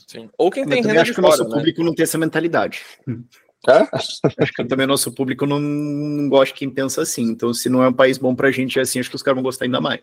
Sim. 0.06 0.30
Ou 0.38 0.52
quem 0.52 0.68
tem 0.68 0.80
eu 0.82 0.88
renda 0.88 1.02
acho 1.02 1.14
que 1.14 1.20
o 1.20 1.24
nosso 1.24 1.46
né? 1.46 1.50
público 1.50 1.82
não 1.82 1.96
tem 1.96 2.04
essa 2.04 2.18
mentalidade. 2.18 2.82
É? 3.08 3.88
acho 4.38 4.54
que 4.54 4.66
também 4.66 4.84
o 4.84 4.90
nosso 4.90 5.14
público 5.14 5.46
não, 5.46 5.62
não 5.62 6.28
gosta 6.28 6.54
de 6.54 6.60
quem 6.60 6.70
pensa 6.70 7.02
assim. 7.02 7.24
Então, 7.24 7.54
se 7.54 7.70
não 7.70 7.82
é 7.82 7.88
um 7.88 7.94
país 7.94 8.18
bom 8.18 8.36
pra 8.36 8.52
gente 8.52 8.78
assim, 8.82 9.00
acho 9.00 9.10
que 9.10 9.16
os 9.16 9.24
caras 9.24 9.38
vão 9.38 9.44
gostar 9.44 9.64
ainda 9.64 9.80
mais. 9.80 10.02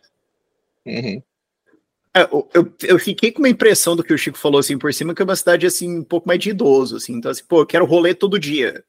Uhum. 0.87 1.23
É, 2.17 2.23
eu, 2.23 2.75
eu 2.83 2.99
fiquei 2.99 3.31
com 3.31 3.41
uma 3.41 3.49
impressão 3.49 3.95
do 3.95 4.03
que 4.03 4.15
o 4.15 4.19
Chico 4.19 4.39
falou 4.39 4.59
assim 4.59 4.79
por 4.79 4.93
cima, 4.95 5.15
que 5.15 5.21
é 5.21 5.25
uma 5.25 5.37
cidade 5.37 5.67
assim, 5.67 5.99
um 5.99 6.03
pouco 6.03 6.27
mais 6.27 6.41
de 6.41 6.51
idoso, 6.51 6.97
assim. 6.97 7.13
Então, 7.13 7.31
assim, 7.31 7.45
pô, 7.47 7.61
eu 7.61 7.67
quero 7.67 7.85
rolê 7.85 8.15
todo 8.15 8.39
dia. 8.39 8.83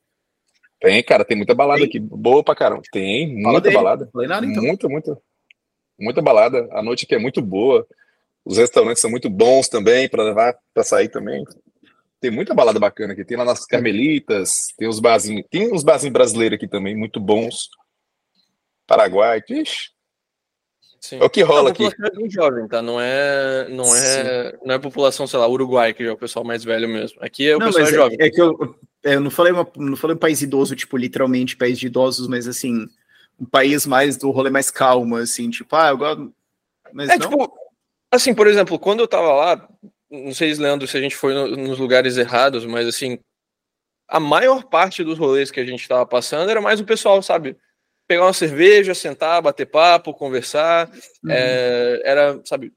Tem, 0.81 1.03
cara, 1.03 1.23
tem 1.23 1.37
muita 1.37 1.53
balada 1.53 1.79
tem. 1.79 1.87
aqui. 1.87 1.99
Boa 1.99 2.43
pra 2.43 2.55
caramba. 2.55 2.81
Tem, 2.91 3.35
muita 3.35 3.69
balada. 3.69 4.09
Nada, 4.13 4.45
então. 4.45 4.63
Muita, 4.63 4.89
muita. 4.89 5.17
Muita 5.99 6.21
balada. 6.23 6.67
A 6.71 6.81
noite 6.81 7.05
aqui 7.05 7.13
é 7.13 7.19
muito 7.19 7.39
boa. 7.39 7.87
Os 8.43 8.57
restaurantes 8.57 8.99
são 8.99 9.11
muito 9.11 9.29
bons 9.29 9.69
também 9.69 10.09
para 10.09 10.23
levar 10.23 10.57
para 10.73 10.83
sair 10.83 11.07
também. 11.07 11.43
Tem 12.19 12.31
muita 12.31 12.55
balada 12.55 12.79
bacana 12.79 13.13
aqui. 13.13 13.23
Tem 13.23 13.37
lá 13.37 13.45
nas 13.45 13.63
Carmelitas, 13.65 14.73
tem 14.75 14.87
os 14.87 14.99
barzinhos. 14.99 15.45
Tem 15.51 15.71
uns 15.71 15.83
barzinhos 15.83 16.13
brasileiros 16.13 16.55
aqui 16.55 16.67
também, 16.67 16.95
muito 16.95 17.19
bons. 17.19 17.69
Paraguai, 18.87 19.39
ixi. 19.47 19.91
Sim. 20.99 21.19
É 21.19 21.23
o 21.23 21.29
que 21.29 21.41
rola 21.41 21.69
aqui. 21.69 21.85
É 21.85 22.11
bem 22.11 22.29
jovem, 22.29 22.67
tá? 22.67 22.81
Não 22.81 22.99
é, 22.99 23.67
não 23.69 23.95
é, 23.95 24.57
não 24.63 24.75
é 24.75 24.79
população, 24.79 25.25
sei 25.25 25.39
lá, 25.39 25.47
Uruguai, 25.47 25.93
que 25.93 26.03
já 26.03 26.11
é 26.11 26.13
o 26.13 26.17
pessoal 26.17 26.45
mais 26.45 26.63
velho 26.63 26.87
mesmo. 26.87 27.17
Aqui 27.21 27.49
é 27.49 27.55
o 27.55 27.59
não, 27.59 27.67
pessoal 27.67 27.87
é 27.87 27.91
jovem. 27.91 28.17
É, 28.19 28.29
que 28.29 28.41
eu, 28.41 28.75
eu 29.03 29.19
não 29.19 29.31
falei, 29.31 29.51
uma, 29.51 29.67
não 29.77 29.95
falei 29.95 30.15
um 30.15 30.19
país 30.19 30.41
idoso, 30.41 30.75
tipo, 30.75 30.97
literalmente 30.97 31.57
país 31.57 31.79
de 31.79 31.87
idosos, 31.87 32.27
mas 32.27 32.47
assim, 32.47 32.87
um 33.39 33.45
país 33.45 33.85
mais 33.85 34.17
do 34.17 34.29
rolê 34.31 34.49
mais 34.49 34.69
calmo, 34.69 35.15
assim, 35.15 35.49
tipo, 35.49 35.75
ah, 35.75 35.89
eu 35.89 35.97
gosto. 35.97 36.33
Mas 36.93 37.09
é, 37.09 37.17
não. 37.17 37.29
tipo, 37.29 37.53
assim, 38.11 38.33
por 38.33 38.47
exemplo, 38.47 38.77
quando 38.77 38.99
eu 38.99 39.07
tava 39.07 39.33
lá, 39.33 39.69
não 40.09 40.33
sei, 40.33 40.53
Leandro, 40.53 40.87
se 40.87 40.97
a 40.97 41.01
gente 41.01 41.15
foi 41.15 41.33
no, 41.33 41.47
nos 41.55 41.79
lugares 41.79 42.17
errados, 42.17 42.65
mas 42.65 42.87
assim, 42.87 43.17
a 44.07 44.19
maior 44.19 44.65
parte 44.65 45.03
dos 45.03 45.17
rolês 45.17 45.49
que 45.49 45.59
a 45.59 45.65
gente 45.65 45.87
tava 45.87 46.05
passando 46.05 46.49
era 46.49 46.61
mais 46.61 46.79
o 46.79 46.85
pessoal, 46.85 47.21
sabe? 47.23 47.57
Pegar 48.07 48.25
uma 48.25 48.33
cerveja, 48.33 48.93
sentar, 48.93 49.41
bater 49.41 49.65
papo, 49.65 50.13
conversar. 50.13 50.89
Uhum. 51.23 51.31
É, 51.31 52.01
era, 52.03 52.41
sabe, 52.43 52.73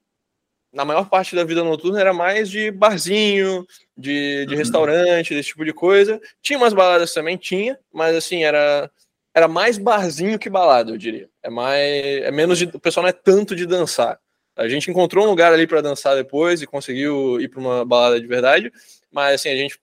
na 0.75 0.85
maior 0.85 1.09
parte 1.09 1.37
da 1.37 1.45
vida 1.45 1.63
noturna 1.63 2.01
era 2.01 2.13
mais 2.13 2.51
de 2.51 2.71
barzinho, 2.73 3.65
de, 3.97 4.45
de 4.45 4.53
uhum. 4.53 4.59
restaurante, 4.59 5.33
desse 5.33 5.51
tipo 5.51 5.65
de 5.65 5.73
coisa. 5.73 6.21
Tinha 6.43 6.59
umas 6.59 6.75
baladas 6.75 7.15
também, 7.15 7.37
tinha, 7.37 7.79
mas 7.93 8.17
assim, 8.17 8.43
era, 8.43 8.91
era 9.33 9.47
mais 9.47 9.79
barzinho 9.79 10.39
que 10.39 10.51
balada, 10.51 10.91
eu 10.91 10.99
diria. 10.99 11.29
É 11.43 11.49
mais. 11.49 12.23
É 12.23 12.31
menos 12.33 12.59
de. 12.59 12.65
O 12.65 12.81
pessoal 12.81 13.03
não 13.03 13.11
é 13.11 13.13
tanto 13.13 13.55
de 13.55 13.67
dançar. 13.67 14.19
A 14.57 14.69
gente 14.69 14.91
encontrou 14.91 15.25
um 15.25 15.29
lugar 15.29 15.53
ali 15.53 15.67
para 15.67 15.81
dançar 15.81 16.17
depois 16.17 16.61
e 16.61 16.67
conseguiu 16.67 17.41
ir 17.41 17.49
para 17.49 17.61
uma 17.61 17.85
balada 17.85 18.21
de 18.21 18.27
verdade, 18.27 18.73
mas 19.11 19.35
assim, 19.37 19.49
a 19.49 19.57
gente 19.57 19.79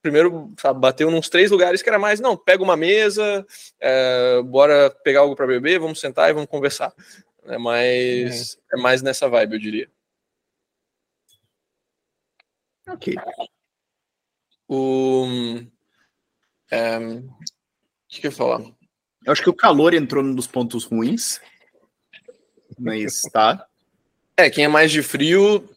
primeiro 0.00 0.52
sabe, 0.58 0.80
bateu 0.80 1.10
nos 1.10 1.28
três 1.28 1.50
lugares 1.50 1.80
que 1.80 1.88
era 1.88 1.98
mais, 1.98 2.18
não, 2.18 2.36
pega 2.36 2.62
uma 2.62 2.76
mesa, 2.76 3.46
é, 3.80 4.42
bora 4.42 4.90
pegar 5.04 5.20
algo 5.20 5.36
para 5.36 5.46
beber, 5.46 5.78
vamos 5.78 6.00
sentar 6.00 6.28
e 6.28 6.32
vamos 6.32 6.50
conversar. 6.50 6.92
É 7.46 7.56
mais, 7.56 8.54
uhum. 8.54 8.78
é 8.78 8.82
mais 8.82 9.02
nessa 9.02 9.28
vibe, 9.28 9.54
eu 9.54 9.60
diria. 9.60 9.88
Ok. 12.88 13.14
O. 14.68 15.26
É, 16.70 16.98
o 16.98 17.22
que, 18.08 18.20
que 18.20 18.26
eu 18.26 18.30
ia 18.30 18.36
falar? 18.36 18.62
Eu 19.24 19.32
acho 19.32 19.42
que 19.42 19.50
o 19.50 19.54
calor 19.54 19.94
entrou 19.94 20.22
num 20.22 20.34
dos 20.34 20.46
pontos 20.46 20.84
ruins. 20.84 21.40
Mas 22.78 23.22
tá. 23.32 23.66
É, 24.36 24.50
quem 24.50 24.64
é 24.64 24.68
mais 24.68 24.90
de 24.90 25.02
frio, 25.02 25.68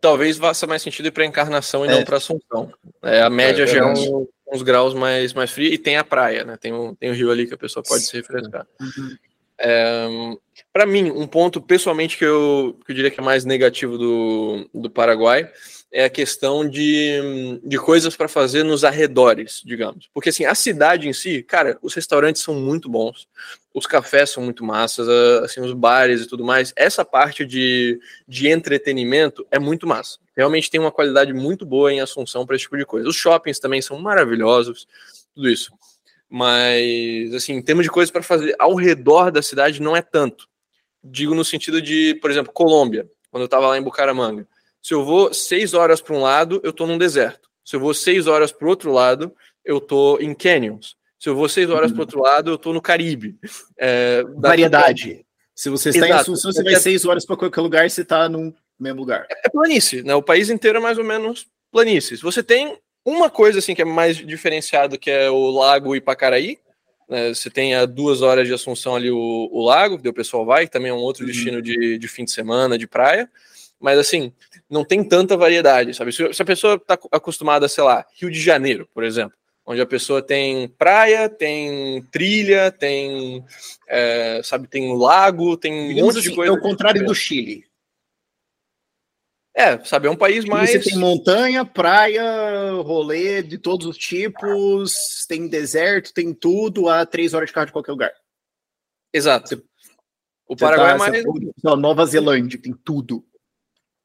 talvez 0.00 0.38
faça 0.38 0.66
mais 0.66 0.82
sentido 0.82 1.06
ir 1.06 1.10
para 1.10 1.26
encarnação 1.26 1.84
e 1.84 1.88
é. 1.88 1.92
não 1.92 2.04
para 2.04 2.16
Assunção. 2.16 2.72
É, 3.02 3.20
a 3.20 3.28
média 3.28 3.64
é, 3.64 3.66
já 3.66 3.78
é 3.78 3.84
um, 3.84 4.26
uns 4.52 4.62
graus 4.62 4.94
mais, 4.94 5.34
mais 5.34 5.50
frio 5.50 5.72
e 5.72 5.76
tem 5.76 5.96
a 5.96 6.04
praia, 6.04 6.44
né? 6.44 6.56
Tem 6.56 6.72
um, 6.72 6.94
tem 6.94 7.10
um 7.10 7.14
rio 7.14 7.30
ali 7.30 7.46
que 7.46 7.54
a 7.54 7.58
pessoa 7.58 7.82
pode 7.82 8.04
se 8.04 8.16
refrescar. 8.16 8.66
Uhum. 8.80 9.16
É, 9.58 10.06
para 10.72 10.86
mim, 10.86 11.10
um 11.10 11.26
ponto 11.26 11.60
pessoalmente 11.60 12.16
que 12.16 12.24
eu, 12.24 12.78
que 12.86 12.92
eu 12.92 12.94
diria 12.96 13.10
que 13.10 13.20
é 13.20 13.22
mais 13.22 13.44
negativo 13.44 13.98
do, 13.98 14.70
do 14.72 14.88
Paraguai 14.88 15.50
é 15.90 16.04
a 16.04 16.10
questão 16.10 16.68
de, 16.68 17.60
de 17.64 17.78
coisas 17.78 18.14
para 18.14 18.28
fazer 18.28 18.62
nos 18.62 18.84
arredores, 18.84 19.62
digamos. 19.64 20.08
Porque 20.12 20.28
assim, 20.28 20.44
a 20.44 20.54
cidade 20.54 21.08
em 21.08 21.12
si, 21.12 21.42
cara, 21.42 21.78
os 21.80 21.94
restaurantes 21.94 22.42
são 22.42 22.54
muito 22.54 22.88
bons, 22.88 23.26
os 23.72 23.86
cafés 23.86 24.30
são 24.30 24.42
muito 24.42 24.64
massas, 24.64 25.08
assim, 25.42 25.60
os 25.60 25.72
bares 25.72 26.22
e 26.22 26.26
tudo 26.26 26.44
mais. 26.44 26.72
Essa 26.76 27.04
parte 27.04 27.44
de, 27.44 27.98
de 28.26 28.48
entretenimento 28.48 29.46
é 29.50 29.58
muito 29.58 29.86
massa. 29.86 30.18
Realmente 30.36 30.70
tem 30.70 30.80
uma 30.80 30.92
qualidade 30.92 31.32
muito 31.32 31.64
boa 31.64 31.92
em 31.92 32.00
Assunção 32.00 32.44
para 32.44 32.56
esse 32.56 32.64
tipo 32.64 32.76
de 32.76 32.84
coisa. 32.84 33.08
Os 33.08 33.16
shoppings 33.16 33.58
também 33.58 33.80
são 33.80 33.98
maravilhosos, 33.98 34.86
tudo 35.34 35.48
isso. 35.48 35.72
Mas, 36.28 37.32
assim, 37.34 37.54
em 37.54 37.62
termos 37.62 37.84
de 37.84 37.90
coisas 37.90 38.10
para 38.10 38.22
fazer 38.22 38.54
ao 38.58 38.74
redor 38.74 39.30
da 39.30 39.40
cidade, 39.40 39.80
não 39.80 39.96
é 39.96 40.02
tanto. 40.02 40.46
Digo 41.02 41.34
no 41.34 41.44
sentido 41.44 41.80
de, 41.80 42.14
por 42.20 42.30
exemplo, 42.30 42.52
Colômbia, 42.52 43.08
quando 43.30 43.42
eu 43.42 43.46
estava 43.46 43.68
lá 43.68 43.78
em 43.78 43.82
Bucaramanga. 43.82 44.46
Se 44.82 44.94
eu 44.94 45.04
vou 45.04 45.32
seis 45.34 45.74
horas 45.74 46.00
para 46.00 46.14
um 46.14 46.20
lado, 46.20 46.60
eu 46.62 46.70
estou 46.70 46.86
num 46.86 46.98
deserto. 46.98 47.48
Se 47.64 47.76
eu 47.76 47.80
vou 47.80 47.92
seis 47.92 48.26
horas 48.26 48.50
para 48.52 48.66
o 48.66 48.70
outro 48.70 48.92
lado, 48.92 49.34
eu 49.64 49.78
estou 49.78 50.20
em 50.20 50.34
canyons. 50.34 50.96
Se 51.18 51.28
eu 51.28 51.34
vou 51.34 51.48
seis 51.48 51.68
horas 51.68 51.90
uhum. 51.90 51.96
para 51.96 52.00
o 52.00 52.04
outro 52.04 52.20
lado, 52.20 52.50
eu 52.50 52.54
estou 52.54 52.72
no 52.72 52.80
Caribe. 52.80 53.36
É, 53.76 54.24
Variedade. 54.36 55.26
Se 55.54 55.68
você 55.68 55.88
está 55.88 56.06
Exato. 56.06 56.12
em 56.12 56.22
Assunção, 56.22 56.52
você 56.52 56.62
vai 56.62 56.74
é, 56.74 56.78
seis 56.78 57.04
horas 57.04 57.26
para 57.26 57.36
qualquer 57.36 57.60
lugar, 57.60 57.90
você 57.90 58.02
está 58.02 58.28
no 58.28 58.54
mesmo 58.78 59.00
lugar. 59.00 59.26
É, 59.28 59.46
é 59.46 59.48
planície, 59.50 60.02
né? 60.02 60.14
O 60.14 60.22
país 60.22 60.48
inteiro 60.48 60.78
é 60.78 60.80
mais 60.80 60.96
ou 60.96 61.04
menos 61.04 61.46
planície. 61.72 62.16
Você 62.18 62.42
tem 62.42 62.78
uma 63.04 63.28
coisa 63.28 63.58
assim 63.58 63.74
que 63.74 63.82
é 63.82 63.84
mais 63.84 64.16
diferenciado, 64.16 64.98
que 64.98 65.10
é 65.10 65.28
o 65.28 65.50
Lago 65.50 65.96
Ipacaraí. 65.96 66.58
Né? 67.08 67.34
Você 67.34 67.50
tem 67.50 67.74
a 67.74 67.86
duas 67.86 68.22
horas 68.22 68.46
de 68.46 68.54
Assunção 68.54 68.94
ali 68.94 69.10
o, 69.10 69.48
o 69.50 69.64
lago, 69.64 69.98
que 69.98 70.08
o 70.08 70.14
pessoal 70.14 70.46
vai, 70.46 70.66
que 70.66 70.72
também 70.72 70.90
é 70.90 70.94
um 70.94 70.98
outro 70.98 71.24
uhum. 71.24 71.30
destino 71.30 71.60
de, 71.60 71.98
de 71.98 72.08
fim 72.08 72.24
de 72.24 72.30
semana, 72.30 72.78
de 72.78 72.86
praia. 72.86 73.28
Mas 73.80 73.98
assim, 73.98 74.32
não 74.68 74.84
tem 74.84 75.04
tanta 75.04 75.36
variedade, 75.36 75.94
sabe? 75.94 76.12
Se, 76.12 76.24
a 76.24 76.44
pessoa 76.44 76.74
está 76.74 76.98
acostumada, 77.12 77.68
sei 77.68 77.84
lá, 77.84 78.04
Rio 78.18 78.30
de 78.30 78.40
Janeiro, 78.40 78.88
por 78.92 79.04
exemplo, 79.04 79.36
onde 79.64 79.80
a 79.80 79.86
pessoa 79.86 80.20
tem 80.20 80.68
praia, 80.68 81.28
tem 81.28 82.02
trilha, 82.10 82.72
tem, 82.72 83.44
é, 83.88 84.40
sabe, 84.42 84.66
tem 84.66 84.96
lago, 84.96 85.56
tem 85.56 85.94
um 85.94 86.06
monte 86.06 86.20
de 86.20 86.34
coisa. 86.34 86.52
É 86.52 86.56
o 86.56 86.60
contrário 86.60 87.04
do 87.04 87.14
Chile. 87.14 87.68
É, 89.54 89.82
sabe, 89.84 90.06
é 90.06 90.10
um 90.10 90.16
país 90.16 90.44
mais. 90.44 90.70
Você 90.70 90.90
tem 90.90 90.98
montanha, 90.98 91.64
praia, 91.64 92.22
rolê 92.82 93.42
de 93.42 93.58
todos 93.58 93.86
os 93.86 93.98
tipos, 93.98 95.26
tem 95.28 95.48
deserto, 95.48 96.14
tem 96.14 96.32
tudo 96.32 96.88
a 96.88 97.04
três 97.04 97.34
horas 97.34 97.48
de 97.48 97.52
carro 97.52 97.66
de 97.66 97.72
qualquer 97.72 97.92
lugar. 97.92 98.12
Exato. 99.12 99.62
O 100.46 100.56
Paraguai 100.56 100.96
tá, 100.96 101.18
é 101.18 101.22
mais. 101.22 101.24
Nova 101.62 102.06
Zelândia, 102.06 102.58
tem 102.58 102.72
tudo. 102.72 103.27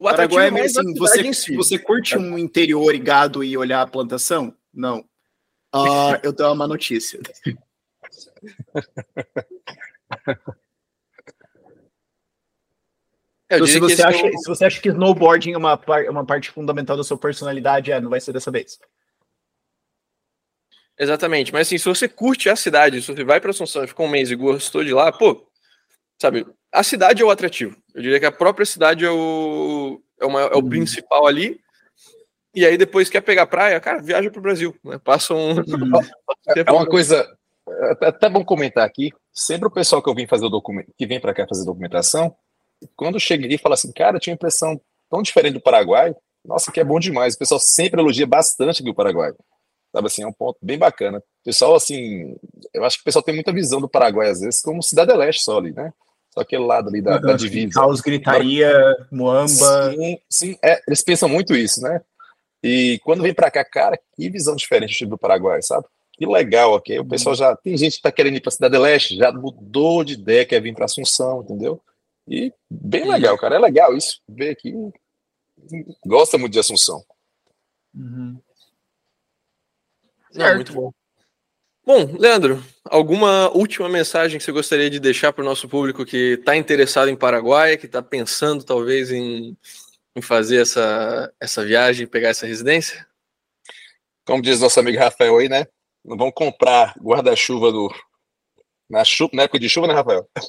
O 0.03 0.09
Paraguai 0.09 0.47
é 0.47 0.51
meio 0.51 0.65
assim, 0.65 0.93
você, 0.95 1.33
si. 1.33 1.55
você 1.55 1.79
curte 1.79 2.17
um 2.17 2.37
interior 2.37 2.93
e 2.93 2.99
gado 2.99 3.41
e 3.41 3.55
olhar 3.55 3.81
a 3.81 3.87
plantação? 3.87 4.53
Não. 4.73 4.99
Uh, 5.73 6.19
eu 6.21 6.33
tenho 6.33 6.51
uma 6.51 6.67
notícia. 6.67 7.21
Então, 13.55 13.67
se, 13.67 13.79
você 13.79 14.01
acha, 14.01 14.17
se 14.17 14.47
você 14.47 14.65
acha 14.65 14.81
que 14.81 14.89
snowboarding 14.89 15.51
é 15.51 15.57
uma, 15.57 15.77
par, 15.77 16.09
uma 16.09 16.25
parte 16.25 16.49
fundamental 16.49 16.97
da 16.97 17.03
sua 17.03 17.19
personalidade, 17.19 17.91
é, 17.91 18.01
não 18.01 18.09
vai 18.09 18.19
ser 18.19 18.33
dessa 18.33 18.49
vez. 18.49 18.79
Exatamente, 20.97 21.53
mas 21.53 21.67
assim, 21.67 21.77
se 21.77 21.85
você 21.85 22.07
curte 22.07 22.49
a 22.49 22.55
cidade, 22.55 22.99
se 22.99 23.13
você 23.13 23.23
vai 23.23 23.39
para 23.39 23.51
Assunção 23.51 23.83
e 23.83 23.87
ficou 23.87 24.07
um 24.07 24.09
mês 24.09 24.31
e 24.31 24.35
gostou 24.35 24.83
de 24.83 24.91
lá, 24.91 25.11
pô, 25.11 25.47
sabe, 26.19 26.47
a 26.73 26.83
cidade 26.83 27.21
é 27.21 27.25
o 27.25 27.29
atrativo. 27.29 27.77
Eu 27.93 28.01
diria 28.01 28.19
que 28.19 28.25
a 28.25 28.31
própria 28.31 28.65
cidade 28.65 29.05
é 29.05 29.11
o, 29.11 30.01
é, 30.19 30.25
uma, 30.25 30.41
é 30.41 30.55
o 30.55 30.59
hum. 30.59 30.69
principal 30.69 31.27
ali. 31.27 31.59
E 32.55 32.65
aí 32.65 32.77
depois 32.77 33.09
quer 33.09 33.21
pegar 33.21 33.47
praia, 33.47 33.79
cara, 33.79 34.01
viaja 34.01 34.29
para 34.29 34.39
o 34.39 34.43
Brasil, 34.43 34.75
né? 34.83 34.99
Passa 35.03 35.33
um. 35.33 35.55
Hum. 36.45 36.61
é 36.67 36.71
uma 36.71 36.85
coisa 36.85 37.25
é 37.67 38.07
até 38.07 38.29
bom 38.29 38.43
comentar 38.43 38.85
aqui. 38.85 39.11
Sempre 39.31 39.67
o 39.67 39.71
pessoal 39.71 40.01
que 40.01 40.09
eu 40.09 40.15
vim 40.15 40.27
fazer 40.27 40.45
o 40.45 40.49
documento, 40.49 40.91
que 40.97 41.07
vem 41.07 41.19
para 41.19 41.33
cá 41.33 41.47
fazer 41.47 41.65
documentação, 41.65 42.35
quando 42.95 43.19
chega 43.19 43.47
e 43.47 43.57
fala 43.57 43.75
assim, 43.75 43.91
cara, 43.91 44.19
tinha 44.19 44.33
uma 44.33 44.35
impressão 44.35 44.79
tão 45.09 45.21
diferente 45.21 45.53
do 45.53 45.61
Paraguai, 45.61 46.13
nossa, 46.43 46.71
que 46.71 46.79
é 46.79 46.83
bom 46.83 46.99
demais. 46.99 47.35
O 47.35 47.39
pessoal 47.39 47.59
sempre 47.59 48.01
elogia 48.01 48.27
bastante 48.27 48.81
aqui 48.81 48.89
o 48.89 48.95
Paraguai. 48.95 49.31
Sabe 49.95 50.07
assim, 50.07 50.23
é 50.23 50.27
um 50.27 50.33
ponto 50.33 50.57
bem 50.61 50.77
bacana. 50.77 51.19
O 51.19 51.43
pessoal, 51.45 51.75
assim, 51.75 52.35
eu 52.73 52.83
acho 52.83 52.97
que 52.97 53.01
o 53.01 53.05
pessoal 53.05 53.23
tem 53.23 53.33
muita 53.33 53.53
visão 53.53 53.79
do 53.79 53.87
Paraguai, 53.87 54.29
às 54.29 54.41
vezes, 54.41 54.61
como 54.61 54.83
cidade 54.83 55.13
leste 55.13 55.43
só 55.43 55.57
ali, 55.59 55.71
né? 55.71 55.93
Só 56.33 56.41
aquele 56.41 56.65
lado 56.65 56.89
ali 56.89 56.99
da, 56.99 57.19
da 57.19 57.33
divisa. 57.33 57.79
Caos, 57.79 58.01
gritaria, 58.01 58.73
Moamba. 59.11 59.91
Sim, 59.91 60.19
sim 60.27 60.57
é, 60.63 60.81
eles 60.87 61.03
pensam 61.03 61.29
muito 61.29 61.55
isso, 61.55 61.79
né? 61.79 62.01
E 62.63 62.99
quando 63.03 63.21
vem 63.21 63.35
para 63.35 63.51
cá, 63.51 63.63
cara, 63.63 63.99
que 64.15 64.29
visão 64.31 64.55
diferente 64.55 65.05
do 65.05 65.15
Paraguai, 65.15 65.61
sabe? 65.61 65.85
Que 66.13 66.25
legal 66.25 66.73
aqui. 66.73 66.97
O 66.97 67.05
pessoal 67.05 67.35
já. 67.35 67.55
Tem 67.55 67.77
gente 67.77 67.97
que 67.97 68.01
tá 68.01 68.11
querendo 68.11 68.37
ir 68.37 68.41
para 68.41 68.51
Cidade 68.51 68.75
Leste, 68.77 69.15
já 69.15 69.31
mudou 69.31 70.03
de 70.03 70.13
ideia, 70.13 70.45
quer 70.45 70.59
vir 70.59 70.73
para 70.73 70.85
Assunção, 70.85 71.41
entendeu? 71.43 71.79
E 72.27 72.51
bem 72.67 73.07
legal, 73.07 73.37
cara. 73.37 73.55
É 73.55 73.59
legal 73.59 73.95
isso. 73.95 74.19
Ver 74.27 74.49
aqui. 74.49 74.73
Gosta 76.03 76.37
muito 76.39 76.53
de 76.53 76.59
Assunção. 76.59 77.03
Uhum. 77.93 78.39
É, 80.35 80.55
muito 80.55 80.73
bom. 80.73 80.91
Bom, 81.85 82.15
Leandro, 82.17 82.63
alguma 82.85 83.49
última 83.49 83.89
mensagem 83.89 84.37
que 84.37 84.43
você 84.43 84.53
gostaria 84.53 84.89
de 84.89 85.01
deixar 85.01 85.33
para 85.33 85.41
o 85.41 85.45
nosso 85.45 85.67
público 85.67 86.05
que 86.05 86.35
está 86.39 86.55
interessado 86.55 87.09
em 87.09 87.15
Paraguai, 87.15 87.75
que 87.75 87.87
está 87.87 88.01
pensando 88.01 88.63
talvez 88.63 89.11
em, 89.11 89.57
em 90.15 90.21
fazer 90.21 90.61
essa, 90.61 91.33
essa 91.41 91.65
viagem, 91.65 92.07
pegar 92.07 92.29
essa 92.29 92.47
residência? 92.47 93.05
Como 94.25 94.41
diz 94.41 94.61
nosso 94.61 94.79
amigo 94.79 94.97
Rafael 94.97 95.37
aí, 95.37 95.49
né? 95.49 95.67
Não 96.05 96.15
vão 96.15 96.31
comprar 96.31 96.95
guarda-chuva 96.97 97.69
do, 97.69 97.93
na, 98.89 99.03
chuva, 99.03 99.31
na 99.33 99.43
época 99.43 99.59
de 99.59 99.67
chuva, 99.67 99.87
né, 99.87 99.93
Rafael? 99.93 100.25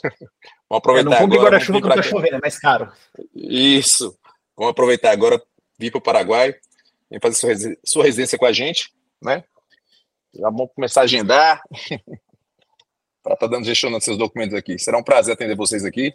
vamos 0.71 0.79
aproveitar 0.79 1.17
é, 1.17 1.19
não 1.19 1.27
agora. 1.27 1.43
guarda-chuva 1.43 1.81
quando 1.81 1.95
tá 1.95 2.03
chovendo, 2.03 2.37
é 2.37 2.41
mais 2.41 2.59
caro. 2.61 2.93
Isso. 3.35 4.17
Vamos 4.57 4.71
aproveitar 4.71 5.11
agora, 5.11 5.43
vir 5.77 5.91
para 5.91 5.99
o 5.99 6.03
Paraguai, 6.03 6.55
vem 7.11 7.19
fazer 7.21 7.35
sua, 7.35 7.77
sua 7.85 8.05
residência 8.05 8.39
com 8.39 8.47
a 8.47 8.53
gente, 8.53 8.95
né? 9.21 9.43
Já 10.35 10.51
vamos 10.51 10.71
começar 10.75 11.03
a 11.03 11.05
agendar. 11.05 11.63
para 13.25 13.33
estar 13.33 13.49
tá 13.49 13.57
dando 13.57 13.65
gestionando 13.65 14.05
seus 14.05 14.19
documentos 14.19 14.55
aqui. 14.55 14.79
Será 14.79 14.99
um 14.99 15.03
prazer 15.03 15.33
atender 15.33 15.57
vocês 15.57 15.83
aqui. 15.85 16.15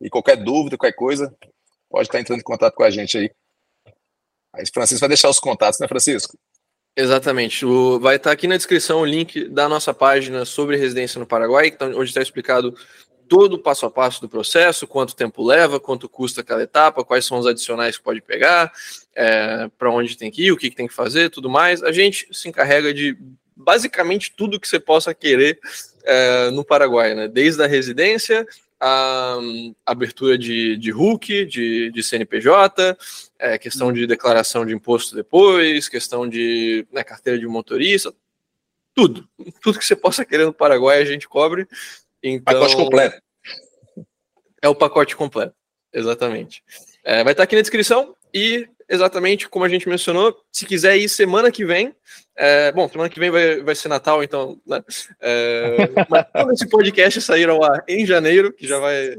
E 0.00 0.08
qualquer 0.08 0.36
dúvida, 0.36 0.78
qualquer 0.78 0.94
coisa, 0.94 1.34
pode 1.90 2.06
estar 2.06 2.20
entrando 2.20 2.38
em 2.38 2.44
contato 2.44 2.74
com 2.74 2.84
a 2.84 2.90
gente 2.90 3.18
aí. 3.18 3.30
Aí 4.54 4.64
Francisco 4.72 5.00
vai 5.00 5.08
deixar 5.08 5.28
os 5.28 5.40
contatos, 5.40 5.80
né, 5.80 5.88
Francisco? 5.88 6.38
Exatamente. 6.96 7.66
O, 7.66 7.98
vai 7.98 8.16
estar 8.16 8.30
aqui 8.30 8.46
na 8.46 8.56
descrição 8.56 9.00
o 9.00 9.04
link 9.04 9.48
da 9.48 9.68
nossa 9.68 9.92
página 9.92 10.44
sobre 10.44 10.76
residência 10.76 11.18
no 11.18 11.26
Paraguai, 11.26 11.72
tá, 11.72 11.86
onde 11.86 12.04
está 12.04 12.22
explicado 12.22 12.74
todo 13.28 13.54
o 13.54 13.58
passo 13.58 13.84
a 13.84 13.90
passo 13.90 14.20
do 14.20 14.28
processo, 14.28 14.86
quanto 14.86 15.16
tempo 15.16 15.44
leva, 15.44 15.80
quanto 15.80 16.08
custa 16.08 16.44
cada 16.44 16.62
etapa, 16.62 17.04
quais 17.04 17.26
são 17.26 17.38
os 17.38 17.46
adicionais 17.46 17.96
que 17.98 18.04
pode 18.04 18.22
pegar, 18.22 18.72
é, 19.14 19.68
para 19.76 19.90
onde 19.90 20.16
tem 20.16 20.30
que 20.30 20.44
ir, 20.44 20.52
o 20.52 20.56
que, 20.56 20.70
que 20.70 20.76
tem 20.76 20.86
que 20.86 20.94
fazer, 20.94 21.28
tudo 21.28 21.50
mais. 21.50 21.82
A 21.82 21.90
gente 21.90 22.28
se 22.32 22.48
encarrega 22.48 22.94
de 22.94 23.18
basicamente 23.56 24.32
tudo 24.36 24.60
que 24.60 24.68
você 24.68 24.78
possa 24.78 25.14
querer 25.14 25.58
é, 26.04 26.50
no 26.50 26.64
Paraguai, 26.64 27.14
né? 27.14 27.28
Desde 27.28 27.62
a 27.62 27.66
residência 27.66 28.46
a 28.78 29.38
abertura 29.84 30.36
de, 30.36 30.76
de 30.76 30.90
RUC, 30.90 31.46
de, 31.46 31.90
de 31.90 32.02
CNPJ, 32.02 32.96
é, 33.38 33.58
questão 33.58 33.92
de 33.92 34.06
declaração 34.06 34.66
de 34.66 34.74
imposto 34.74 35.14
depois, 35.14 35.88
questão 35.88 36.28
de 36.28 36.86
né, 36.92 37.02
carteira 37.02 37.38
de 37.38 37.46
motorista, 37.46 38.12
tudo. 38.94 39.28
Tudo 39.62 39.78
que 39.78 39.84
você 39.84 39.96
possa 39.96 40.24
querer 40.24 40.44
no 40.44 40.52
Paraguai 40.52 41.00
a 41.00 41.04
gente 41.04 41.28
cobre. 41.28 41.66
Então, 42.22 42.54
pacote 42.54 42.76
completo. 42.76 43.22
É 44.62 44.68
o 44.68 44.74
pacote 44.74 45.16
completo, 45.16 45.54
exatamente. 45.92 46.62
É, 47.04 47.22
vai 47.22 47.32
estar 47.32 47.44
aqui 47.44 47.54
na 47.54 47.62
descrição 47.62 48.16
e 48.32 48.68
exatamente 48.88 49.48
como 49.48 49.64
a 49.64 49.68
gente 49.68 49.88
mencionou, 49.88 50.36
se 50.52 50.66
quiser 50.66 50.96
ir 50.96 51.08
semana 51.08 51.50
que 51.50 51.64
vem, 51.64 51.94
é, 52.36 52.70
bom, 52.72 52.88
semana 52.88 53.08
que 53.08 53.18
vem 53.18 53.30
vai, 53.30 53.62
vai 53.62 53.74
ser 53.74 53.88
Natal, 53.88 54.22
então, 54.22 54.60
né? 54.66 54.82
É, 55.20 55.76
mas 56.08 56.26
quando 56.32 56.52
esse 56.52 56.68
podcast 56.68 57.20
sair 57.22 57.48
ao 57.48 57.64
ar 57.64 57.82
em 57.88 58.04
janeiro, 58.04 58.52
que 58.52 58.66
já 58.66 58.78
vai. 58.78 59.16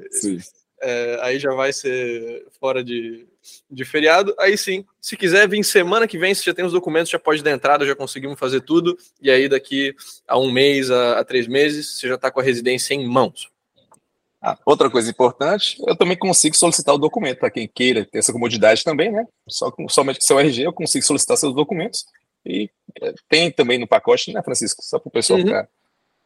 É, 0.79 1.17
aí 1.23 1.39
já 1.39 1.51
vai 1.55 1.73
ser 1.73 2.45
fora 2.59 2.83
de, 2.83 3.27
de 3.69 3.83
feriado. 3.83 4.35
Aí 4.39 4.55
sim, 4.55 4.85
se 5.01 5.17
quiser 5.17 5.49
vir 5.49 5.63
semana 5.63 6.07
que 6.07 6.19
vem, 6.19 6.35
se 6.35 6.45
já 6.45 6.53
tem 6.53 6.63
os 6.63 6.71
documentos, 6.71 7.09
já 7.09 7.17
pode 7.17 7.41
dar 7.41 7.51
entrada, 7.51 7.85
já 7.85 7.95
conseguimos 7.95 8.39
fazer 8.39 8.61
tudo. 8.61 8.95
E 9.19 9.31
aí, 9.31 9.49
daqui 9.49 9.95
a 10.27 10.37
um 10.37 10.51
mês, 10.51 10.91
a, 10.91 11.19
a 11.19 11.23
três 11.23 11.47
meses, 11.47 11.97
você 11.97 12.07
já 12.07 12.15
está 12.15 12.29
com 12.29 12.39
a 12.39 12.43
residência 12.43 12.93
em 12.93 13.07
mãos. 13.07 13.49
Ah, 14.47 14.57
outra 14.65 14.89
coisa 14.89 15.09
importante, 15.09 15.75
eu 15.85 15.93
também 15.93 16.17
consigo 16.17 16.55
solicitar 16.55 16.95
o 16.95 16.97
documento 16.97 17.39
para 17.39 17.51
quem 17.51 17.67
queira 17.67 18.05
ter 18.05 18.19
essa 18.19 18.31
comodidade 18.31 18.81
também, 18.81 19.11
né? 19.11 19.25
Só 19.49 19.69
com, 19.69 19.89
somente 19.89 20.19
com 20.19 20.25
seu 20.25 20.39
RG 20.39 20.63
eu 20.63 20.71
consigo 20.71 21.03
solicitar 21.03 21.35
seus 21.35 21.53
documentos. 21.53 22.05
E 22.45 22.69
é, 23.01 23.13
tem 23.27 23.51
também 23.51 23.77
no 23.77 23.85
pacote, 23.85 24.31
né, 24.31 24.41
Francisco? 24.41 24.81
Só 24.83 24.99
para 24.99 25.09
o 25.09 25.11
pessoal 25.11 25.37
uhum. 25.37 25.45
ficar. 25.45 25.67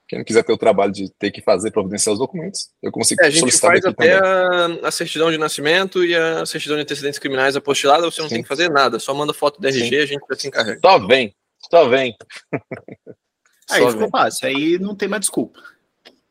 Quem 0.07 0.19
não 0.19 0.25
quiser 0.25 0.43
ter 0.43 0.53
o 0.53 0.57
trabalho 0.57 0.91
de 0.91 1.09
ter 1.17 1.31
que 1.31 1.41
fazer, 1.41 1.71
providenciar 1.71 2.13
os 2.13 2.19
documentos, 2.19 2.69
eu 2.83 2.91
consigo 2.91 3.23
é, 3.23 3.25
a 3.25 3.29
gente 3.31 3.39
solicitar 3.39 3.71
faz 3.71 3.85
até 3.85 4.13
a, 4.13 4.65
a, 4.83 4.91
certidão 4.91 5.31
de 5.31 5.37
nascimento 5.39 6.05
e 6.05 6.15
a 6.15 6.45
certidão 6.45 6.75
de 6.77 6.83
antecedentes 6.83 7.17
criminais 7.17 7.55
apostilada, 7.55 8.03
você 8.03 8.21
não 8.21 8.29
Sim. 8.29 8.35
tem 8.35 8.43
que 8.43 8.49
fazer 8.49 8.69
nada, 8.69 8.99
só 8.99 9.15
manda 9.15 9.33
foto 9.33 9.59
do 9.59 9.67
RG 9.67 9.89
Sim. 9.89 9.95
a 9.95 10.05
gente 10.05 10.25
vai 10.27 10.37
se 10.37 10.47
encarregar. 10.47 10.79
Só 10.83 11.07
vem, 11.07 11.33
só 11.71 11.87
vem. 11.87 12.15
Aí 13.71 13.81
só 13.81 13.91
ficou 13.91 14.09
fácil, 14.09 14.47
aí 14.49 14.77
não 14.77 14.93
tem 14.93 15.07
mais 15.07 15.21
desculpa. 15.21 15.57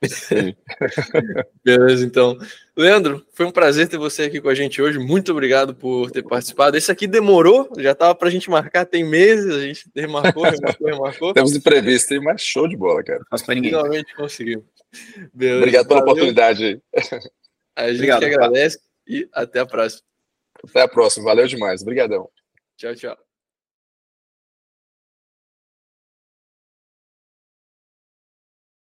Beleza, 1.65 2.05
então. 2.05 2.39
Leandro, 2.77 3.25
foi 3.35 3.45
um 3.45 3.51
prazer 3.51 3.89
ter 3.89 3.99
você 3.99 4.23
aqui 4.25 4.41
com 4.41 4.49
a 4.49 4.55
gente 4.55 4.81
hoje. 4.81 4.99
Muito 4.99 5.33
obrigado 5.33 5.75
por 5.75 6.11
ter 6.11 6.23
participado. 6.23 6.77
Esse 6.77 6.91
aqui 6.91 7.07
demorou, 7.07 7.69
já 7.79 7.93
estava 7.93 8.15
para 8.15 8.29
a 8.29 8.31
gente 8.31 8.49
marcar, 8.49 8.87
tem 8.87 9.05
meses, 9.05 9.55
a 9.55 9.61
gente 9.61 9.85
remarcou, 9.95 10.45
remarcou, 10.45 10.87
remarcou. 10.87 11.33
Temos 11.35 11.55
imprevisto, 11.55 12.21
mas 12.23 12.41
show 12.41 12.67
de 12.67 12.77
bola, 12.77 13.03
cara. 13.03 13.21
Mas. 13.31 13.43
Finalmente 13.43 14.15
conseguimos. 14.15 14.65
Beleza, 15.35 15.59
obrigado 15.59 15.89
pela 15.89 16.01
valeu. 16.01 16.13
oportunidade. 16.13 16.83
A 17.77 17.89
gente 17.89 17.97
obrigado, 17.97 18.25
agradece 18.25 18.79
cara. 18.79 18.89
e 19.07 19.29
até 19.33 19.61
a 19.61 19.67
próxima. 19.67 20.03
Até 20.69 20.83
a 20.83 20.89
próxima, 20.89 21.25
valeu 21.25 21.47
demais. 21.47 21.83
Obrigadão. 21.83 22.29
Tchau, 22.77 22.95
tchau. 22.95 23.30